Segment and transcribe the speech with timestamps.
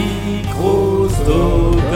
[0.00, 1.90] Microsoft.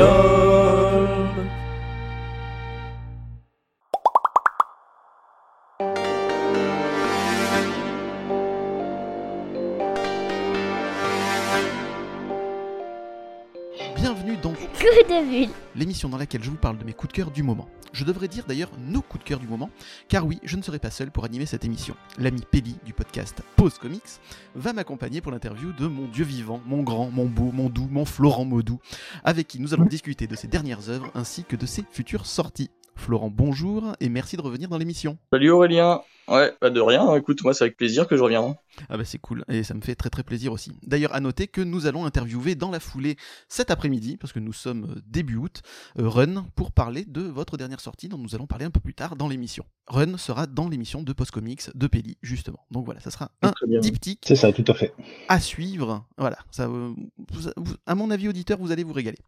[15.75, 17.68] L'émission dans laquelle je vous parle de mes coups de cœur du moment.
[17.93, 19.70] Je devrais dire d'ailleurs nos coups de cœur du moment,
[20.09, 21.95] car oui, je ne serai pas seul pour animer cette émission.
[22.18, 24.20] L'ami Pelli du podcast Pause Comics
[24.55, 28.05] va m'accompagner pour l'interview de mon dieu vivant, mon grand, mon beau, mon doux, mon
[28.05, 28.80] Florent Maudou,
[29.23, 32.70] avec qui nous allons discuter de ses dernières œuvres ainsi que de ses futures sorties.
[32.96, 35.18] Florent, bonjour et merci de revenir dans l'émission.
[35.32, 36.01] Salut Aurélien.
[36.28, 37.14] Ouais, pas de rien.
[37.16, 38.56] Écoute, moi, c'est avec plaisir que je reviens.
[38.88, 40.73] Ah bah c'est cool et ça me fait très très plaisir aussi.
[40.82, 43.16] D'ailleurs à noter que nous allons interviewer dans la foulée
[43.48, 45.62] cet après-midi, parce que nous sommes euh, début août,
[46.01, 48.92] euh, Run pour parler de votre dernière sortie dont nous allons parler un peu plus
[48.95, 49.65] tard dans l'émission.
[49.87, 52.66] Run sera dans l'émission de Post Comics de Pelli justement.
[52.73, 53.79] Donc voilà, ça sera un bien.
[53.79, 54.93] diptyque C'est ça, tout à fait.
[55.29, 56.04] à suivre.
[56.18, 56.93] Voilà, ça, euh,
[57.30, 59.18] vous- vous- à mon avis auditeur, vous allez vous régaler.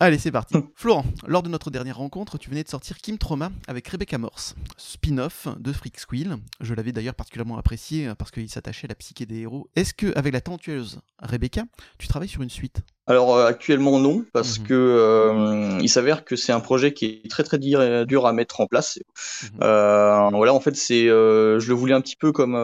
[0.00, 0.54] Allez, c'est parti.
[0.74, 4.54] Florent, lors de notre dernière rencontre, tu venais de sortir Kim Trauma avec Rebecca Morse,
[4.76, 6.31] spin-off de Freak Squill.
[6.60, 9.68] Je l'avais d'ailleurs particulièrement apprécié euh, parce qu'il s'attachait à la psyché des héros.
[9.76, 11.64] Est-ce que, avec la talentueuse Rebecca,
[11.98, 12.80] tu travailles sur une suite?
[13.06, 14.66] Alors euh, actuellement non, parce Mhm.
[14.66, 18.32] que euh, il s'avère que c'est un projet qui est très très dur, dur à
[18.32, 18.98] mettre en place.
[19.42, 19.58] Mhm.
[19.62, 22.54] Euh, voilà, en fait, c'est, euh, je le voulais un petit peu comme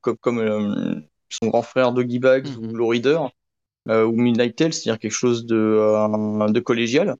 [0.00, 2.66] comme comme son grand frère Doggy Bags Mhm.
[2.70, 3.18] ou Lowrider
[3.88, 7.16] euh, ou Midnight Tale, c'est-à-dire quelque chose de de collégial.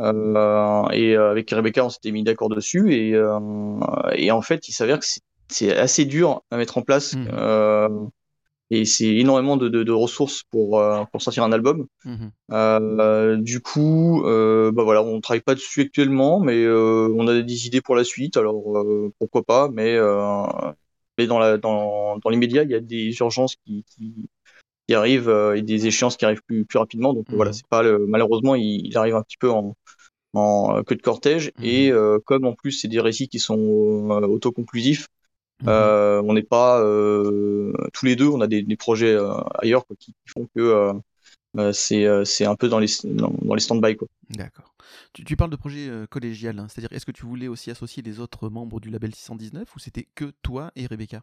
[0.00, 2.94] Euh, et euh, avec Rebecca, on s'était mis d'accord dessus.
[2.94, 3.38] Et, euh,
[4.14, 7.14] et en fait, il s'avère que c'est- assez dur à mettre en place.
[7.32, 7.88] Euh,
[8.70, 11.86] et c'est énormément de, de, de ressources pour, euh, pour sortir un album.
[12.52, 17.66] Euh, du coup, euh, bah voilà, on travaille pas dessus actuellement, mais on a des
[17.66, 18.36] idées pour la suite.
[18.36, 18.62] Alors
[19.18, 24.28] pourquoi pas Mais, dans la dans, dans l'immédiat, il y a des urgences qui, qui,
[24.88, 27.14] qui arrivent euh, et des échéances qui arrivent plus, plus rapidement.
[27.14, 27.36] Donc Mhm.
[27.36, 29.76] voilà, c'est pas le, malheureusement, il, il arrive un petit peu en
[30.34, 31.64] en euh, queue de cortège Mhm.
[31.64, 35.08] et euh, comme en plus c'est des récits qui sont autoconclusifs
[35.60, 35.68] Mhm.
[35.68, 39.86] euh, on n'est pas euh, tous les deux, on a des, des projets euh, ailleurs
[39.86, 40.92] quoi, qui, font que
[41.72, 43.96] c'est euh, c'est un peu dans les dans, dans les stand-by.
[44.30, 44.74] D'accord.
[45.12, 48.02] Tu, tu parles de projet euh, collégial, hein, c'est-à-dire est-ce que tu voulais aussi associer
[48.02, 51.22] les autres membres du label 619 ou c'était que toi et Rebecca?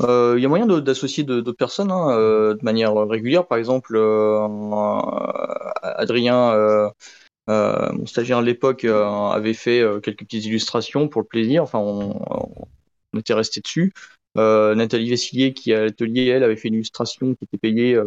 [0.00, 3.96] Euh, Il y a moyen d'associer d'autres personnes hein, euh, de manière régulière, par exemple
[3.96, 4.46] euh,
[5.82, 6.52] Adrien.
[6.52, 6.88] Euh,
[7.50, 11.62] euh, mon stagiaire de l'époque euh, avait fait euh, quelques petites illustrations pour le plaisir.
[11.62, 12.18] Enfin, on,
[13.12, 13.92] on était resté dessus.
[14.36, 18.00] Euh, Nathalie Vessillier, qui à l'atelier, elle, avait fait une illustration qui était payée,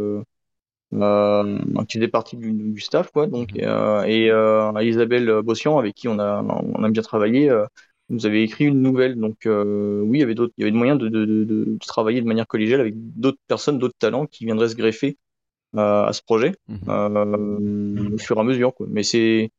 [0.93, 3.27] euh, qui faisait partie du, du staff, quoi.
[3.27, 3.61] Donc, Mhm.
[3.63, 7.65] euh, et euh, Isabelle Bossian, avec qui on a, on a bien travaillé, euh,
[8.09, 9.15] nous avait écrit une nouvelle.
[9.15, 12.27] Donc, oui, il y avait d'autres, il y avait de, de, de, de travailler de
[12.27, 15.17] manière collégiale avec d'autres personnes, d'autres talents qui viendraient se greffer
[15.77, 18.13] à ce projet Mhm.
[18.15, 18.87] au fur et à mesure quoi.
[18.89, 19.51] Mais c'est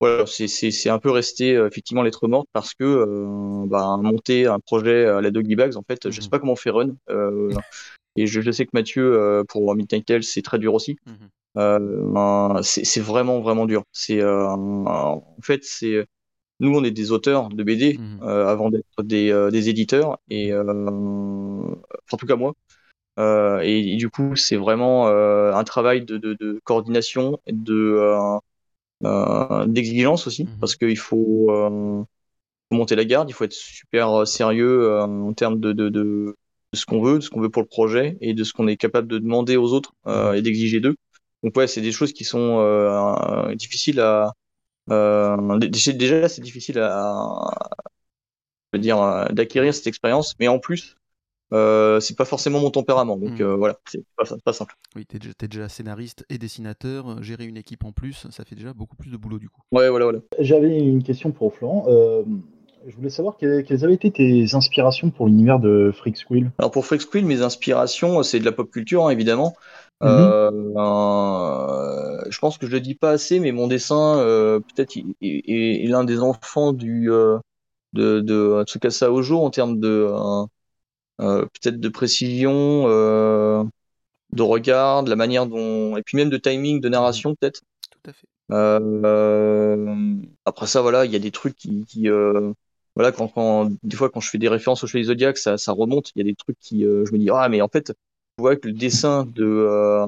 [0.00, 5.20] voilà, c'est un peu resté effectivement lettre morte parce que bah, monter un projet à
[5.22, 6.30] la Doggy Bags en fait, je sais Mhm.
[6.30, 6.96] pas comment on fait run.
[8.16, 10.96] Et je, je sais que Mathieu euh, pour Midnight Tale c'est très dur aussi.
[11.06, 11.30] Mhm.
[11.58, 13.84] Euh, c'est c'est vraiment vraiment dur.
[13.92, 16.06] C'est euh, en fait c'est
[16.60, 18.20] nous on est des auteurs de BD Mhm.
[18.22, 20.64] euh, avant d'être des, euh, des éditeurs et euh,
[22.12, 22.54] en tout cas moi.
[23.62, 28.38] Et, et du coup, c'est vraiment un travail de, de, de coordination, et de
[29.66, 30.58] d'exigence aussi, Mhm.
[30.60, 31.50] parce qu'il faut,
[32.70, 36.36] monter la garde, il faut être super sérieux en termes de, de,
[36.72, 38.68] de, ce qu'on veut, de ce qu'on veut pour le projet et de ce qu'on
[38.68, 40.96] est capable de demander aux autres euh, et d'exiger d'eux.
[41.42, 44.32] Donc ouais, c'est des choses qui sont euh, difficiles à
[44.90, 47.50] euh, déjà c'est difficile à,
[48.72, 50.96] je veux dire d'acquérir cette expérience, mais en plus
[51.52, 54.74] euh, c'est pas forcément mon tempérament, donc euh, voilà, c'est pas, pas simple.
[54.96, 58.72] Oui, t'es déjà, déjà scénariste et dessinateur, gérer une équipe en plus, ça fait déjà
[58.72, 59.60] beaucoup plus de boulot du coup.
[59.70, 60.18] Ouais, voilà, voilà.
[60.40, 61.86] J'avais une question pour Florent.
[61.88, 62.24] Euh,
[62.88, 66.50] je voulais savoir quelles, quelles avaient été tes inspirations pour l'univers de Freak Squill.
[66.58, 69.54] Alors pour Freak Squill, mes inspirations, c'est de la pop culture, hein, évidemment.
[70.00, 70.08] Mhm.
[70.08, 74.96] Euh, euh, je pense que je le dis pas assez, mais mon dessin, euh, peut-être,
[74.96, 77.38] est, est l'un des enfants du euh,
[77.92, 80.44] de, de Tsukasa Ojo en termes de euh,
[81.20, 83.64] euh, peut-être de précision, euh,
[84.32, 87.62] de regard, de la manière dont, et puis même de timing, de narration peut-être.
[87.90, 88.26] Tout à fait.
[88.52, 92.52] Euh, après ça, voilà, il y a des trucs qui, qui euh,
[92.96, 96.12] voilà, quand, des fois, quand je fais des références au Chevalier Zodiac, ça, ça remonte.
[96.16, 97.92] Il y a des trucs qui, euh, je me dis, ah, mais en fait,
[98.38, 100.06] je vois que le dessin de, euh,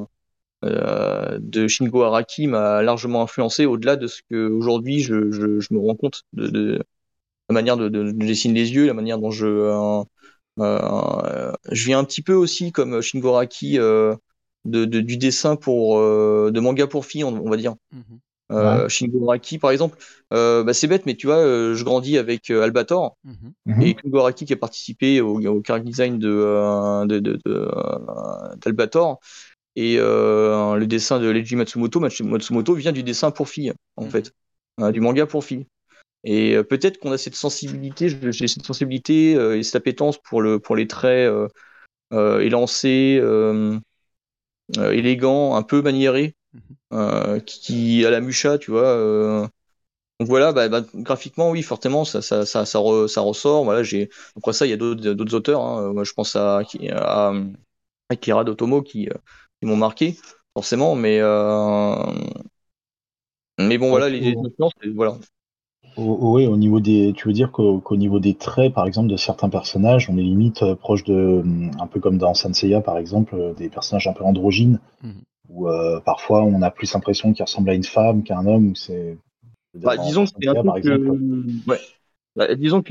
[0.64, 5.78] euh, de Shingo Araki m'a largement influencé au-delà de ce que aujourd'hui je, je, me
[5.78, 6.82] rends compte de,
[7.50, 9.44] la manière de, de, de dessiner les yeux, la manière dont je,
[10.58, 14.18] je viens un petit peu aussi comme Shingo Araki de,
[14.64, 17.74] du dessin pour de manga pour filles, on, va dire.
[17.92, 18.18] Mhm.
[18.50, 19.30] Euh, Shingo
[19.60, 19.98] par exemple,
[20.32, 23.54] euh, bah, c'est bête, mais tu vois, euh, je grandis avec euh, Albator Mhm.
[23.66, 23.82] Mhm.
[23.82, 27.70] et Kungo Araki qui a participé au, au character design de, euh, de, de, de,
[27.72, 29.20] euh, d'Albator.
[29.76, 34.04] Et euh, le dessin de Leiji Matsumoto, Matsu- Matsumoto vient du dessin pour filles, en
[34.04, 34.10] Mhm.
[34.10, 34.32] fait,
[34.80, 35.66] Euh, du manga pour filles.
[36.24, 40.42] Et euh, peut-être qu'on a cette sensibilité, j'ai cette sensibilité euh, et cette appétence pour,
[40.42, 41.48] le, pour les traits euh,
[42.12, 43.78] euh, élancés, euh,
[44.78, 46.34] euh, élégants, un peu maniérés.
[46.92, 48.84] Euh, qui, qui- à la Musha, tu vois.
[48.88, 49.46] euh.
[50.20, 53.64] Donc voilà, bah, bah, graphiquement, oui, fortement, ça, ça, ça, ça, re- ça ressort.
[53.64, 55.62] Voilà, j'ai après ça, il y a d'autres auteurs.
[55.62, 55.92] hein.
[55.94, 56.62] Moi, je pense à, à,
[57.30, 57.32] à
[58.10, 59.14] Akira Dotomo qui, euh,
[59.60, 60.18] qui m'ont marqué,
[60.54, 61.94] forcément, mais euh,
[63.58, 65.18] mais bon, voilà, les, influences, voilà.
[65.98, 69.50] Oui, au niveau des, tu veux dire qu'au niveau des traits, par exemple, de certains
[69.50, 73.34] personnages, on est limite euh, proche de, hum, un peu comme dans Sanseiya, par exemple,
[73.34, 75.27] euh, des personnages un peu androgynes, Mhm.
[75.48, 78.68] Où euh, parfois on a plus l'impression qu'ils ressemblent à une femme qu'à un homme.
[78.68, 79.16] ou C'est.
[79.74, 81.78] Bah, disons que c'est un truc, euh, ouais.
[82.36, 82.88] Bah, disons que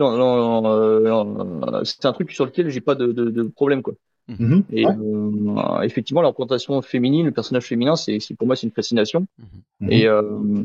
[1.84, 3.94] c'est un truc sur lequel j'ai pas de, de, de problème, quoi.
[4.28, 4.94] Mhm, Et ouais.
[4.94, 9.26] euh, effectivement, la représentation féminine, le personnage féminin, c'est pour moi, c'est une fascination.
[9.38, 9.48] Mhm.
[9.80, 9.92] Mhm.
[9.92, 10.64] Et, euh,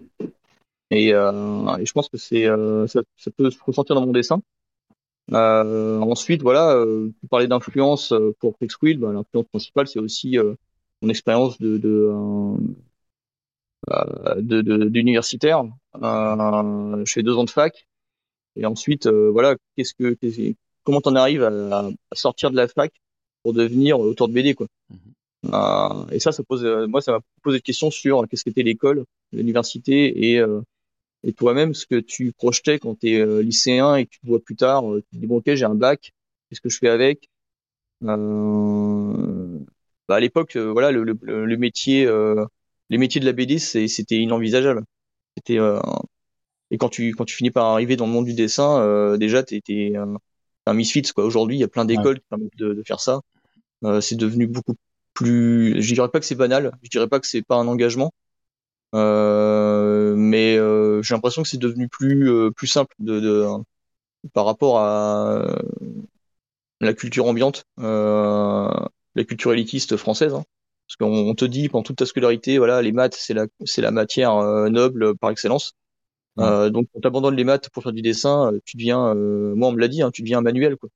[0.90, 4.12] et, euh, et je pense que c'est euh, ça, ça peut se ressentir dans mon
[4.12, 4.42] dessin.
[5.32, 10.38] Euh, ensuite, voilà, euh, tu parlais d'influence pour Flex Wheel, bah, l'influence principale, c'est aussi
[10.38, 10.54] euh,
[11.02, 12.56] mon expérience de, de, euh,
[13.90, 15.62] euh, d'universitaire.
[16.02, 17.86] Euh, je fais deux ans de fac.
[18.56, 20.16] Et ensuite, euh, voilà, qu'est-ce que,
[20.84, 22.92] comment t'en arrives à, à sortir de la fac
[23.42, 24.68] pour devenir auteur de BD, quoi.
[24.90, 25.54] Mhm.
[25.54, 28.62] Euh, et ça, ça pose, euh, moi, ça m'a posé des questions sur qu'est-ce qu'était
[28.62, 30.62] l'école, l'université et, euh,
[31.24, 34.40] et toi-même, ce que tu projetais quand tu es lycéen et que tu te vois
[34.40, 36.12] plus tard, euh, tu te dis, bon, ok, j'ai un bac,
[36.50, 37.30] qu'est-ce que je fais avec?
[38.04, 39.58] Euh,
[40.08, 41.36] bah, À l'époque, euh, voilà, le, le, le
[42.06, 42.46] euh,
[42.90, 44.84] les métiers de la BD, c'était inenvisageable.
[45.36, 45.80] C'était, euh,
[46.70, 49.56] et quand tu, quand tu finis par arriver dans le monde du dessin, déjà, tu
[49.56, 49.94] étais
[50.66, 51.02] un, misfit.
[51.14, 51.24] Quoi.
[51.24, 53.20] Aujourd'hui, il y a plein d'écoles qui permettent de, faire ça.
[54.00, 54.74] C'est devenu beaucoup
[55.14, 55.80] plus.
[55.82, 58.12] Je dirais pas que c'est banal, je dirais pas que c'est pas un engagement,
[58.94, 63.46] euh, mais euh, j'ai l'impression que c'est devenu plus euh, plus simple de, de
[64.34, 65.42] par rapport à
[66.80, 67.64] la culture ambiante,
[69.14, 70.34] la culture élitiste française.
[70.34, 70.44] hein.
[70.86, 73.82] Parce qu'on on te dit pendant toute ta scolarité, voilà, les maths c'est la c'est
[73.82, 75.72] la matière euh, noble par excellence.
[76.36, 76.44] Ouais.
[76.44, 79.68] Euh, donc quand t'abandonnes les maths pour faire du dessin, euh, tu deviens, euh, moi
[79.68, 80.88] on me l'a dit, hein, tu deviens un manuel quoi.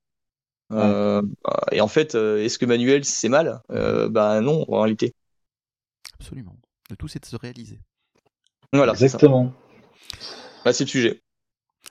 [0.73, 1.23] Euh,
[1.71, 3.61] et en fait, est-ce que manuel c'est mal?
[3.71, 5.15] Euh, Bah non, en réalité.
[6.19, 6.57] Absolument.
[6.91, 7.79] Le tout, c'est de se réaliser.
[8.73, 9.05] Voilà, c'est.
[9.05, 9.53] Exactement.
[10.65, 11.23] Bah, c'est le sujet.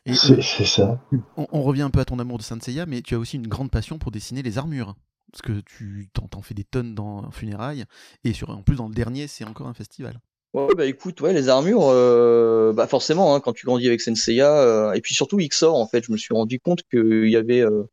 [0.05, 0.99] Et C'est c'est ça.
[1.37, 3.37] on, on revient un peu à ton amour de Saint Seiya, mais tu as aussi
[3.37, 4.95] une grande passion pour dessiner les armures.
[5.31, 7.85] Parce que tu t'en, fais des tonnes dans Funérailles,
[8.23, 10.19] et sur, en plus dans le dernier, c'est encore un festival.
[10.53, 14.49] Ouais, bah écoute, ouais, les armures, euh, bah forcément, hein, quand tu grandis avec Senseiya,
[14.57, 17.59] euh, et puis surtout XOR, en fait, je me suis rendu compte qu'il y avait,
[17.59, 17.83] euh,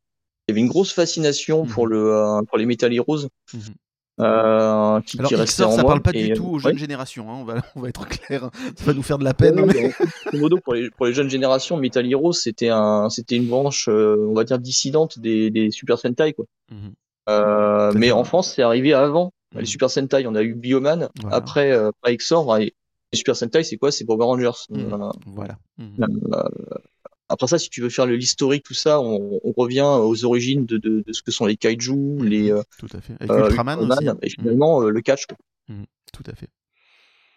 [0.46, 1.93] il y avait une grosse fascination pour Mhm.
[1.93, 3.61] le, pour les Metal Heroes, Mhm.
[4.20, 5.90] euh, qui, Alors qui XOR, en ça moi.
[5.90, 6.61] parle pas et, du tout aux ouais.
[6.61, 9.34] jeunes générations, hein, on, va, on va être clair, ça va nous faire de la
[9.34, 9.58] peine.
[9.58, 9.73] ouais,
[10.32, 13.88] mais- modo, pour les, pour les jeunes générations, Metal Heroes, c'était un, c'était une branche,
[13.88, 16.44] euh, on va dire, dissidente des, des Super Sentai, quoi.
[16.70, 16.93] Mhm.
[17.28, 19.32] Euh, mais en France, c'est arrivé avant.
[19.54, 19.60] Mhm.
[19.60, 21.08] Les Super Sentai, on a eu Bioman.
[21.20, 21.36] Voilà.
[21.36, 22.19] Après, euh, les
[23.14, 23.93] Super Sentai, c'est quoi?
[23.93, 24.50] C'est Power Rangers.
[24.70, 24.93] Mhm.
[24.93, 25.58] Euh, Voilà.
[25.81, 26.48] Euh,
[27.29, 30.76] après ça, si tu veux faire l'historique, tout ça, on, on revient aux origines de,
[30.76, 33.14] de, de ce que sont les kaiju, les euh, Tout à fait.
[33.20, 34.06] Avec Ultraman, aussi.
[34.22, 35.26] et finalement le catch.
[35.26, 35.36] quoi.
[36.12, 36.48] Tout à fait.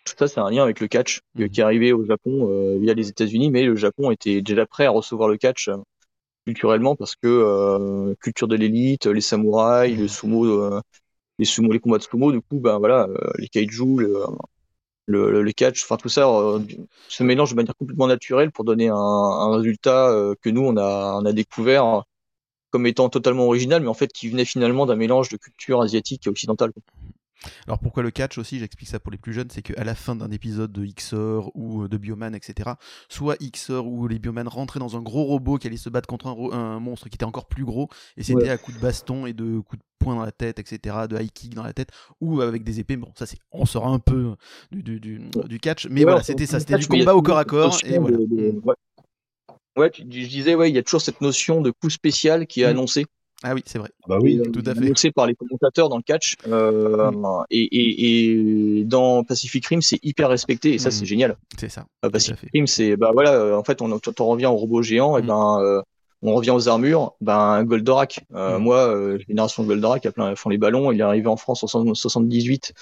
[0.05, 1.49] Tout ça, c'est un lien avec le catch Mhm.
[1.49, 4.85] qui est arrivé au Japon euh, via les États-Unis, mais le Japon était déjà prêt
[4.85, 5.69] à recevoir le catch
[6.45, 10.81] culturellement parce que euh, culture de l'élite, les samouraïs, le sumo, euh,
[11.39, 14.23] les sumo, les combats de sumo, du coup, ben voilà, euh, les kaiju, le,
[15.07, 16.59] le, le- catch, enfin tout ça euh,
[17.07, 20.77] se mélange de manière complètement naturelle pour donner un, un résultat euh, que nous on
[20.77, 22.03] a, on a découvert
[22.71, 26.27] comme étant totalement original, mais en fait qui venait finalement d'un mélange de culture asiatique
[26.27, 26.73] et occidentale.
[26.73, 26.83] quoi.
[27.67, 30.15] Alors pourquoi le catch aussi, j'explique ça pour les plus jeunes, c'est qu'à la fin
[30.15, 32.71] d'un épisode de XOR ou euh, de Bioman, etc.,
[33.09, 36.27] soit XOR ou les Bioman rentraient dans un gros robot qui allait se battre contre
[36.53, 38.49] un, monstre qui était encore plus gros, et c'était Ouais.
[38.49, 41.31] à coups de baston et de coups de poing dans la tête, etc., de high
[41.31, 41.89] kick dans la tête,
[42.21, 42.97] ou avec des épées.
[42.97, 44.35] Bon, ça c'est, on sort un peu
[44.71, 47.21] du, du, du, du catch, mais Ouais, voilà, c'était ça, c'était du a combat au
[47.21, 48.17] corps à corps, notion et voilà.
[48.17, 48.61] de- de-
[49.77, 49.91] ouais.
[49.97, 52.69] Je disais, ouais, il y a toujours cette notion de coup spécial qui est Mm.
[52.69, 53.05] annoncé.
[53.43, 53.89] Ah oui, c'est vrai.
[54.07, 54.41] Bah oui.
[54.43, 54.79] Et, tout à fait.
[54.85, 56.35] Annoncé par les commentateurs dans le catch.
[56.47, 57.11] Euh,
[57.51, 60.91] et, et, et dans Pacific Rim, c'est hyper respecté et ça, Mm.
[60.91, 61.37] c'est génial.
[61.59, 61.85] C'est ça.
[62.03, 62.49] Euh, Pacific.
[62.53, 65.27] Rim, c'est, bah voilà, euh, en fait, on, on revient au robot géant, et Mm.
[65.27, 65.81] ben, euh,
[66.21, 68.21] on revient aux armures, ben Goldorak.
[68.33, 68.63] Euh, Mm.
[68.63, 70.91] Moi, euh, génération Goldorak, à plein font les ballons.
[70.91, 72.73] Il est arrivé en France en 78.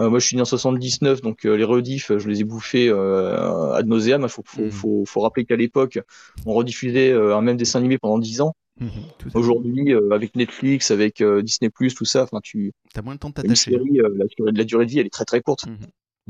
[0.00, 2.88] Euh, moi, je suis né en 79, donc euh, les rediffs, je les ai bouffés
[2.88, 4.22] euh, ad nauseam.
[4.22, 5.98] Il faut, faut, faut, faut rappeler qu'à l'époque,
[6.46, 8.54] on rediffusait euh, un même dessin animé pendant 10 ans.
[8.80, 8.90] Mhm.
[9.34, 13.28] Aujourd'hui, euh, avec Netflix, avec euh, Disney+, tout ça, enfin, tu T'as moins le temps
[13.30, 13.74] de t'attacher.
[13.74, 15.66] euh, la, durée, la durée de vie, elle est très très courte.
[15.66, 15.76] Mhm.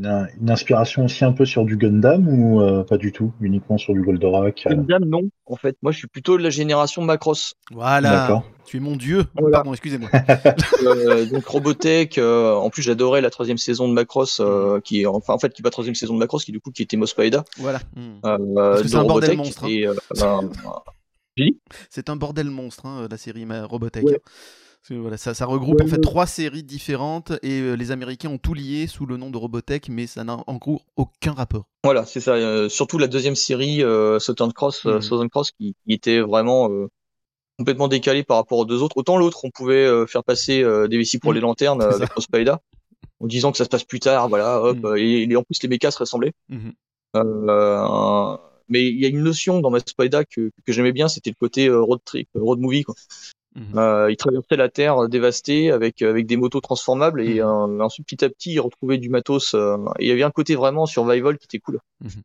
[0.00, 3.78] Une, une inspiration aussi un peu sur du Gundam ou euh, pas du tout Uniquement
[3.78, 5.76] sur du Goldorak euh, Gundam, non, en fait.
[5.82, 7.54] Moi, je suis plutôt de la génération Macross.
[7.72, 8.12] Voilà.
[8.12, 8.44] D'accord.
[8.64, 9.24] Tu es mon dieu.
[9.36, 9.56] Voilà.
[9.58, 10.08] Pardon, excusez-moi.
[10.86, 12.16] Euh, donc Robotech.
[12.18, 15.52] euh, en plus, j'adorais la troisième saison de Macross, euh, qui est enfin en fait
[15.52, 17.44] qui est pas troisième saison de Macross, qui du coup qui était Mospaida.
[17.58, 17.80] voilà.
[17.96, 18.20] Mhm.
[18.24, 19.68] Euh, que c'est un bordel monstre, hein.
[19.68, 20.48] Et, euh, ben,
[21.90, 24.04] C'est un bordel monstre, hein, la série Robotech.
[24.04, 24.20] Ouais.
[24.90, 26.00] Voilà, ça, ça regroupe Ouais, en fait ouais.
[26.00, 29.88] trois séries différentes et euh, les Américains ont tout lié sous le nom de Robotech,
[29.90, 31.64] mais ça n'a en gros aucun rapport.
[31.84, 32.34] voilà, c'est ça.
[32.34, 34.86] euh, surtout la deuxième série, euh, Southern Cross.
[35.00, 36.86] Southern Cross, qui, qui était vraiment euh,
[37.58, 38.96] complètement décalée par rapport aux deux autres.
[38.96, 41.34] Autant l'autre, on pouvait euh, faire passer euh, des vessies pour Mhm.
[41.34, 42.62] les lanternes euh, avec Mospaida,
[43.20, 44.28] en disant que ça se passe plus tard.
[44.30, 44.78] Voilà, hop.
[44.78, 44.96] Mhm.
[44.96, 46.32] et, et en plus, les mécas se ressemblaient.
[46.48, 46.72] Mhm.
[47.16, 48.36] Euh,
[48.68, 51.68] mais il y a une notion dans Mospaida que, que j'aimais bien, c'était le côté
[51.68, 52.84] euh, road trip, road movie.
[52.84, 52.94] Quoi.
[53.56, 53.78] Mhm.
[53.78, 57.80] Euh, il traversait la Terre euh, dévastée avec avec des motos transformables et Mhm.
[57.80, 59.54] euh, ensuite petit à petit il retrouvait du matos.
[59.54, 61.78] euh, et il y avait un côté vraiment survival qui était cool.
[62.00, 62.22] Mhm.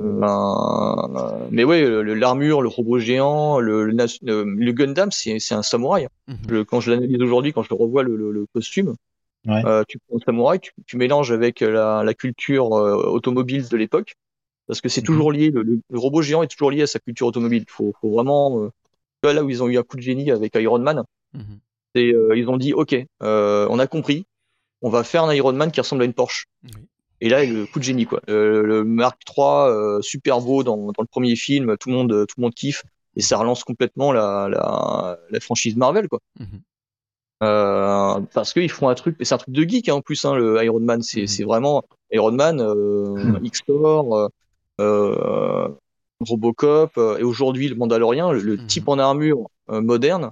[0.00, 1.84] Euh, mais ouais,
[2.14, 6.08] l'armure, le robot géant, le, le, le- Gundam, c'est un samouraï.
[6.28, 6.36] Mhm.
[6.48, 8.94] Je- quand je l'analyse aujourd'hui, quand je revois le, le, le costume,
[9.46, 9.60] Ouais.
[9.66, 13.76] euh, tu prends le samouraï, tu, tu mélanges avec la, la culture euh, automobile de
[13.76, 14.14] l'époque,
[14.66, 15.06] parce que c'est Mhm.
[15.06, 15.50] toujours lié.
[15.50, 17.64] Le, robot géant est toujours lié à sa culture automobile.
[17.68, 18.62] Faut, faut vraiment.
[19.24, 21.04] euh, là où ils ont eu un coup de génie avec Iron Man,
[21.34, 21.58] Mhm.
[21.96, 24.26] euh, ils ont dit ok, euh, on a compris,
[24.82, 26.46] on va faire un Iron Man qui ressemble à une Porsche.
[27.20, 28.20] Et là, le coup de génie quoi.
[28.26, 32.42] Le Mark III, super beau dans, dans le premier film, tout le monde tout le
[32.42, 32.82] monde kiffe
[33.14, 36.18] et ça relance complètement la, la, la franchise Marvel quoi.
[36.40, 36.60] Mhm.
[38.34, 40.34] Parce qu'ils font un truc, et c'est un truc de geek hein, en plus, hein,
[40.34, 43.38] le Iron Man, c'est vraiment Iron Man, euh,
[45.10, 45.18] Mhm.
[45.18, 45.68] Euh,
[46.20, 48.66] Robocop, euh, et aujourd'hui le Mandalorien, le, le Mhm.
[48.66, 50.30] type en armure euh, moderne,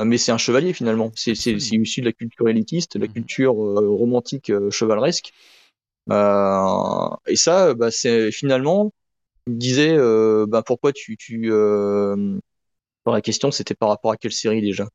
[0.00, 1.12] euh, mais c'est un chevalier finalement.
[1.16, 3.12] C'est c'est issu de la culture élitiste, de la Mhm.
[3.14, 5.32] culture euh, romantique euh, chevaleresque.
[6.10, 8.92] Euh, et ça, bah, c'est finalement,
[9.46, 12.38] il me disait, euh, bah, pourquoi tu, tu euh,
[13.06, 14.88] la question c'était par rapport à quelle série déjà?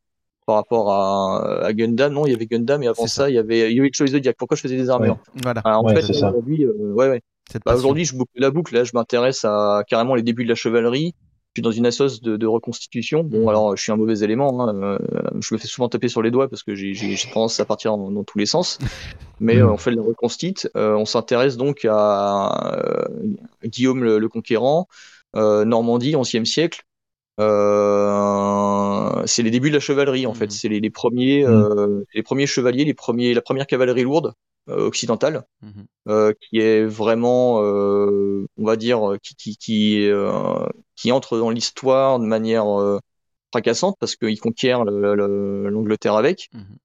[0.45, 3.23] Par rapport à, à Gundam, non, il y avait Gundam et avant ça.
[3.23, 4.35] ça, il y avait Yoichi Zodiac.
[4.37, 5.17] Pourquoi je faisais des armures?
[5.43, 5.63] Voilà.
[5.63, 6.27] Alors, En Ouais, fait, c'est ça.
[6.29, 7.21] aujourd'hui, euh, ouais, ouais.
[7.65, 8.73] Bah, aujourd'hui, je boucle la boucle.
[8.75, 11.13] Là, je m'intéresse à carrément les débuts de la chevalerie.
[11.55, 13.23] Je suis dans une assoce de, de reconstitution.
[13.23, 13.47] Bon, Mhm.
[13.49, 14.67] alors, je suis un mauvais élément.
[14.69, 14.75] hein.
[14.75, 14.99] Euh,
[15.39, 16.93] je me fais souvent taper sur les doigts parce que j'ai
[17.33, 18.77] tendance à partir dans, dans tous les sens.
[19.39, 19.61] Mais Mhm.
[19.63, 20.69] euh, on fait de la reconstite.
[20.75, 23.05] Euh, on s'intéresse donc à euh,
[23.63, 24.87] Guillaume le, le Conquérant,
[25.33, 26.81] Normandie, 11e siècle.
[27.39, 30.35] Euh, c'est les débuts de la chevalerie en Mhm.
[30.35, 30.51] fait.
[30.51, 34.33] C'est les, les premiers, euh, les premiers chevaliers, les premiers, la première cavalerie lourde
[34.67, 35.85] occidentale Mhm.
[36.09, 41.37] euh, qui est vraiment, euh, on va dire, euh, qui, qui, qui, euh, qui entre
[41.37, 42.99] dans l'histoire de manière euh,
[43.53, 46.49] fracassante parce qu'il conquiert le- le- l'Angleterre avec.
[46.53, 46.77] Mhm.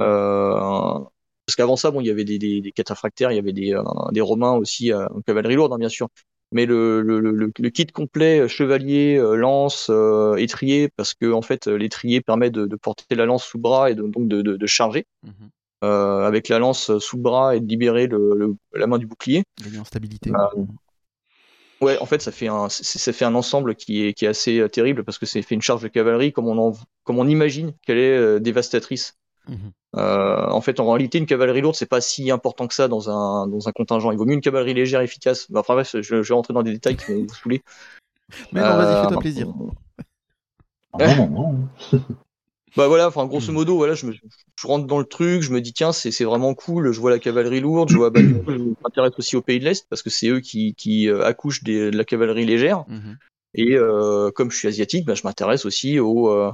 [0.00, 1.00] Euh,
[1.46, 3.74] parce qu'avant ça, bon, il y avait des, des, des cataphractaires, il y avait des,
[3.74, 6.08] euh, des Romains aussi euh, en cavalerie lourde, hein, bien sûr.
[6.52, 11.32] Mais le, le, le, le kit complet, euh, chevalier, euh, lance, euh, étrier, parce que
[11.32, 14.28] en fait, euh, l'étrier permet de, de porter la lance sous bras et de, donc
[14.28, 15.50] de, de, de charger Mhm.
[15.82, 19.06] Euh, avec la lance sous le bras et de libérer le, le- la main du
[19.06, 19.42] bouclier.
[19.78, 20.30] En stabilité.
[20.34, 20.48] Ah,
[21.80, 24.60] Ouais, en fait, ça fait un, ça fait un ensemble qui est, qui est assez
[24.60, 26.72] euh, terrible parce que c'est fait une charge de cavalerie comme on en,
[27.02, 29.14] comme on imagine qu'elle est euh, dévastatrice.
[29.48, 29.72] Mhm.
[29.96, 33.10] Euh, en fait, en réalité, une cavalerie lourde, c'est pas si important que ça dans
[33.10, 34.12] un, dans un contingent.
[34.12, 35.50] Il vaut mieux une cavalerie légère efficace.
[35.50, 37.62] Bah, enfin bref, je, je vais rentrer dans des détails qui vont vous saouler.
[38.52, 39.48] Mais non, vas-y, Euh, fais-toi plaisir.
[40.92, 41.68] Ah, non, non, non.
[42.76, 43.56] Bah voilà, enfin grosso Hmm.
[43.56, 46.24] modo, voilà, je, me, je rentre dans le truc, je me dis tiens, c'est c'est
[46.24, 46.92] vraiment cool.
[46.92, 49.58] Je vois la cavalerie lourde, je vois, bah, du coup, je m'intéresse aussi aux pays
[49.60, 52.84] de l'Est parce que c'est eux qui, qui euh, accouchent des- de la cavalerie légère.
[52.88, 53.18] Mhm.
[53.54, 56.50] Et euh, comme je suis asiatique, bah, je m'intéresse aussi aux, euh,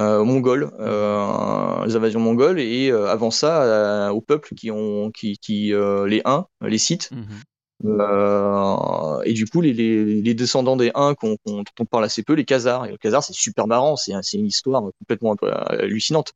[0.00, 5.10] euh, aux Mongols, euh, les invasions mongoles, et euh, avant ça, aux peuples qui ont,
[5.12, 7.10] qui, qui euh, les Huns, les Scythes.
[7.12, 7.40] Mhm.
[7.84, 12.04] Euh, et du coup, les, les, les descendants des Huns qu'on qu'on dont on parle
[12.04, 12.86] assez peu, les Khazars.
[12.86, 16.32] Et les Khazars, c'est super marrant, c'est un- c'est une histoire complètement euh, hallucinante.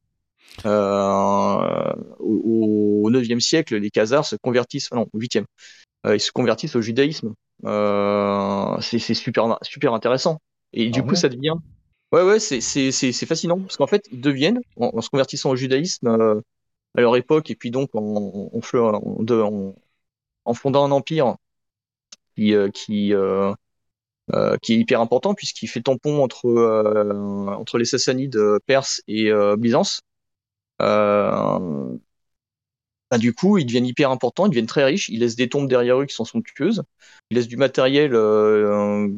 [0.66, 5.46] Euh, au, au 9e siècle, les Khazars se convertissent, non, au 8e,
[6.06, 7.34] euh, ils se convertissent au judaïsme.
[8.80, 10.38] C'est super, super intéressant.
[10.72, 11.54] Et du Ah coup, ouais ça devient.
[12.12, 13.60] Ouais, ouais, c'est fascinant.
[13.60, 16.08] Parce qu'en fait, ils deviennent, en, en se convertissant au judaïsme
[16.96, 19.74] à leur époque, et puis donc en, en, fleur- en,
[20.48, 21.36] en- fondant un empire
[22.36, 23.52] qui, euh, qui, euh,
[24.62, 30.00] qui est hyper important puisqu'il fait tampon entre les Sassanides perses et Byzance.
[30.82, 31.98] Euh,
[33.10, 35.68] bah, du coup, ils deviennent hyper importants, ils deviennent très riches, ils laissent des tombes
[35.68, 36.82] derrière eux qui sont somptueuses,
[37.30, 39.08] ils laissent du matériel euh,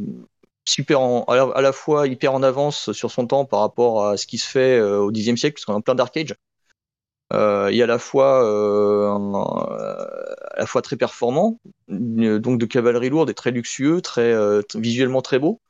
[0.64, 4.38] super à, la, fois hyper en avance sur son temps par rapport à ce qui
[4.38, 6.34] se fait euh, au Xe siècle, puisqu'on a plein d'arcades.
[7.32, 8.40] Euh, et à la fois
[10.52, 14.34] à la fois très performant, donc de cavalerie lourde et très luxueux, très
[14.74, 15.60] visuellement très beau.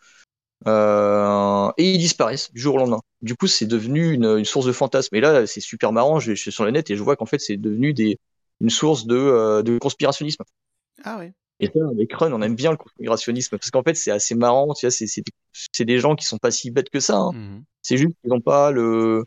[0.67, 3.01] Euh, et ils disparaissent du jour au lendemain.
[3.23, 5.15] Du coup, c'est devenu une, source de fantasme.
[5.15, 6.21] Et là, c'est super marrant.
[6.21, 8.19] Je, suis sur le net et je vois qu'en fait, c'est devenu des,
[8.61, 10.45] une source de, euh, de conspirationnisme.
[11.05, 11.31] Ah oui.
[11.61, 14.73] Et ça, avec Run, on aime bien le conspirationnisme parce qu'en fait, c'est assez marrant.
[14.75, 17.17] Tu vois, c'est des gens qui sont pas si bêtes que ça.
[17.17, 17.33] Hein.
[17.33, 19.25] Mmh c'est juste qu'ils n'ont pas le.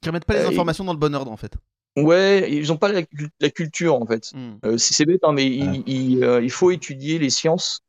[0.00, 1.54] Qui remettent pas les euh, informations dans le bon ordre, en fait.
[1.96, 4.32] Ouais, ils n'ont pas la, culture, en fait.
[4.34, 4.76] Mmh.
[4.76, 7.82] c'est bête, hein, mais il, il, faut étudier les sciences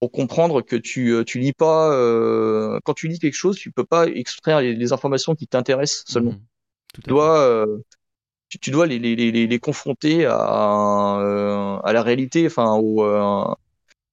[0.00, 3.70] pour comprendre que tu, euh, tu lis pas euh, quand tu lis quelque chose, tu
[3.70, 6.32] peux pas extraire les, informations qui t'intéressent seulement.
[6.32, 6.40] Mmh.
[6.94, 7.78] tu dois euh,
[8.48, 13.04] tu, dois les, les, les, les confronter à, à la réalité, enfin au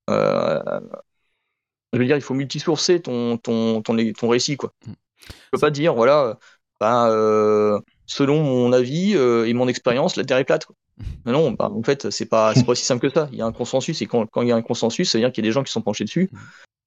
[0.07, 4.73] je veux dire, il faut multisourcer ton ton ton, ton récit quoi.
[4.87, 4.93] Mmh.
[5.27, 6.39] Tu peux pas dire voilà,
[6.79, 10.65] ben, selon mon avis et mon expérience, la Terre est plate.
[10.65, 10.75] Quoi.
[11.25, 13.29] non, bah, en fait, c'est pas, pas aussi simple que ça.
[13.31, 15.31] Il y a un consensus, et quand, il y a un consensus, ça veut dire
[15.31, 16.29] qu'il y a des gens qui sont penchés dessus.
[16.31, 16.37] Mm.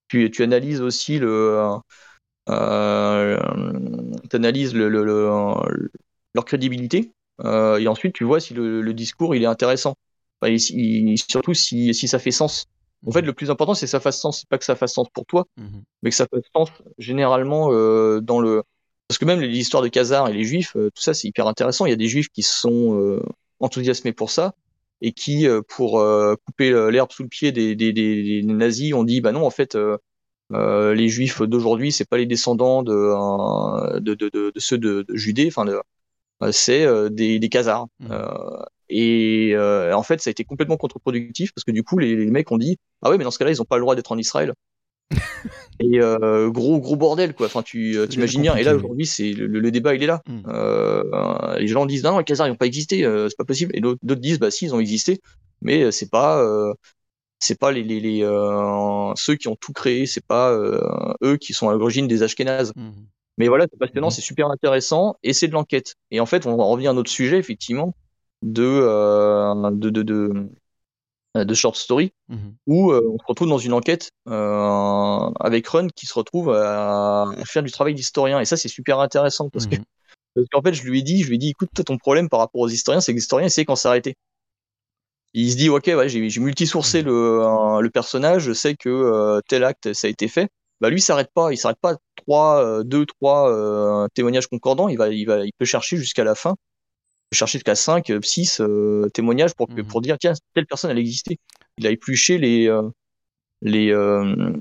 [0.09, 1.79] Tu, tu analyses aussi le.
[2.49, 3.41] Euh,
[4.33, 7.13] analyses le, leur crédibilité,
[7.45, 9.97] euh, et ensuite tu vois si le, discours il est intéressant.
[11.17, 12.67] surtout si, si ça fait sens.
[13.07, 14.41] En fait, le plus important, c'est que ça fasse sens.
[14.41, 15.83] C'est pas que ça fasse sens pour toi, mm-hmm.
[16.03, 18.63] mais que ça fasse sens généralement euh, dans le.
[19.09, 21.87] Parce que même les histoires de Khazars et les Juifs, tout ça, c'est hyper intéressant.
[21.87, 23.21] Il y a des Juifs qui sont
[23.61, 24.55] enthousiasmés pour ça
[25.01, 29.05] et qui, euh, pour euh, couper l'herbe sous le pied des, des, des, nazis, ont
[29.05, 34.15] dit bah non, en fait, euh, les juifs d'aujourd'hui, c'est pas les descendants de, de,
[34.15, 35.65] de, de, ceux de, Judée, enfin,
[36.53, 37.87] c'est des, des Khazars.
[38.01, 38.15] Mmh.
[38.89, 42.51] et en fait, ça a été complètement contre-productif parce que du coup, les, les, mecs
[42.53, 44.19] ont dit ah ouais, mais dans ce cas-là, ils ont pas le droit d'être en
[44.19, 44.55] Israël.
[45.81, 47.47] et euh, gros gros bordel quoi.
[47.47, 48.57] Enfin tu euh, t'imagines bien.
[48.57, 50.23] Et là aujourd'hui c'est le, débat il est là.
[50.27, 50.43] Hmm.
[50.49, 53.77] Euh, les gens disent non, les Khazars ils n'ont pas existé, c'est pas possible.
[53.77, 55.21] Et d'autres disent bah si ils ont existé,
[55.63, 56.45] mais c'est pas
[57.39, 58.21] c'est pas les, les, les
[59.17, 60.53] ceux qui ont tout créé, c'est pas
[61.23, 62.73] eux qui sont à l'origine des Ashkénazes.
[62.75, 62.93] Hmm.
[63.39, 64.13] Mais voilà, c'est passionnant, hmm.
[64.13, 65.95] c'est super intéressant et c'est de l'enquête.
[66.11, 67.95] Et en fait, on revient à un autre sujet effectivement
[68.43, 68.63] de,
[69.73, 70.49] de, de, de euh,
[71.45, 75.89] de short story mmh où euh, on se retrouve dans une enquête euh, avec Run
[75.95, 78.41] qui se retrouve à, faire du travail d'historien.
[78.41, 79.85] Et ça c'est super intéressant parce que mmh
[80.35, 82.41] parce qu'en fait je lui ai dit je lui ai dit écoute ton problème par
[82.41, 84.17] rapport aux historiens c'est que les historiens essaient quand s'arrêter.
[85.33, 87.07] Il se dit ok ouais j'ai multisourcé mmh.
[87.07, 90.49] le, le personnage je sais que tel acte ça a été fait.
[90.83, 94.89] Bah lui il s'arrête pas il s'arrête pas trois deux trois témoignages concordants.
[94.89, 96.57] Il va il va il peut chercher jusqu'à la fin
[97.33, 101.39] chercher jusqu'à 5, 6 euh, témoignages pour, mmh pour dire tiens, telle personne elle existait.
[101.79, 102.89] Il a épluché les, euh,
[103.63, 104.53] les, euh,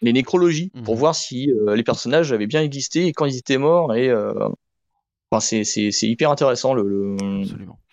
[0.00, 3.58] les nécrologies pour mmh voir si les personnages avaient bien existé et quand ils étaient
[3.58, 3.94] morts.
[3.94, 4.12] Et
[5.30, 6.74] enfin, c'est hyper intéressant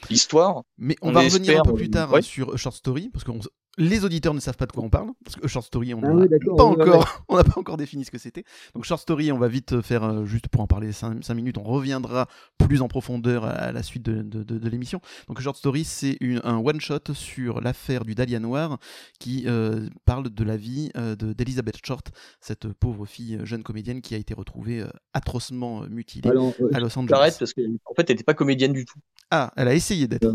[0.09, 0.63] l'histoire.
[0.77, 3.39] Mais on, va revenir un peu plus tard sur Short Story parce qu'on
[3.77, 6.09] les auditeurs ne savent pas de quoi on parle, parce que Short Story, on n'a
[6.09, 8.43] ah pas, encore, on pas encore défini ce que c'était.
[8.73, 11.63] Donc Short Story, on va vite faire, euh, juste pour en parler 5, minutes, on
[11.63, 15.01] reviendra plus en profondeur à, la suite de, l'émission.
[15.27, 18.77] Donc Short Story, c'est un one-shot sur l'affaire du Dahlia Noir,
[19.19, 24.15] qui euh, parle de la vie euh, d'Elizabeth Short, cette pauvre fille jeune comédienne qui
[24.15, 24.83] a été retrouvée
[25.13, 27.07] atrocement mutilée à Los Angeles.
[27.09, 28.99] J'arrête parce qu'en fait, elle n'était pas comédienne du tout.
[29.31, 30.33] Ah, elle a essayé d'être.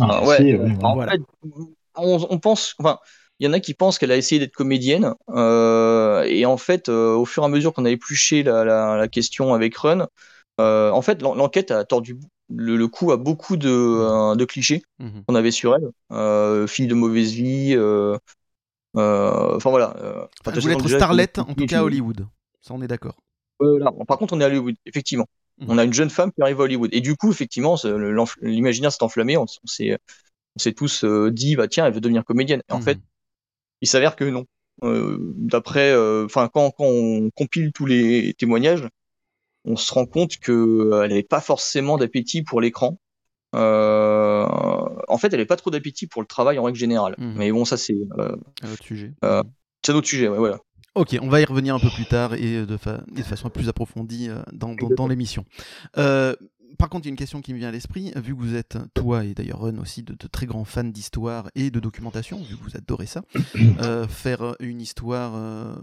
[0.00, 0.58] Ah, ouais.
[0.80, 1.14] voilà
[1.96, 2.98] on, pense, enfin,
[3.38, 6.88] il y en a qui pensent qu'elle a essayé d'être comédienne, euh, et en fait,
[6.88, 10.08] euh, au fur et à mesure qu'on a épluché la, la, question avec Run,
[10.60, 12.18] euh, en fait, l'enquête a tordu
[12.54, 15.24] le, coup à beaucoup de, clichés mhm.
[15.26, 17.74] qu'on avait sur elle, fille de mauvaise vie,
[18.94, 19.96] enfin voilà.
[20.46, 22.26] elle voulait être starlette, en tout cas à Hollywood.
[22.60, 23.16] Ça, on est d'accord.
[24.06, 25.26] par contre, on est à Hollywood, effectivement.
[25.60, 25.66] Mhm.
[25.68, 26.90] On a une jeune femme qui arrive à Hollywood.
[26.92, 27.76] Et du coup, effectivement,
[28.42, 29.36] l'imaginaire s'est enflammé.
[29.36, 29.98] On, on s'est
[30.60, 32.62] s'est tous euh, dit, bah tiens, elle veut devenir comédienne.
[32.68, 33.02] Et en fait, mmh.
[33.82, 34.46] il s'avère que non.
[34.82, 38.86] Euh, d'après, euh, enfin, quand, quand on compile tous les témoignages,
[39.64, 42.98] on se rend compte que elle n'avait pas forcément d'appétit pour l'écran.
[43.52, 47.14] en fait, elle n'avait pas trop d'appétit pour le travail en règle générale.
[47.18, 47.34] Mmh.
[47.36, 49.12] Mais bon, ça c'est un autre sujet.
[49.22, 50.58] c'est un autre sujet, ouais, voilà.
[50.96, 54.74] Ok, on va y revenir un peu plus tard et de, façon plus approfondie dans,
[54.74, 55.44] dans, dans l'émission.
[56.78, 58.54] Par contre, il y a une question qui me vient à l'esprit, vu que vous
[58.54, 62.56] êtes, toi et d'ailleurs Run aussi, de, très grands fans d'histoire et de documentation, vu
[62.56, 63.22] que vous adorez ça,
[63.80, 65.74] euh, faire une histoire, euh,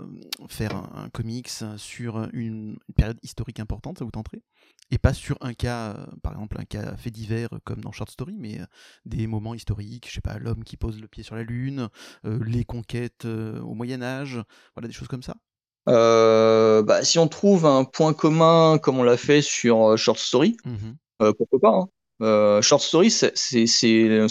[0.48, 4.42] faire un, comics sur une, période historique importante, ça vous tenterait?
[4.90, 8.10] Et pas sur un cas, euh, par exemple, un cas fait divers comme dans Short
[8.10, 8.60] Story, mais
[9.06, 11.90] des moments historiques, je sais pas, l'homme qui pose le pied sur la Lune,
[12.24, 14.42] les conquêtes au Moyen-Âge,
[14.76, 15.36] voilà, des choses comme ça?
[15.88, 20.58] Bah, si on trouve un point commun comme on l'a fait sur euh, Short Story,
[20.66, 20.76] mmh
[21.24, 21.90] euh, pourquoi pas hein.
[22.22, 23.34] euh, Short Story, c'est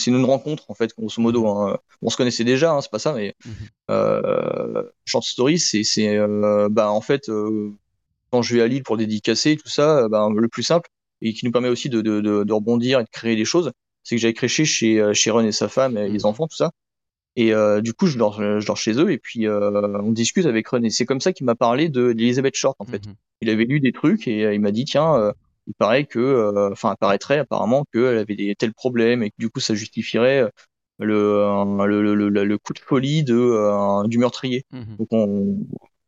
[0.07, 1.45] une rencontre en fait, grosso modo.
[1.45, 1.79] Mmh hein.
[2.03, 3.51] On se connaissait déjà, hein, c'est pas ça, mais mmh
[3.91, 6.19] euh, Short Story, c'est
[6.71, 7.31] bah, en fait
[8.31, 10.91] quand je vais à Lille pour dédicacer tout ça, bah, le plus simple
[11.23, 13.73] et qui nous permet aussi de, de, de, de rebondir et de créer des choses,
[14.03, 16.71] c'est que j'avais créché chez, chez Ron et sa femme et les enfants, tout ça.
[17.37, 20.47] Et euh, du coup, je dors, je dors chez eux et puis euh, on discute
[20.47, 20.89] avec René.
[20.89, 23.07] C'est comme ça qu'il m'a parlé de d'Elizabeth Short en fait.
[23.07, 23.15] Mhm.
[23.43, 25.33] Il avait lu des trucs et euh, il m'a dit tiens,
[25.67, 29.51] il paraît que, enfin, il paraîtrait apparemment qu'elle avait des tels problèmes et que du
[29.51, 30.51] coup ça justifierait
[30.99, 31.45] le
[31.87, 34.65] le, le, le, coup de folie de du meurtrier.
[34.73, 34.97] Mhm.
[34.99, 35.59] Donc on,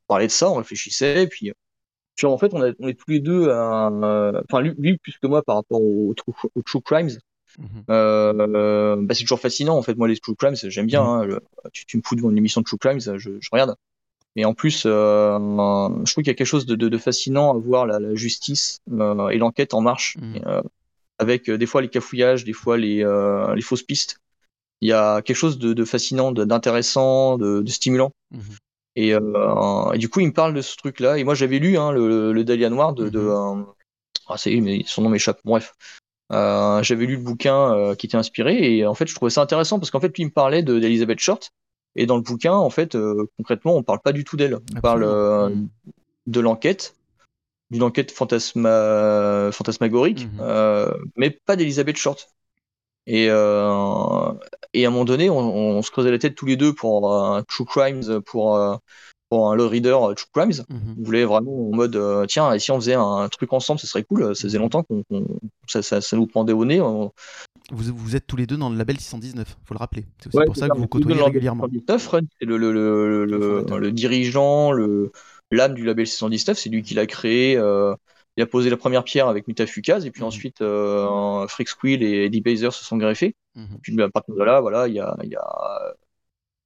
[0.07, 1.53] parlait de ça, on réfléchissait et puis.
[2.23, 5.43] en fait, on, a, on est tous les deux, enfin lui, lui, plus que moi
[5.43, 6.15] par rapport aux
[6.55, 7.11] au true crimes,
[7.59, 7.85] Mhm.
[7.91, 9.95] Euh, bah, c'est toujours fascinant en fait.
[9.97, 11.25] Moi, les true crimes, j'aime bien.
[11.25, 11.35] Mhm.
[11.65, 13.75] Hein, tu, me fous devant une émission de true crimes, je, je regarde.
[14.37, 15.39] Mais en plus, euh,
[16.05, 18.15] je trouve qu'il y a quelque chose de, de, de fascinant à voir la, la
[18.15, 20.63] justice euh, et l'enquête en marche, mhm.
[21.19, 23.05] avec des fois les cafouillages, des fois les,
[23.55, 24.21] les fausses pistes.
[24.81, 28.13] Il y a quelque chose de, de fascinant, d'intéressant, de, stimulant.
[28.95, 31.19] Et, et, du coup, il me parle de ce truc-là.
[31.19, 33.29] Et moi, j'avais lu hein, le, le Dahlia Noir de, de
[34.29, 35.41] ah, c'est mais son nom m'échappe.
[35.45, 35.75] Bref,
[36.31, 39.41] euh, j'avais lu le bouquin euh, qui était inspiré et en fait je trouvais ça
[39.41, 41.53] intéressant parce qu'en fait lui il me parlait d'Elizabeth Short
[41.97, 44.81] et dans le bouquin en fait euh, concrètement on parle pas du tout d'elle on
[44.81, 45.69] parle mm.
[46.27, 46.95] de l'enquête
[47.71, 49.51] d'une enquête fantasma...
[49.53, 50.93] fantasmagorique mm-hmm.
[51.17, 52.29] mais pas d'Elizabeth Short
[53.07, 56.75] et, et à un moment donné on, on, se creusait la tête tous les deux
[56.75, 57.11] pour
[57.49, 58.81] True Crimes pour
[59.29, 60.65] pour un low reader euh, True Crimes.
[60.69, 60.97] Mhm.
[60.99, 63.87] On voulait vraiment en mode euh, tiens, et si on faisait un, truc ensemble, ce
[63.87, 64.35] serait cool.
[64.35, 64.63] Ça faisait mhm.
[64.63, 65.05] longtemps qu'on
[65.67, 66.81] ça, ça, ça, nous prendait au nez.
[66.81, 67.13] Vous,
[67.71, 70.07] vous, êtes tous les deux dans le label 619, faut le rappeler.
[70.21, 71.67] C'est pour ça que vous côtoyez régulièrement.
[71.87, 75.13] C'est le, le, le, le, dirigeant, le
[75.51, 77.57] l'âme du label 619, c'est lui qui l'a créé.
[77.57, 77.95] Euh,
[78.37, 80.29] il a posé la première pierre avec Mutafukaz et puis mhm.
[80.29, 83.35] ensuite euh, Freak Squill et Eddie Bazer se sont greffés.
[83.83, 85.95] Puis à partir de là, voilà, il y a, y a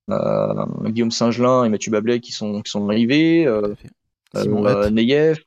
[0.08, 3.46] Guillaume Singelin et Mathieu Bablet qui sont, qui sont arrivés.
[3.46, 3.74] Euh,
[4.34, 5.44] euh, Neyef,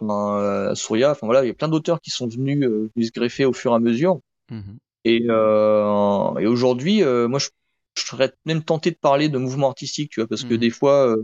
[0.76, 3.72] Souria, enfin voilà, il y a plein d'auteurs qui sont venus, se greffer au fur
[3.72, 4.20] et à mesure.
[4.52, 4.78] Mhm.
[5.06, 7.50] Et, et aujourd'hui, moi, je,
[7.98, 10.60] serais même tenté de parler de mouvement artistique, tu vois, parce que mhm.
[10.60, 11.16] des fois,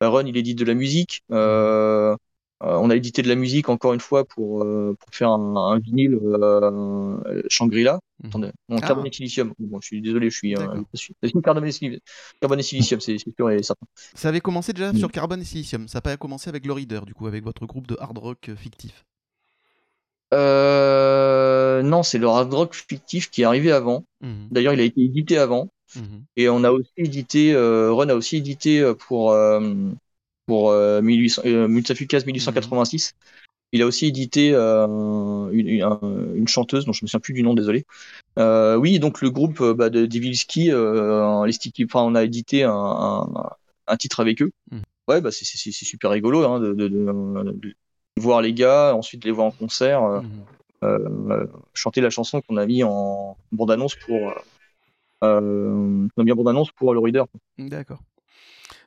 [0.00, 1.22] Aaron, il édite de la musique.
[1.30, 2.16] Euh, euh,
[2.60, 5.78] on a édité de la musique encore une fois pour, euh, pour faire un, un
[5.78, 8.00] vinyle euh, Shangri-La.
[8.22, 8.26] Mmh.
[8.28, 8.86] Attendez, non, ah.
[8.86, 9.52] carbone et silicium.
[9.58, 10.54] Bon, je suis désolé, je suis.
[10.54, 10.82] Euh,
[11.42, 11.66] carbone,
[12.58, 13.86] et silicium, c'est sûr et certain.
[14.14, 14.96] Ça avait commencé déjà mmh.
[14.96, 15.86] sur carbone et silicium.
[15.86, 18.50] Ça n'a pas commencé avec le Reader, du coup, avec votre groupe de hard rock
[18.56, 19.04] fictif.
[20.32, 24.04] Euh, non, c'est le hard rock fictif qui est arrivé avant.
[24.22, 24.48] Mmh.
[24.50, 25.68] D'ailleurs, il a été édité avant.
[26.36, 29.34] Et on a aussi édité, euh, Ron a aussi édité pour
[30.46, 33.14] pour euh, 1800, euh, 1886.
[33.72, 35.68] Il a aussi édité euh, une,
[36.36, 37.84] une, chanteuse dont je me souviens plus du nom, désolé.
[38.38, 43.26] Euh, oui, donc le groupe euh, bah, de Divilski, euh, on a édité un, un,
[43.88, 44.52] un titre avec eux.
[44.70, 44.80] Mm.
[45.08, 47.74] Ouais, bah c'est super rigolo hein, de, de, de,
[48.18, 50.22] voir les gars, ensuite les voir en concert,
[50.82, 51.48] mm.
[51.74, 54.32] chanter la chanson qu'on a mis en bande annonce pour,
[55.24, 57.24] euh, on a mis en bande annonce pour le reader.
[57.58, 58.00] D'accord.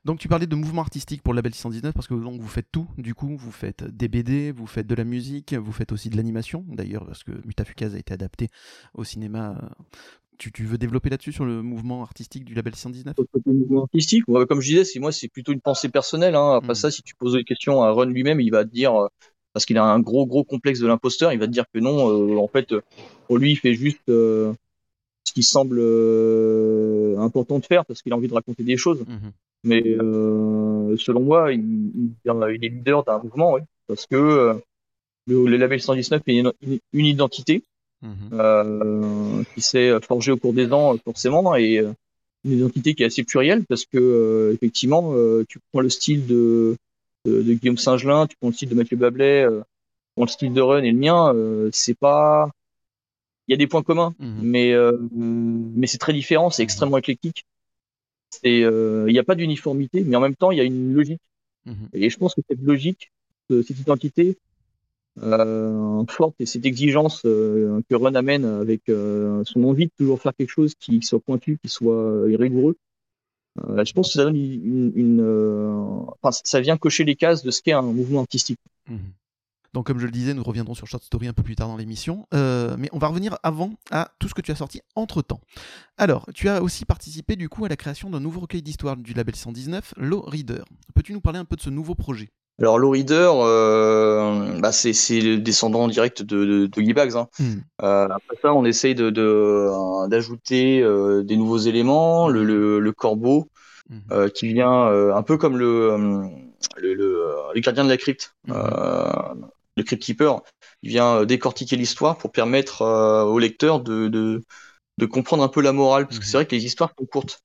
[0.05, 2.67] Donc tu parlais de mouvement artistique pour le label 619 parce que donc, vous faites
[2.71, 6.09] tout, du coup, vous faites des BD, vous faites de la musique, vous faites aussi
[6.09, 8.47] de l'animation, d'ailleurs, parce que Mutafukaz a été adapté
[8.93, 9.69] au cinéma.
[10.37, 13.13] Tu, tu veux développer là-dessus sur le mouvement artistique du label 619
[13.45, 16.35] Le mouvement artistique, comme je disais, c'est moi c'est plutôt une pensée personnelle.
[16.35, 16.55] Hein.
[16.55, 16.75] Après hmm.
[16.75, 19.07] ça, si tu poses des questions à Ron lui-même, il va te dire, euh,
[19.51, 22.09] parce qu'il a un gros gros complexe de l'imposteur, il va te dire que non,
[22.09, 22.73] euh, en fait,
[23.27, 24.53] pour lui, il fait juste euh,
[25.25, 25.81] ce qui semble
[27.19, 29.01] important de faire parce qu'il a envie de raconter des choses.
[29.01, 29.31] Hmm.
[29.63, 34.53] Mais euh, selon moi, il, il, il, est leader d'un mouvement, oui, parce que euh,
[35.27, 37.63] le, le, label 119 est une, une, identité
[38.01, 38.29] mhm.
[38.33, 41.91] euh, qui s'est forgée au cours des ans, forcément, et euh,
[42.45, 45.13] une identité qui est assez plurielle, parce que euh, effectivement,
[45.49, 46.77] tu prends le style de,
[47.25, 50.53] de, de Guillaume Singelin, tu prends le style de Mathieu Bablet, tu prends le style
[50.53, 51.33] de Run et le mien,
[51.73, 52.49] c'est pas
[53.47, 54.39] il y a des points communs, mhm.
[54.41, 54.73] mais
[55.11, 57.45] mais c'est très différent, c'est extrêmement éclectique
[58.43, 61.21] il euh, n'y a pas d'uniformité, mais en même temps, il y a une logique.
[61.65, 61.89] Mhm.
[61.93, 63.11] Et je pense que cette logique,
[63.49, 64.37] cette identité,
[66.07, 70.75] forte et cette exigence que Run amène avec son envie de toujours faire quelque chose
[70.75, 72.77] qui soit pointu, qui soit rigoureux.
[73.57, 75.21] je pense que ça donne une,
[76.21, 78.59] enfin, ça vient cocher les cases de ce qu'est un mouvement artistique.
[78.87, 78.97] Mmh
[79.73, 81.77] donc, comme je le disais, nous reviendrons sur Short Story un peu plus tard dans
[81.77, 82.27] l'émission.
[82.33, 85.41] Euh, mais on va revenir avant à tout ce que tu as sorti entre temps.
[85.97, 89.13] Alors, tu as aussi participé du coup à la création d'un nouveau recueil d'histoire du
[89.13, 90.63] label 119, Low Reader.
[90.95, 92.29] Peux-tu nous parler un peu de ce nouveau projet?
[92.59, 97.15] Alors, Low Reader, euh, bah, c'est le descendant direct de, de, Bags.
[97.15, 97.27] Hein.
[97.39, 97.59] Hmm.
[97.83, 102.43] Euh, après ça, on essaye d'ajouter de, des nouveaux éléments, le,
[102.79, 103.47] le, corbeau,
[103.89, 104.29] hmm.
[104.33, 105.95] qui vient un peu comme le,
[106.75, 108.33] le, le, gardien de la crypte.
[108.47, 108.55] Hmm
[109.79, 110.41] le Crypt Keeper,
[110.83, 115.61] il vient euh, décortiquer l'histoire pour permettre euh, au lecteur de, de, comprendre un peu
[115.61, 116.43] la morale, parce que c'est mhm.
[116.43, 117.41] vrai que les histoires sont courtes.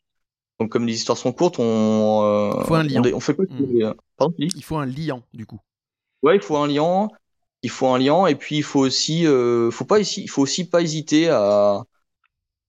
[0.61, 3.03] Donc comme les histoires sont courtes, on, euh, il faut un liant.
[3.15, 3.95] On, fait quoi mhm.
[4.39, 5.61] Il faut un liant du coup.
[6.23, 7.11] Ouais, il faut un liant.
[7.63, 10.69] Il faut un liant et puis il faut aussi, faut pas ici, il faut aussi
[10.69, 11.83] pas hésiter à,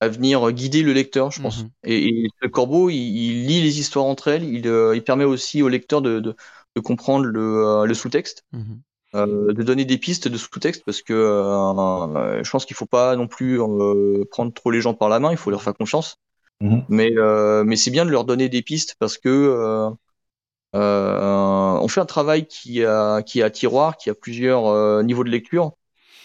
[0.00, 1.64] à venir guider le lecteur, je pense.
[1.64, 1.70] Mhm.
[1.84, 4.44] Et, le corbeau, il, lit les histoires entre elles.
[4.44, 8.44] Il, il permet aussi au lecteur de, de, comprendre le, le sous-texte.
[9.16, 13.16] Euh, de donner des pistes de sous-texte parce que euh, je pense qu'il faut pas
[13.16, 16.18] non plus euh, prendre trop les gens par la main, il faut leur faire confiance.
[16.60, 16.84] Mhm.
[16.88, 17.10] Mais,
[17.64, 19.90] mais c'est bien de leur donner des pistes parce que
[20.72, 25.72] on fait un travail qui a, qui a tiroir, qui a plusieurs niveaux de lecture.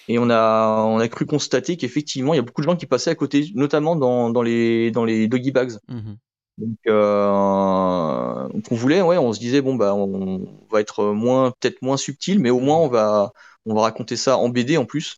[0.07, 2.85] Et on a, on a cru constater qu'effectivement, il y a beaucoup de gens qui
[2.85, 5.77] passaient à côté, notamment dans, dans, les, dans les doggy bags.
[5.87, 6.17] Mhm.
[6.57, 11.81] Donc, euh, on voulait, ouais, on se disait bon bah on va être moins, peut-être
[11.81, 13.31] moins subtil, mais au moins on va,
[13.65, 15.17] on va raconter ça en BD en plus.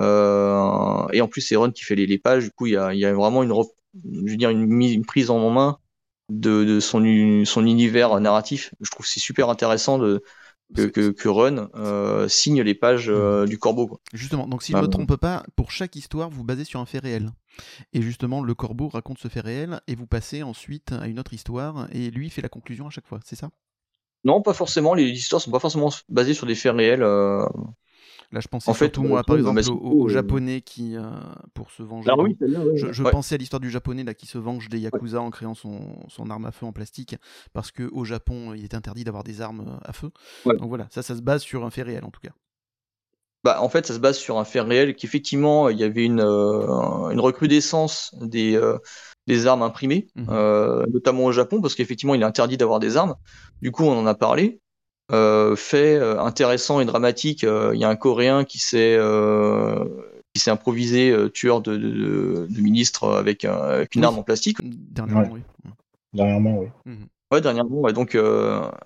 [0.00, 2.76] Euh, et en plus c'est Ron qui fait les, les, pages, du coup il y
[2.76, 3.52] a, y a vraiment une,
[3.94, 5.78] je veux dire une, prise en main
[6.30, 7.00] de, de son,
[7.44, 8.74] son univers narratif.
[8.80, 10.22] Je trouve c'est super intéressant de
[10.74, 14.00] que, que, Run euh, signe les pages euh, du corbeau.
[14.12, 16.86] Justement, donc si je ne me trompe pas, pour chaque histoire, vous basez sur un
[16.86, 17.30] fait réel.
[17.92, 21.34] Et justement, le corbeau raconte ce fait réel et vous passez ensuite à une autre
[21.34, 23.50] histoire et lui fait la conclusion à chaque fois, c'est ça?
[24.24, 24.94] Non, pas forcément.
[24.94, 27.02] Les histoires sont pas forcément basées sur des faits réels.
[27.02, 27.46] Euh,
[28.32, 31.02] Là, je pensais en surtout, moi, par exemple, au, euh, japonais qui, euh,
[31.54, 32.10] pour se venger.
[32.10, 35.30] Ah oui, je, pensais à l'histoire du japonais là, qui se venge des yakuza en
[35.30, 37.16] créant son, son, arme à feu en plastique,
[37.52, 40.10] parce que au Japon, il est interdit d'avoir des armes euh, à feu.
[40.44, 42.32] Donc voilà, ça, ça se base sur un fait réel en tout cas.
[43.44, 46.20] Bah, en fait, ça se base sur un fait réel qu'effectivement, il y avait une,
[46.20, 48.60] une recrudescence des,
[49.26, 53.14] des armes imprimées, mmh notamment au Japon, parce qu'effectivement, il est interdit d'avoir des armes.
[53.62, 54.60] Du coup, on en a parlé.
[55.10, 57.42] Euh, fait euh, intéressant et dramatique.
[57.44, 58.98] Euh, il y a un Coréen qui s'est
[60.34, 64.58] qui s'est improvisé tueur de, de, de, ministre avec, une arme en plastique.
[64.62, 65.40] Dernièrement, oui.
[66.12, 66.66] Dernièrement, oui.
[66.84, 67.06] Mhm.
[67.32, 67.80] Ouais, dernièrement.
[67.80, 67.92] Ouais.
[67.94, 68.16] Donc,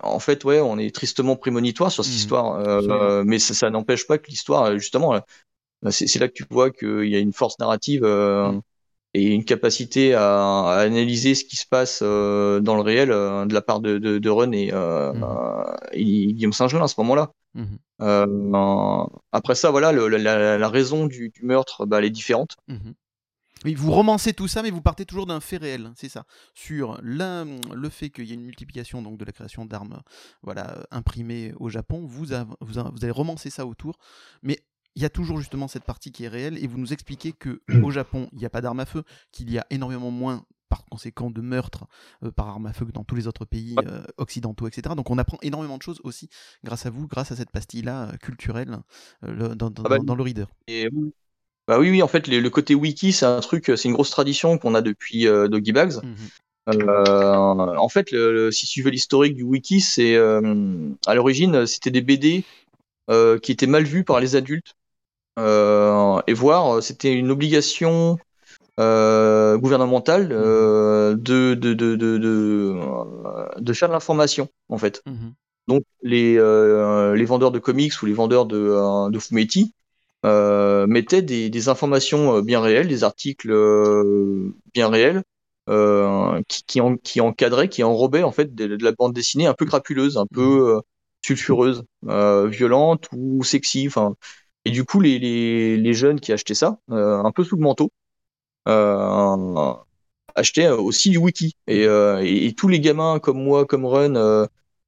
[0.01, 2.19] en fait, ouais, on est tristement prémonitoire sur cette mhm.
[2.19, 5.19] histoire, mais ça, ça n'empêche pas que l'histoire, justement,
[5.89, 8.03] c'est là que tu vois qu'il y a une force narrative.
[8.03, 8.61] Mhm
[9.13, 13.53] et une capacité à, analyser ce qui se passe euh, dans le réel euh, de
[13.53, 15.95] la part de, de, de Run et, euh, mmh.
[15.95, 17.31] Guillaume Saint-Gelin à ce moment-là.
[17.55, 19.05] Mmh.
[19.31, 22.57] après ça, voilà, le, la, la, raison du, du meurtre, bah, elle est différente.
[22.67, 22.91] Mmh.
[23.65, 26.25] Oui, vous romancez tout ça, mais vous partez toujours d'un fait réel, c'est ça.
[26.53, 30.01] Sur le fait qu'il y a une multiplication donc, de la création d'armes
[30.41, 33.99] voilà, imprimées au Japon, vous, vous, vous allez romancer ça autour,
[34.41, 34.59] mais
[34.95, 37.61] il y a toujours justement cette partie qui est réelle et vous nous expliquez que
[37.83, 40.85] au Japon il n'y a pas d'armes à feu, qu'il y a énormément moins par
[40.85, 41.85] conséquent de meurtres
[42.23, 44.95] euh, par arme à feu que dans tous les autres pays euh, occidentaux, etc.
[44.95, 46.29] Donc on apprend énormément de choses aussi
[46.63, 48.79] grâce à vous, grâce à cette pastille-là euh, culturelle
[49.21, 50.45] dans, ah bah dans, le reader.
[50.67, 50.89] Et,
[51.67, 54.57] bah oui, oui, en fait, le côté wiki, c'est un truc, c'est une grosse tradition
[54.57, 56.03] qu'on a depuis Doggy Bags.
[56.03, 56.15] Mmh
[56.65, 58.15] en fait,
[58.51, 62.45] si tu veux l'historique du wiki, c'est à l'origine, c'était des BD
[63.09, 64.75] qui étaient mal vus par les adultes
[65.37, 68.17] et voir, euh, c'était une obligation
[68.79, 72.17] euh, gouvernementale de, de, de, de,
[73.59, 75.01] de, faire de l'information, en fait.
[75.05, 75.29] Mmh
[75.67, 79.73] Donc, les, les vendeurs de comics ou les vendeurs de, de fumetti
[80.25, 83.51] euh, mettaient des, des, informations bien réelles, des articles
[84.73, 85.23] bien réels,
[85.69, 89.47] euh, qui, qui, en, qui encadraient, qui enrobaient en fait de, de, la bande dessinée
[89.47, 90.81] un peu crapuleuse, un peu mmh
[91.25, 91.85] sulfureuse,
[92.49, 93.87] violente ou sexy.
[93.87, 94.17] Enfin,
[94.65, 97.61] et du coup, les, les, les jeunes qui achetaient ça, euh, un peu sous le
[97.61, 97.91] manteau,
[98.67, 99.73] euh,
[100.35, 101.55] achetaient aussi du wiki.
[101.67, 104.47] Et, euh, et, tous les gamins comme moi, comme Run, euh,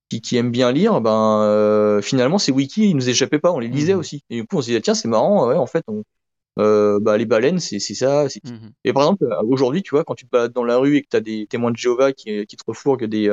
[0.09, 3.59] qui, qui, aiment bien lire, ben euh, finalement ces wikis, ils nous échappaient pas, on
[3.59, 3.99] les lisait mmh.
[3.99, 4.23] aussi.
[4.29, 6.03] Et du coup, on se disait tiens, c'est marrant, ouais, en fait, on,
[6.57, 8.25] bah, les baleines, c'est ça.
[8.25, 8.69] Mmh.
[8.85, 11.07] Et par exemple, aujourd'hui, tu vois, quand tu te balades dans la rue et que
[11.09, 13.29] tu as des témoins de Jéhovah qui, qui te refourguent des,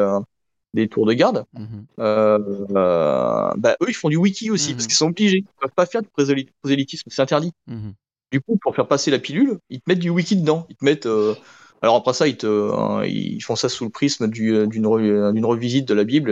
[0.74, 1.84] des tours de garde, Mhm.
[1.98, 2.38] euh,
[2.74, 4.76] euh, bah, eux, ils font du wiki aussi, Mhm.
[4.76, 5.38] parce qu'ils sont obligés.
[5.38, 7.52] Ils peuvent pas faire de prosély- prosélytisme, c'est interdit.
[7.66, 7.92] Mhm.
[8.30, 10.66] Du coup, pour faire passer la pilule, ils te mettent du wiki dedans.
[10.70, 11.06] Ils te mettent.
[11.06, 11.34] euh,
[11.82, 15.44] Alors après ça, ils, te, ils font ça sous le prisme du- d'une re- d'une
[15.44, 16.30] revisite de la Bible.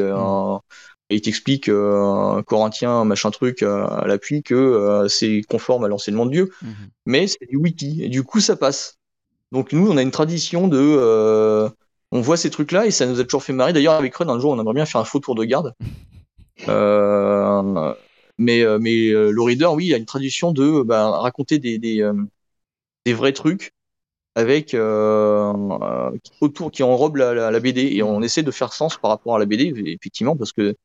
[1.12, 1.70] et ils t'expliquent,
[2.46, 6.50] Corinthiens, machin truc, à l'appui, que c'est conforme à l'enseignement de Dieu.
[7.04, 8.02] Mais c'est du wiki.
[8.04, 8.96] Et du coup, ça passe.
[9.52, 11.68] Donc nous, on a une tradition de...
[12.12, 13.72] on voit ces trucs-là et ça nous a toujours fait marrer.
[13.72, 15.74] D'ailleurs, avec Run, un jour, on aimerait bien faire un faux tour de garde.
[16.68, 17.94] Euh,
[18.38, 21.78] mais euh, mais euh, le reader, oui, il a une tradition de bah, raconter des,
[21.78, 22.12] des, euh,
[23.06, 23.72] des vrais trucs
[24.34, 25.52] avec euh,
[26.22, 29.10] qui- autour qui enrobe la, la, la BD et on essaie de faire sens par
[29.10, 30.76] rapport à la BD effectivement parce que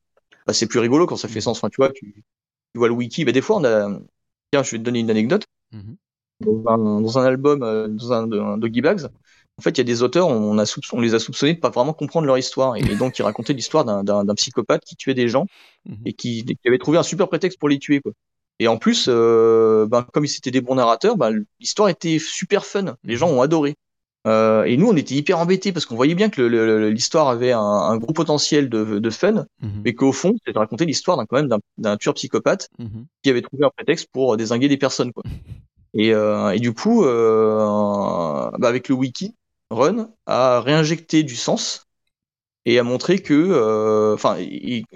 [0.48, 1.58] bah, c'est plus rigolo quand ça fait sens.
[1.60, 3.26] Enfin, tu vois, tu, tu vois le wiki.
[3.26, 3.90] Bah, des fois, on a.
[4.52, 5.46] Tiens, je vais te donner une anecdote.
[5.72, 5.98] Mhm.
[6.42, 9.10] Dans un, dans un album, dans un, de- un Doggy Bags,
[9.58, 11.60] en fait, il y a des auteurs, on, a soupç- on les a soupçonnés de
[11.60, 12.76] pas vraiment comprendre leur histoire.
[12.76, 15.46] Et, et donc, ils racontaient l'histoire d'un- psychopathe qui tuait des gens
[15.86, 15.98] Mhm.
[16.06, 18.02] et qui, qui avait trouvé un super prétexte pour les tuer.
[18.02, 18.12] Quoi.
[18.60, 22.96] Et en plus, euh, ben, comme c'était des bons narrateurs, ben, l'histoire était super fun.
[23.04, 23.76] Les gens ont adoré.
[24.28, 26.42] Euh, et nous, on était hyper embêtés parce qu'on voyait bien que
[26.88, 29.82] l'histoire avait un, un gros potentiel de, de fun, Mhm.
[29.86, 33.06] mais qu'au fond, c'était raconter l'histoire quand même d'un- tueur psychopathe Mhm.
[33.24, 35.14] qui avait trouvé un prétexte pour désinguer des personnes.
[35.14, 35.24] Quoi.
[35.94, 39.34] Et, euh, et du coup, bah, avec le wiki,
[39.72, 41.88] Run a réinjecté du sens
[42.66, 44.38] et a montré que, euh, enfin,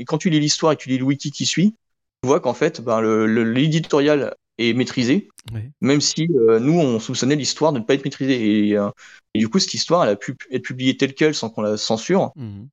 [0.08, 1.76] quand tu lis l'histoire et que tu lis le wiki qui suit,
[2.24, 5.30] tu vois qu'en fait, ben, l'éditorial est maîtrisé,
[5.80, 8.70] même si euh, nous, on soupçonnait l'histoire de ne pas être maîtrisée.
[8.70, 8.90] Et, euh,
[9.34, 11.78] et du coup, cette histoire, elle a pu être publiée telle quelle sans qu'on la
[11.78, 12.32] censure.
[12.36, 12.68] Mhm.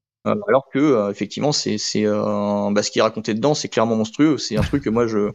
[0.49, 4.57] Alors que effectivement c'est c'est bah, ce qui est raconté dedans c'est clairement monstrueux c'est
[4.57, 5.31] un truc que moi je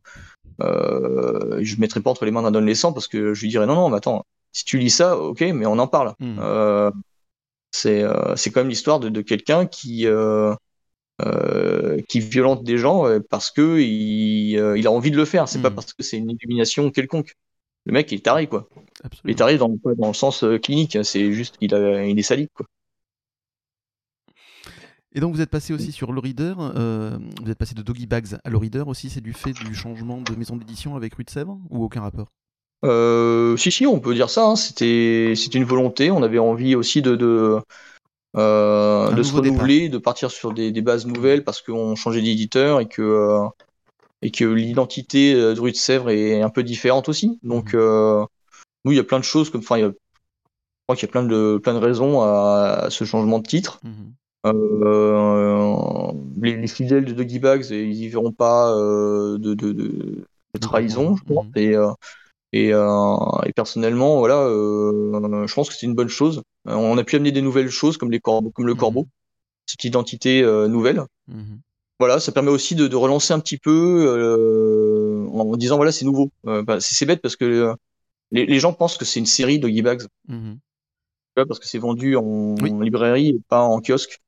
[0.59, 3.89] je mettrais pas entre les mains d'un adolescent parce que je lui dirais non non
[3.89, 6.13] mais attends si tu lis ça ok mais on en parle.
[6.19, 6.39] Mhm.
[6.39, 6.91] euh,
[7.71, 10.55] c'est euh, c'est quand même l'histoire de, de quelqu'un qui euh,
[12.09, 15.47] qui violente des gens parce que il, il a envie de le faire.
[15.47, 17.35] C'est pas parce que c'est une illumination quelconque.
[17.85, 18.67] Le mec il est taré quoi.
[18.73, 19.31] Il Absolument.
[19.31, 20.97] est taré dans, le sens clinique.
[21.03, 22.65] C'est juste qu'il a il est sadique quoi.
[25.13, 28.07] Et donc vous êtes passé aussi sur le reader, euh, vous êtes passé de Doggy
[28.07, 31.25] Bags à le reader aussi, c'est du fait du changement de maison d'édition avec Rue
[31.25, 32.31] de Sèvres ou aucun rapport?
[32.83, 34.45] Euh, si, si, on peut dire ça.
[34.45, 34.55] hein.
[34.55, 36.11] C'était, c'était une volonté.
[36.11, 37.59] On avait envie aussi de, de,
[38.37, 39.43] euh, de se départ.
[39.43, 43.47] renouveler, de partir sur des, des bases nouvelles parce qu'on changeait d'éditeur et que, euh,
[44.21, 47.39] et que l'identité de Rue de Sèvres est un peu différente aussi.
[47.43, 48.25] Donc, euh,
[48.85, 49.93] nous, il y a plein de choses comme, enfin, il y a, je
[50.87, 53.79] crois qu'il y a plein de, plein de raisons à, à ce changement de titre.
[53.83, 54.13] Mhm.
[56.41, 60.25] Les, les fidèles de Doggy Bags, ils y verront pas de, de,
[60.59, 61.45] trahison, je pense.
[61.55, 61.75] Et,
[62.53, 66.41] et, euh, et personnellement, voilà, euh, je pense que c'est une bonne chose.
[66.67, 68.79] Euh, on a pu amener des nouvelles choses comme les corbeaux, comme le Mhm.
[68.79, 69.07] corbeau,
[69.65, 71.03] cette identité nouvelle.
[71.27, 71.59] Mhm.
[71.99, 76.31] Voilà, ça permet aussi de, de relancer un petit peu en disant voilà, c'est nouveau.
[76.43, 77.73] Bah, c'est bête parce que
[78.31, 80.57] les, les gens pensent que c'est une série Doggy Bags, Mhm.
[81.35, 82.71] parce que c'est vendu en Oui.
[82.81, 84.19] librairie et pas en kiosque.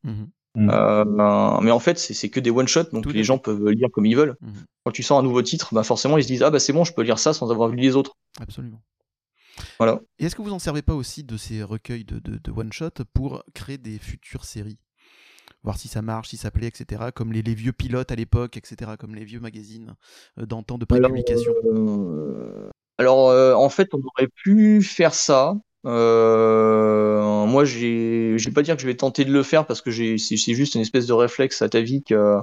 [0.56, 0.70] Mhm.
[0.72, 3.90] Euh, mais en fait, c'est que des one shot, donc Tout les gens peuvent lire
[3.92, 4.36] comme ils veulent.
[4.42, 4.66] Mhm.
[4.86, 6.84] Quand tu sors un nouveau titre, ben forcément ils se disent ah bah c'est bon,
[6.84, 8.16] je peux lire ça sans avoir lu les autres.
[8.40, 8.82] Absolument.
[9.78, 10.02] Voilà.
[10.20, 12.90] Et est-ce que vous en servez pas aussi de ces recueils de, de, de one-shot
[13.14, 14.80] pour créer des futures séries?
[15.64, 17.04] Voir si ça marche, si ça plaît, etc.
[17.16, 18.92] Comme les, les vieux pilotes à l'époque, etc.
[19.00, 19.96] Comme les vieux magazines
[20.38, 25.56] euh, d'antan de euh, alors euh, en fait, on aurait pu faire ça.
[25.86, 29.92] Moi, j'ai, je vais pas dire que je vais tenter de le faire parce que
[29.92, 32.42] c'est juste une espèce de réflexe atavique euh,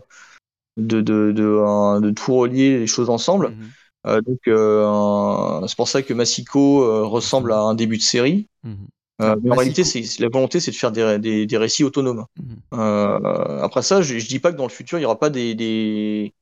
[0.76, 3.50] de de de, de tout relier les choses ensemble.
[3.50, 3.70] Mhm.
[4.06, 8.48] Euh, donc, euh, c'est pour ça que Massico euh, ressemble à un début de série.
[8.64, 8.86] Mhm.
[9.20, 12.24] Euh, mais en réalité, c'est la volonté, c'est de faire des, des, des récits autonomes.
[12.38, 12.56] Mhm.
[12.80, 15.28] Euh, après ça, je, je dis pas que dans le futur, il y aura pas
[15.28, 16.32] des, des,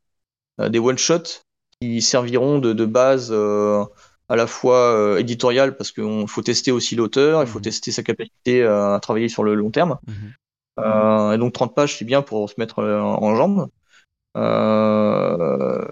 [0.60, 1.42] des one-shots
[1.80, 3.84] qui serviront de, de base euh,
[4.28, 7.64] à la fois euh, éditoriale, parce qu'il faut tester aussi l'auteur, il faut Mhm.
[7.64, 9.98] tester sa capacité euh, à travailler sur le long terme.
[10.06, 10.32] Mhm.
[10.80, 13.68] Euh, et donc 30 pages, c'est bien pour se mettre en jambe.
[14.36, 15.84] Euh,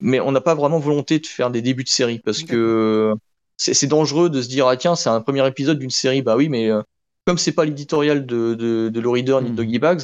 [0.00, 3.14] mais on n'a pas vraiment volonté de faire des débuts de série, parce que
[3.56, 6.22] c'est c'est dangereux de se dire, ah tiens, c'est un premier épisode d'une série.
[6.22, 6.82] Bah oui, mais euh,
[7.26, 9.56] comme c'est pas l'éditorial de, de, de Reader ni de Mhm.
[9.56, 10.02] Doggy Bags,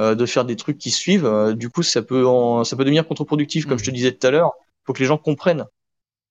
[0.00, 2.84] euh, de faire des trucs qui suivent, euh, du coup, ça peut, en- ça peut
[2.84, 3.66] devenir contre-productif.
[3.66, 5.66] Comme je te disais tout à l'heure, il faut que les gens comprennent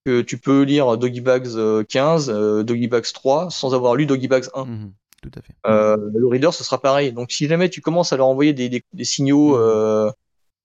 [0.05, 4.05] que tu peux lire Doggy Bags euh, 15, euh, Doggy Bags 3, sans avoir lu
[4.05, 4.65] Doggy Bags 1.
[4.65, 4.93] Mhm.
[5.21, 5.53] Tout à fait.
[5.67, 7.11] Euh, le reader, ce sera pareil.
[7.11, 9.61] Donc, si jamais tu commences à leur envoyer des, des, des signaux Mhm.
[9.61, 10.11] euh,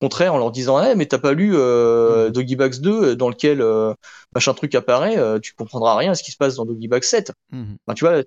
[0.01, 2.33] contraires en leur disant, eh, mais t'as pas lu euh, Mhm.
[2.33, 3.95] Doggy Bags 2, dans lequel euh,
[4.35, 7.03] machin truc apparaît, euh, tu comprendras rien à ce qui se passe dans Doggy Bags
[7.03, 7.33] 7.
[7.51, 7.77] Mhm.
[7.87, 8.23] Enfin, tu vois,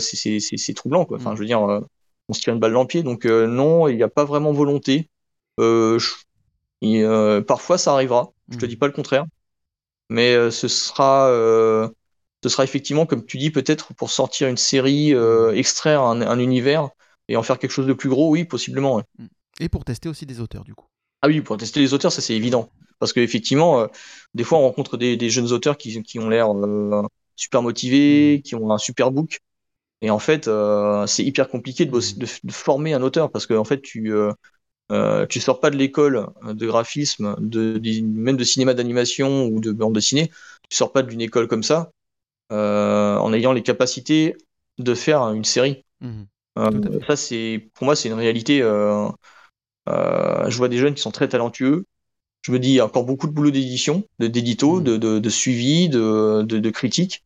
[0.00, 0.38] c'est
[0.70, 1.18] euh, troublant, quoi.
[1.18, 1.80] Enfin, je veux dire, euh,
[2.28, 3.02] on se tire une balle dans le pied.
[3.02, 5.08] Donc non, il n'y a pas vraiment volonté.
[7.46, 8.32] parfois, ça arrivera.
[8.50, 8.68] Je te mmh.
[8.68, 9.24] dis pas le contraire,
[10.08, 11.28] mais ce sera
[12.42, 15.12] ce sera effectivement, comme tu dis, peut-être pour sortir une série,
[15.54, 16.90] extraire un, univers
[17.28, 19.02] et en faire quelque chose de plus gros, oui, possiblement.
[19.18, 19.26] Mmh.
[19.60, 20.86] Et pour tester aussi des auteurs, du coup.
[21.22, 22.70] Ah oui, pour tester les auteurs, ça c'est évident.
[22.98, 23.86] Parce qu'effectivement, euh,
[24.34, 27.02] des fois on rencontre des, jeunes auteurs qui, ont l'air euh,
[27.36, 29.40] super motivés, qui ont un super book.
[30.02, 32.00] Et en fait, euh, c'est hyper compliqué de,
[32.50, 34.12] former un auteur parce que en fait, tu
[35.28, 39.94] tu sors pas de l'école de graphisme, de, même de cinéma d'animation ou de bande
[39.94, 40.30] dessinée.
[40.68, 41.90] Tu sors pas d'une école comme ça
[42.50, 44.36] en ayant les capacités
[44.78, 45.84] de faire une série.
[46.00, 46.22] Mmh.
[47.06, 48.58] ça, c'est pour moi, c'est une réalité.
[48.58, 51.86] je vois des jeunes qui sont très talentueux,
[52.44, 54.84] je me dis, il y a encore beaucoup de boulot d'édition, d'édito, mm.
[54.84, 57.24] de, de, de, suivi, de, de, critique.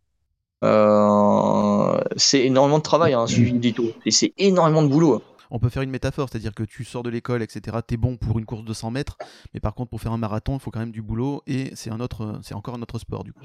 [0.62, 3.92] Euh, c'est énormément de travail, un hein, suivi d'édito.
[4.06, 5.14] Et c'est énormément de boulot.
[5.14, 5.22] Hein.
[5.50, 7.78] On peut faire une métaphore, c'est-à-dire que tu sors de l'école, etc.
[7.86, 9.16] T'es bon pour une course de 100 mètres,
[9.54, 11.90] mais par contre pour faire un marathon, il faut quand même du boulot et c'est
[12.00, 13.44] autre, c'est encore un autre sport du coup.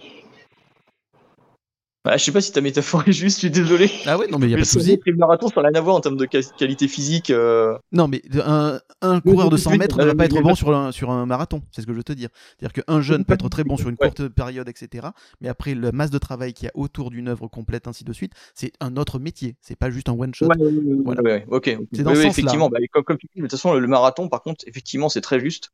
[2.06, 3.90] Bah, je sais pas si ta métaphore est juste, je suis désolé.
[4.06, 5.00] Ah ouais, non, mais il y a pas de souci.
[5.06, 7.30] Le marathon, ça n'a rien à voir en termes de qualité physique.
[7.30, 7.78] Euh.
[7.94, 10.92] Non, mais un, un coureur de 100 mètres ne va pas être bon sur un,
[10.92, 12.28] sur un marathon, c'est ce que je veux te dire.
[12.60, 15.08] C'est-à-dire qu'un jeune peut être très bon sur une courte période, etc.
[15.40, 18.12] Mais après, la masse de travail qu'il y a autour d'une œuvre complète, ainsi de
[18.12, 19.56] suite, c'est un autre métier.
[19.62, 20.48] C'est pas juste un one-shot.
[20.48, 21.78] Ouais, ok.
[21.94, 22.70] C'est dans ce effectivement.
[22.70, 25.72] Bah, comme, tu dis, de toute façon, le marathon, par contre, effectivement, c'est très juste.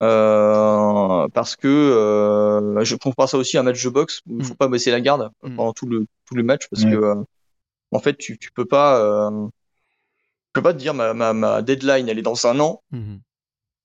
[0.00, 4.44] Euh, parce que euh, je compare ça aussi à un match de boxe où il
[4.44, 4.58] faut mm.
[4.58, 5.56] pas baisser la garde mm.
[5.56, 7.16] pendant tout le tout le match parce que euh,
[7.90, 11.62] en fait tu tu peux pas euh, tu peux pas te dire ma, ma, ma
[11.62, 13.18] deadline elle est dans un an mm-hmm.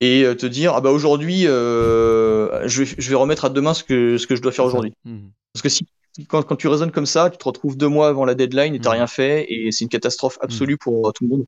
[0.02, 4.16] et te dire ah bah aujourd'hui je vais je vais remettre à demain ce que
[4.16, 5.30] ce que je dois faire aujourd'hui mm-hmm.
[5.52, 5.84] parce que si
[6.28, 8.78] quand, quand tu raisonnes comme ça tu te retrouves deux mois avant la deadline et
[8.78, 8.92] t'as mm-hmm.
[8.92, 11.44] rien fait et c'est une catastrophe absolue pour tout le monde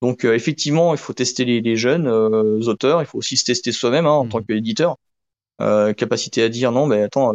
[0.00, 3.72] donc euh, effectivement, il faut tester les, jeunes euh, auteurs, il faut aussi se tester
[3.72, 4.28] soi-même hein, en mmh.
[4.28, 4.96] tant qu'éditeur.
[5.60, 7.34] Euh, capacité à dire non, mais attends,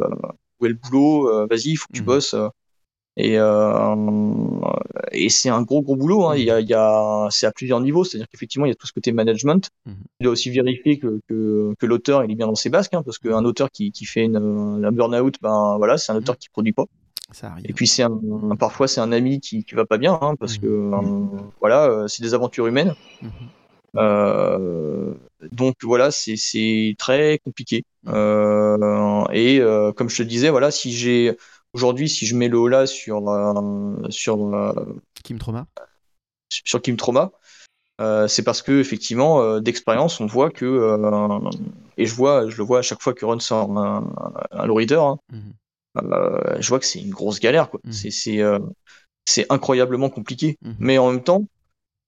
[0.60, 2.06] où est le boulot Vas-y, il faut que tu mmh.
[2.06, 2.36] bosses.
[3.16, 3.34] Et,
[5.12, 6.26] et c'est un gros gros boulot.
[6.26, 6.38] Hein.
[6.38, 8.06] Il y a, il y a, c'est à plusieurs niveaux.
[8.06, 9.70] C'est-à-dire qu'effectivement, il y a tout ce côté management.
[9.86, 9.92] Mmh.
[10.22, 13.04] Il doit aussi vérifier que, que, que l'auteur il est bien dans ses basques, hein,
[13.04, 16.48] parce qu'un auteur qui, qui fait une, un burn-out, ben voilà, c'est un auteur qui
[16.48, 16.86] produit pas.
[17.64, 18.20] Et puis c'est un,
[18.58, 20.62] parfois c'est un ami qui, qui va pas bien, hein, parce mmh.
[20.62, 21.26] que euh,
[21.60, 22.96] voilà, euh, c'est des aventures humaines.
[23.22, 23.28] Mmh.
[23.96, 25.14] Euh,
[25.52, 27.86] donc voilà, c'est très compliqué.
[28.06, 29.62] Et
[29.96, 31.38] comme je te disais, voilà, si j'ai
[31.74, 33.22] aujourd'hui, si je mets le là sur
[34.10, 34.88] sur
[35.24, 35.68] Kim Trauma,
[36.50, 37.32] sur Kim Trauma,
[38.28, 40.66] c'est parce que effectivement, d'expérience, on voit que
[41.98, 44.12] et je vois, je le vois à chaque fois que Run sort un,
[44.52, 45.00] un, low reader.
[45.00, 45.20] Hein,
[46.02, 47.70] euh, je vois que c'est une grosse galère.
[47.70, 47.80] Quoi.
[47.84, 47.92] Mmh.
[47.92, 48.60] C'est, euh,
[49.26, 50.58] c'est incroyablement compliqué.
[50.62, 50.72] Mmh.
[50.80, 51.46] Mais en même temps,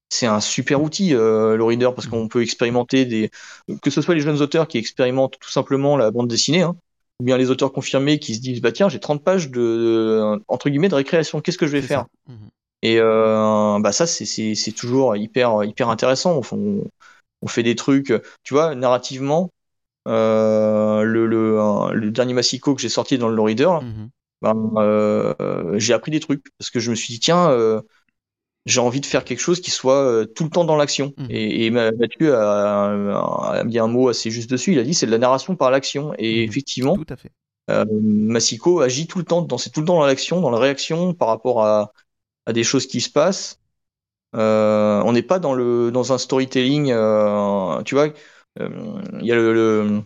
[0.10, 2.12] c'est un super outil, euh, le reader, parce mmh.
[2.12, 3.30] qu'on peut expérimenter des.
[3.82, 6.76] Que ce soit les jeunes auteurs qui expérimentent tout simplement la bande dessinée, hein,
[7.20, 10.40] ou bien les auteurs confirmés qui se disent bah tiens, j'ai 30 pages de.
[10.48, 12.06] entre guillemets, de récréation, qu'est-ce que je vais faire
[12.82, 16.42] Et euh, bah ça, c'est, toujours hyper, hyper intéressant.
[16.52, 16.84] On,
[17.42, 18.14] on fait des trucs,
[18.44, 19.52] tu vois, narrativement,
[20.06, 24.10] le, le, le, dernier Massico que j'ai sorti dans le reader, mhm.
[24.42, 27.82] ben, euh, j'ai appris des trucs parce que je me suis dit tiens, euh,
[28.66, 31.14] j'ai envie de faire quelque chose qui soit tout le temps dans l'action.
[31.18, 31.28] Mhm.
[31.30, 34.74] Et, et, Mathieu a, a, mis un mot assez juste dessus.
[34.74, 36.14] Il a dit c'est de la narration par l'action.
[36.18, 36.50] Et mhm.
[36.50, 37.32] effectivement, tout à fait.
[37.68, 41.16] Massico agit tout le temps, dans, c'est tout le temps dans l'action, dans la réaction
[41.16, 41.94] par rapport à,
[42.46, 43.60] à des choses qui se passent.
[44.34, 46.90] on n'est pas dans le dans un storytelling,
[47.86, 48.14] tu vois euh,
[48.60, 50.04] il y a le, le,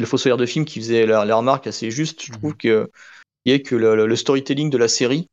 [0.00, 2.22] le fossoyeur de film qui faisait la, remarque assez juste.
[2.22, 2.86] Je trouve mhm.
[3.44, 5.28] y a que le, storytelling de la série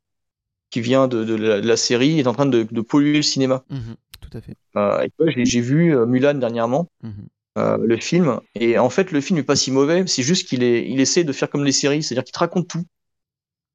[0.69, 3.63] qui vient de, de, la, série est en train de, de polluer le cinéma.
[3.69, 3.95] Mhm.
[4.21, 4.55] tout à fait.
[4.75, 7.27] Euh, j'ai vu euh, Mulan dernièrement, mhm.
[7.57, 10.05] euh, le film, et en fait le film est pas si mauvais.
[10.07, 12.67] C'est juste qu'il est, il essaie de faire comme les séries, c'est-à-dire qu'il te raconte
[12.67, 12.85] tout.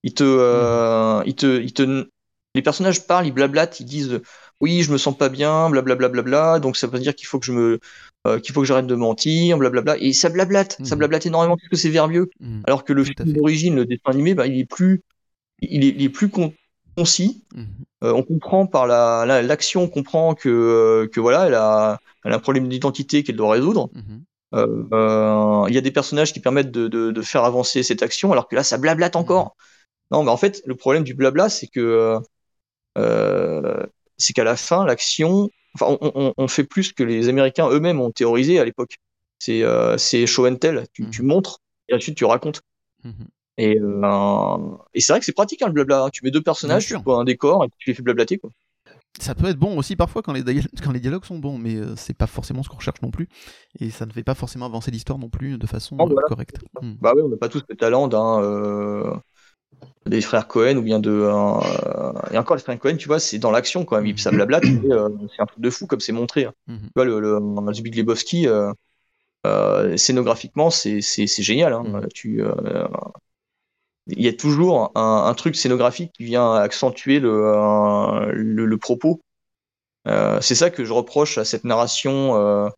[0.03, 2.09] Il te, euh, il te, il te,
[2.55, 4.20] les personnages parlent, ils blablatent, ils disent
[4.61, 7.27] oui, je me sens pas bien, blablabla, bla, bla, bla, donc ça veut dire qu'il
[7.27, 7.81] faut que je me,
[8.27, 9.99] euh, qu'il faut que j'arrête de mentir, blablabla.
[9.99, 10.99] Et ça blablate, ça mmh.
[10.99, 12.31] blablate énormément parce que c'est verbieux.
[12.41, 12.62] Mmh.
[12.66, 15.03] Alors que le film d'origine, le dessin animé, bah, il est plus,
[15.61, 17.45] il est, il est plus concis.
[17.55, 17.62] Mmh.
[18.05, 22.33] Euh, on comprend par la, l'action, on comprend que, euh, que voilà, elle a, elle
[22.33, 23.91] a un problème d'identité qu'elle doit résoudre.
[24.55, 28.49] Il y a des personnages qui permettent de, de, de, faire avancer cette action, alors
[28.49, 29.55] que là, ça blablate encore.
[30.11, 32.18] Non, mais en fait, le problème du blabla, c'est que
[32.97, 38.59] c'est qu'à la fin, l'action, enfin, on, fait plus que les Américains eux-mêmes ont théorisé
[38.59, 38.97] à l'époque.
[39.39, 40.85] C'est euh, show and tell.
[40.93, 41.27] Tu, mhm.
[41.27, 42.62] montres et ensuite tu racontes.
[43.57, 44.59] Et, euh,
[44.95, 46.09] et c'est vrai que c'est pratique hein, le blabla.
[46.12, 48.51] Tu mets deux personnages, tu vois un décor et tu les fais blablater quoi.
[49.20, 50.43] Ça peut être bon aussi parfois quand les,
[50.83, 53.29] quand les dialogues sont bons, mais euh, c'est pas forcément ce qu'on recherche non plus.
[53.79, 56.22] Et ça ne fait pas forcément avancer l'histoire non plus de façon voilà.
[56.27, 56.59] correcte.
[56.81, 56.95] Hmm.
[57.01, 59.14] Bah oui, on n'a pas tous le talent d'un euh,
[60.07, 63.39] des frères Cohen ou bien de euh, et encore les frères Cohen, tu vois, c'est
[63.39, 64.14] dans l'action quand même.
[64.33, 66.45] Blablate, mais, euh, c'est un truc de fou comme c'est montré.
[66.45, 66.53] hein.
[66.66, 66.79] Mhm.
[66.83, 68.70] Tu vois le, le, le Zbig Lebowski, euh,
[69.47, 71.72] euh, scénographiquement, c'est génial.
[71.72, 71.85] Hein.
[71.85, 72.09] Mhm.
[72.14, 72.87] Tu euh,
[74.07, 78.79] il y a toujours un, un truc scénographique qui vient accentuer le euh, le, le
[78.79, 79.20] propos.
[80.07, 82.68] Euh, c'est ça que je reproche à cette narration euh,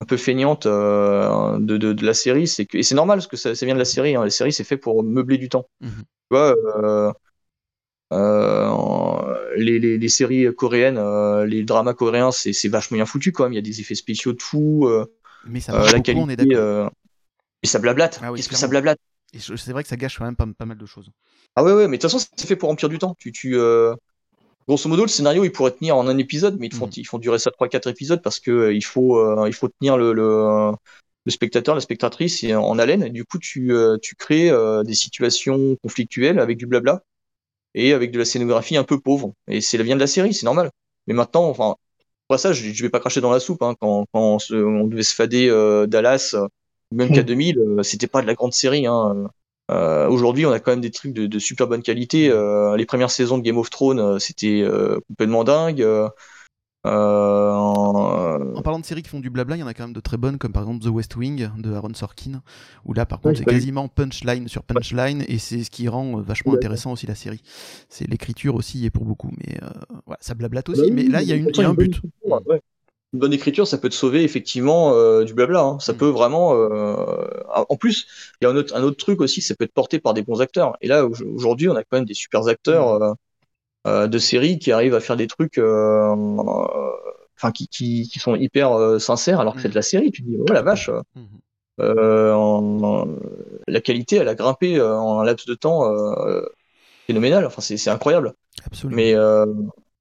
[0.00, 3.26] un peu feignante euh, de, de, de la série, c'est que et c'est normal parce
[3.26, 4.14] que ça, ça vient de la série.
[4.16, 4.24] Hein.
[4.24, 5.68] La série c'est fait pour meubler du temps.
[5.80, 6.06] Mhm.
[6.30, 7.12] Tu vois, euh,
[8.12, 10.98] euh, les, les, les séries coréennes,
[11.44, 13.52] les dramas coréens, c'est c'est vachement bien foutu quand même.
[13.52, 14.88] Il y a des effets spéciaux de fou,
[15.44, 16.54] Mais ça la beaucoup, on est qualité.
[16.54, 16.90] d'accord.
[17.62, 18.20] et ça blablate.
[18.22, 18.98] Ah oui, Qu'est-ce que ça blablate?
[19.32, 21.10] Et je- c'est vrai que ça gâche quand même pas, pas mal de choses.
[21.56, 23.14] Ah ouais, ouais, mais de toute façon, c'est fait pour remplir du temps.
[23.18, 23.56] Tu, tu,
[24.68, 26.92] Grosso modo, le scénario, il pourrait tenir en un épisode, mais ils font, Mhm.
[26.96, 29.96] ils font durer ça 3-4 épisodes parce que euh, il, faut, euh, il faut tenir
[29.96, 30.72] le, le,
[31.24, 33.02] le spectateur, la spectatrice en haleine.
[33.02, 34.50] Et du coup, tu, euh, tu crées
[34.84, 37.02] des situations conflictuelles avec du blabla
[37.74, 39.34] et avec de la scénographie un peu pauvre.
[39.48, 40.70] Et c'est la vient de la série, c'est normal.
[41.08, 41.76] Mais maintenant, enfin,
[42.28, 43.62] après ça, je, je vais pas cracher dans la soupe.
[43.62, 45.48] Hein, quand quand on, se- on devait se fader
[45.88, 46.34] Dallas,
[46.92, 47.14] même Mhm.
[47.14, 48.86] K2000, euh, c'était pas de la grande série.
[48.86, 49.28] Hein.
[49.70, 52.30] Euh, Aujourd'hui, on a quand même des trucs de, de super bonne qualité.
[52.30, 55.82] Euh, les premières saisons de Game of Thrones, euh, c'était euh, complètement dingue.
[55.82, 56.08] Euh,
[56.86, 59.82] euh, en- En parlant de séries qui font du blabla, il y en a quand
[59.84, 62.40] même de très bonnes, comme par exemple The West Wing de Aaron Sorkin,
[62.84, 66.54] où là par contre c'est quasiment punchline sur punchline, et c'est ce qui rend vachement
[66.54, 67.42] intéressant aussi la série.
[67.88, 69.68] C'est l'écriture aussi et pour beaucoup, mais euh,
[70.06, 71.74] voilà, ça blablate Bah aussi, oui, mais là il y a, une- y a un
[71.74, 72.00] but.
[72.24, 72.60] ouais.
[73.14, 75.60] Une bonne écriture, ça peut te sauver effectivement euh, du blabla.
[75.62, 75.78] hein.
[75.80, 75.96] Ça Mm.
[75.96, 76.54] peut vraiment.
[76.54, 77.26] euh,
[77.68, 78.06] En plus,
[78.40, 80.22] il y a un autre, un autre truc aussi, ça peut être porté par des
[80.22, 80.76] bons acteurs.
[80.82, 83.12] Et là, au- aujourd'hui, on a quand même des super acteurs euh,
[83.86, 89.00] euh, de séries qui arrivent à faire des trucs, enfin, qui, qui, qui sont hyper
[89.00, 90.10] sincères, alors que c'est de la série.
[90.12, 90.90] Tu te dis, oh la vache.
[91.80, 93.06] en- en-
[93.68, 95.84] la qualité, elle a grimpé en un laps de temps
[97.06, 97.46] phénoménal.
[97.46, 98.34] Enfin, c'est c'est incroyable.
[98.66, 98.96] Absolument.
[98.96, 99.14] Mais,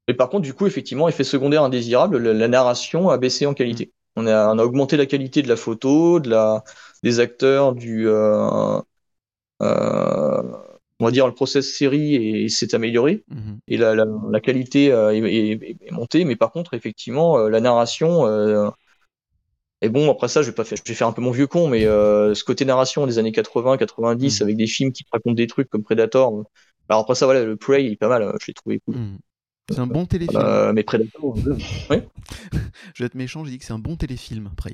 [0.07, 3.53] mais par contre, du coup, effectivement, effet secondaire indésirable, la, la narration a baissé en
[3.53, 3.91] qualité.
[4.15, 6.63] On a, on a augmenté la qualité de la photo, de la,
[7.03, 8.79] des acteurs, du, euh,
[9.61, 10.41] euh,
[10.99, 13.59] on va dire le process série et, s'est amélioré Mhm.
[13.67, 16.25] et la, la, la qualité euh, est, est- est montée.
[16.25, 18.25] Mais par contre, effectivement, la narration
[19.81, 21.45] et bon, après ça, je vais pas faire, je vais faire un peu mon vieux
[21.47, 24.45] con, mais euh, ce côté narration des années 80, 90, Mhm.
[24.45, 26.43] avec des films qui te racontent des trucs comme Predator.
[26.89, 28.95] Alors après ça, voilà, le Prey, il est pas mal, je l'ai trouvé cool.
[28.95, 29.17] Mhm.
[29.69, 30.39] C'est un bon téléfilm.
[30.41, 31.57] Euh, mais Predator, euh,
[32.93, 34.73] Je vais être méchant, j'ai dit que c'est un bon téléfilm, Prey.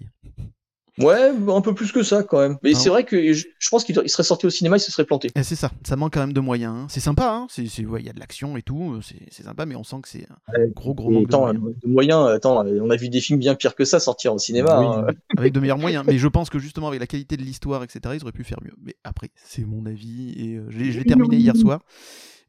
[0.99, 2.57] ouais, un peu plus que ça quand même.
[2.61, 3.01] Mais Ah c'est ouais.
[3.01, 5.31] vrai que je, je pense qu'il il serait sorti au cinéma, il se serait planté.
[5.35, 6.73] Et c'est ça, ça manque quand même de moyens.
[6.75, 6.85] hein.
[6.89, 7.47] C'est sympa, hein.
[7.49, 9.83] c'est, c'est- ouais, il y a de l'action et tout, euh, c'est, sympa, mais on
[9.83, 11.63] sent que c'est un Ouais, gros gros manque de attends, moyens.
[11.83, 14.79] de moyens, attends, on a vu des films bien pires que ça sortir au cinéma.
[14.79, 14.85] Oui.
[15.09, 15.13] hein.
[15.37, 16.03] avec de meilleurs moyens.
[16.05, 18.59] Mais je pense que justement avec la qualité de l'histoire, etc., ils auraient pu faire
[18.63, 18.73] mieux.
[18.83, 21.79] Mais après, c'est mon avis et euh, je l'ai terminé hier soir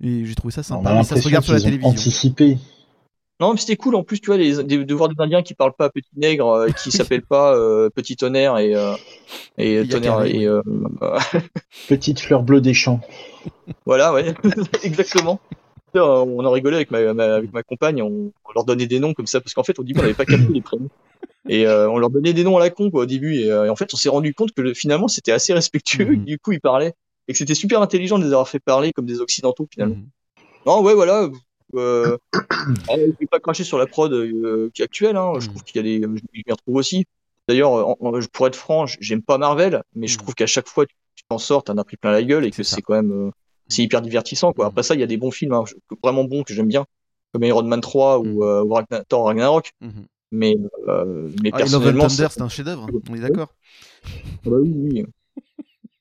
[0.03, 0.95] et j'ai trouvé ça sympa.
[0.95, 1.91] Mais ça se regarde sur la télévision.
[1.91, 2.59] anticipé.
[3.41, 5.55] Non, mais c'était cool en plus, tu vois, les, de, de voir des Indiens qui
[5.55, 8.95] parlent pas Petit Nègre, euh, qui s'appellent pas euh, Petit Tonnerre et, euh,
[9.59, 10.23] et Tonnerre.
[10.25, 10.47] Et,
[11.89, 13.01] Petite fleur bleue des champs.
[13.87, 14.35] voilà, ouais,
[14.83, 15.41] exactement.
[15.95, 19.15] On en rigolait avec ma, ma- avec ma compagne, on, on leur donnait des noms
[19.15, 20.89] comme ça, parce qu'en fait, au début, on n'avait pas capté les prénoms.
[21.49, 23.35] Et euh, on leur donnait des noms à la con, quoi, au début.
[23.37, 26.07] Et, euh, et en fait, on s'est rendu compte que le- finalement, c'était assez respectueux,
[26.17, 26.25] Mhm.
[26.25, 26.95] du coup, ils parlaient.
[27.29, 29.97] Et que c'était super intelligent de les avoir fait parler comme des Occidentaux, finalement.
[29.97, 30.09] Mhm.
[30.67, 31.29] Non, ouais, voilà.
[31.75, 32.17] Euh,
[32.89, 35.17] alors, je vais pas cracher sur la prod euh, qui est actuelle.
[35.17, 35.33] Hein.
[35.41, 35.51] Je Mhm.
[35.55, 37.05] trouve qu'il y a des, je m'y retrouve aussi.
[37.49, 37.97] D'ailleurs,
[38.33, 40.23] pour être franc, j'aime pas Marvel, mais je Mhm.
[40.23, 42.51] trouve qu'à chaque fois tu tu t'en sors, t'en as pris plein la gueule et
[42.51, 43.31] que C'est quand même, euh,
[43.69, 44.53] c'est hyper divertissant.
[44.53, 44.67] Quoi.
[44.67, 45.63] Après ça, il y a des bons films, hein,
[46.03, 46.87] vraiment bons que j'aime bien,
[47.33, 48.35] comme Iron Man 3 Mhm.
[48.35, 49.71] ou, euh, ou Ragnar- Thor Ragnarok.
[50.33, 50.57] Mais,
[50.89, 53.55] euh, mais Ah, personnellement, c'est un chef-d'œuvre, on est d'accord
[54.47, 55.05] ah bah oui, oui.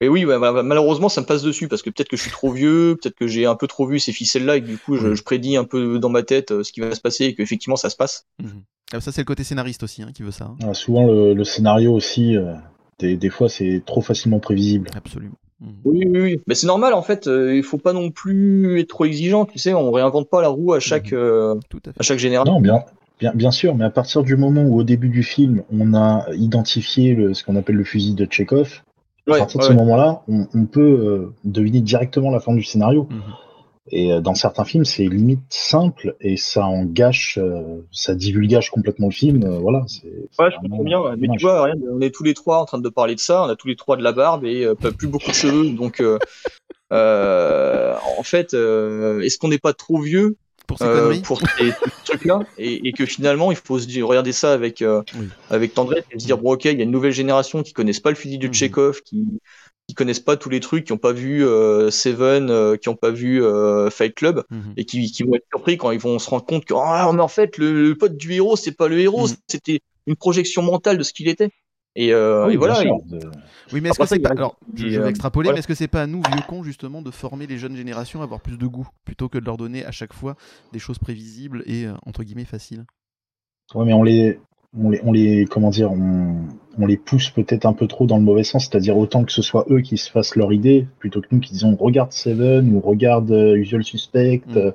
[0.04, 2.32] Et oui, bah, bah, malheureusement, ça me passe dessus parce que peut-être que je suis
[2.32, 4.98] trop vieux, peut-être que j'ai un peu trop vu ces ficelles-là et que du coup,
[4.98, 7.36] je, je prédis un peu dans ma tête euh, ce qui va se passer et
[7.36, 8.26] qu'effectivement, ça se passe.
[8.40, 8.64] Mhm.
[8.92, 10.46] Ah, Ça, c'est le côté scénariste aussi hein, qui veut ça.
[10.46, 10.56] hein.
[10.68, 12.54] Ah, souvent, le, le scénario aussi, euh,
[13.00, 14.90] des, des fois, c'est trop facilement prévisible.
[14.96, 15.36] Absolument.
[15.62, 15.70] Mhm.
[15.86, 16.42] Oui, oui, oui.
[16.48, 17.28] Mais c'est normal, en fait.
[17.28, 19.46] euh, il faut pas non plus être trop exigeant.
[19.46, 21.18] Tu sais, on réinvente pas la roue à chaque, Mhm.
[21.20, 21.56] euh,
[21.98, 22.54] à chaque génération.
[22.54, 22.84] Non, bien,
[23.20, 26.26] bien, bien sûr, mais à partir du moment où, au début du film, on a
[26.34, 28.82] identifié le, ce qu'on appelle le fusil de Tchekhov,
[29.28, 32.54] à Ouais, partir de ouais, ce moment-là, on, on peut euh, deviner directement la fin
[32.54, 33.08] du scénario.
[33.10, 33.22] Mhm.
[33.92, 38.70] Et euh, dans certains films, c'est limite simple et ça en gâche, euh, ça divulgage
[38.72, 39.44] complètement le film.
[39.44, 40.04] euh, voilà, c'est.
[40.32, 41.02] c'est Ouais, je comprends bien.
[41.02, 41.16] ouais.
[41.18, 43.44] Mais tu vois, rien, on est tous les trois en train de parler de ça.
[43.44, 45.70] On a tous les trois de la barbe et euh, pas plus beaucoup de cheveux.
[45.76, 46.18] Donc, euh,
[46.92, 50.38] euh, en fait, euh, est-ce qu'on n'est pas trop vieux?
[50.68, 51.74] Pour ces euh, conneries pour ces
[52.06, 55.28] trucs-là, et, et que finalement, il faut se dire- regarder ça avec, euh, Oui.
[55.50, 58.00] avec tendresse et se dire, bon, ok, il y a une nouvelle génération qui connaissent
[58.00, 58.54] pas le fusil de Mhm.
[58.54, 59.28] Tchekhov, qui,
[59.88, 62.96] qui connaissent pas tous les trucs, qui ont pas vu euh, Seven, euh, qui ont
[62.96, 64.74] pas vu euh, Fight Club, Mhm.
[64.78, 67.22] et qui, qui vont être surpris quand ils vont se rendre compte que, ah, mais
[67.22, 69.36] en fait, le, le pote du héros, c'est pas le héros, Mhm.
[69.50, 71.50] c'était une projection mentale de ce qu'il était.
[71.96, 72.82] Et, euh, Oui, et voilà.
[73.72, 74.30] Oui, mais est-ce que c'est pas.
[74.30, 75.56] Alors, je, vais euh, extrapoler, voilà.
[75.56, 78.22] mais est-ce que c'est pas à nous, vieux cons, justement, de former les jeunes générations
[78.22, 80.36] à avoir plus de goût, plutôt que de leur donner à chaque fois
[80.72, 82.86] des choses prévisibles et, euh, entre guillemets, faciles?
[83.76, 84.40] Ouais, mais on les,
[84.78, 86.36] on les, on les, comment dire, on,
[86.78, 89.42] on les pousse peut-être un peu trop dans le mauvais sens, c'est-à-dire autant que ce
[89.42, 92.80] soit eux qui se fassent leur idée, plutôt que nous qui disons regarde Seven ou
[92.80, 94.72] regarde euh, Usual Suspect, Mm.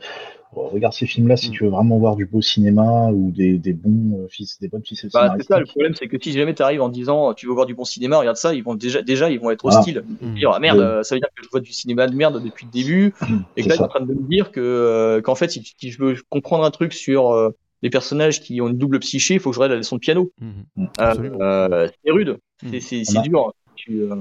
[0.52, 1.52] Regarde ces films-là si Mm.
[1.52, 4.84] tu veux vraiment voir du beau cinéma ou des, des bons euh, fils, des bonnes
[4.84, 7.46] ficelles Bah, c'est ça, le problème, c'est que si jamais tu arrives en disant tu
[7.46, 9.78] veux voir du bon cinéma, regarde ça, ils vont déjà, déjà ils vont être Voilà.
[9.78, 10.04] hostiles.
[10.08, 10.38] Ils vont Mhm.
[10.38, 12.72] dire ah, merde, ça veut dire que je vois du cinéma de merde depuis le
[12.72, 13.14] début,
[13.56, 15.62] et que là, tu es en train de me dire que euh, qu'en fait, si,
[15.62, 17.50] si je veux comprendre un truc sur euh,
[17.82, 20.00] les personnages qui ont une double psyché, il faut que je regarde la leçon de
[20.00, 20.32] piano.
[20.40, 20.84] Mm.
[21.00, 22.38] Euh, euh, c'est rude,
[22.80, 23.52] c'est dur.
[23.76, 24.14] Tu, euh,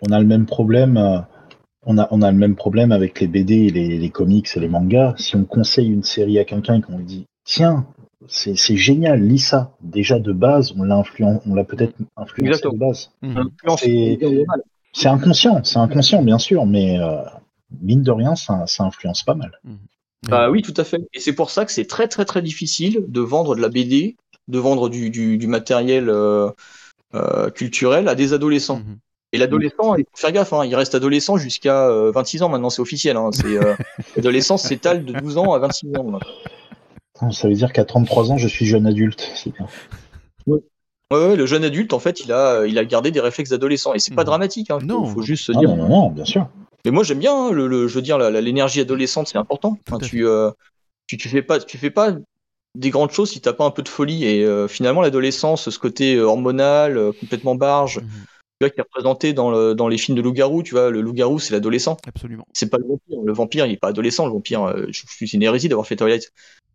[0.00, 1.24] on a le même problème.
[1.86, 4.68] On a, on a le même problème avec les BD, les, les comics et les
[4.68, 5.14] mangas.
[5.18, 7.86] Si on conseille une série à quelqu'un et qu'on lui dit tiens,
[8.26, 9.72] c'est c'est génial, lis ça.
[9.82, 12.72] Déjà de base, on l'a influen- on l'a peut-être influencé Exactement.
[12.74, 13.10] de base.
[13.22, 17.16] Influence, C'est- inconscient, c'est inconscient bien sûr, mais euh,
[17.82, 19.60] mine de rien, ça, ça influence pas mal.
[20.28, 21.02] Bah oui, tout à fait.
[21.12, 24.16] Et c'est pour ça que c'est très très très difficile de vendre de la BD,
[24.48, 26.48] de vendre du, du, du matériel euh,
[27.14, 28.78] euh, culturel à des adolescents.
[28.78, 28.96] Mhm.
[29.34, 32.70] Et l'adolescent, il faut faire gaffe, hein, il reste adolescent jusqu'à euh, 26 ans maintenant,
[32.70, 33.16] c'est officiel.
[33.16, 33.74] Hein, c'est, euh,
[34.16, 36.04] l'adolescence s'étale de 12 ans à 26 ans.
[36.04, 37.32] maintenant.
[37.32, 39.28] Ça veut dire qu'à 33 ans, je suis jeune adulte.
[39.34, 39.66] C'est bien.
[40.46, 40.60] Ouais,
[41.10, 43.92] ouais, le jeune adulte, en fait, il a, il a gardé des réflexes d'adolescent.
[43.94, 44.26] Et c'est pas Mhm.
[44.26, 45.04] dramatique, hein, Non.
[45.06, 45.68] faut juste se Ah, dire.
[45.70, 46.48] non, non, non, bien sûr.
[46.84, 49.38] Mais moi j'aime bien, hein, le, le- je veux dire, la- la- l'énergie adolescente, c'est
[49.38, 49.78] important.
[49.88, 50.50] Enfin, tu, euh,
[51.08, 52.12] tu, tu fais pas, tu fais pas
[52.76, 54.24] des grandes choses si t'as pas un peu de folie.
[54.26, 58.10] Et euh, finalement, l'adolescence, ce côté euh, hormonal, euh, complètement barge, Mhm.
[58.64, 61.38] Vois, qui est représenté dans, le, dans les films de loup-garou, tu vois, le loup-garou,
[61.38, 61.96] c'est l'adolescent.
[62.06, 62.46] Absolument.
[62.52, 63.18] C'est pas le vampire.
[63.24, 64.26] Le vampire, il est pas adolescent.
[64.26, 66.32] Le vampire, euh, je, je suis une hérésie d'avoir fait Twilight.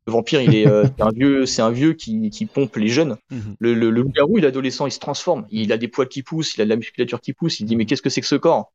[0.08, 2.88] Le vampire, il est, euh, c'est un vieux, c'est un vieux qui, qui pompe les
[2.88, 3.18] jeunes.
[3.32, 3.56] Mhm.
[3.60, 5.46] Le, le, le loup-garou, il est adolescent, il se transforme.
[5.52, 7.60] Il a des poils qui poussent, il a de la musculature qui pousse.
[7.60, 8.72] Il dit, mais qu'est-ce que c'est que ce corps?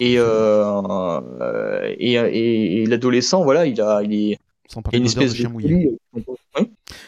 [0.00, 4.38] Et, euh, et, et, et l'adolescent, voilà, il a, il est,
[4.68, 5.90] Sans parler une de de espèce de chien mouillé.
[6.12, 6.22] Oui.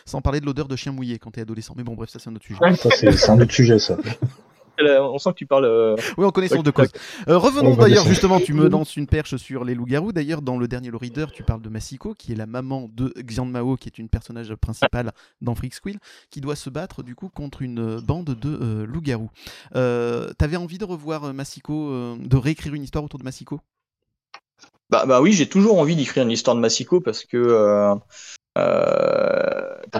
[0.06, 1.74] Sans parler de l'odeur de chien mouillé quand t'es adolescent.
[1.76, 2.60] Mais bon, bref, ça c'est un autre sujet.
[2.62, 2.74] Ouais.
[2.76, 3.98] Ça, c'est c'est un autre sujet, ça.
[4.80, 5.64] On sent que tu parles.
[5.64, 6.88] euh, Oui, en connaissance Ouais, de cause.
[7.28, 10.12] Euh, revenons d'ailleurs, justement, tu me lances une perche sur les loups-garous.
[10.12, 13.46] D'ailleurs, dans le dernier Reader, tu parles de Masiko, qui est la maman de Xian
[13.46, 15.98] Mao, qui est une personnage principale dans Freak Squill,
[16.30, 19.30] qui doit se battre du coup contre une bande de euh, loups-garous.
[19.76, 23.60] Euh, T'avais envie de revoir Masiko, euh, de réécrire une histoire autour de Masiko
[24.90, 27.94] Bah, bah oui, j'ai toujours envie d'écrire une histoire de Masiko parce que euh,
[28.56, 29.57] euh,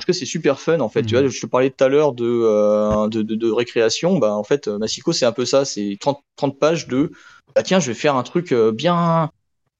[0.08, 1.04] que c'est super fun en fait.
[1.04, 1.22] Tu Mhm.
[1.22, 4.18] vois, je te parlais tout à l'heure de, euh, de, de, de récréation.
[4.18, 5.64] Bah en fait, euh, Masiko c'est un peu ça.
[5.64, 7.12] C'est 30, 30 pages de
[7.54, 9.30] bah tiens, je vais faire un truc euh, bien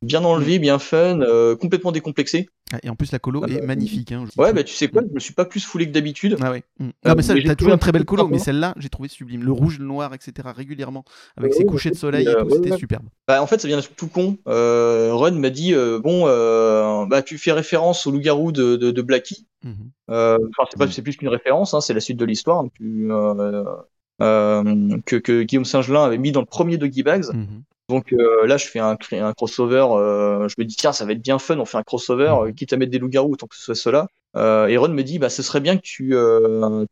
[0.03, 2.49] bien enlevé, bien fun, euh, complètement décomplexé.
[2.73, 4.13] Ah, Et en plus, la colo Ah est bah, magnifique.
[4.13, 6.37] hein, Ouais, bah tu sais quoi, je me suis pas plus foulé que d'habitude.
[6.41, 6.63] Ah ouais.
[6.79, 6.85] mm.
[6.87, 9.09] Euh, Non, mais ça, t'as toujours un une très belle colo, mais celle-là, j'ai trouvé
[9.09, 9.43] sublime.
[9.43, 11.05] Le rouge, le noir, etc., régulièrement,
[11.37, 13.07] avec ses ouais, couchers de soleil et tout, ouais, c'était superbe.
[13.27, 14.39] Bah en fait, ça vient d'un truc tout con.
[14.47, 15.73] Euh, Ron m'a dit
[16.03, 16.25] bon,
[17.07, 19.47] bah tu fais référence au loup-garou de, de, de Blackie.
[19.65, 19.91] Mhm.
[20.11, 20.91] Euh, Enfin, c'est pas, Mm.
[20.93, 22.69] c'est plus qu'une référence, hein, c'est la suite de l'histoire hein,
[25.07, 27.25] que, Guillaume Saint-Gelin avait mis dans le premier Doggy Bags.
[27.33, 27.63] Mhm.
[27.89, 28.97] Donc euh, là, je fais un,
[29.35, 29.87] crossover.
[29.93, 31.59] euh, je me dis tiens, ça va être bien fun.
[31.59, 32.49] On fait un crossover, Mhm.
[32.49, 34.09] euh, quitte à mettre des loups-garous, autant que ce soit cela.
[34.37, 36.15] Euh, et Ron me dit bah ce serait bien que tu,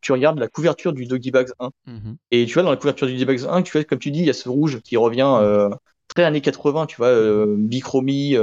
[0.01, 1.69] tu regardes la couverture du Doggy Bags 1.
[1.85, 2.17] Mhm.
[2.31, 4.19] Et tu vois dans la couverture du Doggy Bags 1, tu vois comme tu dis,
[4.21, 5.69] il y a ce rouge qui revient
[6.07, 6.87] très années 80.
[6.87, 7.13] Tu vois,
[7.57, 8.35] bichromie.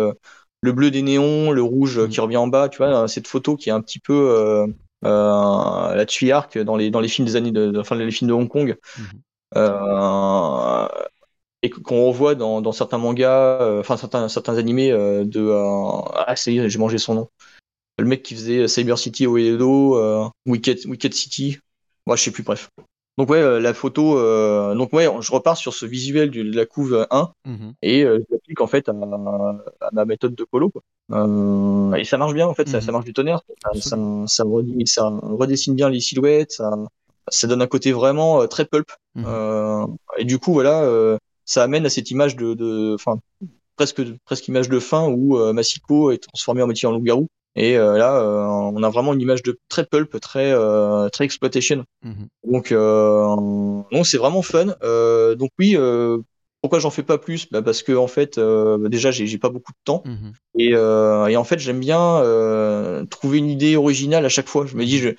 [0.63, 3.69] le bleu des néons, le rouge qui revient en bas, tu vois, cette photo qui
[3.69, 4.67] est un petit peu
[5.03, 8.49] la tuyarque dans les dans les films des années de, enfin les films de Hong
[8.49, 9.05] Kong Mhm.
[9.57, 10.89] euh,
[11.65, 15.63] et qu'on revoit dans, dans certains mangas, euh, enfin certains certains animés euh, de euh,
[16.15, 17.29] ah ça y est, j'ai mangé son nom.
[17.99, 21.59] Le mec qui faisait Cyber City au Edo, Wicked Wicked City,
[22.07, 22.69] moi je sais plus bref.
[23.17, 26.57] Donc ouais, euh, la photo, euh, donc ouais, je repars sur ce visuel du- de
[26.57, 27.75] la couve 1 Mhm.
[27.83, 30.71] et euh, je l'applique en fait à, à ma méthode de colo.
[30.71, 30.83] Quoi.
[31.97, 32.83] Et ça marche bien en fait, ça, Mhm.
[32.83, 33.41] ça marche du tonnerre.
[33.75, 33.97] Ça,
[34.27, 34.45] ça,
[35.23, 36.53] redessine bien les silhouettes,
[37.29, 38.91] ça, donne un côté vraiment très pulp.
[39.15, 39.97] Mhm.
[40.19, 40.83] Et du coup voilà,
[41.45, 43.19] ça amène à cette image de, de, enfin
[43.77, 47.29] presque presque image de fin où euh, Masiko est transformé en moitié en loup-garou.
[47.57, 51.25] Et euh, là, euh, on a vraiment une image de très pulp, très euh, très
[51.25, 51.85] exploitation.
[52.03, 52.27] Mhm.
[52.51, 54.67] Donc, non, c'est vraiment fun.
[55.37, 55.77] Donc oui,
[56.65, 57.47] pourquoi j'en fais pas plus?
[57.51, 60.03] Bah Parce que en fait, euh, déjà, j'ai pas beaucoup de temps.
[60.07, 60.33] Mhm.
[60.59, 64.65] Et, euh, et en fait, j'aime bien euh, trouver une idée originale à chaque fois.
[64.65, 65.11] Je me dis, je,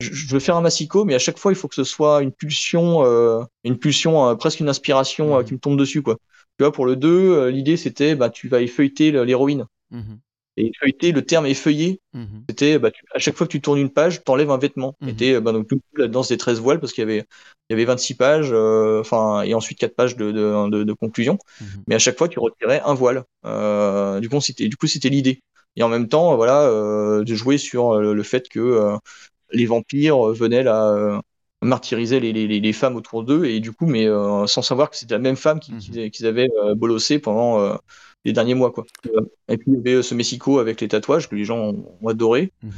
[0.00, 2.32] je, veux faire un massicot, mais à chaque fois, il faut que ce soit une
[2.32, 6.16] pulsion, euh, une pulsion, euh, presque une inspiration euh, qui me tombe dessus, quoi.
[6.58, 9.66] Tu vois, pour le 2, euh, l'idée c'était, bah, tu vas effeuilleter le- l'héroïne.
[9.90, 10.18] Mhm.
[10.56, 12.44] Et effeuilleter, le terme effeuiller, Mhm.
[12.48, 14.96] c'était, bah, tu- à chaque fois que tu tournes une page, t'enlèves un vêtement.
[15.06, 17.24] Et t'es, bah, donc, tout la danse des 13 voiles, parce qu'il y avait,
[17.68, 21.38] il y avait 26 pages, enfin, et ensuite 4 pages de, de, de, de conclusion.
[21.60, 21.84] Mhm.
[21.86, 23.22] Mais à chaque fois, tu retirais un voile.
[24.20, 25.40] Du coup, c'était, du coup, c'était l'idée.
[25.76, 28.96] Et en même temps, voilà, euh, de jouer sur le fait que euh,
[29.52, 31.20] les vampires venaient là euh,
[31.62, 34.90] martyriser les, les, les- les femmes autour d'eux, et du coup, mais euh, sans savoir
[34.90, 36.10] que c'était la même femme qu'ils Mhm.
[36.10, 37.74] qu'ils- avaient euh, bolossé pendant euh,
[38.24, 38.84] les derniers mois, quoi.
[39.06, 41.58] Euh, Et puis, il y avait euh, ce Mexico avec les tatouages que les gens
[41.58, 42.52] ont, ont adoré.
[42.62, 42.72] Mhm.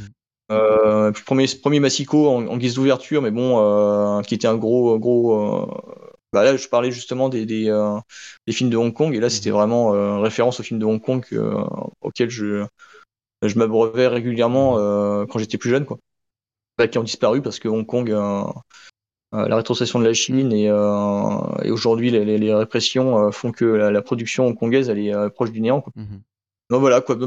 [0.53, 4.57] Euh, puis premier, premier Massico en, en guise d'ouverture, mais bon, euh, qui était un
[4.57, 5.63] gros, gros.
[5.63, 5.67] euh,
[6.33, 7.97] bah là, je parlais justement des, des, euh,
[8.47, 11.01] des films de Hong Kong, et là, c'était vraiment euh, référence aux films de Hong
[11.01, 11.55] Kong euh,
[12.01, 12.65] auxquels je,
[13.43, 15.99] je m'abreuvais régulièrement euh, quand j'étais plus jeune, quoi.
[16.81, 18.43] Là, qui ont disparu parce que Hong Kong, euh,
[19.35, 23.53] euh, la rétrocession de la Chine et, euh, et aujourd'hui les, les, les répressions font
[23.53, 25.83] que la, la production hongkongaise elle est proche du néant.
[25.83, 25.93] Quoi.
[25.97, 26.23] Mhm.
[26.71, 27.19] Donc voilà quoi.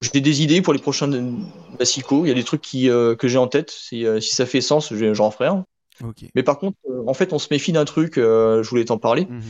[0.00, 1.08] J'ai des idées pour les prochains
[1.78, 2.24] Massico.
[2.24, 3.70] Il y a des trucs qui, que j'ai en tête.
[3.70, 5.66] Si, si ça fait sens, je- j'en ferai un.
[6.02, 6.24] Ok.
[6.34, 8.14] Mais par contre, en fait, on se méfie d'un truc.
[8.16, 9.42] je voulais t'en parler Mhm.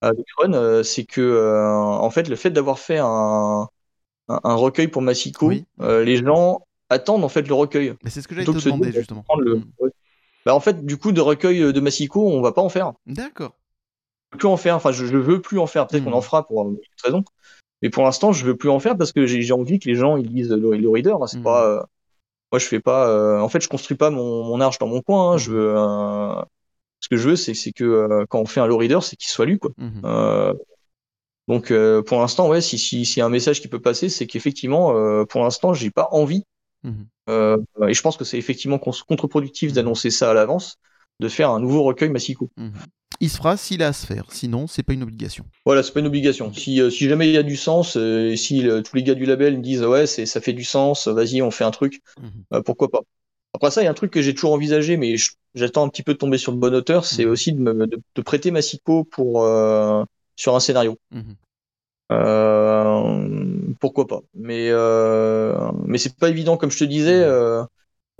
[0.00, 3.66] avec Ron, c'est que euh, en fait, le fait d'avoir fait un,
[4.28, 5.64] un, un recueil pour Massico, Oui.
[5.80, 6.60] euh, les gens
[6.90, 7.94] attendent en fait le recueil.
[8.02, 9.24] Mais c'est ce que j'allais te demander dire, justement.
[9.38, 9.90] le- ouais.
[10.46, 12.92] Bah, en fait, du coup, de recueil de Massico, on va pas en faire.
[13.06, 13.54] D'accord.
[14.30, 14.76] Plus en faire.
[14.76, 15.86] Enfin, je, je veux plus en faire.
[15.86, 17.24] Peut-être qu'on en fera pour une autre raison.
[17.82, 20.16] Mais pour l'instant, je veux plus en faire parce que j'ai envie que les gens
[20.16, 21.14] ils lisent le, le reader.
[21.20, 21.26] hein.
[21.26, 21.44] C'est Mhm.
[21.44, 21.66] pas.
[21.66, 21.82] euh,
[22.52, 23.08] moi, je fais pas.
[23.08, 25.32] euh, en fait, je construis pas mon, mon arche dans mon coin.
[25.32, 25.38] hein.
[25.38, 25.74] Je veux.
[25.76, 26.34] euh,
[27.00, 29.16] ce que je veux, c'est c'est que euh, quand on fait un low reader, c'est
[29.16, 29.70] qu'il soit lu, quoi.
[29.78, 30.00] Mhm.
[30.04, 30.52] Euh,
[31.48, 34.08] donc, euh, pour l'instant, ouais, si si s'il y a un message qui peut passer,
[34.08, 36.44] c'est qu'effectivement, euh, pour l'instant, j'ai pas envie.
[36.84, 37.06] Mhm.
[37.30, 37.56] euh,
[37.88, 40.76] et je pense que c'est effectivement contre-productif d'annoncer ça à l'avance,
[41.20, 42.50] de faire un nouveau recueil Massico.
[42.56, 42.72] Mhm.
[43.20, 44.26] Il se fera s'il a à se faire.
[44.30, 45.46] Sinon, c'est pas une obligation.
[45.64, 46.52] Voilà, c'est pas une obligation.
[46.52, 49.02] Si, euh, si jamais il y a du sens, euh, et si euh, tous les
[49.02, 52.02] gars du label me disent ouais, ça fait du sens, vas-y, on fait un truc,
[52.20, 52.62] Mhm.
[52.64, 53.00] pourquoi pas.
[53.54, 55.14] Après ça, il y a un truc que j'ai toujours envisagé, mais
[55.54, 57.30] j'attends un petit peu de tomber sur le bon auteur, c'est Mhm.
[57.30, 59.46] aussi de, me, de, de prêter Massico pour
[60.36, 60.98] sur un scénario.
[61.12, 61.36] Mhm.
[62.12, 64.20] Euh, pourquoi pas.
[64.34, 67.22] Mais euh, mais c'est pas évident, comme je te disais.
[67.22, 67.64] euh,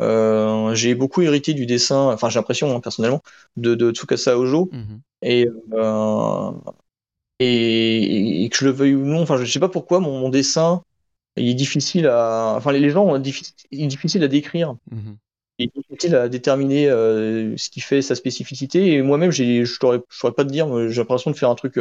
[0.02, 3.22] euh, j'ai beaucoup hérité du dessin, enfin j'ai l'impression hein, personnellement,
[3.56, 5.02] de, de Tsukasa Ojo Mhm.
[5.22, 6.52] et, euh,
[7.40, 10.28] et, et que je le veuille ou non, enfin je sais pas pourquoi mon, mon
[10.30, 10.82] dessin
[11.36, 15.18] il est difficile à, enfin les gens ont il est difficile à décrire, Mhm.
[15.58, 19.74] il est difficile à déterminer euh, ce qui fait sa spécificité et moi-même je je
[19.74, 21.78] saurais pas te dire, j'ai l'impression de faire un truc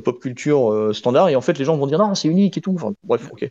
[0.00, 2.60] pop culture euh, standard et en fait les gens vont dire non c'est unique et
[2.60, 3.48] tout, enfin bref ok.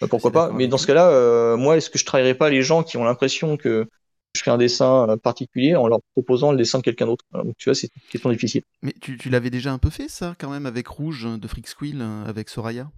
[0.00, 2.62] Bah, pourquoi pas Mais dans ce cas-là, euh, moi, est-ce que je trahirais pas les
[2.62, 3.88] gens qui ont l'impression que
[4.36, 7.24] je fais un dessin euh, particulier en leur proposant le dessin de quelqu'un d'autre?
[7.32, 8.62] Voilà, Donc tu vois, c'est une question difficile.
[8.82, 11.66] Mais tu, tu l'avais déjà un peu fait, ça, quand même, avec Rouge de Freak
[11.66, 12.88] Squill, euh, avec Soraya?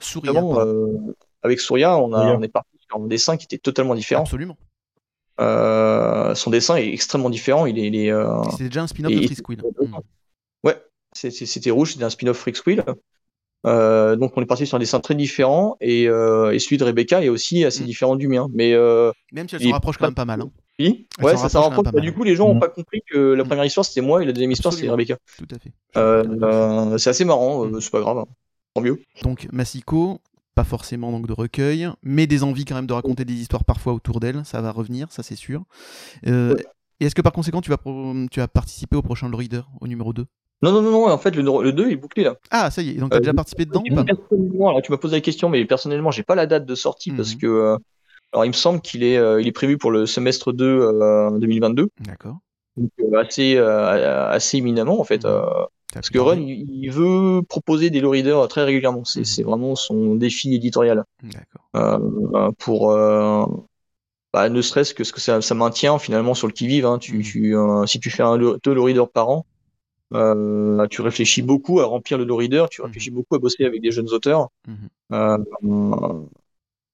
[0.00, 0.70] Souria, Vraiment, pardon.
[0.70, 2.38] euh, avec Souria, on, a, Souria.
[2.38, 4.22] on est parti sur un dessin qui était totalement différent.
[4.22, 4.56] Absolument.
[5.38, 7.66] Euh, son dessin est extrêmement différent.
[7.66, 9.62] Il est, il est, euh, C'était déjà un spin-off de Freak Squill.
[9.78, 9.96] Mhm.
[11.16, 12.84] C'était rouge, c'était un spin-off Freak Squill.
[13.66, 16.84] Euh, donc on est parti sur un dessin très différent et, euh, et celui de
[16.84, 17.86] Rebecca est aussi assez Mm.
[17.86, 18.46] différent du mien.
[18.54, 20.40] Mais euh, Même si elle est rapproche quand même pas mal.
[20.42, 20.50] hein.
[20.78, 22.60] oui, Elle ouais, s'en ça s'en rapproche Bah, du coup, les gens n'ont Mm.
[22.60, 23.46] pas compris que la Mm.
[23.48, 24.88] première histoire c'était moi et la deuxième histoire c'était.
[24.90, 25.16] Rebecca.
[25.38, 26.98] Tout à fait.
[26.98, 27.80] C'est assez marrant, euh, Mm.
[27.80, 28.26] c'est pas grave, hein.
[28.74, 29.00] tant mieux.
[29.22, 30.20] Donc, Massico,
[30.54, 33.94] pas forcément donc de recueil, mais des envies quand même de raconter des histoires parfois
[33.94, 34.44] autour d'elle.
[34.44, 35.64] Ça va revenir, ça c'est sûr.
[36.24, 36.54] Ouais.
[37.00, 39.86] Et est-ce que par conséquent, tu vas, pro- tu vas participer au prochain Reader, au
[39.88, 40.26] numéro 2
[40.62, 42.36] Non, non, non, non, en fait, le, le 2 est bouclé là.
[42.50, 42.94] Ah, ça y est.
[42.94, 45.48] Donc, t'as Euh, déjà participé dedans ou pas Personnellement, alors tu m'as posé la question,
[45.48, 47.40] mais personnellement, j'ai pas la date de sortie parce Mhm.
[47.40, 47.46] que.
[47.46, 47.76] euh,
[48.32, 51.30] alors, il me semble qu'il est, euh, il est prévu pour le semestre 2 euh,
[51.38, 52.38] 2022, D'accord.
[52.76, 55.24] donc euh, assez, euh, assez éminemment en fait.
[55.24, 55.30] Mhm.
[55.30, 55.42] euh,
[55.94, 59.04] parce que Ron, il, il veut proposer des low readers très régulièrement.
[59.04, 61.70] C'est c'est vraiment son défi éditorial D'accord.
[61.76, 62.92] euh, pour.
[62.92, 63.44] euh,
[64.32, 66.86] bah, ne serait-ce que ce que ça, ça maintient finalement sur le qui-vive.
[66.86, 66.98] Hein.
[66.98, 67.22] Tu, Mhm.
[67.22, 69.46] tu, euh, si tu fais un, deux low readers par an,
[70.14, 72.86] euh, tu réfléchis beaucoup à remplir le low reader, tu Mhm.
[72.88, 74.48] réfléchis beaucoup à bosser avec des jeunes auteurs.
[74.66, 74.88] Mhm.
[75.12, 75.38] Euh,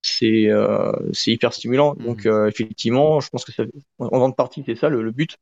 [0.02, 1.94] c'est euh, c'est hyper stimulant.
[1.96, 2.04] Mhm.
[2.06, 3.64] Donc effectivement, je pense que ça,
[3.98, 5.36] en grande partie c'est ça le, le but.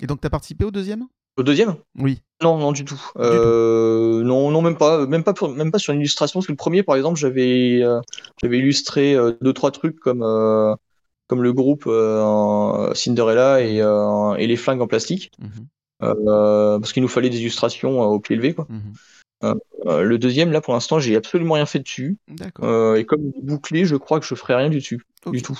[0.00, 1.06] Et donc, t'as participé au deuxième?
[1.36, 1.76] Le deuxième?
[1.96, 2.20] Oui.
[2.42, 3.00] Non, non du tout.
[3.16, 6.38] Euh, non, non même pas, même pas, pour- même pas sur une illustration.
[6.40, 8.00] Parce que le premier, par exemple, j'avais euh,
[8.40, 10.24] j'avais illustré euh, deux trois trucs comme
[11.26, 11.84] comme le groupe
[12.94, 13.76] Cinderella et,
[14.42, 15.30] et les flingues en plastique.
[16.00, 16.80] Mhm.
[16.80, 18.54] parce qu'il nous fallait des illustrations au pied levé.
[18.54, 18.66] Quoi.
[18.68, 19.54] Mhm.
[20.02, 22.18] le deuxième, là, pour l'instant, j'ai absolument rien fait dessus.
[22.28, 25.58] et comme bouclé, je crois que je ferai rien du dessus, du tout.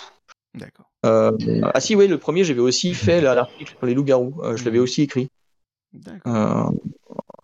[0.55, 0.91] D'accord.
[1.05, 4.35] ah si, oui, le premier, j'avais aussi fait l'article sur les loups-garous.
[4.57, 4.85] je l'avais mhm.
[4.85, 5.29] aussi écrit.
[5.93, 6.75] D'accord.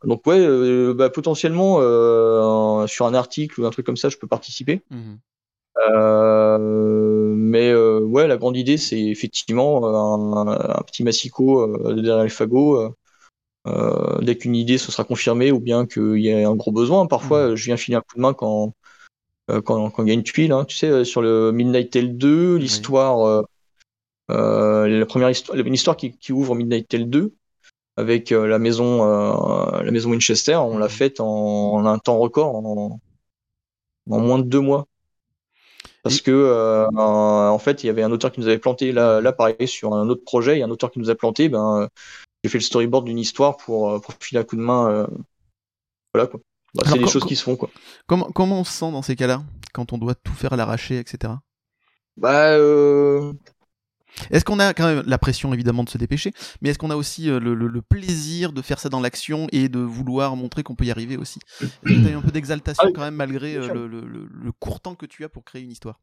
[0.04, 1.78] donc ouais, bah, potentiellement
[2.86, 4.82] sur un article ou un truc comme ça, je peux participer.
[4.90, 5.18] Mhm.
[5.76, 6.58] Euh,
[7.36, 9.84] mais euh, ouais, la grande idée, c'est effectivement
[10.48, 12.94] un, petit massicot euh, derrière les fagots.
[14.22, 17.48] dès qu'une idée se sera confirmée ou bien qu'il y a un gros besoin, parfois
[17.48, 17.54] mmh.
[17.56, 18.72] je viens filer un coup de main quand,
[19.64, 20.52] quand, quand il y a une tuile.
[20.52, 20.64] Hein.
[20.64, 23.44] Tu sais, sur le Midnight Tale 2, l'histoire,
[24.28, 27.34] la première histoire, une histoire qui, qui ouvre Midnight Tale 2
[27.96, 30.90] avec la maison, la maison Winchester, on l'a mmh.
[30.90, 33.00] faite en, un temps record, en,
[34.10, 34.86] en moins de deux mois.
[36.04, 39.22] Parce que euh, en fait, il y avait un auteur qui nous avait planté là,
[39.22, 41.48] là pareil sur un autre projet, il y a un auteur qui nous a planté.
[41.48, 41.88] Ben,
[42.44, 44.90] j'ai fait le storyboard d'une histoire pour, euh, pour filer un coup de main.
[44.90, 45.06] Euh,
[46.12, 46.40] voilà quoi.
[46.74, 47.70] Bah, c'est des choses qui se font quoi.
[48.06, 49.42] Comment, comment on se sent dans ces cas-là
[49.72, 51.32] quand on doit tout faire à l'arracher, etc.
[52.18, 52.50] Bah.
[52.50, 53.32] Euh...
[54.30, 56.96] Est-ce qu'on a quand même la pression évidemment de se dépêcher, mais est-ce qu'on a
[56.96, 60.84] aussi le, le, plaisir de faire ça dans l'action et de vouloir montrer qu'on peut
[60.84, 61.38] y arriver aussi?
[61.60, 64.80] Est-ce que tu as eu un peu d'exaltation ah quand même malgré le, le, court
[64.80, 66.00] temps que tu as pour créer une histoire?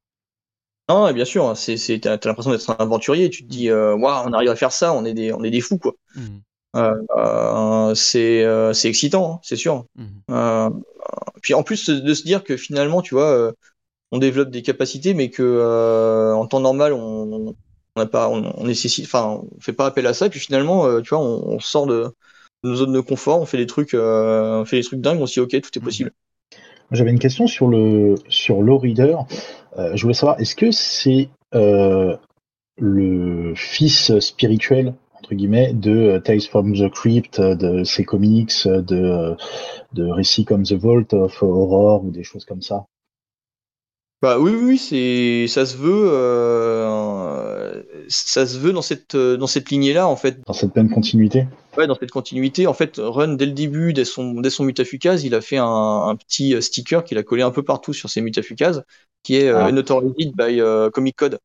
[0.89, 4.49] Non, bien sûr, c'est, t'as, l'impression d'être un aventurier, tu te dis, euh, on arrive
[4.49, 5.93] à faire ça, on est des, on est des fous quoi.
[6.16, 6.22] Mmh.
[6.76, 9.86] Euh, euh, c'est, c'est excitant, hein, c'est sûr.
[9.95, 10.70] Mmh.
[11.41, 13.53] puis en plus de se dire que finalement, tu vois,
[14.12, 17.55] on développe des capacités, mais que en temps normal, on
[17.96, 20.28] on pas, on, nécessite, enfin, on fait pas appel à ça.
[20.28, 22.12] Et puis finalement, euh, tu vois, on, sort de,
[22.64, 25.20] nos zones de confort, on fait des trucs, euh, on fait des trucs dingues.
[25.22, 26.12] On se dit, ok, tout est possible.
[26.92, 29.18] J'avais une question sur le sur Low Reader.
[29.78, 31.30] Euh, je voulais savoir, est-ce que c'est
[32.78, 39.36] le fils spirituel entre guillemets de Tales from the Crypt, de ces comics, de
[39.94, 42.86] de récits comme The Vault of Horror ou des choses comme ça?
[44.22, 49.72] Bah oui, oui, c'est ça se veut, euh, ça se veut dans cette dans cette
[49.72, 50.40] lignée-là en fait.
[50.46, 51.48] Dans cette même continuité.
[51.76, 52.68] Ouais, dans cette continuité.
[52.68, 55.66] En fait, Run dès le début, dès son dès son mutafukaz, il a fait un,
[55.66, 58.84] un petit euh, sticker qu'il a collé un peu partout sur ses mutafukaz,
[59.24, 59.72] qui est euh, ah.
[59.72, 61.40] by euh, Comic Code.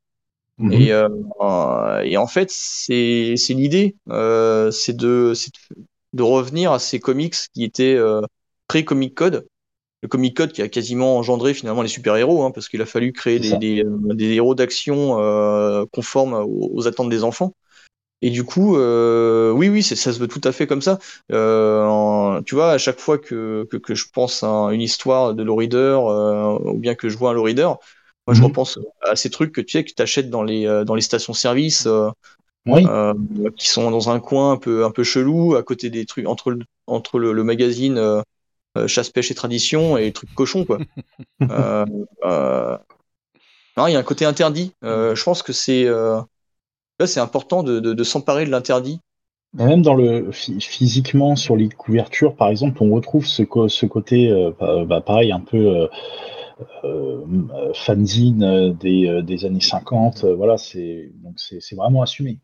[0.58, 0.72] Mhm.
[0.72, 1.08] Et, euh,
[2.02, 5.32] et en fait, c'est c'est l'idée, c'est de
[6.12, 7.98] de revenir à ces comics qui étaient
[8.68, 9.46] pré Comic Code
[10.02, 13.12] le comic code qui a quasiment engendré finalement les super-héros, hein, parce qu'il a fallu
[13.12, 17.54] créer des, des, héros d'action euh, conformes aux, attentes des enfants.
[18.22, 20.98] Et du coup, euh, oui, oui, ça se veut tout à fait comme ça.
[21.32, 25.42] Euh, tu vois, à chaque fois que, que, que, je pense à une histoire de
[25.42, 27.74] low reader, euh, ou bien que je vois un low reader,
[28.26, 28.46] moi je mhm.
[28.46, 31.88] repense à ces trucs que tu sais que dans les dans les stations-service.
[32.68, 32.84] Oui.
[33.56, 36.50] qui sont dans un coin un peu un peu chelou à côté des trucs entre
[36.50, 38.22] le, entre le, le magazine euh,
[38.86, 40.78] chasse, pêche et tradition et trucs cochons, quoi.
[41.42, 41.84] Euh,
[42.24, 42.78] euh,
[43.76, 44.72] il y a un côté interdit.
[44.82, 45.86] je pense que c'est
[47.04, 49.00] c'est important de, s'emparer de l'interdit.
[49.52, 55.02] Même dans le physiquement sur les couvertures, par exemple, on retrouve ce, ce côté, bah,
[55.02, 55.88] pareil, un peu
[57.74, 60.24] fanzine des, années 50.
[60.24, 62.38] voilà, c'est donc c'est vraiment assumé.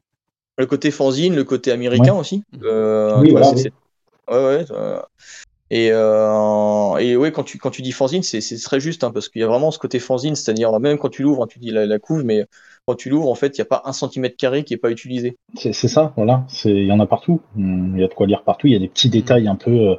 [0.59, 2.45] Le côté fanzine, le côté américain aussi.
[2.53, 4.65] oui, ouais,
[5.75, 9.31] et, euh, et ouais, quand tu, quand tu dis fanzine, c'est très juste, hein, parce
[9.31, 11.71] qu'il y a vraiment ce côté fanzine, c'est-à-dire même quand tu l'ouvres, hein, tu dis
[11.71, 12.45] la, la, couve, mais
[12.87, 14.91] quand tu l'ouvres, en fait, il n'y a pas un centimètre carré qui n'est pas
[14.91, 15.39] utilisé.
[15.57, 16.45] C'est ça, voilà.
[16.67, 17.41] Il y en a partout.
[17.57, 18.67] Il y a de quoi lire partout.
[18.67, 19.97] Il y a des petits détails un peu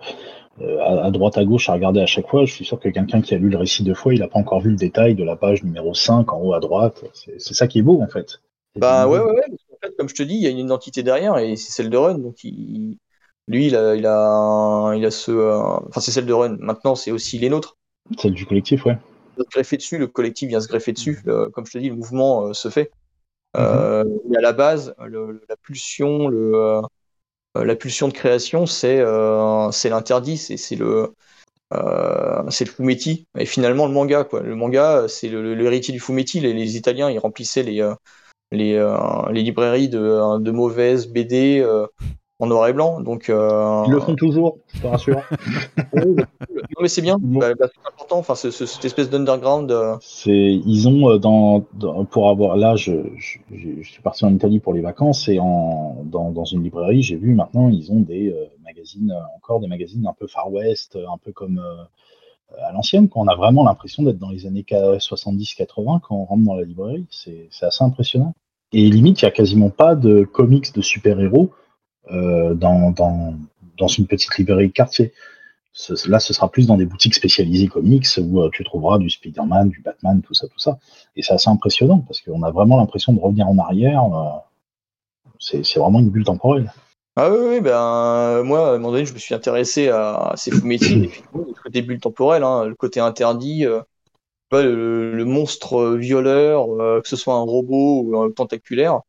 [0.61, 2.45] euh, à, droite, à gauche à regarder à chaque fois.
[2.45, 4.37] Je suis sûr que quelqu'un qui a lu le récit deux fois, il n'a pas
[4.37, 7.03] encore vu le détail de la page numéro 5 en haut à droite.
[7.13, 8.41] C'est ça qui est beau, en fait.
[8.75, 9.45] Bah ouais, ouais, ouais.
[9.71, 11.89] En fait, comme je te dis, il y a une identité derrière et c'est celle
[11.89, 12.19] de Run.
[12.19, 12.99] Donc il,
[13.47, 15.31] lui, il a, il a, il a ce.
[15.31, 16.57] Euh, enfin, c'est celle de Run.
[16.59, 17.77] Maintenant, c'est aussi les nôtres.
[18.17, 18.97] Celle du collectif, ouais.
[19.37, 21.21] Se greffer dessus, le collectif vient se greffer dessus.
[21.25, 21.49] Mm.
[21.51, 22.91] comme je te dis, le mouvement euh, se fait.
[23.57, 24.37] Euh, mm-hmm.
[24.37, 26.81] à la base, la pulsion, le,
[27.55, 29.03] la pulsion de création, c'est
[29.71, 31.13] c'est l'interdit, c'est le
[32.49, 34.41] c'est le fumetti et finalement le manga quoi.
[34.41, 36.39] Le manga, c'est l'héritier du fumetti.
[36.39, 37.87] Les, les, Italiens, ils remplissaient les
[38.51, 38.73] les,
[39.31, 41.63] les librairies de, de mauvaises BD
[42.43, 42.99] en noir et blanc.
[42.99, 45.21] Donc, euh, Ils le font toujours, je te rassure.
[45.95, 46.15] non,
[46.81, 49.71] mais c'est bien, bah, bah, c'est important, enfin, cette espèce d'underground.
[49.71, 49.97] Euh.
[50.25, 51.61] Ils ont, euh, dans,
[52.11, 52.57] pour avoir.
[52.57, 57.15] Là, je, suis parti en Italie pour les vacances et en, dans, une librairie, j'ai
[57.15, 61.31] vu maintenant, ils ont des magazines, encore des magazines un peu Far West, un peu
[61.31, 61.61] comme
[62.61, 66.43] à l'ancienne, quand on a vraiment l'impression d'être dans les années 70-80 quand on rentre
[66.43, 67.05] dans la librairie.
[67.09, 68.33] C'est assez impressionnant.
[68.73, 71.51] Et limite, il n'y a quasiment pas de comics de super-héros
[72.09, 73.35] dans, dans,
[73.77, 75.13] dans une petite librairie de quartier.
[76.05, 79.69] Là, ce sera plus dans des boutiques spécialisées comics où euh, tu trouveras du Spider-Man,
[79.69, 80.77] du Batman, tout ça, tout ça.
[81.15, 84.03] Et c'est assez impressionnant parce qu'on a vraiment l'impression de revenir en arrière.
[84.03, 84.39] euh,
[85.39, 86.71] c'est vraiment une bulle temporelle.
[87.15, 90.51] Ah oui, oui, ben moi, à un moment donné, je me suis intéressé à, ces
[90.51, 93.81] fumetti, effectivement, le côté hein, le côté interdit, euh,
[94.51, 99.01] le, monstre violeur, euh, que ce soit un robot ou un tentaculaire,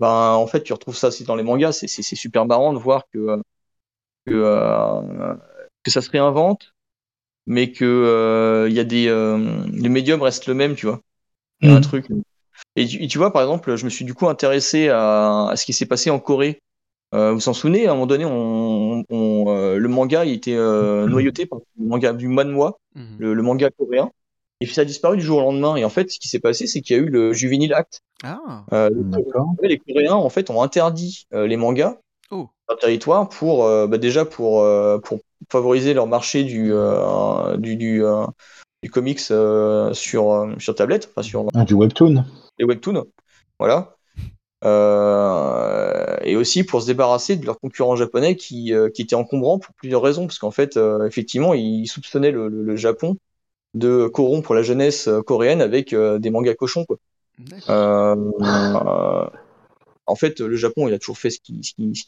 [0.00, 1.72] ben en fait, tu retrouves ça aussi dans les mangas.
[1.72, 3.40] C'est c'est- c'est super marrant de voir que
[4.26, 5.34] que, euh,
[5.84, 6.74] que ça se réinvente,
[7.46, 11.00] mais que euh, il y a des euh, le médium reste le même, tu vois.
[11.62, 11.82] Il y a un Mhm.
[11.82, 12.08] truc.
[12.76, 15.56] Et tu, et tu vois, par exemple, je me suis du coup intéressé à, à
[15.56, 16.60] ce qui s'est passé en Corée.
[17.14, 20.34] Euh, vous vous en souvenez, à un moment donné, on, on, euh, le manga il
[20.34, 23.20] était euh, noyauté par le manga du manhwa, Mhm.
[23.20, 24.10] le, le manga coréen,
[24.60, 25.76] et puis ça a disparu du jour au lendemain.
[25.76, 28.02] Et en fait, ce qui s'est passé, c'est qu'il y a eu le Juvenile Act.
[28.24, 29.54] Ah, Euh, D'accord.
[29.62, 31.98] les Coréens, en fait, ont interdit euh, les mangas
[32.30, 36.72] oh, sur le territoire pour euh, bah, déjà pour euh, pour favoriser leur marché du
[36.72, 38.26] euh, du du, euh,
[38.82, 42.24] du comics euh, sur euh, sur tablette, enfin sur Ah, du webtoon.
[42.58, 43.04] les webtoons,
[43.58, 43.94] voilà.
[44.64, 49.58] Euh, et aussi pour se débarrasser de leurs concurrents japonais qui, euh, qui étaient encombrants
[49.58, 53.16] pour plusieurs raisons, parce qu'en fait, euh, effectivement, ils soupçonnaient le, le- le Japon
[53.74, 56.96] de corrompre la jeunesse euh, coréenne avec euh, des mangas cochons, quoi.
[57.70, 59.26] Euh, euh,
[60.06, 61.62] en fait, le Japon, il a toujours fait ce qu'il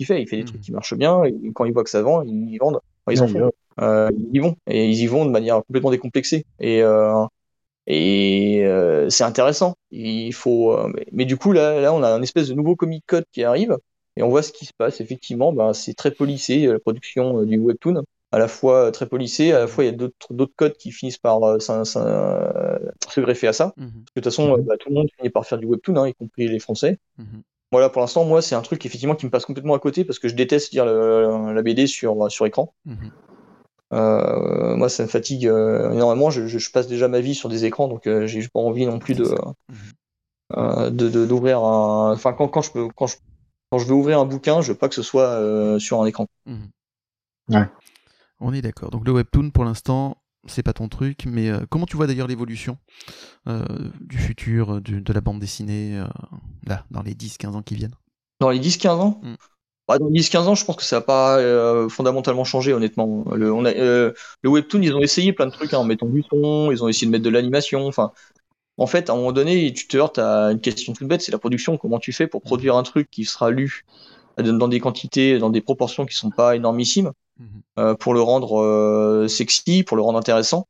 [0.06, 0.22] fait.
[0.22, 0.46] Il fait des Mhm.
[0.46, 2.80] trucs qui marchent bien, et quand il voit que ça vend, ils vendent.
[3.06, 3.50] Enfin, ils en font.
[3.80, 7.24] Euh, ils y vont et ils y vont de manière complètement décomplexée et euh,
[7.86, 12.12] et euh, c'est intéressant il faut euh, mais, mais du coup là là on a
[12.12, 13.76] un espèce de nouveau comic code qui arrive
[14.16, 17.46] et on voit ce qui se passe effectivement ben, c'est très policé la production euh,
[17.46, 19.96] du webtoon à la fois euh, très policé à la fois il y a
[20.30, 22.78] d'autres codes qui finissent par euh, euh,
[23.08, 23.90] se greffer à ça Mhm.
[23.92, 25.96] parce que de toute façon euh, bah, tout le monde finit par faire du webtoon
[25.96, 26.98] hein, y compris les français
[27.72, 30.18] voilà pour l'instant moi c'est un truc effectivement qui me passe complètement à côté parce
[30.18, 32.74] que je déteste lire le- la BD sur sur écran
[33.92, 36.30] euh, moi, ça me fatigue euh, énormément.
[36.30, 38.86] Je, je- je passe déjà ma vie sur des écrans, donc euh, j'ai pas envie
[38.86, 39.34] non plus de
[41.26, 42.12] d'ouvrir un.
[42.12, 43.16] Enfin, quand, quand je peux, quand je
[43.70, 46.06] quand je veux ouvrir un bouquin, je veux pas que ce soit euh, sur un
[46.06, 46.26] écran.
[47.48, 47.66] Ouais.
[48.40, 48.90] On est d'accord.
[48.90, 50.16] Donc le webtoon, pour l'instant,
[50.46, 52.78] c'est pas ton truc, mais euh, comment tu vois d'ailleurs l'évolution
[53.46, 53.64] euh,
[54.00, 56.06] du futur, euh, de la bande dessinée, euh,
[56.66, 57.94] là, dans les 10-15 ans qui viennent?
[58.40, 59.34] Dans les 10-15 ans, Mm.
[59.86, 63.24] bah, dans les 10-15 ans, je pense que ça n'a pas fondamentalement changé, honnêtement.
[63.34, 64.14] Le, on a, le
[64.44, 67.06] webtoon, ils ont essayé plein de trucs hein, en mettant du son, ils ont essayé
[67.06, 67.86] de mettre de l'animation.
[67.86, 68.12] Enfin,
[68.78, 71.32] en fait, à un moment donné, tu te heurtes à une question toute bête, c'est
[71.32, 71.76] la production.
[71.76, 73.84] Comment tu fais pour produire un truc qui sera lu
[74.38, 77.62] dans des quantités, dans des proportions qui sont pas énormissimes, Mhm.
[77.78, 80.66] euh, pour le rendre euh, sexy, pour le rendre intéressant.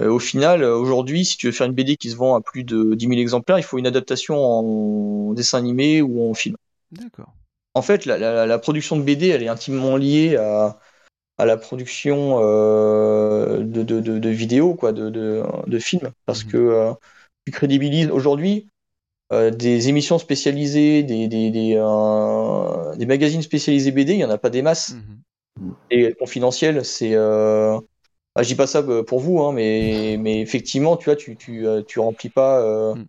[0.00, 2.64] Euh, au final, aujourd'hui, si tu veux faire une BD qui se vend à plus
[2.64, 6.56] de 10 000 exemplaires, il faut une adaptation en dessin animé ou en film.
[6.92, 7.34] D'accord.
[7.74, 10.78] En fait, la, la- la production de BD, elle est intimement liée à,
[11.38, 15.42] à la production euh, de, de, de, de vidéos, quoi, de,
[15.78, 16.50] films, parce Mhm.
[16.50, 16.92] que euh,
[17.46, 18.68] tu crédibilises aujourd'hui
[19.32, 21.76] euh, des émissions spécialisées, des, des, des,
[22.96, 24.94] des magazines spécialisés BD, il y en a pas des masses.
[24.94, 25.20] Mhm.
[25.90, 27.14] Et confidentiel, c'est.
[27.14, 27.78] Euh...
[28.34, 31.36] Ah, je dis pas ça euh, pour vous, hein, mais, mais effectivement, tu vois, tu,
[31.36, 32.60] tu, euh, tu remplis pas.
[32.62, 32.94] Euh...
[32.94, 33.06] Mm.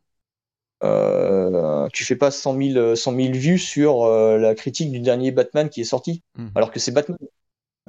[0.83, 5.31] euh, tu fais pas 100 000, 100 000 vues sur euh, la critique du dernier
[5.31, 6.51] Batman qui est sorti, Mhm.
[6.55, 7.17] alors que c'est Batman.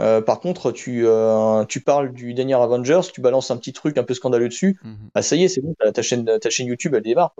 [0.00, 1.06] Euh, par contre, tu,
[1.68, 5.11] tu parles du dernier Avengers, tu balances un petit truc un peu scandaleux dessus, Mhm.
[5.14, 7.34] ah ça y est, c'est bon, ta, chaîne, ta chaîne YouTube elle démarre.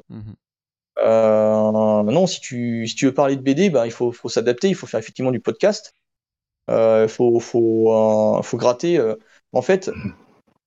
[0.99, 4.69] Euh, non, si tu, si tu veux parler de BD, ben, il faut, faut s'adapter,
[4.69, 5.95] il faut faire effectivement du podcast.
[6.69, 7.93] Euh, faut, faut,
[8.39, 8.99] euh, faut gratter.
[8.99, 9.17] euh.
[9.53, 9.91] En fait,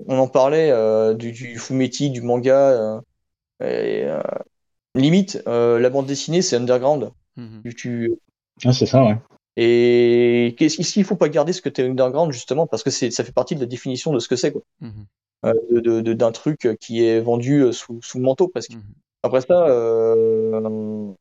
[0.08, 2.72] on en parlait euh, du, du fumetti, du manga.
[2.72, 3.02] euh,
[3.62, 4.22] et, euh,
[4.96, 7.12] limite, euh, la bande dessinée, c'est underground.
[7.38, 7.62] Mhm.
[7.64, 8.14] Tu, tu-
[8.66, 9.18] Ah, c'est ça, ouais.
[9.56, 13.12] Et qu'est-ce ici, il faut pas garder ce que t'es underground justement parce que c'est,
[13.12, 14.62] ça fait partie de la définition de ce que c'est quoi.
[14.82, 15.06] Mhm.
[15.46, 18.74] Euh, de, de- de- d'un truc qui est vendu sous, sous le manteau presque.
[18.74, 18.84] Mhm.
[19.24, 21.14] Après ça, euh,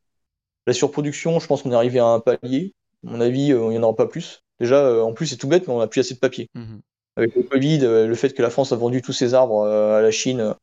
[0.67, 2.75] la surproduction, je pense qu'on est arrivé à un palier.
[3.07, 4.43] À mon avis, euh, il n'y en aura pas plus.
[4.63, 6.49] Déjà, euh, en plus, c'est tout bête, mais on n'a plus assez de papier.
[6.55, 6.83] Mhm.
[7.17, 9.99] Avec le Covid, euh, le fait que la France a vendu tous ses arbres euh,
[9.99, 10.55] à la Chine,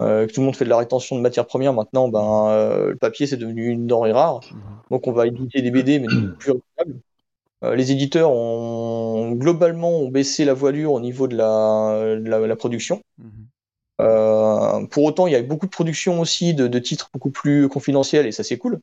[0.00, 2.88] euh, que tout le monde fait de la rétention de matières premières, maintenant, ben, euh,
[2.92, 4.40] le papier, c'est devenu une denrée rare.
[4.50, 4.60] Mhm.
[4.90, 6.98] Donc, on va éditer des BD, mais non plus rentables.
[7.62, 12.38] Euh, les éditeurs ont globalement ont baissé la voilure au niveau de la, de la,
[12.38, 13.02] la production.
[13.18, 13.46] Mhm.
[14.00, 17.68] Euh, pour autant, il y a beaucoup de production aussi de, de titres beaucoup plus
[17.68, 18.80] confidentiels et ça c'est cool.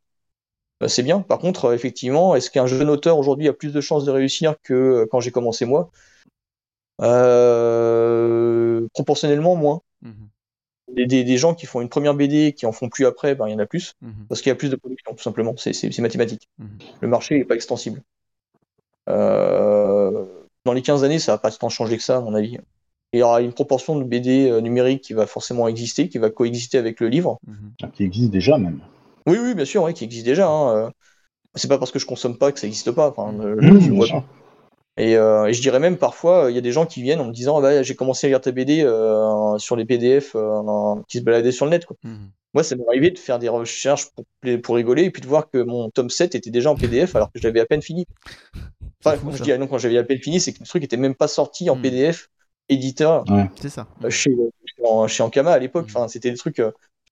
[0.81, 1.21] Euh, c'est bien.
[1.21, 4.55] Par contre, euh, effectivement, est-ce qu'un jeune auteur aujourd'hui a plus de chances de réussir
[4.63, 5.91] que euh, quand j'ai commencé moi?
[7.01, 9.81] Euh, Proportionnellement, moins.
[10.01, 10.13] Mhm.
[10.95, 13.35] Des, des- des gens qui font une première BD et qui en font plus après,
[13.35, 14.25] ben, il y en a plus Mhm.
[14.29, 15.55] parce qu'il y a plus de production, tout simplement.
[15.57, 16.49] C'est mathématique.
[16.59, 16.67] Mhm.
[17.01, 18.01] Le marché n'est pas extensible.
[19.09, 20.25] Euh,
[20.65, 22.57] dans les 15 années, ça va pas tant changer que ça, à mon avis.
[23.11, 26.77] Il y aura une proportion de BD numérique qui va forcément exister, qui va coexister
[26.77, 27.37] avec le livre.
[27.47, 27.91] Mhm.
[27.93, 28.79] Qui existe déjà même.
[29.27, 30.47] Oui, oui, bien sûr, oui, qui existe déjà.
[30.47, 30.91] Hein.
[31.55, 33.09] C'est pas parce que je consomme pas que ça n'existe pas.
[33.09, 33.33] Enfin,
[34.97, 37.25] et, euh, et, je dirais même parfois, il y a des gens qui viennent en
[37.25, 40.95] me disant ah bah, j'ai commencé à lire ta BD euh, sur les PDF euh,
[41.07, 41.85] qui se baladaient sur le net.
[41.85, 41.97] Quoi.
[42.03, 42.27] Mmh.
[42.53, 44.25] Moi, ça m'est arrivé de faire des recherches pour,
[44.61, 47.31] pour, rigoler et puis de voir que mon tome 7 était déjà en PDF alors
[47.31, 48.05] que je l'avais à peine fini.
[49.03, 51.15] Enfin, je dis non, quand j'avais à peine fini, c'est que le truc était même
[51.15, 51.81] pas sorti en mmh.
[51.81, 52.29] PDF
[52.69, 53.49] éditeur ouais.
[53.59, 53.87] c'est ça.
[54.03, 54.31] Euh, chez,
[55.07, 55.87] chez Ankama à l'époque.
[55.87, 55.97] Mmh.
[55.97, 56.61] Enfin, c'était des trucs.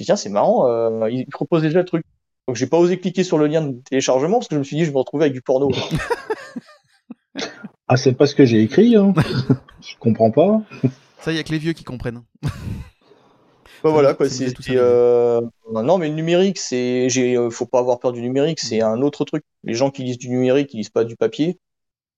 [0.04, 2.06] Tiens, c'est marrant, euh, ils proposent déjà le truc.
[2.47, 4.76] Donc j'ai pas osé cliquer sur le lien de téléchargement parce que je me suis
[4.76, 5.72] dit je vais me retrouver avec du porno.
[7.93, 9.14] Ah, c'est pas ce que j'ai écrit, hein.
[9.82, 10.62] je comprends pas.
[11.20, 12.24] Ça, il y a que les vieux qui comprennent.
[13.84, 15.41] Bah voilà quoi, c'est euh...
[15.74, 19.02] non mais le numérique c'est j'ai euh, faut pas avoir peur du numérique, c'est un
[19.02, 19.43] autre truc.
[19.64, 21.60] Les gens qui lisent du numérique, ils lisent pas du papier.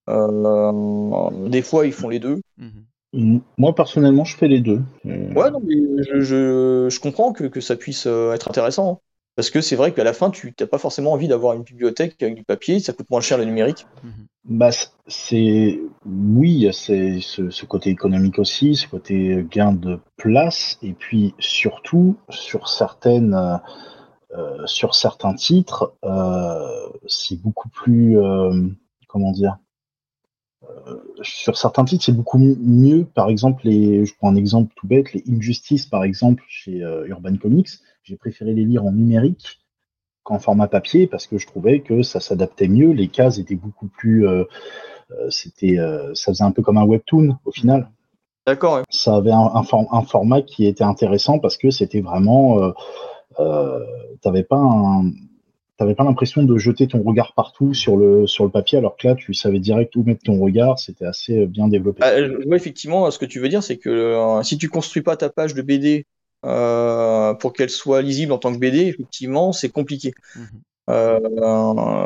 [0.09, 1.29] Euh...
[1.47, 2.41] Des fois ils font les deux.
[2.59, 2.84] Mm-hmm.
[3.14, 4.82] Moi personnellement, je fais les deux.
[5.05, 8.93] Ouais non mais je, je, je comprends que, que, ça puisse euh, être intéressant.
[8.93, 8.97] Hein.
[9.36, 12.22] Parce que c'est vrai qu'à la fin, tu n'as pas forcément envie d'avoir une bibliothèque
[12.22, 13.88] avec du papier, ça coûte moins cher le numérique.
[14.03, 14.11] Mhm.
[14.45, 14.70] Bah,
[15.07, 21.34] c'est oui, c'est ce, ce, côté économique aussi, ce côté gain de place, et puis
[21.39, 23.59] surtout sur certaines,
[24.36, 28.68] euh, sur certains titres, euh, c'est beaucoup plus, euh,
[29.07, 29.72] comment dire, euh,
[31.22, 33.05] sur certains titres, c'est beaucoup mieux.
[33.05, 37.05] Par exemple, les, je prends un exemple tout bête, les Injustice, par exemple, chez euh,
[37.07, 37.70] Urban Comics,
[38.03, 39.59] j'ai préféré les lire en numérique
[40.24, 42.91] qu'en format papier parce que je trouvais que ça s'adaptait mieux.
[42.91, 44.45] Les cases étaient beaucoup plus, euh,
[45.30, 45.78] c'était,
[46.14, 47.89] ça faisait un peu comme un webtoon au final.
[48.47, 48.82] D'accord.
[48.89, 52.74] Ça avait un, un, format qui était intéressant parce que c'était vraiment,
[54.22, 55.11] t'avais pas un
[55.78, 59.07] t'avais pas l'impression de jeter ton regard partout sur le, sur le papier, alors que
[59.07, 62.01] là, tu savais direct où mettre ton regard, c'était assez euh, bien développé.
[62.01, 65.30] Bah, effectivement, ce que tu veux dire, c'est que euh, si tu construis pas ta
[65.30, 66.05] page de BD
[66.45, 70.13] euh, pour qu'elle soit lisible en tant que BD, effectivement, c'est compliqué.
[70.36, 72.05] Mhm.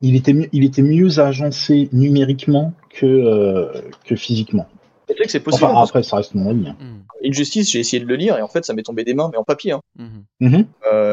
[0.00, 4.66] il, était mieux, il était mieux agencé numériquement que, que physiquement.
[5.06, 5.66] C'est que c'est possible.
[5.66, 6.68] Enfin, après, ça reste mon avis.
[6.68, 6.76] Hein.
[7.22, 9.36] Injustice, j'ai essayé de le lire et en fait, ça m'est tombé des mains, mais
[9.36, 9.72] en papier.
[9.72, 9.82] Hein.
[9.98, 10.24] Mhm.
[10.40, 10.66] Mhm.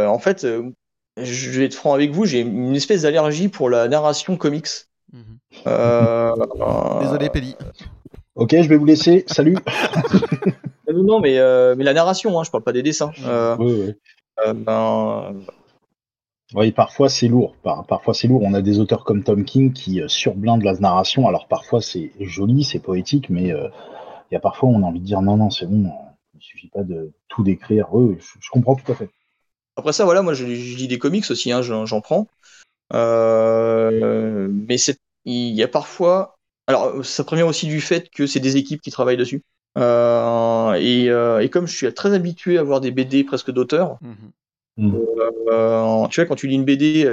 [0.08, 0.48] en fait,
[1.18, 4.68] je vais être franc avec vous, j'ai une espèce d'allergie pour la narration comics.
[5.12, 5.38] Mhm.
[5.68, 6.34] Euh,
[7.02, 7.56] Désolé, Pelli.
[8.36, 9.26] Ok, je vais vous laisser.
[9.28, 9.58] Salut.
[10.94, 13.12] non, mais, euh, mais la narration, hein, je parle pas des dessins.
[13.26, 14.54] Euh, oui, oui.
[14.56, 15.36] Ben,
[16.56, 17.56] oui, parfois c'est lourd.
[17.88, 18.42] parfois c'est lourd.
[18.44, 21.28] On a des auteurs comme Tom King qui surblindent la narration.
[21.28, 25.06] Alors parfois c'est joli, c'est poétique, mais il y a parfois on a envie de
[25.06, 25.92] dire non, non, c'est bon.
[26.34, 27.88] Il suffit pas de tout décrire.
[28.18, 29.10] je comprends tout à fait.
[29.78, 32.28] Après ça, voilà, moi je, lis des comics aussi, hein, j'en prends.
[32.94, 34.76] Euh, mais
[35.26, 36.38] il y a parfois.
[36.68, 39.44] Alors, ça provient aussi du fait que c'est des équipes qui travaillent dessus.
[39.78, 44.32] Euh, euh, et, comme je suis très habitué à voir des BD presque d'auteur, mhm.
[46.10, 47.04] tu vois, quand tu lis une BD,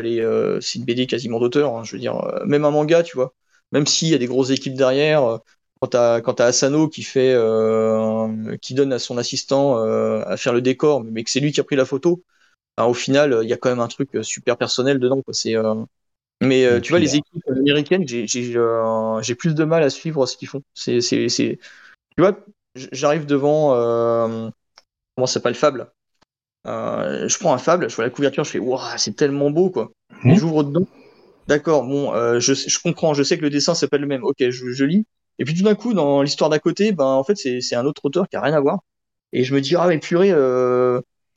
[0.61, 1.77] c'est une BD quasiment d'auteur.
[1.77, 3.35] Hein, je veux dire, même un manga, tu vois.
[3.73, 5.41] Même s'il y a des grosses équipes derrière,
[5.81, 7.37] quand t'as quand as Asano qui fait,
[8.61, 11.65] qui donne à son assistant à faire le décor, mais que c'est lui qui a
[11.65, 12.23] pris la photo,
[12.87, 15.23] au final, il y a quand même un truc euh, super personnel dedans.
[15.33, 15.75] C'est, euh,
[16.41, 20.49] Mais euh, tu vois, les équipes américaines, j'ai plus de mal à suivre ce qu'ils
[20.49, 20.63] font.
[20.75, 21.59] C'est, Tu
[22.19, 22.39] vois,
[22.75, 23.71] j'arrive devant.
[25.17, 25.91] Comment ça s'appelle Fable
[26.65, 29.91] Je prends un Fable, je vois la couverture, je fais Waouh, c'est tellement beau, quoi.
[30.25, 30.37] Et mmh.
[30.37, 30.87] j'ouvre dedans.
[31.49, 34.23] D'accord, bon, je, je, comprends, je sais que le dessin, c'est pas le même.
[34.23, 35.07] Ok, je, je lis.
[35.41, 38.05] Et puis tout d'un coup, dans l'histoire d'à côté, ben, en fait, c'est un autre
[38.05, 38.81] auteur qui a rien à voir.
[39.33, 40.33] Et je me dis, ah, mais purée,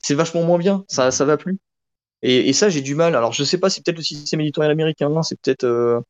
[0.02, 1.58] c'est vachement moins bien, ça, ça va plus.
[2.22, 3.14] Et, et ça, j'ai du mal.
[3.16, 6.00] Alors, je sais pas, c'est peut-être le système éditorial américain, hein, c'est peut-être euh,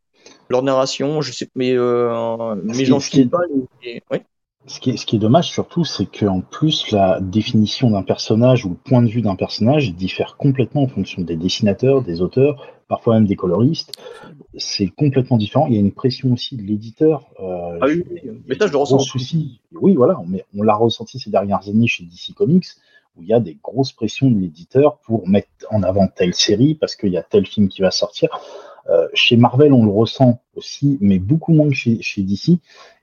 [0.48, 3.38] leur narration, je sais, mais, euh, mais j'en suis pas.
[4.66, 8.64] Ce qui, est, ce qui est dommage surtout, c'est qu'en plus, la définition d'un personnage
[8.64, 12.64] ou le point de vue d'un personnage diffère complètement en fonction des dessinateurs, des auteurs,
[12.86, 13.92] parfois même des coloristes.
[14.56, 15.66] C'est complètement différent.
[15.66, 17.28] Il y a une pression aussi de l'éditeur.
[17.40, 18.04] Euh, ah oui,
[18.46, 19.00] mais ça, je le ressens.
[19.00, 19.60] Souci.
[19.72, 22.66] Oui, voilà, mais on l'a ressenti ces dernières années chez DC Comics
[23.16, 26.74] où il y a des grosses pressions de l'éditeur pour mettre en avant telle série
[26.74, 28.28] parce qu'il y a tel film qui va sortir.
[28.90, 32.58] Euh, chez Marvel, on le ressent aussi, mais beaucoup moins que chez, chez DC.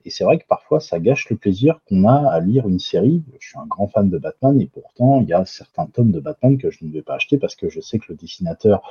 [0.06, 3.23] Et c'est vrai que parfois, ça gâche le plaisir qu'on a à lire une série.
[3.40, 6.19] Je suis un grand fan de Batman et pourtant, il y a certains tomes de
[6.19, 8.81] Batman que je ne vais pas acheter parce que je sais que le dessinateur,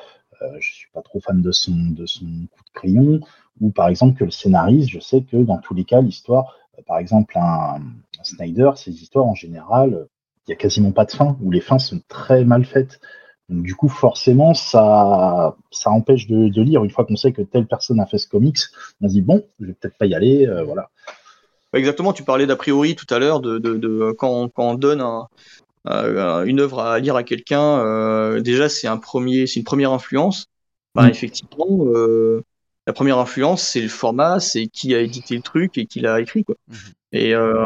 [0.43, 3.20] euh, je suis pas trop fan de son, de son coup de crayon.
[3.61, 6.99] Ou par exemple que le scénariste, je sais que dans tous les cas, l'histoire, par
[6.99, 10.07] exemple, un, un Snyder, ces histoires en général,
[10.49, 13.01] il y a quasiment pas de fin, ou les fins sont très mal faites.
[13.49, 16.85] Donc, du coup, forcément, ça, ça empêche de, de lire.
[16.85, 18.59] Une fois qu'on sait que telle personne a fait ce comics,
[19.01, 20.91] on se dit bon, je vais peut-être pas y aller, euh, voilà.
[21.75, 25.03] Exactement, tu parlais d'a priori tout à l'heure de, de, de quand, quand, on donne
[25.03, 25.29] un,
[25.87, 29.93] euh, une œuvre à lire à quelqu'un, euh, déjà c'est un premier, c'est une première
[29.93, 30.47] influence.
[30.95, 31.11] Ben, mm.
[31.11, 32.43] Effectivement, euh,
[32.87, 36.20] la première influence c'est le format, c'est qui a édité le truc et qui l'a
[36.20, 36.57] écrit quoi.
[36.69, 36.75] Mm.
[37.13, 37.65] Et euh,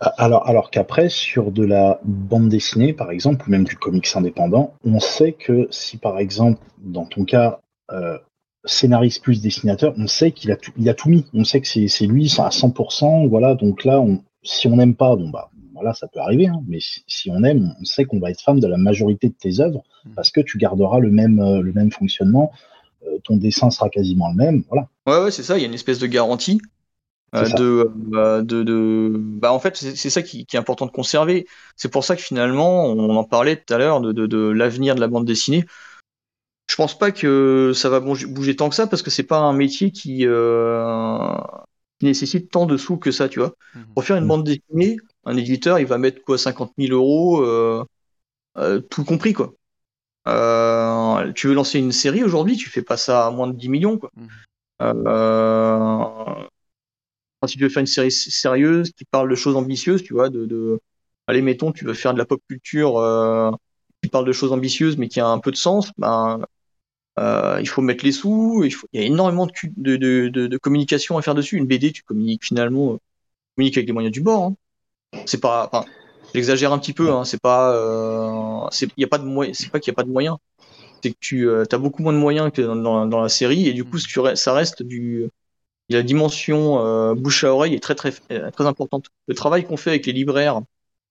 [0.00, 4.74] alors, alors qu'après, sur de la bande dessinée, par exemple, ou même du comics indépendant,
[4.84, 7.60] on sait que si, par exemple, dans ton cas,
[7.92, 8.18] euh,
[8.64, 11.26] scénariste plus dessinateur, on sait qu'il a tout, il a tout mis.
[11.32, 13.28] On sait que c'est lui, à 100%.
[13.28, 16.46] Voilà, donc là, on, si on n'aime pas, bon bah voilà, ça peut arriver.
[16.46, 19.28] Hein, mais si, si, on aime, on sait qu'on va être fan de la majorité
[19.28, 20.14] de tes œuvres mmh.
[20.14, 22.52] parce que tu garderas le même, euh, le même fonctionnement.
[23.06, 24.64] Euh, ton dessin sera quasiment le même.
[24.68, 24.88] Voilà.
[25.06, 25.58] Ouais, ouais, c'est ça.
[25.58, 26.60] Il y a une espèce de garantie.
[27.34, 30.92] Euh, de, euh, de, de, bah en fait c'est ça qui, qui, est important de
[30.92, 31.46] conserver.
[31.74, 34.94] C'est pour ça que finalement on en parlait tout à l'heure de, de, de l'avenir
[34.94, 35.64] de la bande dessinée
[36.68, 39.52] je pense pas que ça va bouger tant que ça parce que c'est pas un
[39.52, 41.34] métier qui, euh,
[41.98, 43.54] qui, nécessite tant de sous que ça, tu vois.
[43.74, 43.80] Mmh.
[43.94, 47.84] Pour faire une bande dessinée, un éditeur, il va mettre quoi 50 000 euros, euh,
[48.56, 49.54] euh, tout compris, quoi.
[50.26, 53.68] Euh, tu veux lancer une série aujourd'hui, tu fais pas ça à moins de 10
[53.68, 54.10] millions, quoi.
[54.16, 54.26] Mmh.
[57.46, 60.80] Si tu veux faire une série sérieuse qui parle de choses ambitieuses, tu vois, de,
[61.26, 62.94] allez, mettons, tu veux faire de la pop culture
[64.02, 66.40] qui parle de choses ambitieuses mais qui a un peu de sens, ben,
[67.18, 71.56] euh, il faut mettre les sous, il, y a énormément de, communication à faire dessus.
[71.56, 74.44] Une BD, tu communiques finalement, euh, tu communiques avec les moyens du bord.
[74.44, 74.56] Hein.
[75.26, 75.70] C'est pas,
[76.34, 77.12] j'exagère un petit peu.
[77.12, 79.58] Hein, c'est pas, euh, y a pas de moyens.
[79.58, 80.36] C'est pas qu'il y a pas de moyens.
[81.02, 83.84] C'est que tu euh, as beaucoup moins de moyens que dans la série et du
[83.84, 85.28] coup, ça reste du,
[85.90, 89.06] la dimension euh, bouche à oreille est très très très importante.
[89.26, 90.60] Le travail qu'on fait avec les libraires,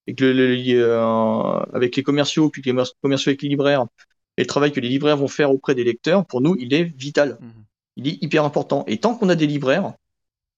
[0.06, 3.86] avec, le, le euh, avec les commerciaux, puis les commerciaux avec les libraires,
[4.36, 6.84] et le travail que les libraires vont faire auprès des lecteurs, pour nous, il est
[6.84, 7.38] vital.
[7.40, 7.48] Mmh.
[7.96, 8.84] Il est hyper important.
[8.88, 9.94] Et tant qu'on a des libraires,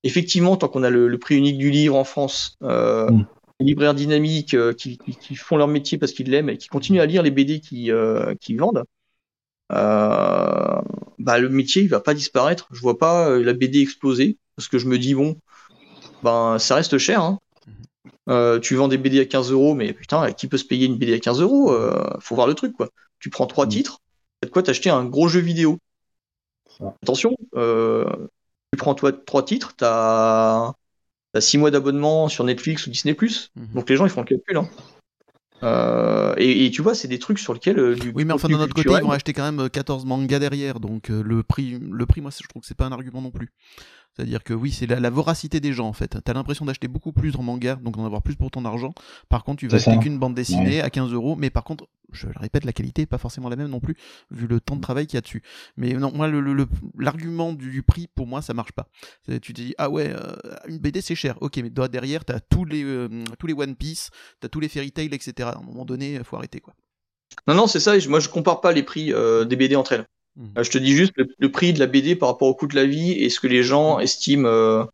[0.02, 3.26] effectivement, tant qu'on a le, le, prix unique du livre en France, euh, mmh.
[3.60, 6.68] les libraires dynamiques euh, qui, qui, qui, font leur métier parce qu'ils l'aiment et qui
[6.68, 8.84] continuent à lire les BD qui, euh, qui vendent,
[9.72, 10.80] euh,
[11.18, 12.68] bah, le métier il va pas disparaître.
[12.72, 15.36] Je vois pas euh, la BD exploser parce que je me dis bon,
[16.22, 17.20] ben ça reste cher.
[17.20, 17.38] Hein.
[18.28, 18.60] Mmh.
[18.60, 21.14] tu vends des BD à 15 euros, mais putain, qui peut se payer une BD
[21.14, 21.72] à 15 euros
[22.20, 22.88] Faut voir le truc, quoi
[23.18, 23.70] tu prends trois mmh.
[23.70, 24.00] titres,
[24.40, 25.78] c'est de quoi t'acheter un gros jeu vidéo.
[27.02, 28.04] Attention, euh,
[28.72, 30.72] tu prends toi trois titres, t'as
[31.34, 33.14] as six mois d'abonnement sur Netflix ou Disney+.
[33.14, 33.66] Mmh.
[33.74, 34.56] Donc les gens ils font le calcul.
[34.56, 34.68] Hein.
[35.62, 37.78] Euh, et, et, tu vois, c'est des trucs sur lesquels.
[37.78, 40.38] Euh, du, oui, mais enfin, de notre côté, ils vont acheter quand même 14 mangas
[40.38, 40.80] derrière.
[40.80, 43.30] Donc euh, le prix, le prix, moi, je trouve que c'est pas un argument non
[43.30, 43.52] plus.
[44.16, 46.16] C'est-à-dire que oui, c'est la, la, voracité des gens en fait.
[46.24, 48.94] T'as l'impression d'acheter beaucoup plus en manga, donc d'en avoir plus pour ton argent.
[49.28, 50.80] Par contre, tu vas acheter qu'une bande dessinée ouais.
[50.80, 53.56] à 15 euros, mais par contre, je le répète, la qualité est pas forcément la
[53.56, 53.94] même non plus,
[54.30, 55.42] vu le temps de travail qu'il y a dessus.
[55.76, 56.28] Mais non, moi,
[56.98, 58.88] l'argument le, le, du prix, pour moi, ça marche pas.
[59.26, 60.34] Tu te dis, ah ouais, euh,
[60.66, 64.10] une BD c'est cher, ok, mais derrière, t'as tous les, euh, tous les One Piece,
[64.40, 65.50] t'as tous les Fairy Tail, etc.
[65.52, 66.74] À un moment donné, faut arrêter quoi.
[67.46, 70.06] Non, non, c'est ça, moi je compare pas les prix euh, des BD entre elles.
[70.36, 70.62] Mmh.
[70.62, 72.76] Je te dis juste le, le, prix de la BD par rapport au coût de
[72.76, 74.02] la vie et ce que les gens mmh.
[74.02, 74.84] estiment euh,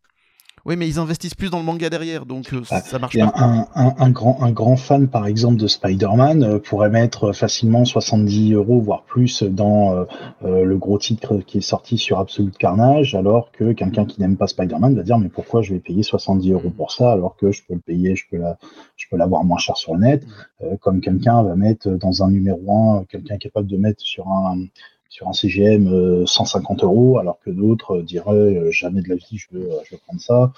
[0.64, 3.32] oui, mais ils investissent plus dans le manga derrière, donc euh, ah, ça marche pas.
[3.34, 7.84] Un, un, un, grand, un grand fan, par exemple, de Spider-Man euh, pourrait mettre facilement
[7.84, 10.04] 70 euros, voire plus, dans euh,
[10.44, 14.36] euh, le gros titre qui est sorti sur Absolute Carnage, alors que quelqu'un qui n'aime
[14.36, 17.50] pas Spider-Man va dire mais pourquoi je vais payer 70 euros pour ça, alors que
[17.50, 18.56] je peux le payer, je peux la,
[18.96, 20.24] je peux l'avoir moins cher sur le net,
[20.62, 24.66] euh, comme quelqu'un va mettre dans un numéro 1, quelqu'un capable de mettre sur un
[25.12, 29.16] sur un CGM euh, 150 euros, alors que d'autres euh, diraient euh, jamais de la
[29.16, 30.52] vie je veux, je veux prendre ça.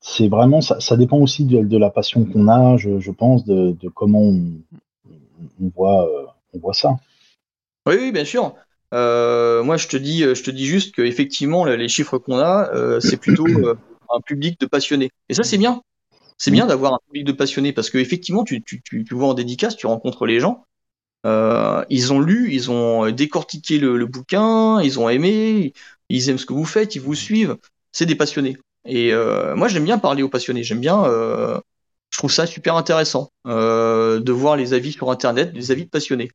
[0.00, 3.44] C'est vraiment ça, ça dépend aussi de, de la passion qu'on a, je, je pense,
[3.44, 4.40] de, de, comment on,
[5.60, 6.08] on voit,
[6.54, 6.96] on voit ça.
[7.86, 8.54] Oui, oui bien sûr.
[8.94, 12.70] Euh, moi, je te dis, je te dis juste que effectivement, les chiffres qu'on a,
[12.72, 13.74] euh, c'est plutôt euh,
[14.08, 15.10] un public de passionnés.
[15.28, 15.82] Et ça, c'est bien.
[16.38, 19.28] C'est bien d'avoir un public de passionnés parce que effectivement, tu, tu, tu, tu vois
[19.28, 20.64] en dédicace, tu rencontres les gens
[21.26, 25.72] euh, ils ont lu, ils ont décortiqué le, bouquin, ils ont aimé,
[26.08, 27.56] ils aiment ce que vous faites, ils vous suivent.
[27.92, 28.58] C'est des passionnés.
[28.84, 30.62] Et euh, moi, j'aime bien parler aux passionnés.
[30.62, 31.04] J'aime bien.
[31.04, 31.60] Euh,
[32.10, 36.30] je trouve ça super intéressant de voir les avis sur Internet, des avis de passionnés,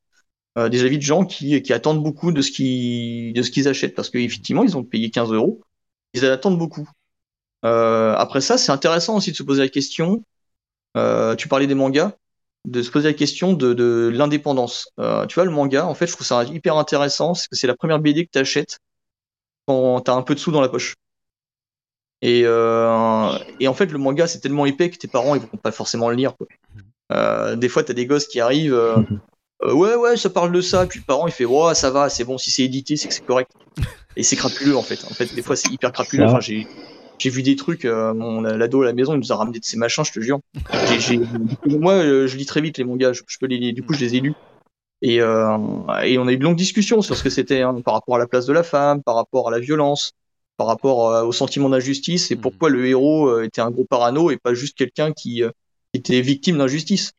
[0.58, 4.84] des avis de gens qui, attendent beaucoup de ce qu'ils achètent parce qu'effectivement, ils ont
[4.84, 5.62] payé 15 euros.
[6.14, 6.88] Ils attendent beaucoup.
[7.64, 10.24] Après ça, c'est intéressant aussi de se poser la question.
[11.38, 12.16] tu parlais des mangas
[12.66, 14.90] de se poser la question de, de l'indépendance.
[15.00, 17.68] Euh, tu vois, le manga, en fait, je trouve ça hyper intéressant, parce que c'est
[17.68, 18.80] la première BD que tu achètes
[19.68, 20.96] quand tu as un peu de sous dans la poche.
[22.22, 25.58] Et, euh, et en fait, le manga, c'est tellement épais que tes parents, ils vont
[25.58, 26.38] pas forcément le lire.
[26.38, 26.48] Quoi.
[27.12, 28.96] Euh, des fois, tu as des gosses qui arrivent, euh,
[29.64, 30.86] ouais, ouais, ça parle de ça.
[30.86, 33.14] Puis le parent, il fait, ouais, ça va, c'est bon, si c'est édité, c'est que
[33.14, 33.52] c'est correct.
[34.16, 35.04] Et c'est crapuleux, en fait.
[35.06, 36.26] En fait, des fois, c'est hyper crapuleux.
[36.26, 36.68] Enfin, j'ai,
[37.22, 39.66] j'ai vu des trucs, euh, mon l'ado à la maison, il nous a ramené de
[39.66, 40.40] ces machins, je te jure.
[41.66, 44.00] Moi, euh, je lis très vite les mangas, je, je peux les, du coup, je
[44.00, 44.34] les ai lus.
[45.02, 45.58] Et, euh,
[46.04, 48.20] et on a eu de longues discussions sur ce que c'était hein, par rapport à
[48.20, 50.14] la place de la femme, par rapport à la violence,
[50.58, 54.38] par rapport euh, au sentiment d'injustice et pourquoi le héros était un gros parano et
[54.38, 55.44] pas juste quelqu'un qui,
[55.94, 57.12] était victime d'injustice.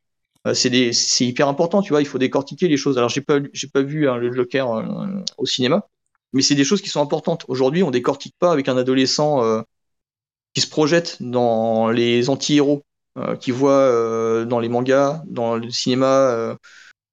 [0.55, 0.81] C'est
[1.21, 2.03] hyper important, tu vois.
[2.03, 2.99] Il faut décortiquer les choses.
[2.99, 4.83] Alors j'ai pas j'ai pas vu hein, le Joker euh,
[5.39, 5.87] au cinéma,
[6.33, 7.45] mais c'est des choses qui sont importantes.
[7.49, 9.63] Aujourd'hui, on décortique pas avec un adolescent euh,
[10.55, 12.83] qui se projette dans les anti-héros,
[13.19, 16.55] euh, qui voit euh, dans les mangas, dans le cinéma, euh,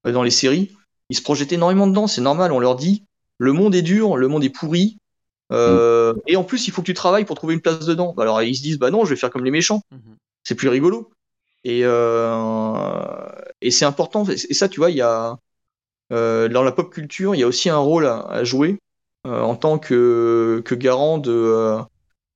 [0.04, 0.70] dans les séries.
[1.10, 2.06] Ils se projettent énormément dedans.
[2.06, 2.52] C'est normal.
[2.52, 3.04] On leur dit
[3.38, 4.98] le monde est dur, le monde est pourri.
[5.52, 8.12] euh, Et en plus, il faut que tu travailles pour trouver une place dedans.
[8.16, 10.16] Bah, Alors ils se disent bah non, je vais faire comme les méchants Mhm.
[10.44, 11.10] c'est plus rigolo.
[11.64, 11.80] Et,
[13.60, 14.24] et c'est important.
[14.28, 15.36] Et ça, tu vois, il y a
[16.10, 18.78] dans la pop culture, il y a aussi un rôle à, à jouer
[19.24, 21.76] en tant que, que garant de,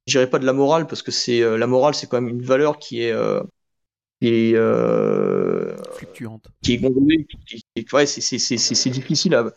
[0.06, 2.28] je dirais pas de la morale, parce que c'est euh, la morale, c'est quand même
[2.28, 3.43] une valeur qui est euh,
[4.20, 6.48] qui est, euh, Fluctuante.
[6.62, 7.26] qui est gondolée,
[7.93, 9.52] ouais, c'est difficile à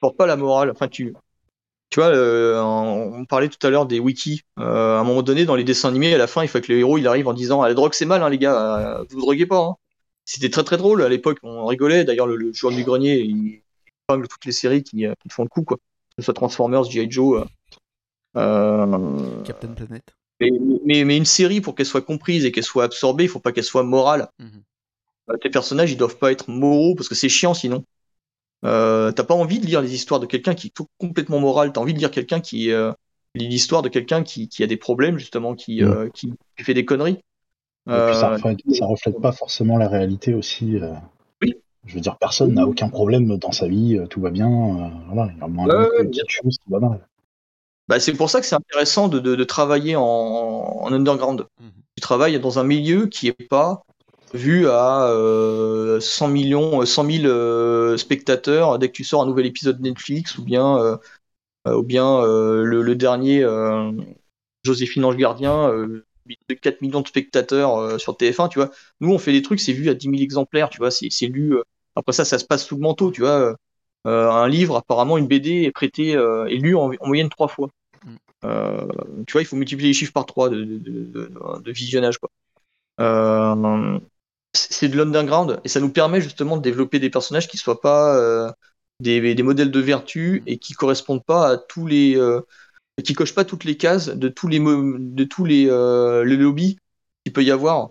[0.00, 0.70] porte pas la morale.
[0.70, 1.14] Enfin, tu
[1.90, 4.42] tu vois, euh, on parlait tout à l'heure des wikis.
[4.60, 6.72] Euh, à un moment donné, dans les dessins animés, à la fin, il faut que
[6.72, 9.04] le héros il arrive en disant ah, la drogue c'est mal, hein, les gars, euh,
[9.10, 9.58] vous droguez pas.
[9.58, 9.74] Hein.
[10.24, 12.04] C'était très très drôle à l'époque, on rigolait.
[12.04, 13.62] D'ailleurs, le, le joueur du grenier, il
[14.08, 15.78] épingle toutes les séries qui, qui font le coup, quoi.
[15.78, 15.82] Que
[16.18, 17.10] ce soit Transformers, G.I.
[17.10, 17.44] Joe.
[18.36, 20.04] Euh, Captain Planet.
[20.40, 20.50] mais,
[20.84, 23.52] mais, mais une série, pour qu'elle soit comprise et qu'elle soit absorbée, il faut pas
[23.52, 24.28] qu'elle soit morale.
[24.38, 24.62] Mhm.
[25.30, 27.84] Euh, tes personnages, ils doivent pas être moraux parce que c'est chiant sinon.
[28.64, 31.72] Euh, t'as pas envie de lire les histoires de quelqu'un qui est tout complètement moral.
[31.72, 32.92] T'as envie de lire quelqu'un qui euh,
[33.34, 36.74] lit l'histoire de quelqu'un qui, qui a des problèmes justement, qui, euh, qui, qui fait
[36.74, 37.20] des conneries.
[37.86, 40.78] Et puis ça reflète, ça reflète pas forcément la réalité aussi.
[41.42, 41.54] Oui.
[41.86, 44.92] Je veux dire, personne n'a aucun problème dans sa vie, tout va bien.
[45.06, 47.08] voilà, il y a moins de petites choses qui vont mal.
[47.90, 51.46] Bah, c'est pour ça que c'est intéressant de, de, de travailler en, en underground.
[51.60, 51.72] Mhm.
[51.96, 53.82] Tu travailles dans un milieu qui est pas
[54.34, 59.46] vu à euh, 100 millions, 100 000 euh, spectateurs dès que tu sors un nouvel
[59.46, 60.98] épisode de Netflix ou bien, euh,
[61.68, 63.92] euh, ou bien euh, le, le dernier euh,
[64.64, 66.04] Joséphine Ange Gardien, euh,
[66.48, 68.70] de 4 millions de spectateurs euh, sur TF1, tu vois.
[69.00, 71.54] Nous, on fait des trucs, c'est vu à 10 000 exemplaires, tu vois, c'est lu.
[71.56, 71.62] euh,
[71.96, 73.56] après ça, ça se passe sous le manteau, tu vois.
[74.06, 77.48] Euh, un livre, apparemment, une BD est prêtée, euh, est lue en, en moyenne trois
[77.48, 77.68] fois.
[78.44, 78.86] Euh,
[79.26, 82.30] tu vois, il faut multiplier les chiffres par trois de, de, visionnage, quoi.
[83.00, 83.98] Euh,
[84.52, 88.16] c'est de l'underground et ça nous permet justement de développer des personnages qui soient pas
[88.16, 88.50] euh,
[88.98, 92.20] des, modèles de vertu et qui correspondent pas à tous les
[93.04, 96.78] qui cochent pas toutes les cases de tous les de tous les, les lobbies
[97.24, 97.90] qu'il peut y avoir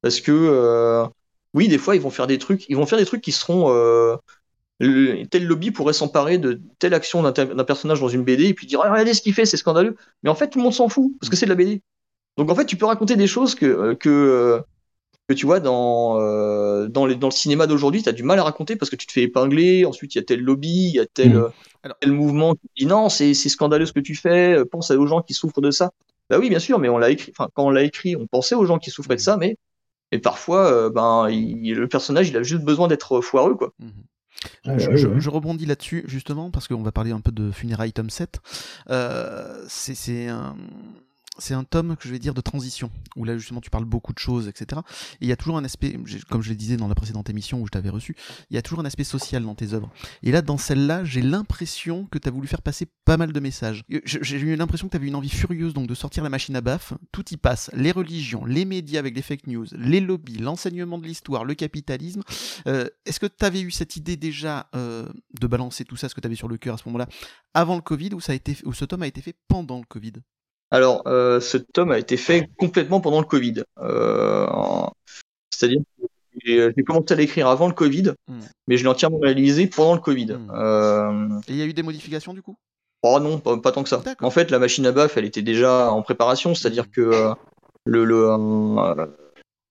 [0.00, 1.06] parce que
[1.52, 3.68] oui des fois ils vont faire des trucs ils vont faire des trucs qui seront
[4.78, 8.66] le- tel lobby pourrait s'emparer de telle action d'un personnage dans une BD et puis
[8.66, 10.88] dire Ah, regardez ce qu'il fait c'est scandaleux mais en fait tout le monde s'en
[10.88, 11.82] fout parce que c'est de la BD
[12.36, 14.60] donc en fait tu peux raconter des choses que euh, que euh,
[15.28, 18.38] que tu vois dans euh, dans, les, dans le cinéma d'aujourd'hui, tu as du mal
[18.38, 20.94] à raconter parce que tu te fais épingler, ensuite il y a tel lobby, il
[20.94, 21.36] y a tel, Mm.
[21.36, 21.48] euh,
[21.82, 25.22] Alors- tel mouvement qui dit non, c'est scandaleux ce que tu fais, pense aux gens
[25.22, 25.90] qui souffrent de ça.
[26.30, 28.54] Bah oui, bien sûr, mais on l'a écrit, enfin quand on l'a écrit, on pensait
[28.54, 29.56] aux gens qui souffraient de ça, mais
[30.12, 33.72] et parfois euh, ben il- le personnage, il a juste besoin d'être foireux quoi.
[33.80, 33.90] Mhm.
[34.66, 38.40] Ouais, je, rebondis là-dessus justement parce qu'on va parler un peu de Funérailles tome 7.
[38.90, 40.56] Euh, c'est un,
[41.38, 44.12] c'est un tome que je vais dire de transition où là justement tu parles beaucoup
[44.12, 44.80] de choses, etc.
[45.20, 45.98] Et il y a toujours un aspect,
[46.28, 48.16] comme je le disais dans la précédente émission où je t'avais reçu,
[48.50, 49.90] il y a toujours un aspect social dans tes œuvres.
[50.22, 53.40] Et là, dans celle-là, j'ai l'impression que tu as voulu faire passer pas mal de
[53.40, 53.84] messages.
[54.04, 56.94] J'ai eu l'impression que tu avais une envie furieuse de sortir la machine à baf.
[57.12, 57.70] Tout y passe.
[57.74, 62.22] Les religions, les médias avec les fake news, les lobbies, l'enseignement de l'histoire, le capitalisme.
[62.66, 65.08] Euh, Est-ce que tu avais eu cette idée déjà euh,
[65.38, 67.08] de balancer tout ça, ce que tu avais sur le cœur à ce moment-là,
[67.54, 70.12] avant le Covid ou ce tome a été fait pendant le Covid?
[70.70, 73.62] Alors euh, ce tome a été fait complètement pendant le Covid.
[73.78, 74.46] Euh,
[75.50, 76.06] C'est-à-dire que
[76.44, 78.40] j'ai j'ai commencé à l'écrire avant le Covid, Mm.
[78.66, 80.32] mais je l'ai entièrement réalisé pendant le Covid.
[80.32, 80.50] Mm.
[80.54, 82.56] Euh, Et il y a eu des modifications du coup?
[83.02, 84.02] Oh non, pas, pas tant que ça.
[84.20, 87.34] En fait, la machine à baf, elle était déjà en préparation, c'est-à-dire que euh,
[87.84, 89.06] le, le euh,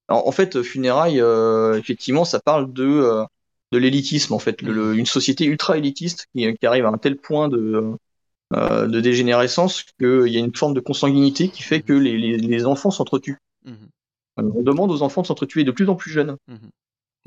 [0.07, 3.25] en, fait, funérailles, euh, effectivement, ça parle de euh,
[3.71, 6.97] de l'élitisme, en fait, le- le- une société ultra élitiste qui, qui arrive à un
[6.97, 7.83] tel point de
[8.53, 12.37] euh, de dégénérescence qu'il y a une forme de consanguinité qui fait que les, les,
[12.37, 13.39] les enfants s'entretuent.
[13.65, 13.73] Mhm.
[14.39, 16.37] Euh, On demande aux enfants de s'entretuer de plus en plus jeunes.
[16.47, 16.69] Mhm.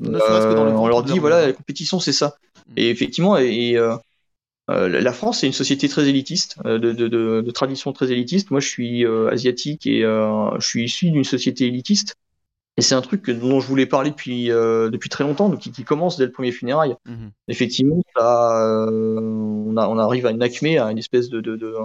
[0.01, 2.37] Le Euh, on leur dit leur voilà, la compétition, c'est ça.
[2.67, 2.73] Mhm.
[2.77, 3.77] Et effectivement, et,
[4.69, 8.51] la France, c'est une société très élitiste, de, de, de, de tradition très élitiste.
[8.51, 12.15] Moi, je suis asiatique et je suis issu d'une société élitiste.
[12.79, 15.69] Et c'est un truc dont je voulais parler depuis, euh, depuis très longtemps, donc qui,
[15.73, 16.95] qui commence dès le premier funérail.
[17.49, 21.55] Effectivement, ça, euh, on, a, on arrive à une acmé, à une espèce de, de,
[21.55, 21.75] de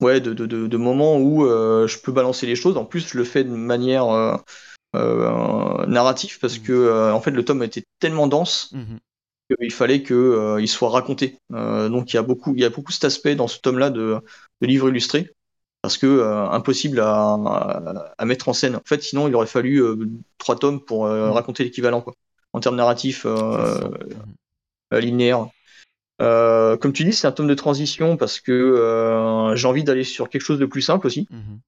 [0.00, 2.76] ouais, de, moment où euh, je peux balancer les choses.
[2.76, 4.36] En plus, je le fais de manière euh,
[4.96, 8.98] euh, narrative parce que euh, en fait, le tome était tellement dense Mhm.
[9.60, 11.36] qu'il fallait que euh, il soit raconté.
[11.52, 13.90] Euh, donc il y a beaucoup, il y a beaucoup cet aspect dans ce tome-là
[13.90, 14.18] de,
[14.60, 15.30] de livre illustré
[15.82, 18.76] parce que euh, impossible à, à, à mettre en scène.
[18.76, 19.82] En fait, sinon il aurait fallu
[20.38, 21.30] trois tomes pour Mhm.
[21.32, 22.14] raconter l'équivalent quoi,
[22.52, 23.80] en termes narratifs euh,
[24.92, 25.48] linéaires.
[26.20, 30.04] Euh, comme tu dis, c'est un tome de transition parce que euh, j'ai envie d'aller
[30.04, 31.60] sur quelque chose de plus simple aussi, Mhm.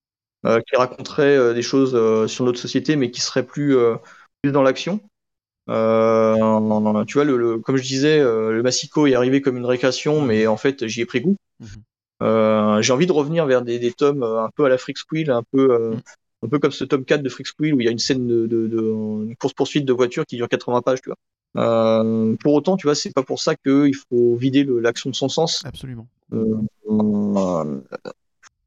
[0.46, 1.92] euh, qui raconterait des choses
[2.30, 3.76] sur notre société, mais qui serait plus,
[4.42, 5.00] plus dans l'action.
[5.68, 10.46] Tu vois, le, le- comme je disais, le Massico est arrivé comme une récréation, mais
[10.46, 11.36] en fait, j'y ai pris goût.
[11.60, 12.82] Mhm.
[12.82, 15.42] J'ai envie de revenir vers des, des tomes un peu à la Freak Squill, un
[15.42, 16.00] peu, Mm.
[16.44, 18.26] un peu comme ce tome 4 de Freak Squill où il y a une scène
[18.26, 21.16] de, de, course-poursuite de voiture qui dure 80 pages, tu vois.
[21.56, 25.28] Euh, pour autant, tu vois, c'est pas pour ça qu'il faut vider l'action de son
[25.28, 25.62] sens.
[25.64, 26.06] Absolument.
[26.32, 26.56] Euh,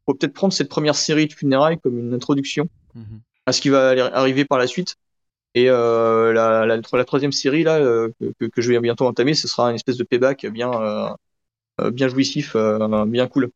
[0.06, 3.22] faut peut-être prendre cette première série de funérailles comme une introduction Mhm.
[3.46, 4.96] à ce qui va arriver par la suite.
[5.56, 8.10] Et euh, la, la, la troisième série là euh,
[8.40, 10.72] que, je vais bientôt entamer, ce sera une espèce de payback bien
[11.92, 12.56] bien jouissif,
[13.08, 13.50] bien cool.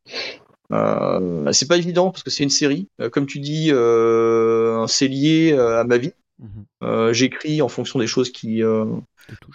[0.72, 2.88] Euh, c'est pas évident parce que c'est une série.
[3.12, 6.12] Comme tu dis, euh, c'est lié à ma vie.
[6.40, 6.64] Mhm.
[6.82, 8.86] Euh, J'écris en fonction des choses qui euh,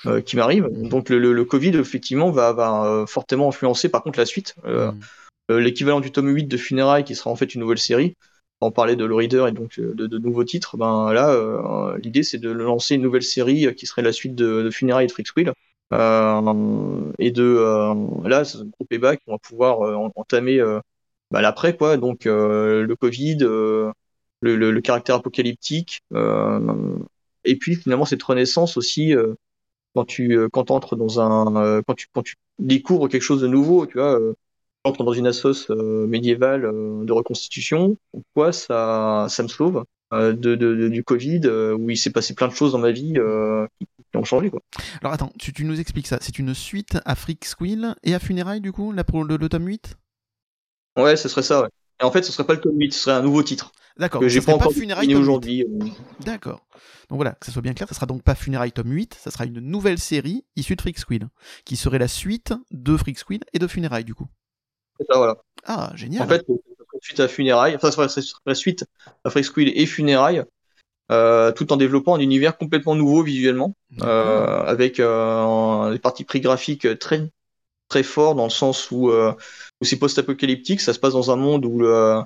[0.06, 0.70] euh, qui m'arrivent.
[0.72, 4.56] Donc le, le, le Covid effectivement va, va fortement influencer par contre la suite.
[4.66, 5.00] Mhm.
[5.50, 8.16] l'équivalent du tome 8 de Funérailles, qui sera en fait une nouvelle série.
[8.62, 10.78] On parlait de le reader et donc de, de nouveaux titres.
[10.78, 14.70] Ben là, l'idée c'est de lancer une nouvelle série qui serait la suite de, de
[14.70, 15.52] Funérailles et de Freak Squill.
[15.94, 19.20] Euh, et de là, c'est un gros payback.
[19.28, 20.60] On va pouvoir en- entamer
[21.32, 21.98] bah, l'après quoi.
[21.98, 23.38] Donc le Covid,
[24.46, 26.98] le, le, le caractère apocalyptique, euh,
[27.46, 29.16] et puis finalement cette renaissance aussi.
[29.16, 29.36] euh,
[29.96, 33.48] quand tu euh, quand entres dans un quand tu quand tu découvres quelque chose de
[33.48, 34.20] nouveau, tu vois,
[34.84, 40.34] entre dans une assoce euh, médiévale euh, de reconstitution, pourquoi ça, ça me sauve euh,
[40.34, 41.42] de, de- de- du Covid,
[41.80, 43.14] où il s'est passé plein de choses dans ma vie
[43.80, 44.50] qui, qui ont changé.
[44.50, 44.62] Quoi.
[45.02, 46.20] Alors attends, tu, tu nous expliques ça.
[46.22, 49.50] C'est une suite à Freak Squill et à Funérailles du coup, là pour le, le
[49.50, 49.98] tome 8
[50.98, 51.62] Ouais, ce serait ça.
[51.64, 51.70] Ouais.
[52.02, 54.22] Et en fait, ce serait pas le tome 8, ce serait un nouveau titre D'accord.
[54.22, 55.30] que j'ai ça pas serait encore Funérailles défini tome 8.
[55.30, 55.64] aujourd'hui.
[55.64, 55.86] euh.
[56.26, 56.66] D'accord.
[57.10, 59.32] Donc voilà, que ça soit bien clair, ça sera donc pas Funérailles tome 8, ça
[59.32, 61.28] sera une nouvelle série issue de Freak Squill,
[61.64, 64.28] qui serait la suite de Freak Squill et de Funérailles du coup.
[65.00, 65.38] C'est ça, voilà.
[65.66, 66.24] Ah, génial.
[66.24, 68.86] En fait, serait suite à Funérailles, enfin, ce serait, serait suite
[69.24, 70.44] à Freak Squill et Funérailles,
[71.12, 73.76] euh, tout en développant un univers complètement nouveau visuellement.
[74.02, 77.30] Euh, avec euh, des parties pris graphiques très
[77.88, 79.32] très forts dans le sens où, euh,
[79.80, 82.20] où c'est post-apocalyptique, ça se passe dans un monde où le-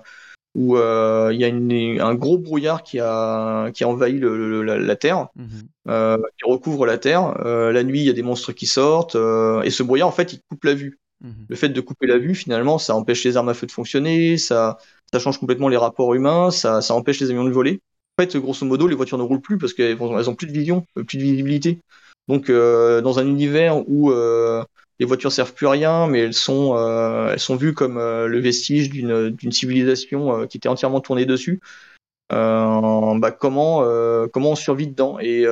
[0.59, 4.37] où euh, il y a une- un gros brouillard qui a qui a envahi le-
[4.37, 5.47] le- la, la Terre, Mhm.
[5.89, 7.23] euh, qui recouvre la Terre.
[7.45, 9.15] Euh, la nuit, il y a des monstres qui sortent
[9.65, 10.99] et ce brouillard en fait, il coupe la vue.
[11.21, 11.45] Mhm.
[11.49, 14.37] Le fait de couper la vue, finalement, ça empêche les armes à feu de fonctionner,
[14.37, 14.77] ça
[15.11, 17.79] ça change complètement les rapports humains, ça ça empêche les avions de voler.
[18.17, 20.47] En fait, grosso modo, les voitures ne roulent plus parce qu'elles ont, elles ont plus
[20.47, 21.79] de vision, plus de visibilité.
[22.27, 24.61] Donc, euh, dans un univers où euh,
[24.99, 28.27] les voitures servent plus à rien, mais elles sont, euh, elles sont vues comme euh,
[28.27, 31.61] le vestige d'une civilisation euh, qui était entièrement tournée dessus.
[32.29, 33.83] Bah, comment,
[34.31, 35.19] comment on survit dedans?
[35.19, 35.45] Et,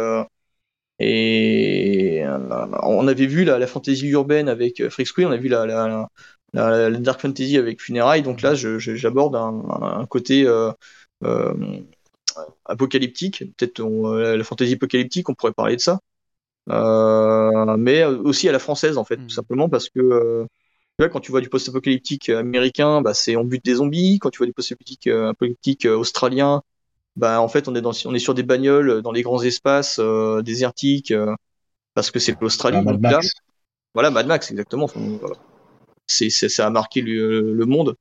[0.99, 2.23] et
[2.83, 5.65] on avait vu la, la fantasy urbaine avec Freak on a vu la,
[6.53, 8.21] la, dark fantasy avec Funérailles.
[8.21, 10.47] Donc là, j'aborde un, côté
[12.65, 15.99] apocalyptique, peut-être la fantasy apocalyptique, on pourrait parler de ça.
[16.69, 20.45] Euh, mais aussi à la française en fait, tout simplement parce que euh,
[20.97, 24.19] tu vois, quand tu vois du post-apocalyptique américain, bah, c'est on bute des zombies.
[24.19, 26.61] Quand tu vois du post-apocalyptique euh, apocalyptique, euh, australien,
[27.17, 29.41] bah en fait on est dans, on est sur des bagnoles euh, dans les grands
[29.43, 31.33] espaces euh, désertiques euh,
[31.95, 32.77] parce que c'est l'Australie.
[32.77, 33.33] Ah, Mad là, Max.
[33.93, 34.85] voilà, Mad Max, exactement.
[34.85, 35.35] Enfin, voilà.
[36.07, 37.95] c'est, c'est- ça a marqué le, le monde.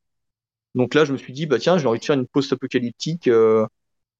[0.74, 3.66] Donc là, je me suis dit, bah tiens, j'ai envie de faire une post-apocalyptique euh,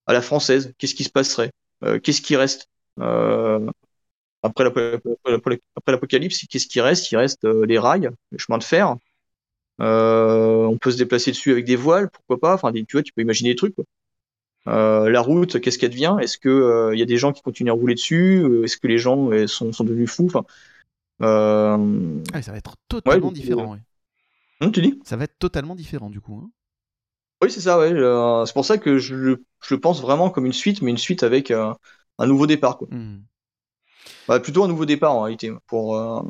[0.06, 0.74] à la française.
[0.78, 1.52] Qu'est-ce qui se passerait?
[1.84, 2.68] Euh, Qu'est-ce qui reste?
[3.00, 3.60] Euh,
[4.46, 4.78] après, l'ap-
[5.26, 7.10] après après l'apocalypse Qu'est-ce qui reste?
[7.12, 8.96] Il reste euh, les rails, les chemins de fer.
[9.80, 12.54] Euh, on peut se déplacer dessus avec des voiles, pourquoi pas?
[12.54, 13.74] Enfin, des- tu vois, tu peux imaginer des trucs.
[13.74, 13.84] quoi.
[14.68, 16.16] Euh, la route, qu'est-ce qu'elle devient?
[16.20, 18.64] Est-ce que euh, il y a des gens qui continuent à rouler dessus?
[18.64, 20.26] Est-ce que les gens euh, sont, sont devenus fous?
[20.26, 20.44] Enfin,
[22.32, 23.72] Ah, ça va être totalement différent.
[23.72, 23.80] ouais.
[24.60, 24.98] hum, tu dis?
[25.04, 26.40] Ça va être totalement différent du coup.
[26.42, 26.50] hein.
[27.42, 27.90] Oui, c'est ça, ouais.
[28.46, 30.96] c'est pour ça que je, le- je le pense vraiment comme une suite, mais une
[30.98, 31.76] suite avec un
[32.26, 32.88] nouveau départ, quoi.
[32.90, 33.26] Mhm.
[34.28, 35.52] Bah, plutôt un nouveau départ en réalité.
[35.66, 36.22] Pour, euh,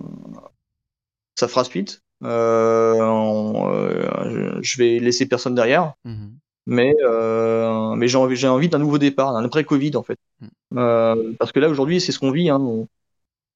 [1.37, 2.03] ça fera suite.
[2.25, 6.33] Euh, euh, je, vais laisser personne derrière, Mhm.
[6.67, 10.19] mais, euh, mais j'ai envie, j'ai envie d'un nouveau départ, d'un après-Covid en fait.
[11.39, 12.49] parce que là aujourd'hui c'est ce qu'on vit.
[12.49, 12.61] Hein.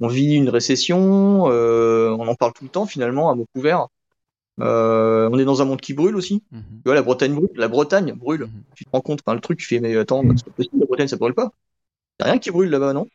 [0.02, 3.88] On, vit une récession, on en parle tout le temps finalement à mot couvert.
[4.58, 6.42] on est dans un monde qui brûle aussi.
[6.52, 6.62] Mhm.
[6.62, 7.50] Tu vois, la Bretagne brûle.
[7.54, 8.42] La Bretagne brûle.
[8.42, 8.62] Mhm.
[8.74, 11.08] Tu te rends compte, le truc, tu fais, mais attends, c'est pas possible, la Bretagne,
[11.08, 11.52] ça brûle pas.
[12.20, 13.08] Y a rien qui brûle là-bas, non?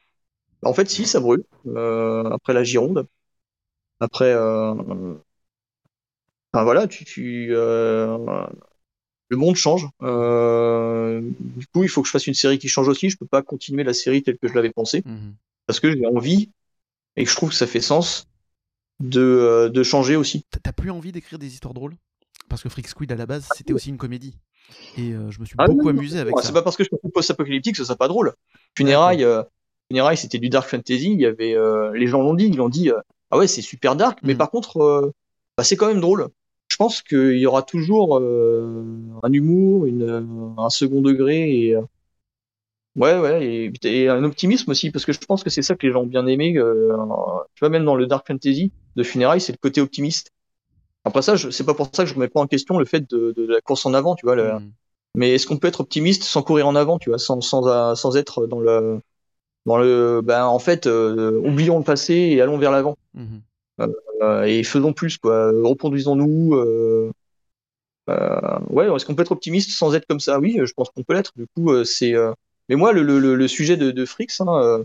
[0.65, 1.43] En fait, si, ça brûle.
[2.31, 3.07] après la Gironde.
[3.99, 5.19] Après, enfin
[6.63, 7.53] voilà, tu, tu
[9.29, 9.87] le monde change.
[10.01, 13.09] Euh, du coup, il faut que je fasse une série qui change aussi.
[13.09, 15.35] Je peux pas continuer la série telle que je l'avais pensée mhm.
[15.65, 16.51] parce que j'ai envie
[17.15, 18.27] et que je trouve que ça fait sens
[18.99, 20.45] de, euh, de changer aussi.
[20.63, 21.95] T'as plus envie d'écrire des histoires drôles?
[22.49, 24.37] Parce que Freak Squid à la base c'était aussi une comédie
[24.97, 26.43] et euh, je me suis ah beaucoup amusé avec ça.
[26.43, 28.33] C'est pas parce que je fais post-apocalyptique que ça sera pas drôle.
[28.77, 29.25] Funérailles,
[29.89, 31.11] Funérailles c'était du dark fantasy.
[31.13, 31.55] Il y avait
[31.93, 32.91] les gens l'ont dit, ils l'ont dit.
[33.31, 34.39] ah ouais, c'est super dark, mais mhm.
[34.39, 35.13] par contre,
[35.57, 36.29] bah, c'est quand même drôle
[36.67, 38.83] je pense qu'il y aura toujours euh,
[39.23, 41.81] un humour, une, un second degré et euh,
[42.95, 45.93] ouais ouais et, un optimisme aussi parce que je pense que c'est ça que les
[45.93, 46.57] gens ont bien aimé.
[46.57, 46.95] Euh,
[47.53, 50.31] tu vois même dans le dark fantasy de funérailles, c'est le côté optimiste.
[51.03, 53.33] Après ça, c'est pas pour ça que je remets pas en question le fait de,
[53.37, 54.35] de, la course en avant, tu vois.
[54.35, 54.71] Mm.
[55.15, 58.17] Mais est-ce qu'on peut être optimiste sans courir en avant, tu vois, sans sans, sans
[58.17, 58.99] être dans le
[59.65, 62.97] dans le ben en fait oublions le passé et allons vers l'avant.
[63.17, 63.41] Mm-hmm.
[64.21, 65.49] Euh, et faisons plus, quoi.
[65.49, 66.55] Reproduisons-nous.
[66.55, 67.11] Euh,
[68.09, 70.39] euh, ouais, est-ce qu'on peut être optimiste sans être comme ça?
[70.39, 71.31] Oui, je pense qu'on peut l'être.
[71.35, 72.13] Du coup, c'est.
[72.69, 74.83] Mais moi, le, le, le, sujet de, de Frix, hein,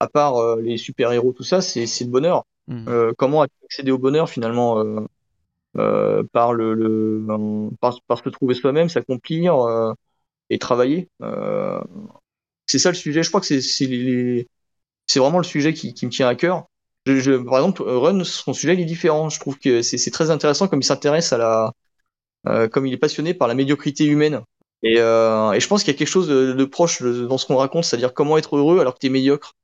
[0.00, 2.44] à part les super-héros, tout ça, c'est le bonheur.
[2.68, 3.12] Mmh.
[3.18, 5.06] comment accéder au bonheur finalement
[5.76, 7.24] euh, par le, le
[7.80, 9.92] par, par, se trouver soi-même, s'accomplir euh,
[10.50, 11.08] et travailler.
[12.70, 13.24] C'est ça le sujet.
[13.24, 16.66] Je crois que c'est vraiment le sujet qui, me tient à cœur
[17.04, 19.28] par exemple, Run, son sujet il est différent.
[19.28, 21.72] Je trouve que c'est très intéressant comme il s'intéresse à la,
[22.46, 24.42] euh, comme il est passionné par la médiocrité humaine.
[24.84, 27.84] Et, euh, je pense qu'il y a quelque chose de, proche dans ce qu'on raconte,
[27.84, 29.54] c'est-à-dire comment être heureux alors que tu es médiocre.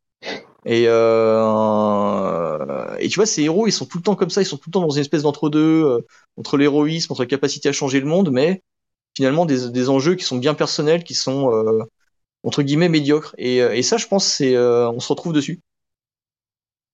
[0.64, 4.46] Et, euh, et tu vois, ces héros, ils sont tout le temps comme ça, ils
[4.46, 6.04] sont tout le temps dans une espèce d'entre-deux,
[6.36, 8.62] entre l'héroïsme, entre la capacité à changer le monde, mais
[9.14, 11.52] finalement des, enjeux qui sont bien personnels, qui sont
[12.46, 13.34] entre guillemets médiocres.
[13.36, 15.60] Et, et ça, je pense, c'est, on se retrouve dessus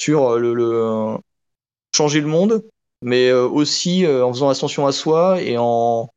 [0.02, 1.16] sur euh, le, euh,
[1.94, 2.64] changer le monde,
[3.02, 6.08] mais euh, aussi en faisant attention à soi et en,